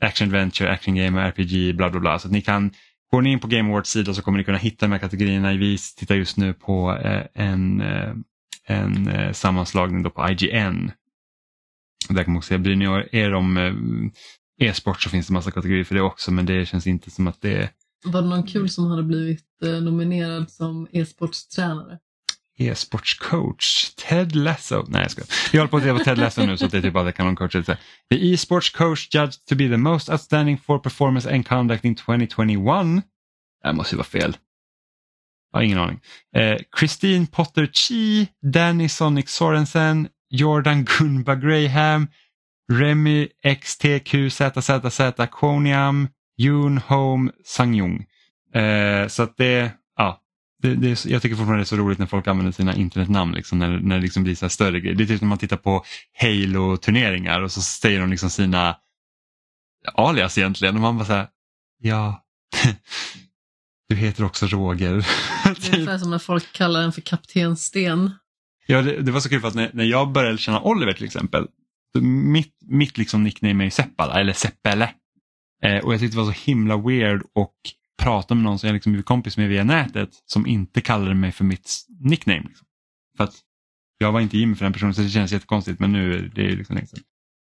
Action 0.00 0.28
Adventure, 0.28 0.70
Action 0.70 0.94
Game, 0.94 1.22
RPG, 1.22 1.76
bla 1.76 1.90
bla 1.90 2.00
bla. 2.00 2.18
Så 2.18 2.28
att 2.28 2.32
ni 2.32 2.42
kan, 2.42 2.70
går 3.12 3.22
ni 3.22 3.32
in 3.32 3.40
på 3.40 3.48
Game 3.48 3.68
Awards 3.70 3.90
sida 3.90 4.14
så 4.14 4.22
kommer 4.22 4.38
ni 4.38 4.44
kunna 4.44 4.58
hitta 4.58 4.86
de 4.86 4.92
här 4.92 4.98
kategorierna. 4.98 5.52
Vi 5.52 5.78
tittar 5.96 6.14
just 6.14 6.36
nu 6.36 6.54
på 6.54 6.98
eh, 7.04 7.22
en, 7.34 7.80
eh, 7.80 8.14
en 8.66 9.08
eh, 9.08 9.32
sammanslagning 9.32 10.02
då 10.02 10.10
på 10.10 10.28
IGN. 10.30 10.90
Där 12.08 12.24
kan 12.24 12.32
man 12.32 12.38
också 12.38 12.48
se, 12.48 12.58
bryr 12.58 12.76
ni 12.76 13.08
er 13.12 13.34
om 13.34 14.10
e-sport 14.60 15.02
så 15.02 15.10
finns 15.10 15.26
det 15.26 15.32
massa 15.32 15.50
kategorier 15.50 15.84
för 15.84 15.94
det 15.94 16.00
också 16.00 16.32
men 16.32 16.46
det 16.46 16.66
känns 16.66 16.86
inte 16.86 17.10
som 17.10 17.26
att 17.26 17.40
det 17.40 17.56
är 17.56 17.70
Var 18.04 18.22
det 18.22 18.28
någon 18.28 18.46
kul 18.46 18.68
som 18.68 18.86
hade 18.86 19.02
blivit 19.02 19.46
nominerad 19.60 20.50
som 20.50 20.88
e-sportstränare? 20.92 21.98
E-sportscoach. 22.58 23.94
Ted 23.96 24.36
Lasso. 24.36 24.84
Nej 24.88 25.02
jag 25.02 25.10
skojar. 25.10 25.28
Jag 25.52 25.60
håller 25.60 25.70
på 25.70 25.76
att 25.76 25.82
titta 25.82 25.98
på 25.98 26.04
Ted 26.04 26.18
Lasso 26.18 26.46
nu 26.46 26.56
så 26.56 26.66
det 26.66 26.78
är 26.78 26.82
typ 26.82 26.92
bara 26.92 27.12
kanoncoacher. 27.12 27.62
The 28.10 28.32
e-sports 28.32 28.70
coach 28.70 29.14
judged 29.14 29.46
to 29.48 29.54
be 29.54 29.68
the 29.68 29.76
most 29.76 30.08
outstanding 30.10 30.58
for 30.58 30.78
performance 30.78 31.34
and 31.34 31.48
conduct 31.48 31.84
in 31.84 31.94
2021. 31.94 33.02
Det 33.62 33.68
här 33.68 33.72
måste 33.72 33.94
ju 33.94 33.96
vara 33.96 34.06
fel. 34.06 34.36
Jag 35.52 35.58
har 35.58 35.64
ingen 35.64 35.78
aning. 35.78 36.00
Eh, 36.36 36.58
Christine 36.78 37.26
Potter 37.26 37.66
Chi, 37.72 38.28
Danny 38.42 38.88
Sonic 38.88 39.30
Sorensen, 39.30 40.08
Jordan 40.30 40.84
Gunba 40.84 41.34
Graham, 41.34 42.08
Remy 42.72 43.28
XTQZZZ 43.42 45.00
Koniam, 45.30 46.08
Yoon 46.38 46.78
Home 46.78 47.30
Sangyong. 47.44 48.06
Eh, 48.54 49.08
så 49.08 49.22
att 49.22 49.36
det, 49.36 49.72
ja, 49.96 50.20
det, 50.64 50.74
det, 50.74 50.88
är 50.88 51.12
jag 51.12 51.22
tycker 51.22 51.36
fortfarande 51.36 51.60
det 51.60 51.62
är 51.62 51.64
så 51.64 51.76
roligt 51.76 51.98
när 51.98 52.06
folk 52.06 52.26
använder 52.26 52.52
sina 52.52 52.74
internetnamn 52.74 53.34
liksom, 53.34 53.58
när, 53.58 53.68
när 53.68 53.96
det 53.96 54.02
liksom 54.02 54.22
blir 54.22 54.34
så 54.34 54.48
större 54.48 54.80
grejer. 54.80 54.94
Det 54.94 55.04
är 55.04 55.06
typ 55.06 55.20
när 55.20 55.28
man 55.28 55.38
tittar 55.38 55.56
på 55.56 55.84
Halo-turneringar 56.20 57.40
och 57.40 57.52
så 57.52 57.62
säger 57.62 58.00
de 58.00 58.10
liksom 58.10 58.30
sina 58.30 58.76
alias 59.94 60.38
egentligen 60.38 60.74
och 60.74 60.80
man 60.80 60.96
bara 60.96 61.04
så 61.04 61.12
här, 61.12 61.28
ja, 61.78 62.24
du 63.88 63.96
heter 63.96 64.24
också 64.24 64.46
Roger. 64.46 64.92
Det 65.44 65.68
är 65.68 65.74
ungefär 65.74 65.98
som 65.98 66.10
när 66.10 66.18
folk 66.18 66.52
kallar 66.52 66.82
en 66.82 66.92
för 66.92 67.00
Kapten 67.00 67.56
Sten. 67.56 68.10
Ja, 68.66 68.82
det, 68.82 69.02
det 69.02 69.12
var 69.12 69.20
så 69.20 69.28
kul 69.28 69.40
för 69.40 69.48
att 69.48 69.54
när, 69.54 69.70
när 69.72 69.84
jag 69.84 70.12
började 70.12 70.38
känna 70.38 70.60
Oliver 70.60 70.92
till 70.92 71.04
exempel, 71.04 71.46
mitt, 72.00 72.54
mitt 72.66 72.98
liksom 72.98 73.24
nickname 73.24 73.66
är 73.66 73.70
Seppala, 73.70 74.20
eller 74.20 74.32
Seppele. 74.32 74.90
Eh, 75.62 75.84
och 75.84 75.92
jag 75.92 76.00
tyckte 76.00 76.16
det 76.16 76.22
var 76.22 76.32
så 76.32 76.40
himla 76.44 76.76
weird 76.76 77.22
och 77.34 77.54
prata 78.02 78.34
med 78.34 78.44
någon 78.44 78.58
som 78.58 78.66
jag 78.66 78.74
liksom 78.74 78.92
blivit 78.92 79.06
kompis 79.06 79.36
med 79.36 79.48
via 79.48 79.64
nätet 79.64 80.10
som 80.26 80.46
inte 80.46 80.80
kallade 80.80 81.14
mig 81.14 81.32
för 81.32 81.44
mitt 81.44 81.86
nickname. 82.00 82.42
Liksom. 82.48 82.66
För 83.16 83.24
att 83.24 83.34
jag 83.98 84.12
var 84.12 84.20
inte 84.20 84.38
Jimmy 84.38 84.54
för 84.54 84.64
den 84.64 84.72
personen 84.72 84.94
så 84.94 85.02
det 85.02 85.08
känns 85.08 85.32
jättekonstigt 85.32 85.80
men 85.80 85.92
nu 85.92 86.14
är 86.14 86.30
det 86.34 86.42
ju 86.42 86.56
liksom 86.56 86.74
länge 86.74 86.86
sedan. 86.86 87.02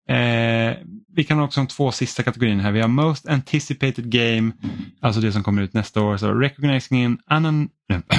Eh, 0.09 0.77
vi 1.15 1.25
kan 1.25 1.41
också 1.41 1.61
ha 1.61 1.67
de 1.67 1.71
två 1.71 1.93
sista 1.93 2.23
kategorierna 2.23 2.63
här. 2.63 2.73
Vi 2.73 2.81
har 2.81 2.89
Most 2.89 3.27
Anticipated 3.27 4.11
Game, 4.11 4.53
alltså 5.01 5.21
det 5.21 5.33
som 5.33 5.43
kommer 5.43 5.63
ut 5.63 5.73
nästa 5.73 6.03
år. 6.03 6.17
Så 6.17 6.35
recognizing 6.35 7.05
an, 7.05 7.19
an, 7.27 7.69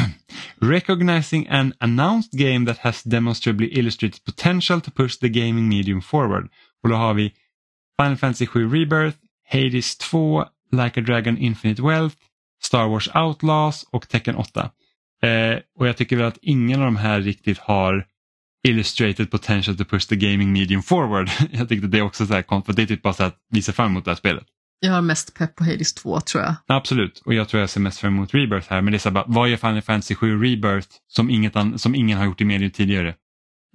recognizing 0.62 1.48
an 1.48 1.74
announced 1.80 2.40
game 2.40 2.66
that 2.66 2.78
has 2.78 3.04
demonstrably 3.04 3.80
illustrated 3.80 4.24
potential 4.24 4.82
to 4.82 4.92
push 4.92 5.20
the 5.20 5.30
gaming 5.30 5.70
medium 5.70 6.02
forward. 6.02 6.50
Och 6.84 6.90
då 6.90 6.96
har 6.96 7.14
vi 7.14 7.34
Final 8.02 8.18
Fantasy 8.18 8.46
7 8.46 8.70
Rebirth, 8.70 9.18
Hades 9.52 9.98
2, 9.98 10.46
Like 10.72 11.00
a 11.00 11.04
Dragon 11.04 11.38
Infinite 11.38 11.82
Wealth, 11.82 12.16
Star 12.64 12.88
Wars 12.88 13.10
Outlaws 13.16 13.84
och 13.92 14.10
Tekken 14.10 14.36
8. 14.36 14.72
Eh, 15.24 15.60
och 15.80 15.88
jag 15.88 15.98
tycker 15.98 16.16
väl 16.16 16.26
att 16.26 16.38
ingen 16.42 16.80
av 16.80 16.86
de 16.86 16.96
här 16.96 17.22
riktigt 17.22 17.58
har 17.58 18.06
illustrated 18.68 19.32
potential 19.32 19.78
to 19.78 19.86
push 19.86 20.08
the 20.08 20.16
gaming 20.16 20.54
medium 20.54 20.84
forward. 20.84 21.30
jag 21.52 21.70
tyckte 21.70 21.88
det 21.88 22.02
också 22.02 22.26
så 22.26 22.34
här 22.34 22.42
konstigt, 22.42 22.76
för 22.76 22.82
det 22.82 22.86
är 22.86 22.88
typ 22.88 23.02
bara 23.02 23.14
så 23.14 23.24
att 23.24 23.38
vi 23.50 23.62
ser 23.62 23.74
fram 23.74 23.92
emot 23.92 24.06
det 24.06 24.12
här 24.12 24.16
spelet. 24.16 24.44
Jag 24.80 24.94
har 24.94 25.02
mest 25.02 25.34
pepp 25.34 25.56
på 25.56 25.64
Hades 25.64 25.94
2 25.94 26.22
tror 26.22 26.44
jag. 26.44 26.56
Absolut, 26.68 27.20
och 27.26 27.34
jag 27.34 27.50
tror 27.50 27.60
jag 27.62 27.70
ser 27.70 27.82
mest 27.82 28.00
fram 28.00 28.14
emot 28.14 28.34
Rebirth 28.34 28.70
här, 28.70 28.82
men 28.82 28.92
det 28.92 28.98
är 28.98 29.00
så 29.00 29.10
här 29.10 29.14
bara, 29.14 29.26
vad 29.28 29.50
gör 29.50 29.58
Final 29.58 29.82
Fantasy 29.82 30.16
7 30.16 30.44
Rebirth 30.44 30.88
som, 31.08 31.30
inget 31.30 31.54
som 31.78 31.96
ingen 31.96 32.18
har 32.18 32.26
gjort 32.26 32.42
i 32.42 32.46
medium 32.46 32.72
tidigare? 32.72 33.16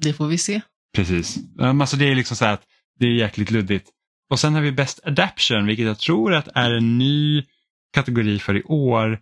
Det 0.02 0.12
får 0.12 0.26
vi 0.26 0.38
se. 0.38 0.60
Precis. 0.94 1.38
Um, 1.58 1.80
alltså 1.80 1.96
det 1.96 2.10
är 2.10 2.14
liksom 2.14 2.36
så 2.36 2.44
här 2.44 2.52
att 2.52 2.62
det 2.98 3.06
är 3.06 3.10
jäkligt 3.10 3.50
luddigt. 3.50 3.90
Och 4.34 4.40
sen 4.40 4.54
har 4.54 4.60
vi 4.60 4.72
Best 4.72 5.00
Adaption, 5.04 5.66
vilket 5.66 5.86
jag 5.86 5.98
tror 5.98 6.34
att 6.34 6.48
är 6.54 6.70
en 6.70 6.98
ny 6.98 7.44
kategori 7.92 8.38
för 8.38 8.56
i 8.56 8.62
år 8.62 9.18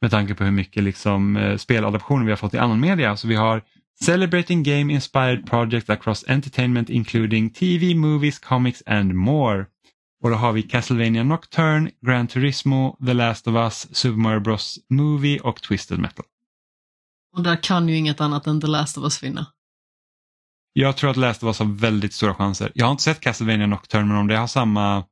med 0.00 0.10
tanke 0.10 0.34
på 0.34 0.44
hur 0.44 0.50
mycket 0.50 0.82
liksom, 0.82 1.36
eh, 1.36 1.56
speladaptioner 1.56 2.24
vi 2.24 2.32
har 2.32 2.36
fått 2.36 2.54
i 2.54 2.58
annan 2.58 2.80
media. 2.80 3.16
Så 3.16 3.28
vi 3.28 3.34
har 3.34 3.62
Celebrating 4.04 4.62
Game 4.62 4.92
Inspired 4.92 5.46
Projects 5.46 5.90
Across 5.90 6.24
Entertainment 6.28 6.90
including 6.90 7.50
TV, 7.50 7.94
Movies, 7.94 8.38
Comics 8.38 8.82
and 8.86 9.14
more. 9.14 9.66
Och 10.22 10.30
då 10.30 10.36
har 10.36 10.52
vi 10.52 10.62
Castlevania 10.62 11.24
Nocturne, 11.24 11.90
Gran 12.06 12.26
Turismo, 12.26 12.98
The 13.06 13.14
Last 13.14 13.46
of 13.46 13.54
Us, 13.54 13.96
Super 13.96 14.18
Mario 14.18 14.40
Bros 14.40 14.78
Movie 14.90 15.40
och 15.40 15.62
Twisted 15.62 15.98
Metal. 15.98 16.24
Och 17.36 17.42
där 17.42 17.62
kan 17.62 17.88
ju 17.88 17.96
inget 17.96 18.20
annat 18.20 18.46
än 18.46 18.60
The 18.60 18.66
Last 18.66 18.98
of 18.98 19.04
Us 19.04 19.22
vinna. 19.22 19.46
Jag 20.76 20.96
tror 20.96 21.10
att 21.10 21.16
Last 21.16 21.42
of 21.42 21.46
Us 21.46 21.58
har 21.58 21.66
väldigt 21.66 22.14
stora 22.14 22.34
chanser. 22.34 22.72
Jag 22.74 22.86
har 22.86 22.90
inte 22.90 23.02
sett 23.02 23.20
Castlevania 23.20 23.66
Nocturne 23.66 24.04
men 24.04 24.16
om 24.16 24.26
det 24.26 24.36
har 24.36 24.46
samma 24.46 25.04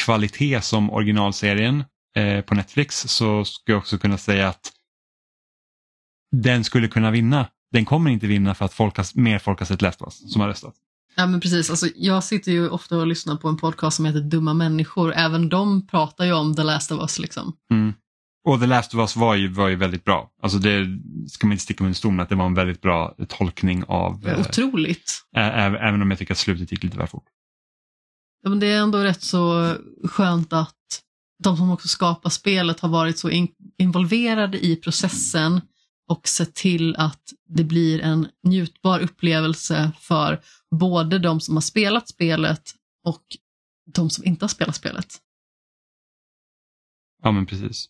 kvalitet 0.00 0.60
som 0.60 0.90
originalserien 0.90 1.84
eh, 2.16 2.40
på 2.40 2.54
Netflix 2.54 3.08
så 3.08 3.44
skulle 3.44 3.74
jag 3.74 3.78
också 3.78 3.98
kunna 3.98 4.18
säga 4.18 4.48
att 4.48 4.72
den 6.32 6.64
skulle 6.64 6.88
kunna 6.88 7.10
vinna. 7.10 7.46
Den 7.72 7.84
kommer 7.84 8.10
inte 8.10 8.26
vinna 8.26 8.54
för 8.54 8.64
att 8.64 8.74
folk 8.74 8.96
har, 8.96 9.20
mer 9.20 9.38
folk 9.38 9.58
har 9.58 9.66
sett 9.66 9.82
Last 9.82 10.02
of 10.02 10.06
Us 10.06 10.32
som 10.32 10.40
har 10.40 10.48
röstat. 10.48 10.74
Ja 11.16 11.26
men 11.26 11.40
precis, 11.40 11.70
alltså, 11.70 11.86
jag 11.96 12.24
sitter 12.24 12.52
ju 12.52 12.68
ofta 12.68 12.96
och 12.96 13.06
lyssnar 13.06 13.36
på 13.36 13.48
en 13.48 13.56
podcast 13.56 13.96
som 13.96 14.04
heter 14.04 14.20
Dumma 14.20 14.54
människor. 14.54 15.12
Även 15.12 15.48
de 15.48 15.86
pratar 15.86 16.24
ju 16.24 16.32
om 16.32 16.56
The 16.56 16.62
Last 16.62 16.92
of 16.92 17.00
Us 17.00 17.18
liksom. 17.18 17.56
Mm. 17.70 17.92
Och 18.44 18.60
The 18.60 18.66
Last 18.66 18.94
of 18.94 18.98
Us 19.00 19.16
var 19.16 19.34
ju, 19.34 19.48
var 19.48 19.68
ju 19.68 19.76
väldigt 19.76 20.04
bra. 20.04 20.30
Alltså 20.42 20.58
det 20.58 20.86
ska 21.28 21.46
man 21.46 21.52
inte 21.52 21.62
sticka 21.64 21.84
under 21.84 21.94
stol 21.94 22.12
med 22.12 22.22
att 22.22 22.28
det 22.28 22.34
var 22.34 22.46
en 22.46 22.54
väldigt 22.54 22.80
bra 22.80 23.16
tolkning 23.28 23.84
av, 23.84 24.28
eh, 24.28 24.40
Otroligt. 24.40 25.24
ä- 25.36 25.40
ä- 25.40 25.78
även 25.88 26.02
om 26.02 26.10
jag 26.10 26.18
tycker 26.18 26.34
att 26.34 26.38
slutet 26.38 26.72
gick 26.72 26.82
lite 26.82 26.98
väl 26.98 27.06
fort. 27.06 27.24
Ja, 28.42 28.50
men 28.50 28.60
det 28.60 28.66
är 28.66 28.78
ändå 28.82 28.98
rätt 28.98 29.22
så 29.22 29.74
skönt 30.04 30.52
att 30.52 30.74
de 31.44 31.56
som 31.56 31.70
också 31.70 31.88
skapar 31.88 32.30
spelet 32.30 32.80
har 32.80 32.88
varit 32.88 33.18
så 33.18 33.30
in 33.30 33.48
involverade 33.78 34.64
i 34.66 34.76
processen 34.76 35.60
och 36.08 36.28
sett 36.28 36.54
till 36.54 36.96
att 36.96 37.22
det 37.48 37.64
blir 37.64 38.00
en 38.00 38.28
njutbar 38.42 39.00
upplevelse 39.00 39.92
för 40.00 40.40
både 40.70 41.18
de 41.18 41.40
som 41.40 41.56
har 41.56 41.60
spelat 41.62 42.08
spelet 42.08 42.62
och 43.04 43.22
de 43.94 44.10
som 44.10 44.24
inte 44.24 44.44
har 44.44 44.48
spelat 44.48 44.76
spelet. 44.76 45.06
Ja 47.22 47.32
men 47.32 47.46
precis. 47.46 47.88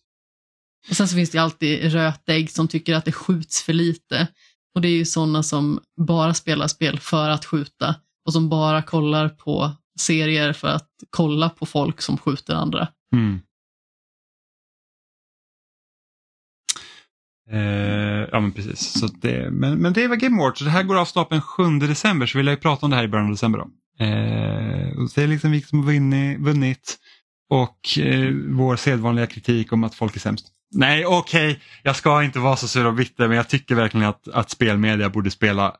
Och 0.89 0.95
sen 0.95 1.07
så 1.07 1.15
finns 1.15 1.31
det 1.31 1.37
alltid 1.37 1.91
rötägg 1.91 2.51
som 2.51 2.67
tycker 2.67 2.95
att 2.95 3.05
det 3.05 3.11
skjuts 3.11 3.61
för 3.61 3.73
lite. 3.73 4.27
Och 4.75 4.81
det 4.81 4.87
är 4.87 4.97
ju 4.97 5.05
sådana 5.05 5.43
som 5.43 5.79
bara 5.97 6.33
spelar 6.33 6.67
spel 6.67 6.99
för 6.99 7.29
att 7.29 7.45
skjuta 7.45 7.95
och 8.25 8.33
som 8.33 8.49
bara 8.49 8.81
kollar 8.81 9.29
på 9.29 9.71
serier 9.99 10.53
för 10.53 10.67
att 10.67 10.89
kolla 11.09 11.49
på 11.49 11.65
folk 11.65 12.01
som 12.01 12.17
skjuter 12.17 12.53
andra. 12.53 12.87
Mm. 13.13 13.39
Eh, 17.51 18.29
ja 18.31 18.39
men 18.39 18.51
precis. 18.51 18.99
Så 18.99 19.07
det, 19.07 19.51
men, 19.51 19.77
men 19.77 19.93
det 19.93 20.07
var 20.07 20.15
Game 20.15 20.41
Awards. 20.41 20.59
Så 20.59 20.65
det 20.65 20.71
här 20.71 20.83
går 20.83 20.95
av 20.99 21.05
stapeln 21.05 21.41
7 21.41 21.63
december 21.79 22.25
så 22.25 22.37
vi 22.37 22.43
lär 22.43 22.51
ju 22.51 22.57
prata 22.57 22.85
om 22.85 22.89
det 22.89 22.95
här 22.95 23.03
i 23.03 23.07
början 23.07 23.25
av 23.25 23.31
december. 23.31 23.59
Då. 23.59 23.65
Eh, 24.05 24.97
och 24.97 25.09
det 25.15 25.23
är 25.23 25.27
liksom 25.27 25.51
vi 25.51 25.61
som 25.61 25.79
har 25.79 25.85
vunnit, 25.85 26.39
vunnit 26.39 26.97
och 27.49 27.99
eh, 27.99 28.33
vår 28.49 28.75
sedvanliga 28.75 29.27
kritik 29.27 29.73
om 29.73 29.83
att 29.83 29.95
folk 29.95 30.15
är 30.15 30.19
sämst. 30.19 30.54
Nej 30.71 31.05
okej, 31.05 31.61
jag 31.83 31.95
ska 31.95 32.23
inte 32.23 32.39
vara 32.39 32.55
så 32.55 32.67
sur 32.67 32.85
och 32.85 32.93
bitter 32.93 33.27
men 33.27 33.37
jag 33.37 33.49
tycker 33.49 33.75
verkligen 33.75 34.07
att, 34.07 34.27
att 34.27 34.49
spelmedia 34.49 35.09
borde 35.09 35.31
spela 35.31 35.75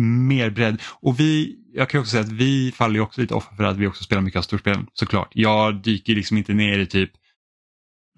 mer 0.00 0.50
bredd. 0.50 0.82
Och 1.00 1.20
vi, 1.20 1.56
jag 1.74 1.90
kan 1.90 2.00
också 2.00 2.10
säga 2.10 2.22
att 2.22 2.32
vi 2.32 2.72
faller 2.72 2.94
ju 2.94 3.00
också 3.00 3.20
lite 3.20 3.34
offer 3.34 3.56
för 3.56 3.64
att 3.64 3.76
vi 3.76 3.86
också 3.86 4.04
spelar 4.04 4.22
mycket 4.22 4.38
av 4.38 4.42
storspelen 4.42 4.86
såklart. 4.92 5.30
Jag 5.32 5.82
dyker 5.82 6.14
liksom 6.14 6.36
inte 6.36 6.54
ner 6.54 6.78
i 6.78 6.86
typ 6.86 7.10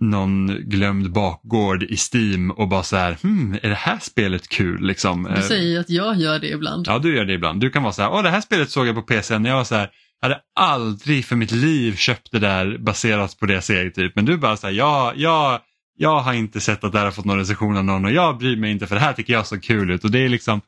någon 0.00 0.46
glömd 0.46 1.12
bakgård 1.12 1.82
i 1.82 1.96
Steam 1.96 2.50
och 2.50 2.68
bara 2.68 2.82
så 2.82 2.96
här, 2.96 3.18
hmm, 3.22 3.58
är 3.62 3.68
det 3.68 3.74
här 3.74 3.98
spelet 3.98 4.48
kul 4.48 4.86
liksom? 4.86 5.32
Du 5.36 5.42
säger 5.42 5.68
ju 5.68 5.78
att 5.78 5.90
jag 5.90 6.16
gör 6.16 6.38
det 6.38 6.48
ibland. 6.48 6.86
Ja, 6.88 6.98
du 6.98 7.16
gör 7.16 7.24
det 7.24 7.32
ibland. 7.32 7.60
Du 7.60 7.70
kan 7.70 7.82
vara 7.82 7.92
så 7.92 8.02
här, 8.02 8.12
åh 8.12 8.22
det 8.22 8.30
här 8.30 8.40
spelet 8.40 8.70
såg 8.70 8.86
jag 8.86 8.94
på 8.94 9.02
PC 9.02 9.38
när 9.38 9.50
jag 9.50 9.56
var 9.56 9.64
så 9.64 9.74
här, 9.74 9.90
jag 10.20 10.28
hade 10.28 10.42
aldrig 10.54 11.24
för 11.24 11.36
mitt 11.36 11.50
liv 11.50 11.96
köpt 11.96 12.32
det 12.32 12.38
där 12.38 12.78
baserat 12.78 13.38
på 13.38 13.46
det 13.46 13.54
jag 13.54 13.64
ser. 13.64 13.90
Typ. 13.90 14.16
Men 14.16 14.24
du 14.24 14.36
bara 14.36 14.56
så 14.56 14.66
här, 14.66 14.74
ja, 14.74 15.12
ja, 15.16 15.64
jag 15.94 16.20
har 16.20 16.32
inte 16.32 16.60
sett 16.60 16.84
att 16.84 16.92
det 16.92 16.98
här 16.98 17.04
har 17.04 17.12
fått 17.12 17.24
någon 17.24 17.38
recension 17.38 17.76
av 17.76 17.84
någon 17.84 18.04
och 18.04 18.12
jag 18.12 18.38
bryr 18.38 18.56
mig 18.56 18.70
inte 18.70 18.86
för 18.86 18.94
det 18.94 19.00
här 19.00 19.12
tycker 19.12 19.32
jag 19.32 19.46
så 19.46 19.60
kul 19.60 19.90
ut. 19.90 20.04
Och 20.04 20.10
det 20.10 20.18
är 20.18 20.28
liksom, 20.28 20.60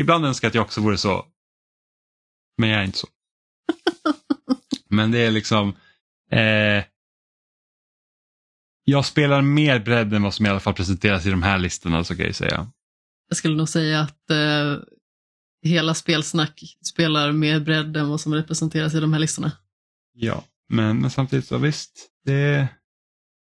ibland 0.00 0.26
önskar 0.26 0.46
jag 0.46 0.50
att 0.50 0.54
jag 0.54 0.64
också 0.64 0.80
vore 0.80 0.98
så. 0.98 1.26
Men 2.58 2.68
jag 2.68 2.80
är 2.80 2.84
inte 2.84 2.98
så. 2.98 3.08
Men 4.88 5.10
det 5.10 5.18
är 5.18 5.30
liksom, 5.30 5.68
eh, 6.30 6.84
jag 8.84 9.04
spelar 9.04 9.42
mer 9.42 9.78
bredd 9.78 10.14
än 10.14 10.22
vad 10.22 10.34
som 10.34 10.46
i 10.46 10.48
alla 10.48 10.60
fall 10.60 10.74
presenteras 10.74 11.26
i 11.26 11.30
de 11.30 11.42
här 11.42 11.58
listorna 11.58 12.04
så 12.04 12.16
kan 12.16 12.26
jag 12.26 12.34
säga. 12.34 12.70
Jag 13.28 13.36
skulle 13.36 13.56
nog 13.56 13.68
säga 13.68 14.00
att 14.00 14.30
eh, 14.30 14.82
hela 15.68 15.94
spelsnack 15.94 16.76
spelar 16.84 17.32
mer 17.32 17.60
bredd 17.60 17.96
än 17.96 18.08
vad 18.08 18.20
som 18.20 18.34
representeras 18.34 18.94
i 18.94 19.00
de 19.00 19.12
här 19.12 19.20
listorna. 19.20 19.52
Ja, 20.12 20.44
men, 20.68 20.98
men 21.00 21.10
samtidigt 21.10 21.46
så 21.46 21.58
visst, 21.58 22.10
det, 22.24 22.68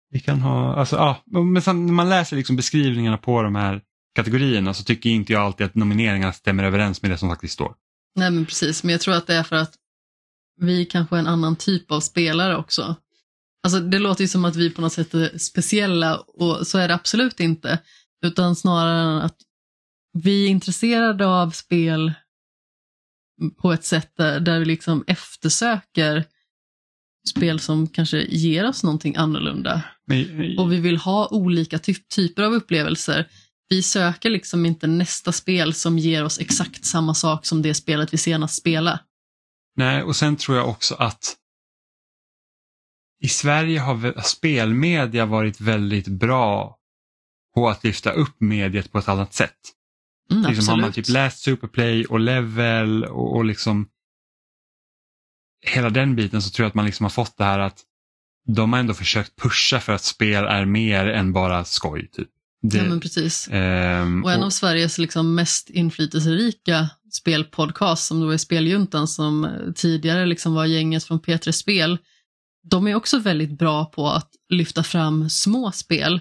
vi 0.09 0.19
kan 0.19 0.41
ha, 0.41 0.75
alltså 0.75 0.95
ja, 0.95 1.23
men 1.25 1.61
sen, 1.61 1.85
när 1.85 1.93
man 1.93 2.09
läser 2.09 2.37
liksom 2.37 2.55
beskrivningarna 2.55 3.17
på 3.17 3.41
de 3.41 3.55
här 3.55 3.81
kategorierna 4.15 4.73
så 4.73 4.83
tycker 4.83 5.09
inte 5.09 5.33
jag 5.33 5.41
alltid 5.41 5.65
att 5.65 5.75
nomineringarna 5.75 6.33
stämmer 6.33 6.63
överens 6.63 7.01
med 7.01 7.11
det 7.11 7.17
som 7.17 7.29
faktiskt 7.29 7.53
står. 7.53 7.75
Nej 8.15 8.31
men 8.31 8.45
precis, 8.45 8.83
men 8.83 8.91
jag 8.91 9.01
tror 9.01 9.13
att 9.13 9.27
det 9.27 9.35
är 9.35 9.43
för 9.43 9.55
att 9.55 9.75
vi 10.61 10.85
kanske 10.85 11.15
är 11.15 11.19
en 11.19 11.27
annan 11.27 11.55
typ 11.55 11.91
av 11.91 11.99
spelare 11.99 12.57
också. 12.57 12.95
Alltså 13.63 13.79
det 13.79 13.99
låter 13.99 14.21
ju 14.21 14.27
som 14.27 14.45
att 14.45 14.55
vi 14.55 14.69
på 14.69 14.81
något 14.81 14.93
sätt 14.93 15.13
är 15.13 15.37
speciella 15.37 16.17
och 16.17 16.67
så 16.67 16.77
är 16.77 16.87
det 16.87 16.95
absolut 16.95 17.39
inte. 17.39 17.79
Utan 18.25 18.55
snarare 18.55 19.23
att 19.23 19.35
vi 20.23 20.45
är 20.45 20.49
intresserade 20.49 21.27
av 21.27 21.49
spel 21.49 22.13
på 23.61 23.73
ett 23.73 23.85
sätt 23.85 24.11
där, 24.17 24.39
där 24.39 24.59
vi 24.59 24.65
liksom 24.65 25.03
eftersöker 25.07 26.25
spel 27.29 27.59
som 27.59 27.87
kanske 27.87 28.17
ger 28.17 28.67
oss 28.67 28.83
någonting 28.83 29.15
annorlunda. 29.15 29.83
Men, 30.07 30.57
Och 30.59 30.71
vi 30.71 30.79
vill 30.79 30.97
ha 30.97 31.27
olika 31.31 31.79
typ, 31.79 32.09
typer 32.09 32.43
av 32.43 32.53
upplevelser. 32.53 33.27
Vi 33.69 33.83
söker 33.83 34.29
liksom 34.29 34.65
inte 34.65 34.87
nästa 34.87 35.31
spel 35.31 35.73
som 35.73 35.99
ger 35.99 36.23
oss 36.23 36.39
exakt 36.39 36.85
samma 36.85 37.13
sak 37.13 37.45
som 37.45 37.61
det 37.61 37.73
spelet 37.73 38.13
vi 38.13 38.17
senast 38.17 38.55
spelade. 38.59 38.99
nej, 39.75 40.03
och 40.03 40.15
sen 40.15 40.35
tror 40.35 40.57
jag 40.57 40.69
också 40.69 40.95
att 40.95 41.35
i 43.21 43.27
Sverige 43.27 43.79
har 43.79 44.21
spelmedia 44.21 45.25
varit 45.25 45.61
väldigt 45.61 46.07
bra 46.07 46.77
på 47.55 47.69
att 47.69 47.83
lyfta 47.83 48.11
upp 48.11 48.35
mediet 48.41 48.91
på 48.91 48.97
ett 48.97 49.07
annat 49.07 49.33
sätt. 49.33 49.74
Mm, 50.31 50.49
Liksom 50.49 50.67
har 50.67 50.77
man 50.77 50.91
typ 50.93 51.09
läst 51.09 51.39
Superplay 51.39 52.05
och 52.05 52.19
Level 52.19 53.03
och, 53.05 53.35
och 53.35 53.45
liksom 53.45 53.87
hela 55.65 55.89
den 55.89 56.15
biten 56.15 56.41
så 56.41 56.49
tror 56.49 56.63
jag 56.63 56.69
att 56.69 56.75
man 56.75 56.85
liksom 56.85 57.03
har 57.03 57.09
fått 57.09 57.37
det 57.37 57.43
här 57.43 57.59
att 57.59 57.79
de 58.47 58.73
har 58.73 58.79
ändå 58.79 58.93
försökt 58.93 59.35
pusha 59.35 59.79
för 59.79 59.93
att 59.93 60.03
spel 60.03 60.43
är 60.45 60.65
mer 60.65 61.05
än 61.07 61.33
bara 61.33 61.65
skoj. 61.65 62.09
Typ. 62.11 62.27
Det, 62.61 62.77
Ja, 62.77 62.83
men 62.83 62.99
precis. 62.99 63.47
ehm, 63.51 64.23
Och 64.23 64.31
en 64.31 64.39
och- 64.39 64.45
av 64.45 64.49
Sveriges 64.49 64.97
liksom 64.97 65.35
mest 65.35 65.69
inflytelserika 65.69 66.89
spelpodcast 67.11 68.05
som 68.07 68.19
då 68.19 68.29
är 68.29 68.37
Speljuntan 68.37 69.07
som 69.07 69.49
tidigare 69.75 70.25
liksom 70.25 70.53
var 70.53 70.65
gänget 70.65 71.03
från 71.03 71.19
P3 71.19 71.51
Spel. 71.51 71.97
De 72.63 72.87
är 72.87 72.95
också 72.95 73.19
väldigt 73.19 73.57
bra 73.57 73.85
på 73.85 74.09
att 74.09 74.31
lyfta 74.49 74.83
fram 74.83 75.29
små 75.29 75.71
spel 75.71 76.19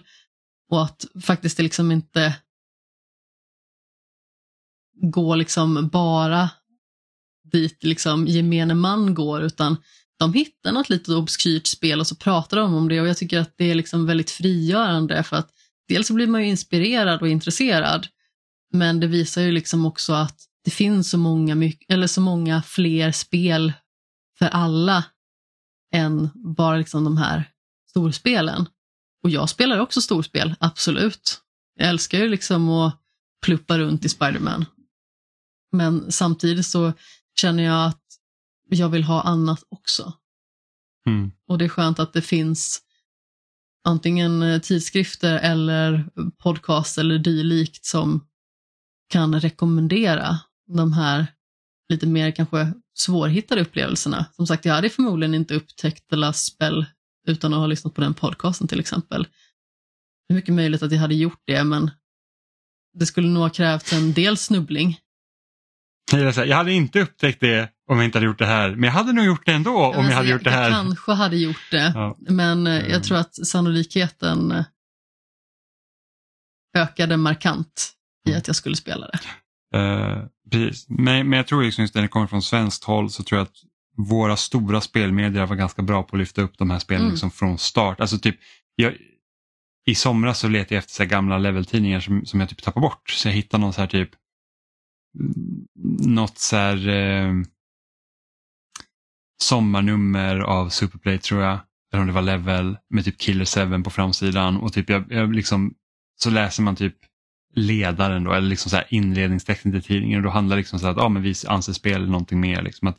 och 0.70 0.82
att 0.84 1.06
faktiskt 1.24 1.56
det 1.56 1.62
liksom 1.62 1.92
inte 1.92 2.36
gå 4.94 5.34
liksom 5.34 5.88
bara 5.88 6.50
dit 7.52 7.84
liksom 7.84 8.26
gemene 8.26 8.74
man 8.74 9.14
går 9.14 9.42
utan 9.42 9.76
de 10.18 10.32
hittar 10.32 10.72
något 10.72 10.88
litet 10.88 11.08
obskyrt 11.08 11.66
spel 11.66 12.00
och 12.00 12.06
så 12.06 12.16
pratar 12.16 12.56
de 12.56 12.74
om 12.74 12.88
det 12.88 13.00
och 13.00 13.08
jag 13.08 13.16
tycker 13.16 13.40
att 13.40 13.54
det 13.56 13.70
är 13.70 13.74
liksom 13.74 14.06
väldigt 14.06 14.30
frigörande 14.30 15.22
för 15.22 15.36
att 15.36 15.50
dels 15.88 16.06
så 16.06 16.14
blir 16.14 16.26
man 16.26 16.42
ju 16.42 16.48
inspirerad 16.48 17.20
och 17.20 17.28
intresserad 17.28 18.06
men 18.72 19.00
det 19.00 19.06
visar 19.06 19.42
ju 19.42 19.52
liksom 19.52 19.86
också 19.86 20.12
att 20.12 20.36
det 20.64 20.70
finns 20.70 21.10
så 21.10 21.18
många, 21.18 21.72
eller 21.88 22.06
så 22.06 22.20
många 22.20 22.62
fler 22.62 23.12
spel 23.12 23.72
för 24.38 24.46
alla 24.46 25.04
än 25.94 26.30
bara 26.34 26.76
liksom 26.76 27.04
de 27.04 27.16
här 27.16 27.50
storspelen. 27.90 28.66
Och 29.22 29.30
jag 29.30 29.48
spelar 29.48 29.78
också 29.78 30.00
storspel, 30.00 30.54
absolut. 30.60 31.40
Jag 31.74 31.88
älskar 31.88 32.18
ju 32.18 32.28
liksom 32.28 32.68
att 32.68 33.00
pluppa 33.42 33.78
runt 33.78 34.04
i 34.04 34.08
Spiderman. 34.08 34.64
Men 35.74 36.12
samtidigt 36.12 36.66
så 36.66 36.92
känner 37.40 37.62
jag 37.62 37.86
att 37.86 38.02
jag 38.70 38.88
vill 38.88 39.04
ha 39.04 39.22
annat 39.22 39.64
också. 39.68 40.12
Mm. 41.06 41.30
Och 41.48 41.58
det 41.58 41.64
är 41.64 41.68
skönt 41.68 41.98
att 41.98 42.12
det 42.12 42.22
finns 42.22 42.80
antingen 43.84 44.42
eh, 44.42 44.60
tidskrifter 44.60 45.38
eller 45.38 46.10
podcast 46.38 46.98
eller 46.98 47.18
dylikt 47.18 47.84
som 47.84 48.26
kan 49.08 49.40
rekommendera 49.40 50.38
de 50.66 50.92
här 50.92 51.26
lite 51.88 52.06
mer 52.06 52.30
kanske 52.30 52.72
svårhittade 52.94 53.62
upplevelserna. 53.62 54.26
Som 54.32 54.46
sagt, 54.46 54.64
jag 54.64 54.74
hade 54.74 54.90
förmodligen 54.90 55.34
inte 55.34 55.54
upptäckt 55.54 56.10
The 56.10 56.16
Last 56.16 56.46
Spell 56.46 56.86
utan 57.26 57.54
att 57.54 57.60
ha 57.60 57.66
lyssnat 57.66 57.94
på 57.94 58.00
den 58.00 58.14
podcasten 58.14 58.68
till 58.68 58.80
exempel. 58.80 59.26
Det 60.28 60.32
är 60.32 60.34
mycket 60.34 60.54
möjligt 60.54 60.82
att 60.82 60.92
jag 60.92 60.98
hade 60.98 61.14
gjort 61.14 61.42
det, 61.44 61.64
men 61.64 61.90
det 62.98 63.06
skulle 63.06 63.28
nog 63.28 63.42
ha 63.42 63.50
krävts 63.50 63.92
en 63.92 64.12
del 64.12 64.36
snubbling. 64.36 65.00
Jag 66.12 66.46
Jag 66.48 66.56
hade 66.56 66.72
inte 66.72 67.00
upptäckt 67.00 67.40
det 67.40 67.70
om 67.90 67.96
jag 67.96 68.04
inte 68.04 68.18
hade 68.18 68.26
gjort 68.26 68.38
det 68.38 68.46
här, 68.46 68.70
men 68.70 68.82
jag 68.84 68.90
hade 68.92 69.12
nog 69.12 69.24
gjort 69.24 69.46
det 69.46 69.52
ändå 69.52 69.70
om 69.76 69.84
alltså, 69.96 70.02
jag 70.10 70.16
hade 70.16 70.28
gjort 70.28 70.44
det 70.44 70.50
här. 70.50 70.70
kanske 70.70 71.12
hade 71.12 71.36
gjort 71.36 71.70
det, 71.70 71.92
Ja. 71.94 72.16
men 72.18 72.66
eh, 72.66 72.74
Mm. 72.76 72.90
jag 72.90 73.04
tror 73.04 73.18
att 73.18 73.34
sannolikheten 73.46 74.52
eh, 74.52 74.64
ökade 76.76 77.16
markant 77.16 77.90
i 78.26 78.30
Mm. 78.30 78.38
att 78.38 78.46
jag 78.46 78.56
skulle 78.56 78.76
spela 78.76 79.06
det. 79.06 79.18
Eh, 79.78 80.24
precis. 80.50 80.86
Men, 80.88 81.28
men 81.28 81.36
jag 81.36 81.46
tror 81.46 81.62
liksom 81.62 81.82
just 81.82 81.94
när 81.94 82.02
det 82.02 82.08
kommer 82.08 82.26
från 82.26 82.42
svenskt 82.42 82.84
håll 82.84 83.10
så 83.10 83.22
tror 83.22 83.38
jag 83.38 83.44
att 83.46 83.56
våra 84.10 84.36
stora 84.36 84.80
spelmedier 84.80 85.46
var 85.46 85.56
ganska 85.56 85.82
bra 85.82 86.02
på 86.02 86.16
att 86.16 86.20
lyfta 86.20 86.42
upp 86.42 86.58
de 86.58 86.70
här 86.70 86.78
spelen 86.78 87.00
Mm. 87.02 87.12
liksom 87.12 87.30
från 87.30 87.58
start. 87.58 88.00
Alltså 88.00 88.18
typ, 88.18 88.36
jag, 88.74 88.94
I 89.86 89.94
somras 89.94 90.38
så 90.38 90.48
letade 90.48 90.74
jag 90.74 90.78
efter 90.78 90.92
så 90.94 91.04
gamla 91.04 91.38
leveltidningar 91.38 92.00
som, 92.00 92.26
som 92.26 92.40
jag 92.40 92.48
typ 92.48 92.62
tappade 92.62 92.82
bort. 92.82 93.10
Så 93.10 93.28
jag 93.28 93.32
hittade 93.34 93.60
någon 93.60 93.72
så 93.72 93.80
här 93.80 93.88
typ 93.88 94.10
mm, 94.10 94.23
något 96.04 96.38
så 96.38 96.56
här 96.56 96.88
eh, 96.88 97.32
sommarnummer 99.42 100.38
av 100.38 100.68
Superplay 100.68 101.18
tror 101.18 101.42
jag. 101.42 101.58
Eller 101.92 102.00
om 102.00 102.06
det 102.06 102.12
var 102.12 102.22
Level 102.22 102.76
med 102.90 103.04
typ 103.04 103.18
Killer 103.18 103.76
7 103.76 103.82
på 103.82 103.90
framsidan 103.90 104.56
och 104.56 104.72
typ 104.72 104.90
jag, 104.90 105.12
jag 105.12 105.34
liksom 105.34 105.74
så 106.16 106.30
läser 106.30 106.62
man 106.62 106.76
typ 106.76 106.96
ledaren 107.54 108.24
då, 108.24 108.32
eller 108.32 108.48
liksom 108.48 108.70
så 108.70 108.76
här 108.76 108.86
inledningstexten 108.88 109.72
till 109.72 109.82
tidningen 109.82 110.18
och 110.18 110.22
då 110.22 110.30
handlar 110.30 110.56
det 110.56 110.60
liksom 110.60 110.78
så 110.78 110.86
här 110.86 110.92
att 110.92 110.98
ah, 110.98 111.08
men 111.08 111.22
vi 111.22 111.34
anser 111.46 111.72
spel 111.72 112.10
någonting 112.10 112.40
mer. 112.40 112.62
Liksom 112.62 112.88
att 112.88 112.98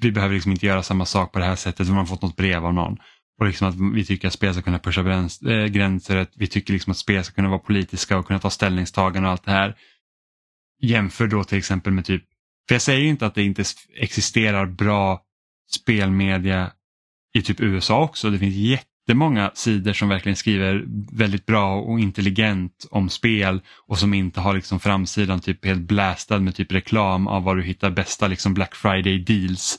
vi 0.00 0.12
behöver 0.12 0.34
liksom 0.34 0.52
inte 0.52 0.66
göra 0.66 0.82
samma 0.82 1.06
sak 1.06 1.32
på 1.32 1.38
det 1.38 1.44
här 1.44 1.56
sättet, 1.56 1.88
man 1.88 1.96
har 1.96 2.06
fått 2.06 2.22
något 2.22 2.36
brev 2.36 2.66
av 2.66 2.74
någon. 2.74 2.98
Och 3.40 3.46
liksom 3.46 3.68
att 3.68 3.94
vi 3.94 4.04
tycker 4.04 4.28
att 4.28 4.34
spel 4.34 4.52
ska 4.52 4.62
kunna 4.62 4.78
pusha 4.78 5.02
gräns, 5.02 5.42
äh, 5.42 5.52
eh, 5.52 5.66
gränser, 5.66 6.16
att 6.16 6.32
vi 6.36 6.46
tycker 6.46 6.72
liksom 6.72 6.90
att 6.90 6.96
spel 6.96 7.24
ska 7.24 7.34
kunna 7.34 7.48
vara 7.48 7.58
politiska 7.58 8.18
och 8.18 8.26
kunna 8.26 8.38
ta 8.38 8.50
ställningstaganden 8.50 9.24
och 9.24 9.30
allt 9.30 9.44
det 9.44 9.50
här. 9.50 9.76
Jämför 10.84 11.26
då 11.26 11.44
till 11.44 11.58
exempel 11.58 11.92
med 11.92 12.04
typ, 12.04 12.24
för 12.68 12.74
jag 12.74 12.82
säger 12.82 13.00
ju 13.00 13.08
inte 13.08 13.26
att 13.26 13.34
det 13.34 13.42
inte 13.42 13.64
existerar 13.96 14.66
bra 14.66 15.22
spelmedia 15.74 16.72
i 17.34 17.42
typ 17.42 17.60
USA 17.60 18.02
också. 18.02 18.30
Det 18.30 18.38
finns 18.38 18.54
jättemånga 18.54 19.50
sidor 19.54 19.92
som 19.92 20.08
verkligen 20.08 20.36
skriver 20.36 20.84
väldigt 21.12 21.46
bra 21.46 21.80
och 21.80 22.00
intelligent 22.00 22.86
om 22.90 23.08
spel 23.08 23.60
och 23.86 23.98
som 23.98 24.14
inte 24.14 24.40
har 24.40 24.54
liksom 24.54 24.80
framsidan 24.80 25.40
typ 25.40 25.64
helt 25.64 25.88
blastad 25.88 26.38
med 26.38 26.54
typ 26.54 26.72
reklam 26.72 27.26
av 27.26 27.42
var 27.42 27.56
du 27.56 27.62
hittar 27.62 27.90
bästa 27.90 28.28
liksom 28.28 28.54
Black 28.54 28.74
Friday 28.74 29.18
deals, 29.18 29.78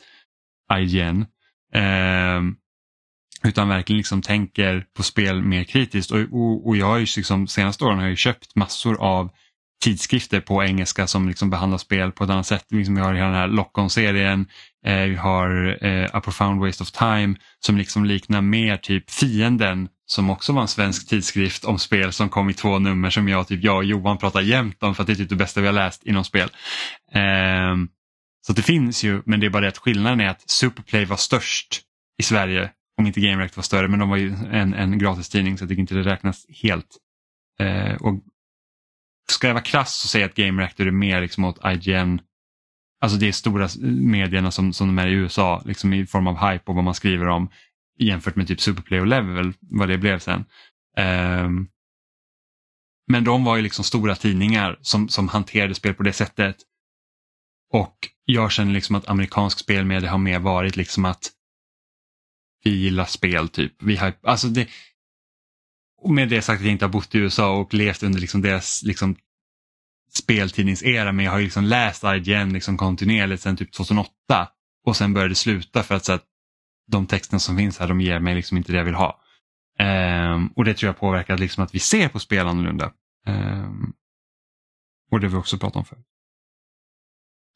IGN. 0.79 1.25
Ehm, 1.73 2.55
utan 3.43 3.69
verkligen 3.69 3.97
liksom 3.97 4.21
tänker 4.21 4.85
på 4.93 5.03
spel 5.03 5.41
mer 5.41 5.63
kritiskt 5.63 6.11
och, 6.11 6.19
och, 6.19 6.67
och 6.67 6.77
jag 6.77 6.85
har 6.85 6.97
ju 6.97 7.05
liksom 7.17 7.47
senaste 7.47 7.83
åren 7.83 7.97
har 7.97 8.03
jag 8.03 8.09
ju 8.09 8.15
köpt 8.15 8.55
massor 8.55 9.01
av 9.01 9.29
tidskrifter 9.83 10.39
på 10.39 10.63
engelska 10.63 11.07
som 11.07 11.27
liksom 11.27 11.49
behandlar 11.49 11.77
spel 11.77 12.11
på 12.11 12.23
ett 12.23 12.29
annat 12.29 12.47
sätt. 12.47 12.65
Liksom 12.69 12.95
vi 12.95 13.01
har 13.01 13.13
hela 13.13 13.25
den 13.25 13.35
här 13.35 13.47
Lock-on-serien, 13.47 14.47
eh, 14.85 15.01
vi 15.01 15.15
har 15.15 15.77
eh, 15.85 16.09
A 16.13 16.21
Profound 16.21 16.61
Waste 16.61 16.83
of 16.83 16.91
Time 16.91 17.35
som 17.59 17.77
liksom 17.77 18.05
liknar 18.05 18.41
mer 18.41 18.77
typ 18.77 19.11
Fienden 19.11 19.89
som 20.05 20.29
också 20.29 20.53
var 20.53 20.61
en 20.61 20.67
svensk 20.67 21.09
tidskrift 21.09 21.65
om 21.65 21.79
spel 21.79 22.11
som 22.11 22.29
kom 22.29 22.49
i 22.49 22.53
två 22.53 22.79
nummer 22.79 23.09
som 23.09 23.27
jag, 23.27 23.47
typ, 23.47 23.63
jag 23.63 23.75
och 23.75 23.85
Johan 23.85 24.17
pratar 24.17 24.41
jämt 24.41 24.83
om 24.83 24.95
för 24.95 25.03
att 25.03 25.07
det 25.07 25.13
är 25.13 25.15
typ 25.15 25.29
det 25.29 25.35
bästa 25.35 25.61
vi 25.61 25.67
har 25.67 25.73
läst 25.73 26.03
inom 26.03 26.23
spel. 26.23 26.49
Eh, 27.11 27.75
så 28.47 28.53
det 28.53 28.61
finns 28.61 29.03
ju, 29.03 29.21
men 29.25 29.39
det 29.39 29.45
är 29.45 29.49
bara 29.49 29.61
det 29.61 29.67
att 29.67 29.77
skillnaden 29.77 30.21
är 30.21 30.29
att 30.29 30.49
Superplay 30.49 31.05
var 31.05 31.17
störst 31.17 31.81
i 32.17 32.23
Sverige, 32.23 32.71
om 32.97 33.07
inte 33.07 33.19
GameRact 33.19 33.57
var 33.57 33.63
större, 33.63 33.87
men 33.87 33.99
de 33.99 34.09
var 34.09 34.17
ju 34.17 34.33
en, 34.51 34.73
en 34.73 34.99
gratis 34.99 35.29
tidning 35.29 35.57
så 35.57 35.63
jag 35.63 35.69
tycker 35.69 35.81
inte 35.81 35.95
det 35.95 36.03
räknas 36.03 36.45
helt. 36.63 36.97
Eh, 37.59 37.95
och 37.95 38.19
ska 39.31 39.47
jag 39.47 39.53
vara 39.53 39.63
krass 39.63 39.95
så 39.95 40.07
säger 40.07 40.23
jag 40.23 40.29
att 40.29 40.37
Game 40.37 40.61
Reactor 40.61 40.87
är 40.87 40.91
mer 40.91 41.21
liksom 41.21 41.43
åt 41.43 41.59
IGN 41.65 42.19
alltså 43.01 43.17
det 43.17 43.27
är 43.27 43.31
stora 43.31 43.69
medierna 43.81 44.51
som, 44.51 44.73
som 44.73 44.87
de 44.87 44.99
är 44.99 45.07
i 45.07 45.11
USA, 45.11 45.61
liksom 45.65 45.93
i 45.93 46.05
form 46.05 46.27
av 46.27 46.49
hype 46.49 46.63
och 46.65 46.75
vad 46.75 46.83
man 46.83 46.95
skriver 46.95 47.27
om 47.27 47.49
jämfört 47.99 48.35
med 48.35 48.47
typ 48.47 48.61
Superplay 48.61 48.99
och 48.99 49.07
Level, 49.07 49.53
vad 49.59 49.89
det 49.89 49.97
blev 49.97 50.19
sen. 50.19 50.45
Um, 50.97 51.67
men 53.07 53.23
de 53.23 53.43
var 53.43 53.55
ju 53.55 53.61
liksom 53.61 53.83
stora 53.83 54.15
tidningar 54.15 54.79
som, 54.81 55.09
som 55.09 55.27
hanterade 55.27 55.75
spel 55.75 55.93
på 55.93 56.03
det 56.03 56.13
sättet. 56.13 56.55
Och 57.73 57.97
jag 58.25 58.51
känner 58.51 58.73
liksom 58.73 58.95
att 58.95 59.09
amerikansk 59.09 59.59
spelmedia 59.59 60.11
har 60.11 60.17
mer 60.17 60.39
varit 60.39 60.75
liksom 60.75 61.05
att 61.05 61.31
vi 62.63 62.71
gillar 62.71 63.05
spel 63.05 63.49
typ. 63.49 63.83
Vi 63.83 63.95
har, 63.95 64.13
alltså 64.23 64.47
det, 64.47 64.67
och 66.05 66.13
med 66.13 66.29
det 66.29 66.41
sagt 66.41 66.59
att 66.59 66.65
jag 66.65 66.71
inte 66.71 66.85
har 66.85 66.91
bott 66.91 67.15
i 67.15 67.17
USA 67.17 67.57
och 67.57 67.73
levt 67.73 68.03
under 68.03 68.19
liksom 68.19 68.41
deras 68.41 68.83
liksom 68.83 69.15
speltidningsera 70.13 71.11
men 71.11 71.25
jag 71.25 71.31
har 71.31 71.41
liksom 71.41 71.63
läst 71.63 72.03
IGN 72.03 72.53
liksom 72.53 72.77
kontinuerligt 72.77 73.41
sedan 73.43 73.57
typ 73.57 73.71
2008 73.71 74.11
och 74.85 74.95
sen 74.95 75.13
började 75.13 75.31
det 75.31 75.35
sluta 75.35 75.83
för 75.83 75.95
att, 75.95 76.05
så 76.05 76.13
att 76.13 76.23
de 76.87 77.07
texterna 77.07 77.39
som 77.39 77.57
finns 77.57 77.79
här 77.79 77.87
de 77.87 78.01
ger 78.01 78.19
mig 78.19 78.35
liksom 78.35 78.57
inte 78.57 78.71
det 78.71 78.77
jag 78.77 78.85
vill 78.85 78.95
ha. 78.95 79.21
Um, 79.79 80.47
och 80.47 80.65
det 80.65 80.73
tror 80.73 80.87
jag 80.87 80.97
påverkar 80.97 81.37
liksom 81.37 81.63
att 81.63 81.75
vi 81.75 81.79
ser 81.79 82.09
på 82.09 82.19
spel 82.19 82.47
annorlunda. 82.47 82.91
Um, 83.27 83.93
och 85.11 85.19
det 85.19 85.27
vi 85.27 85.35
också 85.35 85.57
pratat 85.57 85.75
om 85.75 85.85
förut. 85.85 86.05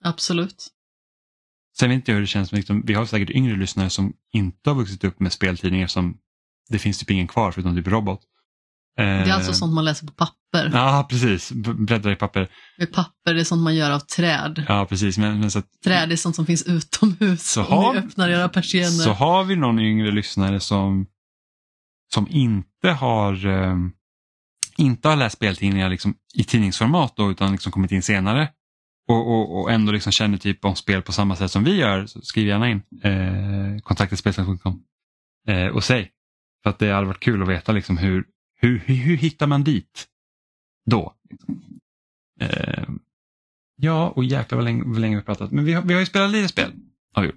Absolut. 0.03 0.67
Sen 1.77 1.89
vet 1.89 1.95
inte 1.95 2.11
jag 2.11 2.15
hur 2.15 2.21
det 2.21 2.27
känns, 2.27 2.51
liksom, 2.51 2.81
vi 2.85 2.93
har 2.93 3.05
säkert 3.05 3.29
yngre 3.29 3.55
lyssnare 3.55 3.89
som 3.89 4.13
inte 4.31 4.69
har 4.69 4.75
vuxit 4.75 5.03
upp 5.03 5.19
med 5.19 5.33
speltidningar 5.33 5.87
som 5.87 6.17
det 6.69 6.79
finns 6.79 6.99
typ 6.99 7.11
ingen 7.11 7.27
kvar 7.27 7.51
förutom 7.51 7.75
typ 7.75 7.87
robot. 7.87 8.21
Det 9.03 9.29
är 9.29 9.33
alltså 9.33 9.53
sånt 9.53 9.73
man 9.73 9.85
läser 9.85 10.07
på 10.07 10.13
papper. 10.13 10.71
Ja, 10.73 11.07
precis. 11.09 11.51
Bläddra 11.51 12.11
i 12.11 12.15
papper. 12.15 12.49
Med 12.77 12.93
papper, 12.93 13.33
det 13.33 13.39
är 13.39 13.43
sånt 13.43 13.61
man 13.61 13.75
gör 13.75 13.91
av 13.91 13.99
träd. 13.99 14.65
Ja, 14.67 14.85
precis. 14.89 15.17
Men, 15.17 15.39
men 15.39 15.51
så 15.51 15.59
att, 15.59 15.65
träd 15.83 16.11
är 16.11 16.15
sånt 16.15 16.35
som 16.35 16.45
finns 16.45 16.63
utomhus. 16.63 17.51
Så 17.51 17.61
har, 17.61 17.93
ni 17.93 17.99
öppnar 17.99 18.29
era 18.29 18.49
persienner. 18.49 18.89
Så 18.89 19.11
har 19.11 19.43
vi 19.43 19.55
någon 19.55 19.79
yngre 19.79 20.11
lyssnare 20.11 20.59
som, 20.59 21.05
som 22.13 22.27
inte 22.29 22.89
har 22.89 23.45
eh, 23.47 23.75
inte 24.77 25.07
har 25.07 25.15
läst 25.15 25.35
speltidningar 25.35 25.89
liksom, 25.89 26.15
i 26.35 26.43
tidningsformat 26.43 27.13
då, 27.15 27.31
utan 27.31 27.51
liksom 27.51 27.71
kommit 27.71 27.91
in 27.91 28.01
senare 28.01 28.49
och, 29.07 29.27
och, 29.27 29.59
och 29.59 29.71
ändå 29.71 29.91
liksom 29.91 30.11
känner 30.11 30.37
typ 30.37 30.65
om 30.65 30.75
spel 30.75 31.01
på 31.01 31.11
samma 31.11 31.35
sätt 31.35 31.51
som 31.51 31.63
vi 31.63 31.75
gör, 31.75 32.05
så 32.05 32.21
skriv 32.21 32.47
gärna 32.47 32.69
in 32.69 32.81
eh, 33.03 33.81
kontaktetspelsnack.com 33.83 34.83
eh, 35.47 35.67
och 35.67 35.83
säg. 35.83 36.11
För 36.63 36.69
att 36.69 36.79
det 36.79 36.91
hade 36.91 37.07
varit 37.07 37.19
kul 37.19 37.41
att 37.41 37.49
veta 37.49 37.71
liksom 37.71 37.97
hur, 37.97 38.25
hur, 38.59 38.79
hur, 38.79 38.95
hur 38.95 39.17
hittar 39.17 39.47
man 39.47 39.63
dit 39.63 40.07
då? 40.85 41.13
Eh, 42.41 42.89
ja, 43.75 44.09
och 44.09 44.23
jäklar 44.23 44.55
vad 44.55 44.65
länge, 44.65 44.83
vad 44.85 44.99
länge 44.99 45.17
vi 45.17 45.23
pratat. 45.23 45.51
Men 45.51 45.65
vi 45.65 45.73
har, 45.73 45.81
vi 45.81 45.93
har 45.93 45.99
ju 45.99 46.05
spelat 46.05 46.31
lite 46.31 46.47
spel. 46.47 46.71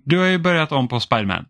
Du 0.05 0.19
har 0.19 0.27
ju 0.27 0.39
börjat 0.39 0.73
om 0.73 0.89
på 0.89 1.01
Spiderman. 1.01 1.47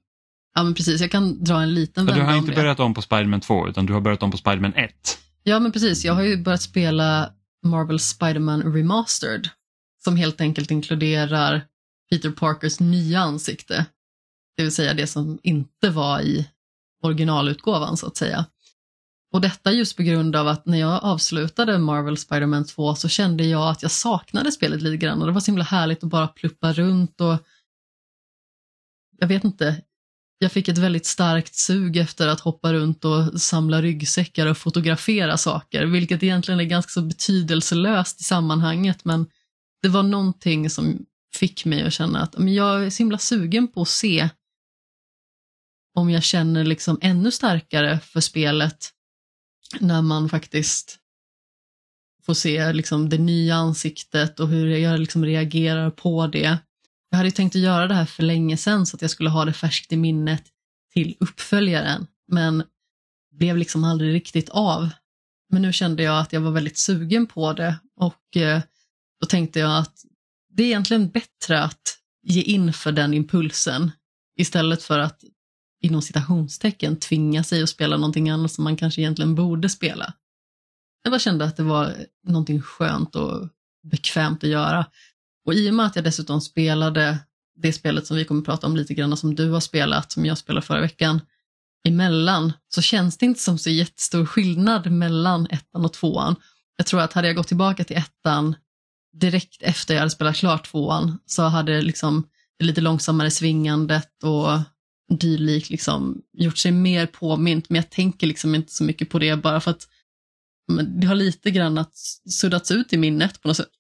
Ja, 0.54 0.62
men 0.62 0.74
precis. 0.74 1.00
Jag 1.00 1.10
kan 1.10 1.44
dra 1.44 1.62
en 1.62 1.74
liten 1.74 2.06
vända 2.06 2.20
Du 2.20 2.26
har 2.26 2.36
inte 2.36 2.52
börjat 2.52 2.80
om 2.80 2.94
på 2.94 3.02
Spiderman 3.02 3.40
2, 3.40 3.68
utan 3.68 3.86
du 3.86 3.92
har 3.92 4.00
börjat 4.00 4.22
om 4.22 4.30
på 4.30 4.36
Spiderman 4.36 4.74
1. 4.74 5.18
Ja, 5.42 5.58
men 5.58 5.72
precis. 5.72 6.04
Jag 6.04 6.14
har 6.14 6.22
ju 6.22 6.36
börjat 6.36 6.62
spela 6.62 7.32
Marvel 7.64 8.00
Spiderman 8.00 8.62
Remastered, 8.62 9.48
som 10.04 10.16
helt 10.16 10.40
enkelt 10.40 10.70
inkluderar 10.70 11.64
Peter 12.10 12.30
Parkers 12.30 12.80
nya 12.80 13.20
ansikte. 13.20 13.86
Det 14.56 14.62
vill 14.62 14.72
säga 14.72 14.94
det 14.94 15.06
som 15.06 15.38
inte 15.42 15.90
var 15.90 16.20
i 16.20 16.48
originalutgåvan, 17.02 17.96
så 17.96 18.06
att 18.06 18.16
säga. 18.16 18.44
Och 19.32 19.40
detta 19.40 19.72
just 19.72 19.96
på 19.96 20.02
grund 20.02 20.36
av 20.36 20.48
att 20.48 20.66
när 20.66 20.78
jag 20.78 21.04
avslutade 21.04 21.78
Marvel 21.78 22.16
Spiderman 22.16 22.64
2 22.64 22.94
så 22.94 23.09
kände 23.09 23.44
jag 23.44 23.68
att 23.68 23.82
jag 23.82 23.90
saknade 23.90 24.52
spelet 24.52 24.82
lite 24.82 24.96
grann. 24.96 25.20
Och 25.20 25.26
det 25.26 25.32
var 25.32 25.40
så 25.40 25.50
himla 25.50 25.64
härligt 25.64 26.04
att 26.04 26.10
bara 26.10 26.28
pluppa 26.28 26.72
runt 26.72 27.20
och 27.20 27.38
jag 29.18 29.28
vet 29.28 29.44
inte, 29.44 29.82
jag 30.38 30.52
fick 30.52 30.68
ett 30.68 30.78
väldigt 30.78 31.06
starkt 31.06 31.54
sug 31.54 31.96
efter 31.96 32.28
att 32.28 32.40
hoppa 32.40 32.72
runt 32.72 33.04
och 33.04 33.40
samla 33.40 33.82
ryggsäckar 33.82 34.46
och 34.46 34.59
fotografera 34.59 35.36
saker, 35.36 35.86
vilket 35.86 36.22
egentligen 36.22 36.60
är 36.60 36.64
ganska 36.64 36.90
så 36.90 37.02
betydelselöst 37.02 38.20
i 38.20 38.24
sammanhanget, 38.24 39.04
men 39.04 39.26
det 39.82 39.88
var 39.88 40.02
någonting 40.02 40.70
som 40.70 41.06
fick 41.34 41.64
mig 41.64 41.82
att 41.82 41.92
känna 41.92 42.22
att 42.22 42.38
men 42.38 42.54
jag 42.54 42.86
är 42.86 42.90
så 42.90 42.98
himla 42.98 43.18
sugen 43.18 43.68
på 43.68 43.82
att 43.82 43.88
se 43.88 44.28
om 45.94 46.10
jag 46.10 46.22
känner 46.22 46.64
liksom 46.64 46.98
ännu 47.02 47.30
starkare 47.30 47.98
för 47.98 48.20
spelet 48.20 48.92
när 49.80 50.02
man 50.02 50.28
faktiskt 50.28 50.98
får 52.22 52.34
se 52.34 52.72
liksom 52.72 53.08
det 53.08 53.18
nya 53.18 53.54
ansiktet 53.54 54.40
och 54.40 54.48
hur 54.48 54.66
jag 54.66 55.00
liksom 55.00 55.24
reagerar 55.24 55.90
på 55.90 56.26
det. 56.26 56.58
Jag 57.10 57.18
hade 57.18 57.30
tänkt 57.30 57.56
att 57.56 57.62
göra 57.62 57.86
det 57.86 57.94
här 57.94 58.06
för 58.06 58.22
länge 58.22 58.56
sedan 58.56 58.86
så 58.86 58.96
att 58.96 59.02
jag 59.02 59.10
skulle 59.10 59.30
ha 59.30 59.44
det 59.44 59.52
färskt 59.52 59.92
i 59.92 59.96
minnet 59.96 60.44
till 60.92 61.16
uppföljaren, 61.20 62.06
men 62.28 62.62
blev 63.32 63.56
liksom 63.56 63.84
aldrig 63.84 64.14
riktigt 64.14 64.48
av. 64.48 64.88
Men 65.48 65.62
nu 65.62 65.72
kände 65.72 66.02
jag 66.02 66.20
att 66.20 66.32
jag 66.32 66.40
var 66.40 66.50
väldigt 66.50 66.78
sugen 66.78 67.26
på 67.26 67.52
det 67.52 67.76
och 67.96 68.36
eh, 68.36 68.60
då 69.20 69.26
tänkte 69.26 69.58
jag 69.58 69.78
att 69.78 69.94
det 70.48 70.62
är 70.62 70.66
egentligen 70.66 71.08
bättre 71.08 71.62
att 71.62 71.98
ge 72.22 72.42
in 72.42 72.72
för 72.72 72.92
den 72.92 73.14
impulsen 73.14 73.90
istället 74.36 74.82
för 74.82 74.98
att 74.98 75.24
inom 75.82 76.02
citationstecken 76.02 76.96
tvinga 76.96 77.44
sig 77.44 77.62
att 77.62 77.68
spela 77.68 77.96
någonting 77.96 78.30
annat 78.30 78.52
som 78.52 78.64
man 78.64 78.76
kanske 78.76 79.00
egentligen 79.00 79.34
borde 79.34 79.68
spela. 79.68 80.12
Jag 81.02 81.12
bara 81.12 81.18
kände 81.18 81.44
att 81.44 81.56
det 81.56 81.62
var 81.62 81.94
någonting 82.26 82.62
skönt 82.62 83.16
och 83.16 83.48
bekvämt 83.82 84.44
att 84.44 84.50
göra. 84.50 84.86
Och 85.46 85.54
i 85.54 85.70
och 85.70 85.74
med 85.74 85.86
att 85.86 85.96
jag 85.96 86.04
dessutom 86.04 86.40
spelade 86.40 87.18
det 87.56 87.72
spelet 87.72 88.06
som 88.06 88.16
vi 88.16 88.24
kommer 88.24 88.40
att 88.40 88.46
prata 88.46 88.66
om 88.66 88.76
lite 88.76 88.94
grann 88.94 89.16
som 89.16 89.34
du 89.34 89.50
har 89.50 89.60
spelat, 89.60 90.12
som 90.12 90.26
jag 90.26 90.38
spelade 90.38 90.66
förra 90.66 90.80
veckan, 90.80 91.20
emellan, 91.88 92.52
så 92.68 92.82
känns 92.82 93.18
det 93.18 93.26
inte 93.26 93.40
som 93.40 93.59
så 93.59 93.70
jättestor 93.70 94.26
skillnad 94.26 94.92
mellan 94.92 95.46
ettan 95.46 95.84
och 95.84 95.92
tvåan. 95.92 96.36
Jag 96.76 96.86
tror 96.86 97.00
att 97.00 97.12
hade 97.12 97.28
jag 97.28 97.36
gått 97.36 97.48
tillbaka 97.48 97.84
till 97.84 97.96
ettan 97.96 98.54
direkt 99.12 99.62
efter 99.62 99.94
jag 99.94 100.00
hade 100.00 100.10
spelat 100.10 100.36
klart 100.36 100.70
tvåan 100.70 101.18
så 101.26 101.42
hade 101.42 101.82
liksom 101.82 102.28
det 102.59 102.64
lite 102.64 102.80
långsammare 102.80 103.30
svingandet 103.30 104.22
och 104.22 104.59
dylik 105.08 105.70
liksom 105.70 106.22
gjort 106.32 106.58
sig 106.58 106.72
mer 106.72 107.06
påmint, 107.06 107.68
men 107.68 107.76
jag 107.76 107.90
tänker 107.90 108.26
liksom 108.26 108.54
inte 108.54 108.72
så 108.72 108.84
mycket 108.84 109.10
på 109.10 109.18
det 109.18 109.36
bara 109.36 109.60
för 109.60 109.70
att 109.70 109.88
det 111.00 111.06
har 111.06 111.14
lite 111.14 111.50
grann 111.50 111.78
att 111.78 111.96
suddats 112.30 112.70
ut 112.70 112.92
i 112.92 112.96
minnet 112.96 113.42
på 113.42 113.48
något 113.48 113.56
sätt. 113.56 113.70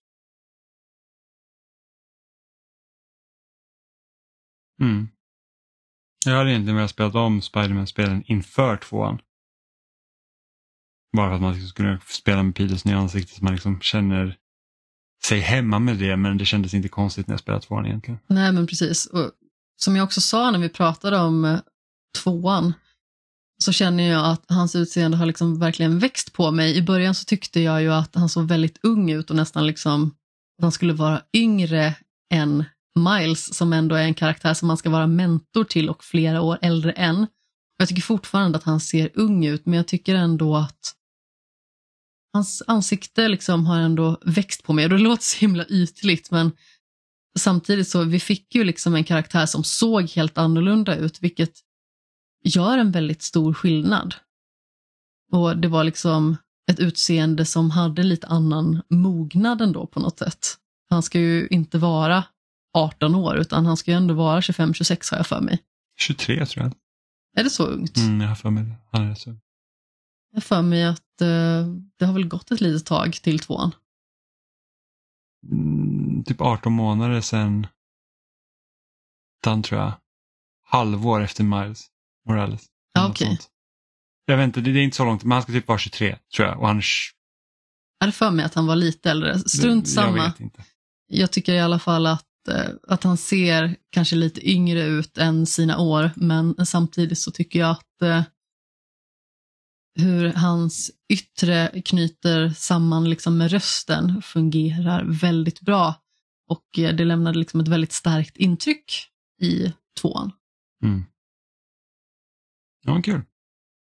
Mm. 4.80 5.08
Jag 6.24 6.36
hade 6.36 6.50
egentligen 6.50 6.76
velat 6.76 6.90
spela 6.90 7.20
om 7.20 7.42
Spiderman-spelen 7.42 8.24
inför 8.26 8.76
tvåan. 8.76 9.18
Bara 11.16 11.28
för 11.28 11.34
att 11.34 11.42
man 11.42 11.52
liksom 11.52 11.68
skulle 11.68 12.00
spela 12.06 12.42
med 12.42 12.54
Peters 12.54 12.84
nya 12.84 12.98
ansikte 12.98 13.34
så 13.34 13.44
man 13.44 13.52
liksom 13.52 13.80
känner 13.80 14.38
sig 15.24 15.40
hemma 15.40 15.78
med 15.78 15.98
det 15.98 16.16
men 16.16 16.38
det 16.38 16.44
kändes 16.44 16.74
inte 16.74 16.88
konstigt 16.88 17.26
när 17.26 17.32
jag 17.32 17.40
spelade 17.40 17.64
tvåan 17.64 17.86
egentligen. 17.86 18.20
Nej 18.26 18.52
men 18.52 18.66
precis. 18.66 19.06
Och 19.06 19.32
som 19.82 19.96
jag 19.96 20.04
också 20.04 20.20
sa 20.20 20.50
när 20.50 20.58
vi 20.58 20.68
pratade 20.68 21.18
om 21.18 21.44
eh, 21.44 21.60
tvåan 22.22 22.74
så 23.64 23.72
känner 23.72 24.08
jag 24.08 24.26
att 24.26 24.44
hans 24.48 24.76
utseende 24.76 25.16
har 25.16 25.26
liksom 25.26 25.58
verkligen 25.58 25.98
växt 25.98 26.32
på 26.32 26.50
mig. 26.50 26.76
I 26.76 26.82
början 26.82 27.14
så 27.14 27.24
tyckte 27.24 27.60
jag 27.60 27.82
ju 27.82 27.92
att 27.92 28.14
han 28.14 28.28
såg 28.28 28.48
väldigt 28.48 28.78
ung 28.82 29.10
ut 29.10 29.30
och 29.30 29.36
nästan 29.36 29.66
liksom 29.66 30.06
att 30.58 30.62
han 30.62 30.72
skulle 30.72 30.92
vara 30.92 31.22
yngre 31.32 31.94
än 32.34 32.64
Miles 32.98 33.54
som 33.54 33.72
ändå 33.72 33.94
är 33.94 34.02
en 34.02 34.14
karaktär 34.14 34.54
som 34.54 34.68
man 34.68 34.76
ska 34.76 34.90
vara 34.90 35.06
mentor 35.06 35.64
till 35.64 35.90
och 35.90 36.04
flera 36.04 36.42
år 36.42 36.58
äldre 36.62 36.92
än. 36.92 37.26
Jag 37.78 37.88
tycker 37.88 38.02
fortfarande 38.02 38.58
att 38.58 38.64
han 38.64 38.80
ser 38.80 39.10
ung 39.14 39.46
ut 39.46 39.66
men 39.66 39.74
jag 39.74 39.88
tycker 39.88 40.14
ändå 40.14 40.56
att 40.56 40.94
hans 42.32 42.62
ansikte 42.66 43.28
liksom 43.28 43.66
har 43.66 43.78
ändå 43.78 44.20
växt 44.24 44.62
på 44.62 44.72
mig. 44.72 44.88
Det 44.88 44.98
låter 44.98 45.24
så 45.24 45.38
himla 45.38 45.66
ytligt 45.66 46.30
men 46.30 46.52
samtidigt 47.38 47.88
så 47.88 48.04
vi 48.04 48.20
fick 48.20 48.54
ju 48.54 48.64
liksom 48.64 48.94
en 48.94 49.04
karaktär 49.04 49.46
som 49.46 49.64
såg 49.64 50.10
helt 50.10 50.38
annorlunda 50.38 50.96
ut 50.96 51.22
vilket 51.22 51.52
gör 52.44 52.78
en 52.78 52.90
väldigt 52.90 53.22
stor 53.22 53.54
skillnad. 53.54 54.14
Och 55.32 55.56
det 55.56 55.68
var 55.68 55.84
liksom 55.84 56.36
ett 56.70 56.78
utseende 56.78 57.44
som 57.44 57.70
hade 57.70 58.02
lite 58.02 58.26
annan 58.26 58.82
mognad 58.88 59.60
ändå 59.60 59.86
på 59.86 60.00
något 60.00 60.18
sätt. 60.18 60.56
Han 60.90 61.02
ska 61.02 61.20
ju 61.20 61.46
inte 61.50 61.78
vara 61.78 62.24
18 62.74 63.14
år 63.14 63.36
utan 63.36 63.66
han 63.66 63.76
ska 63.76 63.90
ju 63.90 63.96
ändå 63.96 64.14
vara 64.14 64.40
25-26 64.40 65.10
har 65.10 65.18
jag 65.18 65.26
för 65.26 65.40
mig. 65.40 65.58
23 66.00 66.46
tror 66.46 66.64
jag. 66.64 66.74
Är 67.40 67.44
det 67.44 67.50
så 67.50 67.66
ungt? 67.66 67.96
Mm, 67.96 68.20
jag 68.20 68.28
har 68.28 68.34
för 68.34 68.50
mig 68.50 68.64
det. 68.64 68.74
Han 68.92 69.10
är 69.10 69.14
så. 69.14 69.30
Jag 70.30 70.36
har 70.36 70.40
för 70.40 70.62
mig 70.62 70.84
att 70.84 71.20
eh, 71.20 71.66
det 71.98 72.04
har 72.04 72.12
väl 72.12 72.28
gått 72.28 72.50
ett 72.50 72.60
litet 72.60 72.86
tag 72.86 73.12
till 73.12 73.38
tvåan. 73.38 73.74
Mm, 75.50 76.24
typ 76.24 76.40
18 76.40 76.72
månader 76.72 77.20
sedan 77.20 77.66
den 79.42 79.62
tror 79.62 79.80
jag. 79.80 79.92
Halvår 80.64 81.22
efter 81.22 81.44
Miles 81.44 81.86
Morales. 82.28 82.66
Ja, 82.92 83.08
okej. 83.08 83.26
Okay. 83.26 83.38
Jag 84.26 84.36
vet 84.36 84.44
inte, 84.44 84.60
det 84.60 84.70
är 84.70 84.76
inte 84.76 84.96
så 84.96 85.04
långt, 85.04 85.24
men 85.24 85.32
han 85.32 85.42
ska 85.42 85.52
typ 85.52 85.68
vara 85.68 85.78
23 85.78 86.18
tror 86.36 86.48
jag. 86.48 86.60
Och 86.60 86.66
han... 86.66 86.76
Jag 87.98 88.04
hade 88.04 88.12
för 88.12 88.30
mig 88.30 88.44
att 88.44 88.54
han 88.54 88.66
var 88.66 88.76
lite 88.76 89.10
äldre. 89.10 89.38
Strunt 89.38 89.88
samma. 89.88 90.16
Jag, 90.16 90.24
vet 90.24 90.40
inte. 90.40 90.64
jag 91.06 91.32
tycker 91.32 91.54
i 91.54 91.60
alla 91.60 91.78
fall 91.78 92.06
att 92.06 92.48
eh, 92.48 92.70
att 92.88 93.04
han 93.04 93.16
ser 93.16 93.76
kanske 93.90 94.16
lite 94.16 94.50
yngre 94.50 94.82
ut 94.82 95.18
än 95.18 95.46
sina 95.46 95.78
år, 95.78 96.10
men 96.16 96.66
samtidigt 96.66 97.18
så 97.18 97.30
tycker 97.30 97.58
jag 97.58 97.70
att 97.70 98.02
eh, 98.02 98.22
hur 99.94 100.32
hans 100.32 100.90
yttre 101.08 101.80
knyter 101.84 102.48
samman 102.48 103.10
liksom 103.10 103.38
med 103.38 103.50
rösten 103.50 104.22
fungerar 104.22 105.04
väldigt 105.04 105.60
bra. 105.60 105.94
Och 106.48 106.78
eh, 106.78 106.94
det 106.94 107.04
lämnade 107.04 107.38
liksom 107.38 107.60
ett 107.60 107.68
väldigt 107.68 107.92
starkt 107.92 108.36
intryck 108.36 109.08
i 109.40 109.72
tvåan. 110.00 110.32
Mm. 110.82 111.04
Ja, 112.84 113.02
kul. 113.02 113.22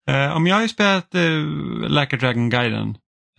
Eh, 0.10 0.36
om 0.36 0.48
jag 0.48 0.56
har 0.56 0.62
ju 0.62 0.70
spelat 0.70 1.16
eh, 1.16 1.46
Like 1.90 2.16
a 2.16 2.20
Dragon 2.20 2.50
Guiden. 2.50 2.90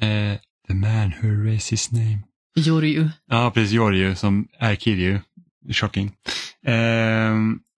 Eh, 0.00 0.38
the 0.68 0.74
man 0.74 1.12
who 1.22 1.28
erased 1.28 1.70
his 1.70 1.92
name. 1.92 2.18
Jorju. 2.56 3.08
Ja, 3.26 3.50
precis. 3.54 3.72
Jorju 3.72 4.14
som 4.14 4.48
är 4.58 4.76
Kiryu. 4.76 5.20
Shocking. 5.72 6.12
Eh, 6.66 7.34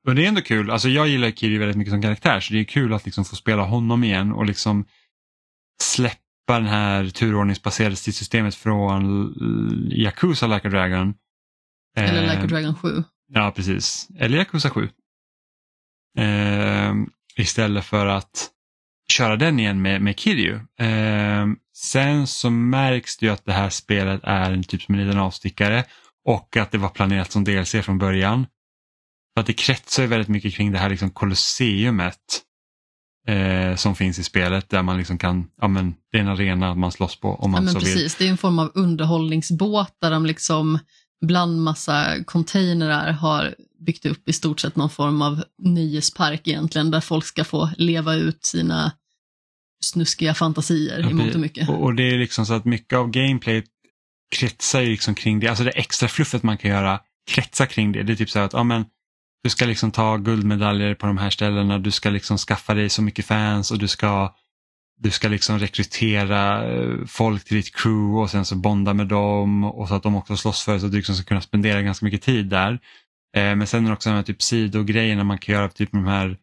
och 0.06 0.14
det 0.14 0.24
är 0.24 0.28
ändå 0.28 0.40
kul. 0.40 0.70
Alltså 0.70 0.88
jag 0.88 1.08
gillar 1.08 1.30
Kiryu 1.30 1.58
väldigt 1.58 1.76
mycket 1.76 1.92
som 1.92 2.02
karaktär 2.02 2.40
så 2.40 2.52
det 2.52 2.60
är 2.60 2.64
kul 2.64 2.94
att 2.94 3.04
liksom 3.04 3.24
få 3.24 3.36
spela 3.36 3.62
honom 3.62 4.04
igen 4.04 4.32
och 4.32 4.46
liksom 4.46 4.84
släppa 5.82 6.18
den 6.46 6.66
här 6.66 7.08
turordningsbaserade 7.08 7.96
stridssystemet 7.96 8.54
från 8.54 9.34
Yakuza 9.90 10.46
Like 10.46 10.68
a 10.68 10.70
Dragon. 10.70 11.14
Eller 11.96 12.22
Like 12.22 12.36
a 12.36 12.40
Eh, 12.42 12.46
Dragon 12.46 12.74
7. 12.74 13.04
Ja, 13.28 13.52
precis. 13.56 14.08
Eller 14.18 14.38
Yakuza 14.38 14.70
7. 14.70 14.88
Eh, 16.18 16.94
istället 17.36 17.84
för 17.84 18.06
att 18.06 18.48
köra 19.12 19.36
den 19.36 19.58
igen 19.58 19.82
med, 19.82 20.02
med 20.02 20.18
Kiryu. 20.18 20.54
Eh, 20.78 21.46
sen 21.76 22.26
så 22.26 22.50
märks 22.50 23.16
det 23.16 23.26
ju 23.26 23.32
att 23.32 23.44
det 23.44 23.52
här 23.52 23.70
spelet 23.70 24.20
är 24.24 24.52
en 24.52 24.64
typ 24.64 24.82
som 24.82 24.94
en 24.94 25.06
liten 25.06 25.20
avstickare 25.20 25.84
och 26.24 26.56
att 26.56 26.70
det 26.70 26.78
var 26.78 26.88
planerat 26.88 27.32
som 27.32 27.44
DLC 27.44 27.70
från 27.82 27.98
början. 27.98 28.46
För 29.34 29.40
att 29.40 29.46
det 29.46 29.52
kretsar 29.52 30.02
ju 30.02 30.08
väldigt 30.08 30.28
mycket 30.28 30.54
kring 30.54 30.72
det 30.72 30.78
här 30.78 30.90
liksom 30.90 31.10
kolosseumet 31.10 32.18
eh, 33.28 33.76
som 33.76 33.94
finns 33.94 34.18
i 34.18 34.24
spelet 34.24 34.68
där 34.68 34.82
man 34.82 34.98
liksom 34.98 35.18
kan, 35.18 35.48
ja 35.60 35.68
men 35.68 35.94
det 36.12 36.18
är 36.18 36.22
en 36.22 36.28
arena 36.28 36.74
man 36.74 36.92
slåss 36.92 37.20
på 37.20 37.28
om 37.28 37.36
Ja, 37.42 37.48
man 37.48 37.64
men 37.64 37.72
så 37.72 37.78
vill. 37.78 37.88
precis, 37.88 38.14
det 38.14 38.26
är 38.26 38.30
en 38.30 38.36
form 38.36 38.58
av 38.58 38.72
underhållningsbåt 38.74 39.96
där 40.00 40.10
de 40.10 40.26
liksom 40.26 40.78
bland 41.26 41.62
massa 41.62 42.24
containrar 42.24 43.12
har 43.12 43.54
byggt 43.86 44.06
upp 44.06 44.28
i 44.28 44.32
stort 44.32 44.60
sett 44.60 44.76
någon 44.76 44.90
form 44.90 45.22
av 45.22 45.44
nöjespark 45.62 46.48
egentligen 46.48 46.90
där 46.90 47.00
folk 47.00 47.24
ska 47.24 47.44
få 47.44 47.70
leva 47.76 48.14
ut 48.14 48.44
sina 48.44 48.92
snuskiga 49.84 50.34
fantasier 50.34 50.98
Ja, 51.00 51.10
i 51.10 51.14
mångt 51.14 51.34
och 51.34 51.40
mycket. 51.40 51.68
Och, 51.68 51.94
det 51.94 52.02
är 52.02 52.18
liksom 52.18 52.46
så 52.46 52.54
att 52.54 52.64
mycket 52.64 52.98
av 52.98 53.10
gameplayet 53.10 53.64
kretsar 54.36 54.80
ju 54.80 54.90
liksom 54.90 55.14
kring 55.14 55.40
det, 55.40 55.48
alltså 55.48 55.64
det 55.64 55.70
extra 55.70 56.08
fluffet 56.08 56.42
man 56.42 56.58
kan 56.58 56.70
göra 56.70 57.00
kretsar 57.30 57.66
kring 57.66 57.92
det. 57.92 58.02
Det 58.02 58.12
är 58.12 58.16
typ 58.16 58.30
så 58.30 58.38
att 58.38 58.52
ja, 58.52 58.62
men, 58.64 58.84
du 59.42 59.50
ska 59.50 59.66
liksom 59.66 59.90
ta 59.90 60.16
guldmedaljer 60.16 60.94
på 60.94 61.06
de 61.06 61.18
här 61.18 61.30
ställena, 61.30 61.78
du 61.78 61.90
ska 61.90 62.10
liksom 62.10 62.38
skaffa 62.38 62.74
dig 62.74 62.88
så 62.88 63.02
mycket 63.02 63.26
fans 63.26 63.70
och 63.70 63.78
du 63.78 63.88
ska 63.88 64.34
du 65.02 65.10
ska 65.10 65.28
liksom 65.28 65.58
rekrytera 65.58 66.72
eh, 66.72 67.06
folk 67.06 67.44
till 67.44 67.56
ditt 67.56 67.76
crew 67.76 68.22
och 68.22 68.30
sen 68.30 68.44
så 68.44 68.56
bonda 68.56 68.94
med 68.94 69.06
dem 69.06 69.64
och 69.64 69.88
så 69.88 69.94
att 69.94 70.02
de 70.02 70.16
också 70.16 70.36
slåss 70.36 70.62
för 70.62 70.72
det 70.72 70.80
så 70.80 70.86
att 70.86 70.92
du 70.92 70.98
liksom 70.98 71.14
ska 71.14 71.24
kunna 71.24 71.40
spendera 71.40 71.82
ganska 71.82 72.04
mycket 72.04 72.22
tid 72.22 72.46
där. 72.46 72.72
Eh, 73.36 73.56
men 73.56 73.66
sen 73.66 73.84
är 73.84 73.88
det 73.88 73.94
också 73.94 74.10
de 74.10 74.16
här 74.16 74.22
typ 74.22 74.42
sidogrejerna 74.42 75.24
man 75.24 75.38
kan 75.38 75.54
göra, 75.54 75.68
typ 75.68 75.92
med 75.92 76.02
de 76.02 76.08
här 76.08 76.36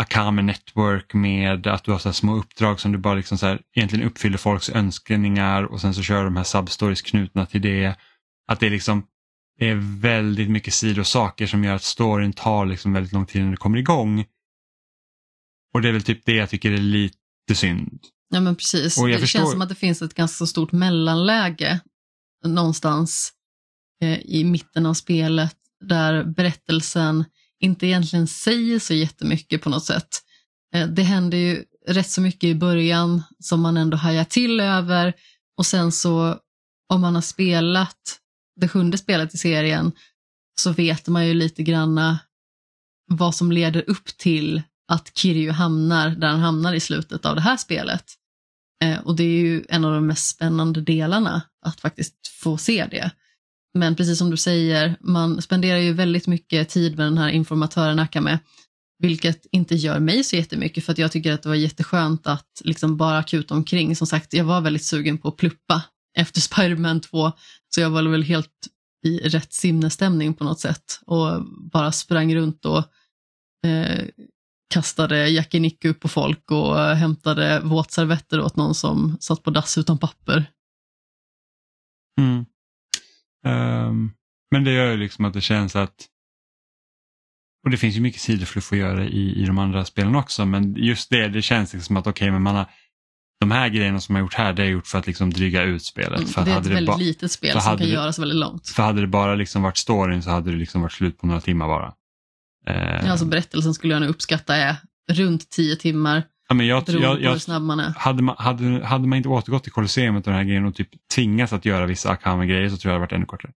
Akame 0.00 0.42
Network 0.42 1.14
med 1.14 1.66
att 1.66 1.84
du 1.84 1.90
har 1.90 1.98
så 1.98 2.08
här 2.08 2.14
små 2.14 2.36
uppdrag 2.36 2.80
som 2.80 2.92
du 2.92 2.98
bara 2.98 3.14
liksom 3.14 3.38
så 3.38 3.46
här, 3.46 3.60
egentligen 3.74 4.06
uppfyller 4.06 4.38
folks 4.38 4.70
önskningar 4.70 5.62
och 5.62 5.80
sen 5.80 5.94
så 5.94 6.02
kör 6.02 6.24
de 6.24 6.36
här 6.36 6.44
substories 6.44 7.02
knutna 7.02 7.46
till 7.46 7.62
det. 7.62 7.94
Att 8.48 8.60
det 8.60 8.66
är 8.66 8.70
liksom 8.70 9.06
det 9.58 9.68
är 9.68 10.00
väldigt 10.00 10.50
mycket 10.50 10.74
sidosaker 10.74 11.46
som 11.46 11.64
gör 11.64 11.74
att 11.74 11.82
storyn 11.82 12.32
tar 12.32 12.66
liksom 12.66 12.92
väldigt 12.92 13.12
lång 13.12 13.26
tid 13.26 13.42
när 13.44 13.50
det 13.50 13.56
kommer 13.56 13.78
igång. 13.78 14.24
Och 15.74 15.82
det 15.82 15.88
är 15.88 15.92
väl 15.92 16.02
typ 16.02 16.24
det 16.24 16.32
jag 16.34 16.50
tycker 16.50 16.72
är 16.72 16.78
lite 16.78 17.54
synd. 17.54 18.00
Ja 18.30 18.40
men 18.40 18.56
precis, 18.56 18.98
Och 18.98 19.10
jag 19.10 19.16
det 19.16 19.20
förstår- 19.20 19.38
känns 19.40 19.50
som 19.52 19.62
att 19.62 19.68
det 19.68 19.74
finns 19.74 20.02
ett 20.02 20.14
ganska 20.14 20.46
stort 20.46 20.72
mellanläge 20.72 21.80
någonstans 22.46 23.32
eh, 24.02 24.18
i 24.20 24.44
mitten 24.44 24.86
av 24.86 24.94
spelet 24.94 25.56
där 25.80 26.24
berättelsen 26.24 27.24
inte 27.60 27.86
egentligen 27.86 28.26
säger 28.26 28.78
så 28.78 28.94
jättemycket 28.94 29.62
på 29.62 29.70
något 29.70 29.84
sätt. 29.84 30.08
Eh, 30.74 30.86
det 30.86 31.02
händer 31.02 31.38
ju 31.38 31.64
rätt 31.88 32.10
så 32.10 32.20
mycket 32.20 32.44
i 32.44 32.54
början 32.54 33.22
som 33.38 33.60
man 33.60 33.76
ändå 33.76 33.96
hajar 33.96 34.24
till 34.24 34.60
över 34.60 35.12
och 35.56 35.66
sen 35.66 35.92
så 35.92 36.36
om 36.88 37.00
man 37.00 37.14
har 37.14 37.22
spelat 37.22 38.18
det 38.60 38.68
sjunde 38.68 38.98
spelet 38.98 39.34
i 39.34 39.38
serien 39.38 39.92
så 40.60 40.72
vet 40.72 41.08
man 41.08 41.26
ju 41.26 41.34
lite 41.34 41.62
granna 41.62 42.18
vad 43.10 43.34
som 43.34 43.52
leder 43.52 43.90
upp 43.90 44.06
till 44.06 44.62
att 44.88 45.18
Kiryu 45.18 45.50
hamnar 45.50 46.10
där 46.10 46.28
han 46.28 46.40
hamnar 46.40 46.74
i 46.74 46.80
slutet 46.80 47.26
av 47.26 47.34
det 47.34 47.40
här 47.40 47.56
spelet. 47.56 48.04
Eh, 48.84 48.98
och 48.98 49.16
det 49.16 49.22
är 49.22 49.40
ju 49.40 49.64
en 49.68 49.84
av 49.84 49.92
de 49.94 50.06
mest 50.06 50.28
spännande 50.28 50.80
delarna 50.80 51.42
att 51.66 51.80
faktiskt 51.80 52.14
få 52.42 52.58
se 52.58 52.86
det. 52.90 53.10
Men 53.74 53.96
precis 53.96 54.18
som 54.18 54.30
du 54.30 54.36
säger, 54.36 54.96
man 55.00 55.42
spenderar 55.42 55.78
ju 55.78 55.92
väldigt 55.92 56.26
mycket 56.26 56.68
tid 56.68 56.96
med 56.96 57.06
den 57.06 57.18
här 57.18 57.28
informatören 57.28 57.98
Akame, 57.98 58.38
vilket 58.98 59.46
inte 59.52 59.74
gör 59.74 59.98
mig 59.98 60.24
så 60.24 60.36
jättemycket 60.36 60.84
för 60.84 60.92
att 60.92 60.98
jag 60.98 61.12
tycker 61.12 61.32
att 61.32 61.42
det 61.42 61.48
var 61.48 61.56
jätteskönt 61.56 62.26
att 62.26 62.62
liksom 62.64 62.96
bara 62.96 63.22
kuta 63.22 63.54
omkring. 63.54 63.96
Som 63.96 64.06
sagt, 64.06 64.32
jag 64.32 64.44
var 64.44 64.60
väldigt 64.60 64.84
sugen 64.84 65.18
på 65.18 65.28
att 65.28 65.36
pluppa 65.36 65.82
efter 66.16 66.40
Spider-Man 66.54 67.00
2, 67.00 67.32
så 67.74 67.80
jag 67.80 67.90
var 67.90 68.02
väl 68.02 68.22
helt 68.22 68.68
i 69.06 69.18
rätt 69.18 69.52
sinnesstämning 69.52 70.34
på 70.34 70.44
något 70.44 70.60
sätt 70.60 71.00
och 71.06 71.44
bara 71.72 71.92
sprang 71.92 72.34
runt 72.34 72.64
och 72.64 72.84
eh, 73.66 74.08
kastade 74.74 75.28
Jackie 75.28 75.72
upp 75.84 76.00
på 76.00 76.08
folk 76.08 76.50
och 76.50 76.76
hämtade 76.78 77.60
våtservetter 77.60 78.40
åt 78.40 78.56
någon 78.56 78.74
som 78.74 79.16
satt 79.20 79.42
på 79.42 79.50
dass 79.50 79.78
utan 79.78 79.98
papper. 79.98 80.50
Mm. 82.20 82.44
Um, 83.46 84.12
men 84.50 84.64
det 84.64 84.72
gör 84.72 84.90
ju 84.90 84.96
liksom 84.96 85.24
att 85.24 85.34
det 85.34 85.40
känns 85.40 85.76
att 85.76 86.08
och 87.64 87.70
det 87.70 87.76
finns 87.76 87.96
ju 87.96 88.00
mycket 88.00 88.20
sidofluff 88.20 88.72
att 88.72 88.78
göra 88.78 89.04
i, 89.04 89.42
i 89.42 89.44
de 89.44 89.58
andra 89.58 89.84
spelen 89.84 90.14
också 90.14 90.44
men 90.44 90.74
just 90.76 91.10
det, 91.10 91.28
det 91.28 91.42
känns 91.42 91.74
liksom 91.74 91.96
att 91.96 92.06
okej 92.06 92.30
men 92.30 92.42
man 92.42 92.54
har 92.54 92.70
de 93.40 93.50
här 93.50 93.68
grejerna 93.68 94.00
som 94.00 94.14
har 94.14 94.22
gjort 94.22 94.34
här 94.34 94.52
det 94.52 94.62
är 94.62 94.66
gjort 94.66 94.86
för 94.86 94.98
att 94.98 95.06
liksom 95.06 95.30
dryga 95.30 95.62
ut 95.62 95.84
spelet. 95.84 96.18
Mm, 96.18 96.28
för 96.28 96.44
det 96.44 96.50
är 96.50 96.60
ett 96.60 96.66
väldigt 96.66 96.86
ba- 96.86 96.96
litet 96.96 97.32
spel 97.32 97.52
som 97.52 97.60
kan 97.60 97.76
det- 97.76 97.84
göras 97.86 98.18
väldigt 98.18 98.38
långt. 98.38 98.68
För 98.68 98.82
hade 98.82 99.00
det 99.00 99.06
bara 99.06 99.34
liksom 99.34 99.62
varit 99.62 99.76
storyn 99.76 100.22
så 100.22 100.30
hade 100.30 100.50
det 100.50 100.56
liksom 100.56 100.82
varit 100.82 100.92
slut 100.92 101.18
på 101.18 101.26
några 101.26 101.40
timmar 101.40 101.66
bara. 101.66 101.92
Ja, 102.66 103.10
alltså 103.10 103.26
berättelsen 103.26 103.74
skulle 103.74 103.92
jag 103.94 104.00
nog 104.00 104.10
uppskatta 104.10 104.56
är 104.56 104.76
runt 105.10 105.50
tio 105.50 105.76
timmar, 105.76 106.22
ja, 106.48 106.54
men 106.54 106.66
jag, 106.66 106.84
beroende 106.84 107.06
jag, 107.06 107.14
på 107.16 107.22
hur 107.22 107.24
jag, 107.30 107.40
snabb 107.40 107.62
man 107.62 107.80
är. 107.80 107.94
hade, 107.96 108.22
man, 108.22 108.34
hade, 108.38 108.86
hade 108.86 109.08
man 109.08 109.16
inte 109.16 109.28
återgått 109.28 109.62
till 109.62 109.72
Colosseum 109.72 110.16
och 110.16 110.22
den 110.22 110.34
här 110.34 110.44
grejen 110.44 110.64
och 110.64 110.74
typ 110.74 110.88
tvingats 111.14 111.52
att 111.52 111.64
göra 111.64 111.86
vissa 111.86 112.10
Akame-grejer 112.10 112.68
så 112.68 112.76
tror 112.76 112.90
jag 112.92 113.00
det 113.00 113.04
hade 113.04 113.12
varit 113.12 113.12
ännu 113.16 113.26
kortare. 113.26 113.52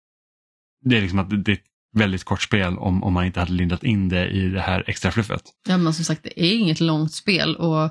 Det 0.85 0.97
är 0.97 1.01
liksom 1.01 1.19
att 1.19 1.31
det, 1.31 1.37
det 1.37 1.53
är 1.53 1.57
ett 1.57 1.63
väldigt 1.97 2.25
kort 2.25 2.43
spel 2.43 2.79
om, 2.79 3.05
om 3.05 3.13
man 3.13 3.25
inte 3.27 3.41
hade 3.41 3.53
lindat 3.53 3.85
in 3.85 4.09
det 4.09 4.29
i 4.29 4.49
det 4.49 4.61
här 4.61 4.85
extra 4.87 5.11
fluffet. 5.11 5.43
Ja, 5.69 5.77
men 5.77 5.95
som 5.95 6.05
sagt, 6.05 6.23
det 6.23 6.45
är 6.45 6.59
inget 6.59 6.81
långt 6.81 7.13
spel 7.13 7.57
och 7.57 7.91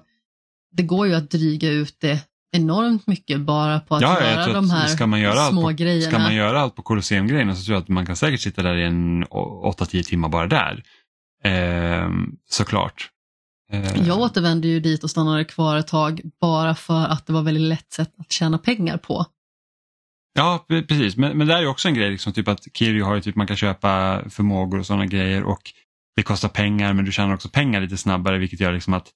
det 0.71 0.83
går 0.83 1.07
ju 1.07 1.15
att 1.15 1.31
dryga 1.31 1.69
ut 1.69 1.95
det 1.99 2.25
enormt 2.51 3.07
mycket 3.07 3.39
bara 3.41 3.79
på 3.79 3.95
att 3.95 4.01
Ja, 4.01 4.21
göra 4.31 4.53
de 4.53 4.69
här 4.69 4.87
ska 4.87 5.07
man 5.07 5.19
göra 5.19 5.49
små 5.49 5.61
på- 5.61 5.71
grejerna. 5.71 6.11
Ska 6.11 6.19
man 6.19 6.35
göra 6.35 6.61
allt 6.61 6.75
på 6.75 6.81
Colosseum-grejerna 6.81 7.55
så 7.55 7.63
tror 7.63 7.75
jag 7.75 7.81
att 7.81 7.87
man 7.87 8.05
kan 8.05 8.15
säkert 8.15 8.39
sitta 8.41 8.61
där 8.63 8.75
i 8.75 8.83
en 8.85 9.23
å- 9.29 9.73
8-10 9.79 10.03
timmar 10.03 10.29
bara 10.29 10.47
där. 10.47 10.83
Ehm, 11.43 12.31
såklart. 12.49 13.09
Ehm, 13.71 14.05
Jag 14.05 14.19
återvände 14.19 14.67
ju 14.67 14.79
dit 14.79 15.03
och 15.03 15.09
stannade 15.09 15.45
kvar 15.45 15.77
ett 15.77 15.87
tag 15.87 16.21
bara 16.41 16.75
för 16.75 17.05
att 17.05 17.25
det 17.27 17.33
var 17.33 17.41
väldigt 17.41 17.63
lätt 17.63 17.91
sätt 17.93 18.11
att 18.17 18.31
tjäna 18.31 18.57
pengar 18.57 18.97
på. 18.97 19.25
Ja, 20.33 20.65
pre- 20.69 20.87
precis. 20.87 21.17
Men, 21.17 21.37
men 21.37 21.47
det 21.47 21.53
är 21.53 21.61
ju 21.61 21.67
också 21.67 21.87
en 21.87 21.93
grej, 21.93 22.11
liksom, 22.11 22.33
typ 22.33 22.47
att 22.47 22.59
Kiryu 22.73 23.03
har 23.03 23.15
ju 23.15 23.21
typ 23.21 23.35
man 23.35 23.47
kan 23.47 23.55
köpa 23.57 24.21
förmågor 24.29 24.79
och 24.79 24.85
sådana 24.85 25.05
grejer 25.05 25.43
och 25.43 25.61
det 26.15 26.23
kostar 26.23 26.49
pengar 26.49 26.93
men 26.93 27.05
du 27.05 27.11
tjänar 27.11 27.33
också 27.33 27.49
pengar 27.49 27.81
lite 27.81 27.97
snabbare 27.97 28.37
vilket 28.37 28.59
gör 28.59 28.73
liksom 28.73 28.93
att 28.93 29.07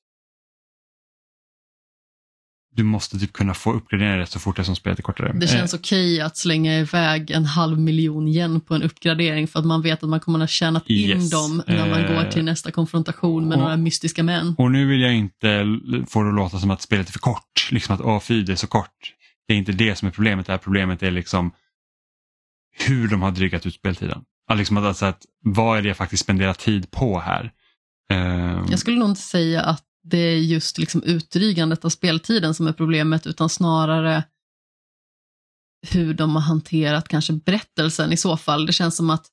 du 2.75 2.83
måste 2.83 3.19
typ 3.19 3.33
kunna 3.33 3.53
få 3.53 3.73
uppgraderingar 3.73 4.17
rätt 4.17 4.29
så 4.29 4.39
fort 4.39 4.59
eftersom 4.59 4.75
spelet 4.75 4.99
är 4.99 5.03
kortare. 5.03 5.31
Det 5.35 5.47
känns 5.47 5.73
Eh, 5.73 5.79
okej 5.79 6.21
att 6.21 6.37
slänga 6.37 6.79
iväg 6.79 7.31
en 7.31 7.45
halv 7.45 7.79
miljon 7.79 8.27
yen 8.27 8.61
på 8.61 8.75
en 8.75 8.83
uppgradering 8.83 9.47
för 9.47 9.59
att 9.59 9.65
man 9.65 9.81
vet 9.81 10.03
att 10.03 10.09
man 10.09 10.19
kommer 10.19 10.39
att 10.39 10.41
ha 10.41 10.47
tjänat 10.47 10.83
in 10.89 11.09
Yes. 11.09 11.29
dem 11.29 11.63
när 11.67 11.89
man 11.89 11.99
Eh, 12.03 12.13
går 12.15 12.31
till 12.31 12.43
nästa 12.45 12.71
konfrontation 12.71 13.47
med 13.47 13.55
och- 13.57 13.61
några 13.63 13.77
mystiska 13.77 14.23
män. 14.23 14.55
Och 14.57 14.71
nu 14.71 14.85
vill 14.87 15.01
jag 15.01 15.13
inte 15.15 15.65
få 16.09 16.23
det 16.23 16.29
att 16.29 16.35
låta 16.35 16.59
som 16.59 16.71
att 16.71 16.81
spelet 16.81 17.07
är 17.07 17.11
för 17.11 17.19
kort. 17.19 17.69
Liksom 17.71 17.95
att 17.95 18.01
åh 18.01 18.19
fy 18.19 18.43
det 18.43 18.51
är 18.51 18.55
så 18.55 18.67
kort. 18.67 19.13
Det 19.47 19.53
är 19.53 19.57
inte 19.57 19.71
det 19.71 19.95
som 19.95 20.07
är 20.07 20.11
problemet. 20.11 20.45
Det 20.45 20.51
här 20.53 20.57
problemet 20.57 21.03
är 21.03 21.11
liksom 21.11 21.51
hur 22.87 23.07
de 23.07 23.21
har 23.21 23.31
drygat 23.31 23.65
ut 23.65 23.73
speltiden. 23.73 24.21
Liksom 24.55 24.77
att, 24.77 24.83
alltså 24.83 25.05
att, 25.05 25.21
vad 25.43 25.77
är 25.77 25.81
det 25.81 25.87
jag 25.87 25.97
faktiskt 25.97 26.23
spenderar 26.23 26.53
tid 26.53 26.91
på 26.91 27.19
här? 27.19 27.51
Ehm, 28.11 28.65
Jag 28.69 28.79
skulle 28.79 28.97
nog 28.97 29.09
inte 29.09 29.21
säga 29.21 29.61
att 29.61 29.83
det 30.03 30.17
är 30.17 30.37
just 30.37 30.77
liksom 30.77 31.03
utdrygandet 31.03 31.85
av 31.85 31.89
speltiden 31.89 32.53
som 32.53 32.67
är 32.67 32.73
problemet 32.73 33.27
utan 33.27 33.49
snarare 33.49 34.23
hur 35.91 36.13
de 36.13 36.35
har 36.35 36.41
hanterat 36.41 37.07
kanske 37.07 37.33
berättelsen 37.33 38.13
i 38.13 38.17
så 38.17 38.37
fall. 38.37 38.65
Det 38.65 38.73
känns 38.73 38.95
som 38.95 39.09
att 39.09 39.25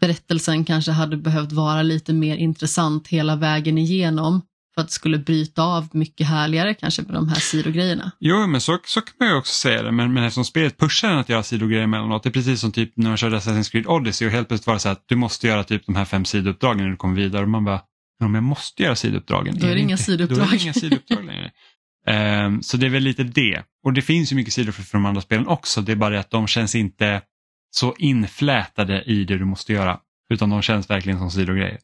berättelsen 0.00 0.64
kanske 0.64 0.92
hade 0.92 1.16
behövt 1.16 1.52
vara 1.52 1.82
lite 1.82 2.12
mer 2.12 2.36
intressant 2.36 3.08
hela 3.08 3.36
vägen 3.36 3.78
igenom 3.78 4.42
för 4.74 4.80
att 4.80 4.88
det 4.88 4.92
skulle 4.92 5.18
bryta 5.18 5.62
av 5.62 5.88
mycket 5.92 6.26
härligare 6.26 6.74
kanske 6.74 7.02
med 7.02 7.14
de 7.14 7.28
här 7.28 7.40
sidogrejerna. 7.40 8.10
Jo, 8.18 8.46
men 8.46 8.60
så, 8.60 8.78
så 8.84 9.00
kan 9.00 9.14
man 9.20 9.28
ju 9.28 9.34
också 9.34 9.54
säga 9.54 9.82
det, 9.82 9.92
men, 9.92 10.12
men 10.12 10.24
eftersom 10.24 10.44
spelet 10.44 10.78
pushar 10.78 11.10
en 11.10 11.18
att 11.18 11.28
göra 11.28 11.42
sidogrejer 11.42 11.84
emellanåt, 11.84 12.22
det 12.22 12.28
är 12.28 12.32
precis 12.32 12.60
som 12.60 12.72
typ 12.72 12.92
när 12.96 13.08
man 13.08 13.16
körde 13.16 13.38
Assassin's 13.38 13.70
Creed 13.70 13.86
Odyssey 13.86 14.28
och 14.28 14.32
helt 14.32 14.48
plötsligt 14.48 14.66
var 14.66 14.74
det 14.74 14.80
så 14.80 14.88
att 14.88 15.04
du 15.06 15.16
måste 15.16 15.46
göra 15.46 15.64
typ 15.64 15.86
de 15.86 15.96
här 15.96 16.04
fem 16.04 16.24
sidouppdragen 16.24 16.84
när 16.84 16.90
du 16.90 16.96
kommer 16.96 17.16
vidare 17.16 17.42
och 17.42 17.48
man 17.48 17.64
bara, 17.64 17.80
men 18.20 18.34
jag 18.34 18.42
måste 18.44 18.82
göra 18.82 18.96
sidouppdragen. 18.96 19.58
Då 19.58 19.66
är 19.66 19.74
det 19.74 19.80
inga 19.80 19.90
inte- 19.90 20.02
sidouppdrag. 20.02 20.38
Då 20.38 20.44
är 20.44 20.50
det 20.58 20.62
inga 20.62 20.72
sidouppdrag 20.72 21.24
längre. 21.24 21.50
Ehm, 22.08 22.62
så 22.62 22.76
det 22.76 22.86
är 22.86 22.90
väl 22.90 23.02
lite 23.02 23.22
det. 23.24 23.62
Och 23.84 23.92
det 23.92 24.02
finns 24.02 24.32
ju 24.32 24.36
mycket 24.36 24.54
sidor 24.54 24.72
för, 24.72 24.92
de 24.98 25.06
andra 25.06 25.20
spelen 25.20 25.46
också, 25.46 25.80
det 25.80 25.92
är 25.92 25.96
bara 25.96 26.10
det 26.10 26.20
att 26.20 26.30
de 26.30 26.46
känns 26.46 26.74
inte 26.74 27.22
så 27.70 27.94
inflätade 27.98 29.02
i 29.02 29.24
det 29.24 29.38
du 29.38 29.44
måste 29.44 29.72
göra, 29.72 30.00
utan 30.30 30.50
de 30.50 30.62
känns 30.62 30.90
verkligen 30.90 31.18
som 31.18 31.30
sidogrejer. 31.30 31.78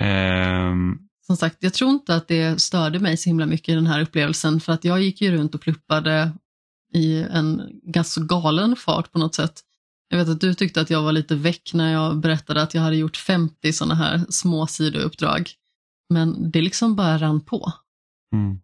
Ehm, 0.00 0.98
Som 1.26 1.36
sagt, 1.36 1.56
jag 1.60 1.74
tror 1.74 1.90
inte 1.90 2.14
att 2.14 2.28
det 2.28 2.60
störde 2.60 2.98
mig 2.98 3.16
så 3.16 3.28
himla 3.30 3.46
mycket 3.46 3.68
i 3.68 3.74
den 3.74 3.86
här 3.86 4.00
upplevelsen 4.00 4.60
för 4.60 4.72
att 4.72 4.84
jag 4.84 5.02
gick 5.02 5.20
ju 5.20 5.32
runt 5.32 5.54
och 5.54 5.60
pluppade 5.60 6.32
i 6.94 7.22
en 7.22 7.62
ganska 7.92 8.20
galen 8.20 8.76
fart 8.76 9.12
på 9.12 9.18
något 9.18 9.34
sätt. 9.34 9.60
Jag 10.08 10.18
vet 10.18 10.28
att 10.28 10.40
du 10.40 10.54
tyckte 10.54 10.80
att 10.80 10.90
jag 10.90 11.02
var 11.02 11.12
lite 11.12 11.36
väck 11.36 11.70
när 11.74 11.92
jag 11.92 12.20
berättade 12.20 12.62
att 12.62 12.74
jag 12.74 12.82
hade 12.82 12.96
gjort 12.96 13.16
50 13.16 13.72
sådana 13.72 13.94
här 13.94 14.20
små 14.28 14.66
sidouppdrag. 14.66 15.50
Men 16.08 16.50
det 16.50 16.60
liksom 16.60 16.96
bara 16.96 17.18
rann 17.18 17.44
på. 17.44 17.72
Mm. 18.32 18.60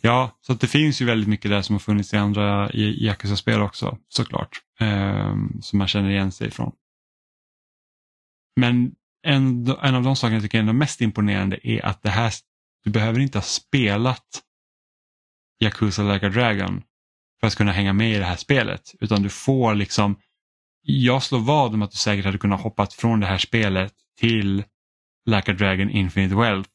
Ja, 0.00 0.38
så 0.40 0.52
att 0.52 0.60
det 0.60 0.66
finns 0.66 1.02
ju 1.02 1.04
väldigt 1.04 1.28
mycket 1.28 1.50
där 1.50 1.62
som 1.62 1.74
har 1.74 1.80
funnits 1.80 2.14
i 2.14 2.16
andra 2.16 2.70
Yakuza-spel 2.74 3.60
också 3.60 3.98
såklart. 4.08 4.60
Eh, 4.80 5.34
som 5.60 5.78
man 5.78 5.88
känner 5.88 6.10
igen 6.10 6.32
sig 6.32 6.48
ifrån. 6.48 6.72
Men 8.56 8.94
en, 9.22 9.66
en 9.82 9.94
av 9.94 10.02
de 10.02 10.16
sakerna 10.16 10.36
jag 10.36 10.42
tycker 10.42 10.58
är 10.58 10.62
ändå 10.62 10.72
mest 10.72 11.00
imponerande 11.00 11.68
är 11.68 11.86
att 11.86 12.02
det 12.02 12.10
här, 12.10 12.32
du 12.84 12.90
behöver 12.90 13.20
inte 13.20 13.38
ha 13.38 13.42
spelat 13.42 14.42
Yakuza 15.60 16.02
Like 16.02 16.26
a 16.26 16.30
Dragon 16.30 16.82
för 17.40 17.46
att 17.46 17.54
kunna 17.54 17.72
hänga 17.72 17.92
med 17.92 18.12
i 18.12 18.18
det 18.18 18.24
här 18.24 18.36
spelet. 18.36 18.94
Utan 19.00 19.22
du 19.22 19.28
får 19.28 19.74
liksom, 19.74 20.16
jag 20.82 21.22
slår 21.22 21.38
vad 21.38 21.74
om 21.74 21.82
att 21.82 21.90
du 21.90 21.96
säkert 21.96 22.24
hade 22.24 22.38
kunnat 22.38 22.60
hoppat 22.60 22.92
från 22.92 23.20
det 23.20 23.26
här 23.26 23.38
spelet 23.38 23.92
till 24.20 24.64
Like 25.26 25.50
a 25.50 25.54
Dragon 25.54 25.90
Infinite 25.90 26.34
Wealth 26.34 26.70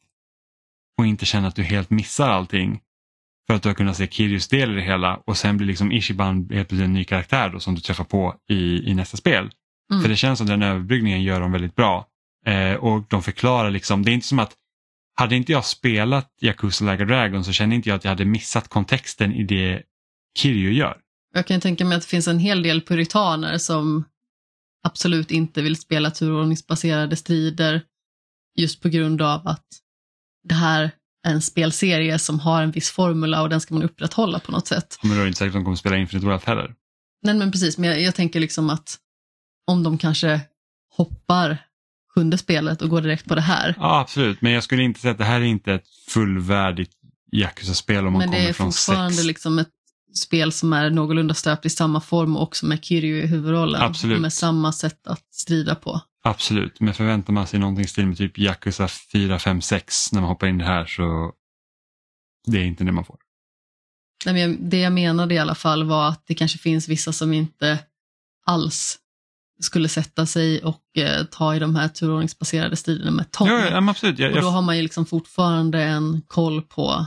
och 0.97 1.05
inte 1.05 1.25
känna 1.25 1.47
att 1.47 1.55
du 1.55 1.63
helt 1.63 1.89
missar 1.89 2.29
allting. 2.29 2.81
För 3.47 3.53
att 3.53 3.63
du 3.63 3.69
har 3.69 3.73
kunnat 3.73 3.97
se 3.97 4.07
Kiryus 4.07 4.47
del 4.47 4.71
i 4.71 4.75
det 4.75 4.81
hela 4.81 5.15
och 5.15 5.37
sen 5.37 5.57
blir 5.57 5.67
liksom 5.67 5.91
Ishiban 5.91 6.35
helt 6.35 6.49
plötsligt 6.49 6.81
en 6.81 6.93
ny 6.93 7.03
karaktär 7.03 7.49
då, 7.49 7.59
som 7.59 7.75
du 7.75 7.81
träffar 7.81 8.03
på 8.03 8.35
i, 8.49 8.91
i 8.91 8.93
nästa 8.93 9.17
spel. 9.17 9.51
Mm. 9.91 10.01
För 10.01 10.09
det 10.09 10.15
känns 10.15 10.37
som 10.37 10.47
den 10.47 10.63
överbryggningen 10.63 11.23
gör 11.23 11.39
de 11.39 11.51
väldigt 11.51 11.75
bra. 11.75 12.07
Eh, 12.45 12.73
och 12.73 13.05
de 13.09 13.23
förklarar 13.23 13.71
liksom, 13.71 14.03
det 14.05 14.11
är 14.11 14.13
inte 14.13 14.27
som 14.27 14.39
att 14.39 14.53
hade 15.15 15.35
inte 15.35 15.51
jag 15.51 15.65
spelat 15.65 16.31
Yakuza 16.41 16.91
Like 16.91 17.03
a 17.03 17.05
Dragon 17.05 17.43
så 17.43 17.51
känner 17.51 17.75
inte 17.75 17.89
jag 17.89 17.95
att 17.95 18.03
jag 18.03 18.11
hade 18.11 18.25
missat 18.25 18.67
kontexten 18.67 19.33
i 19.33 19.43
det 19.43 19.83
Kiryu 20.37 20.73
gör. 20.73 20.97
Jag 21.33 21.47
kan 21.47 21.61
tänka 21.61 21.85
mig 21.85 21.95
att 21.95 22.01
det 22.01 22.07
finns 22.07 22.27
en 22.27 22.39
hel 22.39 22.63
del 22.63 22.81
puritaner 22.81 23.57
som 23.57 24.03
absolut 24.83 25.31
inte 25.31 25.61
vill 25.61 25.75
spela 25.75 26.11
turordningsbaserade 26.11 27.15
strider 27.15 27.81
just 28.57 28.81
på 28.81 28.89
grund 28.89 29.21
av 29.21 29.47
att 29.47 29.65
det 30.43 30.55
här 30.55 30.91
är 31.27 31.31
en 31.31 31.41
spelserie 31.41 32.19
som 32.19 32.39
har 32.39 32.63
en 32.63 32.71
viss 32.71 32.89
formula 32.89 33.41
och 33.41 33.49
den 33.49 33.61
ska 33.61 33.73
man 33.73 33.83
upprätthålla 33.83 34.39
på 34.39 34.51
något 34.51 34.67
sätt. 34.67 34.99
Men 35.03 35.17
då 35.17 35.23
är 35.23 35.27
inte 35.27 35.39
säkert 35.39 35.49
att 35.51 35.59
de 35.59 35.63
kommer 35.63 35.77
spela 35.77 35.97
Infinite 35.97 36.27
Wealth 36.27 36.47
heller. 36.47 36.75
Nej 37.23 37.35
men 37.35 37.51
precis, 37.51 37.77
men 37.77 37.89
jag, 37.89 38.01
jag 38.01 38.15
tänker 38.15 38.39
liksom 38.39 38.69
att 38.69 38.97
om 39.67 39.83
de 39.83 39.97
kanske 39.97 40.41
hoppar 40.95 41.57
sjunde 42.15 42.37
spelet 42.37 42.81
och 42.81 42.89
går 42.89 43.01
direkt 43.01 43.25
på 43.25 43.35
det 43.35 43.41
här. 43.41 43.75
Ja 43.77 43.99
absolut, 43.99 44.41
men 44.41 44.51
jag 44.51 44.63
skulle 44.63 44.83
inte 44.83 44.99
säga 44.99 45.11
att 45.11 45.17
det 45.17 45.23
här 45.25 45.41
är 45.41 45.45
inte 45.45 45.73
ett 45.73 45.87
fullvärdigt 46.07 46.91
Yakuza-spel 47.31 48.07
om 48.07 48.13
man 48.13 48.19
Men 48.19 48.31
det 48.31 48.37
kommer 48.37 48.49
är 48.49 48.53
från 48.53 48.71
fortfarande 48.71 49.13
sex. 49.13 49.25
liksom 49.25 49.59
ett 49.59 49.69
spel 50.17 50.51
som 50.51 50.73
är 50.73 50.89
någorlunda 50.89 51.33
stöpt 51.33 51.65
i 51.65 51.69
samma 51.69 52.01
form 52.01 52.35
och 52.35 52.43
också 52.43 52.65
med 52.65 52.83
Kiryu 52.83 53.23
i 53.23 53.27
huvudrollen. 53.27 53.81
Absolut. 53.81 54.21
Med 54.21 54.33
samma 54.33 54.71
sätt 54.71 55.07
att 55.07 55.33
strida 55.33 55.75
på. 55.75 56.01
Absolut, 56.23 56.79
men 56.79 56.93
förväntar 56.93 57.33
man 57.33 57.47
sig 57.47 57.59
någonting 57.59 57.85
i 57.85 57.87
stil 57.87 58.07
med 58.07 58.17
typ 58.17 58.39
Yakuza 58.39 58.87
4, 58.87 59.39
5, 59.39 59.61
6 59.61 60.11
när 60.11 60.21
man 60.21 60.29
hoppar 60.29 60.47
in 60.47 60.55
i 60.55 60.63
det 60.63 60.69
här 60.69 60.85
så 60.85 61.31
det 62.47 62.57
är 62.57 62.63
inte 62.63 62.83
det 62.83 62.91
man 62.91 63.05
får. 63.05 63.17
Nej, 64.25 64.33
men 64.33 64.69
det 64.69 64.79
jag 64.79 64.93
menade 64.93 65.35
i 65.35 65.37
alla 65.37 65.55
fall 65.55 65.83
var 65.83 66.09
att 66.09 66.23
det 66.27 66.35
kanske 66.35 66.57
finns 66.57 66.89
vissa 66.89 67.13
som 67.13 67.33
inte 67.33 67.79
alls 68.45 68.99
skulle 69.59 69.89
sätta 69.89 70.25
sig 70.25 70.63
och 70.63 70.97
eh, 70.97 71.25
ta 71.25 71.55
i 71.55 71.59
de 71.59 71.75
här 71.75 71.87
turordningsbaserade 71.87 72.75
striderna 72.75 73.11
med 73.11 73.31
tång. 73.31 73.47
Ja, 73.47 73.69
ja, 73.69 73.89
absolut. 73.89 74.19
Jag, 74.19 74.35
och 74.35 74.41
då 74.41 74.47
har 74.47 74.61
man 74.61 74.77
ju 74.77 74.83
liksom 74.83 75.05
fortfarande 75.05 75.83
en 75.83 76.21
koll 76.27 76.61
på 76.61 77.05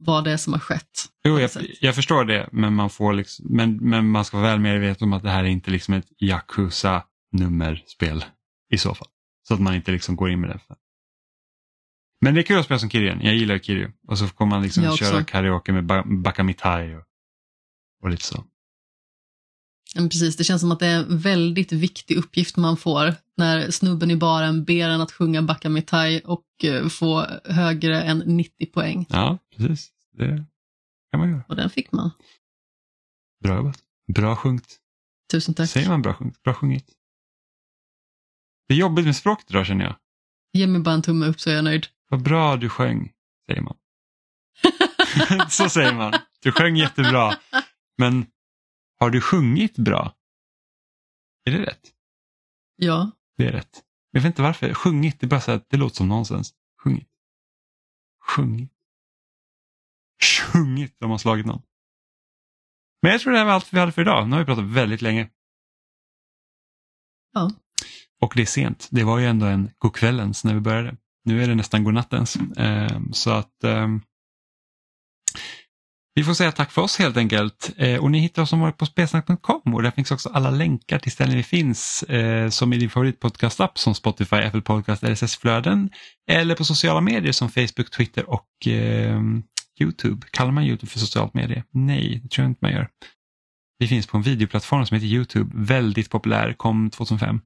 vad 0.00 0.24
det 0.24 0.32
är 0.32 0.36
som 0.36 0.52
har 0.52 0.60
skett. 0.60 1.06
jo, 1.24 1.40
jag, 1.40 1.50
jag 1.80 1.94
förstår 1.94 2.24
det, 2.24 2.48
men 2.52 2.74
man, 2.74 2.90
får 2.90 3.12
liksom, 3.12 3.46
men, 3.48 3.76
men 3.76 4.08
man 4.08 4.24
ska 4.24 4.36
vara 4.36 4.50
väl 4.50 4.60
medveten 4.60 5.08
om 5.08 5.12
att 5.12 5.22
det 5.22 5.30
här 5.30 5.44
är 5.44 5.48
inte 5.48 5.70
liksom 5.70 5.94
ett 5.94 6.06
Yakuza-nummerspel 6.18 8.24
i 8.70 8.78
så 8.78 8.94
fall. 8.94 9.08
Så 9.48 9.54
att 9.54 9.60
man 9.60 9.74
inte 9.74 9.92
liksom 9.92 10.16
går 10.16 10.30
in 10.30 10.40
med 10.40 10.50
det. 10.50 10.60
Men 12.20 12.34
det 12.34 12.40
är 12.40 12.42
kul 12.42 12.58
att 12.58 12.64
spela 12.64 12.78
som 12.78 12.90
Kiryu. 12.90 13.18
Jag 13.22 13.34
gillar 13.34 13.58
Kiryu. 13.58 13.92
Och 14.08 14.18
så 14.18 14.28
kommer 14.28 14.50
man 14.50 14.62
liksom 14.62 14.96
köra 14.96 15.24
karaoke 15.24 15.72
med 15.72 15.86
ba 15.86 16.02
Bakamitai 16.02 16.94
och, 16.94 17.04
och 18.02 18.10
lite 18.10 18.24
så. 18.24 18.44
Men 19.94 20.08
precis, 20.08 20.36
det 20.36 20.44
känns 20.44 20.60
som 20.60 20.72
att 20.72 20.78
det 20.78 20.86
är 20.86 20.98
en 20.98 21.18
väldigt 21.18 21.72
viktig 21.72 22.16
uppgift 22.16 22.56
man 22.56 22.76
får 22.76 23.14
när 23.36 23.70
snubben 23.70 24.10
i 24.10 24.16
baren 24.16 24.64
ber 24.64 24.88
en 24.88 25.00
att 25.00 25.12
sjunga 25.12 25.42
Backa 25.42 25.68
Mitai 25.68 26.20
och 26.24 26.64
eh, 26.64 26.88
få 26.88 27.26
högre 27.44 28.02
än 28.02 28.18
90 28.18 28.66
poäng. 28.66 29.06
Ja, 29.08 29.38
precis. 29.56 29.90
Det 30.12 30.44
kan 31.10 31.20
man 31.20 31.30
göra. 31.30 31.42
Och 31.48 31.56
den 31.56 31.70
fick 31.70 31.92
man. 31.92 32.10
Bra 33.42 33.56
jobbat. 33.56 33.78
Bra 34.14 34.36
sjungt. 34.36 34.78
Tusen 35.32 35.54
tack. 35.54 35.70
Säger 35.70 35.88
man 35.88 36.02
bra 36.02 36.14
sjungt? 36.14 36.42
Bra 36.42 36.54
sjungit. 36.54 36.86
Det 38.68 38.74
är 38.74 38.78
jobbigt 38.78 39.04
med 39.04 39.16
språket 39.16 39.50
idag 39.50 39.66
känner 39.66 39.84
jag. 39.84 39.96
Ge 40.52 40.66
mig 40.66 40.80
bara 40.80 40.94
en 40.94 41.02
tumme 41.02 41.26
upp 41.26 41.40
så 41.40 41.50
är 41.50 41.54
jag 41.54 41.64
nöjd. 41.64 41.86
Vad 42.08 42.22
bra 42.22 42.56
du 42.56 42.68
sjöng, 42.68 43.12
säger 43.48 43.62
man. 43.62 43.76
så 45.50 45.68
säger 45.68 45.94
man. 45.94 46.12
Du 46.42 46.52
sjöng 46.52 46.76
jättebra. 46.76 47.36
Men 47.98 48.26
har 49.00 49.10
du 49.10 49.20
sjungit 49.20 49.78
bra? 49.78 50.14
Är 51.44 51.50
det 51.50 51.62
rätt? 51.66 51.80
Ja, 52.76 53.10
Det 53.36 53.46
är 53.46 53.52
rätt. 53.52 53.82
Jag 54.10 54.20
vet 54.20 54.26
inte 54.26 54.42
varför. 54.42 54.74
Sjungit, 54.74 55.20
det 55.20 55.26
är 55.26 55.28
bara 55.28 55.40
så 55.40 55.52
att 55.52 55.70
det 55.70 55.76
låter 55.76 55.96
som 55.96 56.08
nonsens. 56.08 56.54
Sjungit. 56.84 57.08
Sjungit. 58.36 58.72
Sjungit, 60.22 60.96
de 60.98 61.10
har 61.10 61.18
slagit 61.18 61.46
någon. 61.46 61.62
Men 63.02 63.12
jag 63.12 63.20
tror 63.20 63.32
det 63.32 63.38
här 63.38 63.44
var 63.44 63.52
allt 63.52 63.72
vi 63.72 63.78
hade 63.78 63.92
för 63.92 64.02
idag. 64.02 64.28
Nu 64.28 64.32
har 64.32 64.40
vi 64.40 64.46
pratat 64.46 64.64
väldigt 64.64 65.02
länge. 65.02 65.30
Ja. 67.32 67.50
Och 68.20 68.32
det 68.36 68.42
är 68.42 68.46
sent. 68.46 68.88
Det 68.90 69.04
var 69.04 69.18
ju 69.18 69.26
ändå 69.26 69.46
en 69.46 69.70
godkvällens 69.78 70.44
när 70.44 70.54
vi 70.54 70.60
började. 70.60 70.96
Nu 71.24 71.42
är 71.42 71.48
det 71.48 71.54
nästan 71.54 71.84
godnattens. 71.84 72.38
Ehm, 72.56 73.12
så 73.12 73.30
att 73.30 73.64
ehm, 73.64 74.02
vi 76.20 76.24
får 76.24 76.34
säga 76.34 76.52
tack 76.52 76.70
för 76.70 76.82
oss 76.82 76.98
helt 76.98 77.16
enkelt. 77.16 77.70
Eh, 77.76 78.00
och 78.00 78.10
ni 78.10 78.18
hittar 78.18 78.42
oss 78.42 78.50
som 78.50 78.60
varit 78.60 78.76
på 78.76 78.86
spelsnack.com 78.86 79.74
och 79.74 79.82
där 79.82 79.90
finns 79.90 80.10
också 80.10 80.28
alla 80.28 80.50
länkar 80.50 80.98
till 80.98 81.12
ställen 81.12 81.36
vi 81.36 81.42
finns 81.42 82.02
eh, 82.02 82.48
som 82.48 82.72
i 82.72 82.76
din 82.76 82.90
favoritpodcastapp 82.90 83.78
som 83.78 83.94
Spotify, 83.94 84.36
Apple 84.36 84.60
Podcast, 84.60 85.02
RSS-flöden 85.02 85.90
eller 86.30 86.54
på 86.54 86.64
sociala 86.64 87.00
medier 87.00 87.32
som 87.32 87.48
Facebook, 87.50 87.90
Twitter 87.90 88.30
och 88.30 88.66
eh, 88.66 89.20
Youtube. 89.80 90.26
Kallar 90.30 90.52
man 90.52 90.64
Youtube 90.64 90.90
för 90.90 90.98
socialt 90.98 91.34
medie? 91.34 91.64
Nej, 91.70 92.20
det 92.22 92.28
tror 92.28 92.44
jag 92.44 92.50
inte 92.50 92.58
man 92.62 92.72
gör. 92.72 92.88
Vi 93.78 93.88
finns 93.88 94.06
på 94.06 94.16
en 94.16 94.22
videoplattform 94.22 94.86
som 94.86 94.94
heter 94.94 95.06
Youtube, 95.06 95.50
väldigt 95.54 96.10
populär, 96.10 96.52
kom 96.52 96.90
2005. 96.90 97.40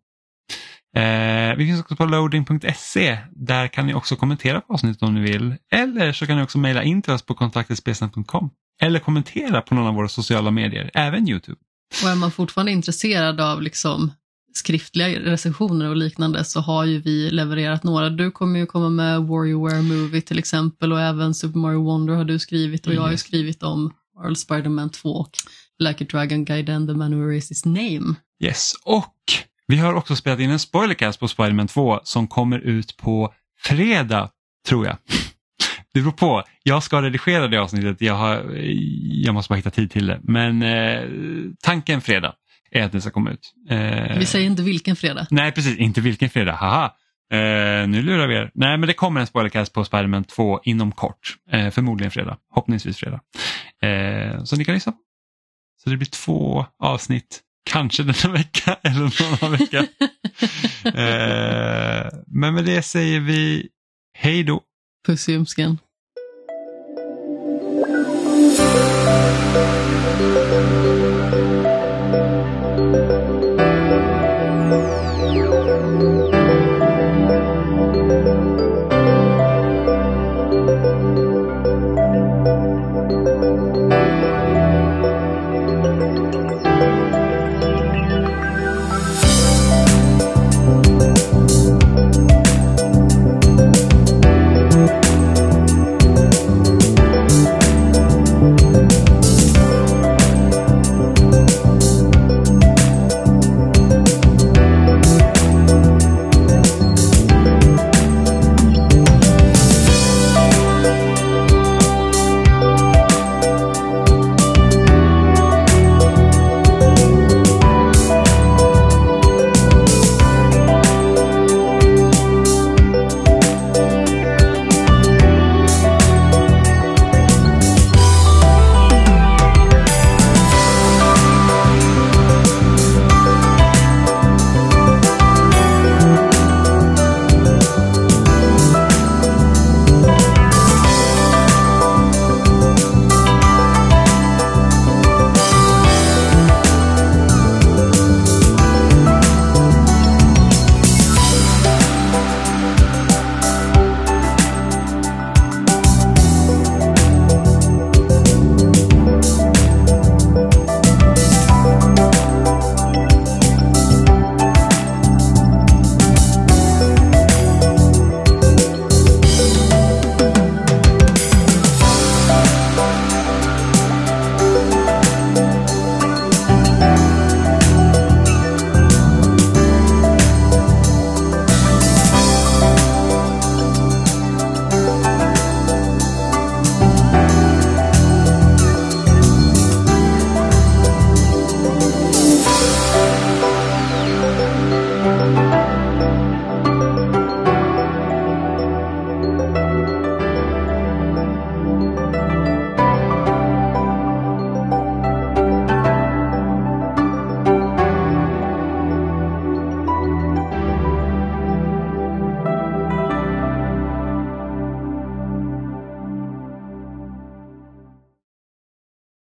Eh, 0.96 1.56
vi 1.56 1.66
finns 1.66 1.80
också 1.80 1.96
på 1.96 2.05
loading.se. 2.05 3.18
Där 3.30 3.68
kan 3.68 3.86
ni 3.86 3.94
också 3.94 4.16
kommentera 4.16 4.60
på 4.60 4.72
avsnittet 4.72 5.02
om 5.02 5.14
ni 5.14 5.20
vill. 5.20 5.56
Eller 5.72 6.12
så 6.12 6.26
kan 6.26 6.36
ni 6.36 6.42
också 6.42 6.59
mejla 6.59 6.82
in 6.82 7.02
till 7.02 7.12
oss 7.12 7.22
på 7.22 7.34
kontaktetspelsnack.com. 7.34 8.51
Eller 8.82 8.98
kommentera 8.98 9.60
på 9.60 9.74
någon 9.74 9.86
av 9.86 9.94
våra 9.94 10.09
sociala 10.09 10.51
medier, 10.51 10.90
även 10.94 11.28
Youtube. 11.28 11.59
och 12.02 12.10
är 12.10 12.16
man 12.16 12.30
fortfarande 12.30 12.72
intresserad 12.72 13.40
av 13.40 13.62
liksom 13.62 14.12
skriftliga 14.56 15.09
recensioner 15.20 15.88
och 15.88 15.96
liknande 15.96 16.44
så 16.44 16.60
har 16.60 16.84
ju 16.84 17.01
vi 17.01 17.30
levererat 17.30 17.84
några. 17.84 18.10
Du 18.10 18.30
kommer 18.30 18.60
ju 18.60 18.66
komma 18.66 18.88
med 18.88 19.22
WarioWare 19.22 19.82
Movie 19.82 20.20
till 20.20 20.38
exempel 20.38 20.92
och 20.92 21.01
även 21.01 21.34
Super 21.34 21.59
Mario 21.59 21.84
Wonder 21.84 22.14
har 22.14 22.24
du 22.24 22.38
skrivit 22.38 22.86
och 22.86 22.94
jag 22.94 23.02
har 23.02 23.10
ju 23.10 23.16
skrivit 23.16 23.62
om 23.62 23.92
Marvel 24.16 24.36
Spider-Man 24.36 24.90
2 24.90 25.09
och 25.09 25.30
Like 25.78 26.05
a 26.05 26.06
Dragon 26.10 26.44
Gaiden 26.44 26.86
The 26.86 26.94
Man 26.94 27.14
Who 27.14 27.32
Erased 27.32 27.48
His 27.48 27.64
Name. 27.64 28.14
Yes, 28.44 28.72
och 28.84 29.14
vi 29.66 29.76
har 29.76 29.94
också 29.94 30.16
spelat 30.16 30.40
in 30.40 30.51
en 30.51 30.59
spoilercast 30.59 31.20
på 31.20 31.28
Spider-Man 31.28 31.68
2 31.68 32.01
som 32.05 32.28
kommer 32.28 32.59
ut 32.59 32.96
på 32.96 33.34
fredag, 33.62 34.30
tror 34.68 34.86
jag. 34.86 34.96
Det 35.95 36.01
beror 36.01 36.12
på. 36.12 36.43
Jag 36.62 36.83
ska 36.83 37.03
redigera 37.03 37.49
det 37.49 37.57
avsnittet. 37.57 38.01
Jag, 38.01 38.15
har, 38.15 38.57
jag 39.25 39.35
måste 39.35 39.49
bara 39.49 39.55
hitta 39.57 39.71
tid 39.71 39.91
till 39.91 40.07
det. 40.07 40.21
Men 40.23 40.62
eh, 40.62 41.03
tanken 41.62 42.01
fredag. 42.01 42.35
är 42.71 42.83
att 42.83 42.93
den 42.93 43.01
ska 43.01 43.11
komma 43.11 43.31
ut. 43.31 43.53
Eh, 43.71 44.19
Vi 44.19 44.27
säger 44.27 44.47
inte 44.47 44.62
vilken 44.62 44.97
fredag. 44.97 45.27
Nej, 45.31 45.53
precis. 45.53 45.79
Inte 45.79 46.01
vilken 46.01 46.31
fredag. 46.31 46.53
Haha. 46.53 46.85
Eh, 47.33 47.89
nu 47.89 48.03
lurar 48.03 48.27
vi 48.29 48.35
er. 48.35 48.51
Nej, 48.55 48.79
men 48.79 48.87
det 48.87 48.93
kommer 48.93 49.21
en 49.21 49.27
spoilercast 49.27 49.73
på 49.73 49.85
Spiderman 49.85 50.25
2 50.25 50.61
inom 50.65 50.93
kort. 50.93 51.37
Eh, 51.53 51.71
förmodligen 51.71 52.11
fredag. 52.11 52.37
Förhoppningsvis 52.55 52.97
fredag. 52.99 53.21
Eh, 53.83 54.45
så 54.45 54.57
ni 54.57 54.65
kan 54.65 54.75
lyssna 54.75 54.93
på. 54.93 54.99
Så 55.85 55.91
det 55.91 55.97
blir 55.97 56.09
två 56.11 56.66
avsnitt. 56.79 57.41
Kanske 57.71 58.03
denna 58.03 58.35
vecka 58.35 58.77
eller 58.83 59.01
någon 59.01 59.39
annan 59.43 59.59
vecka. 59.59 59.79
eh, 60.85 62.09
men 62.27 62.55
med 62.55 62.65
det 62.65 62.83
säger 62.83 63.21
vi 63.21 63.69
hej 64.19 64.43
då. 64.45 64.61
Puss 65.07 65.29
i 65.29 65.33
ljumsken. 65.33 65.79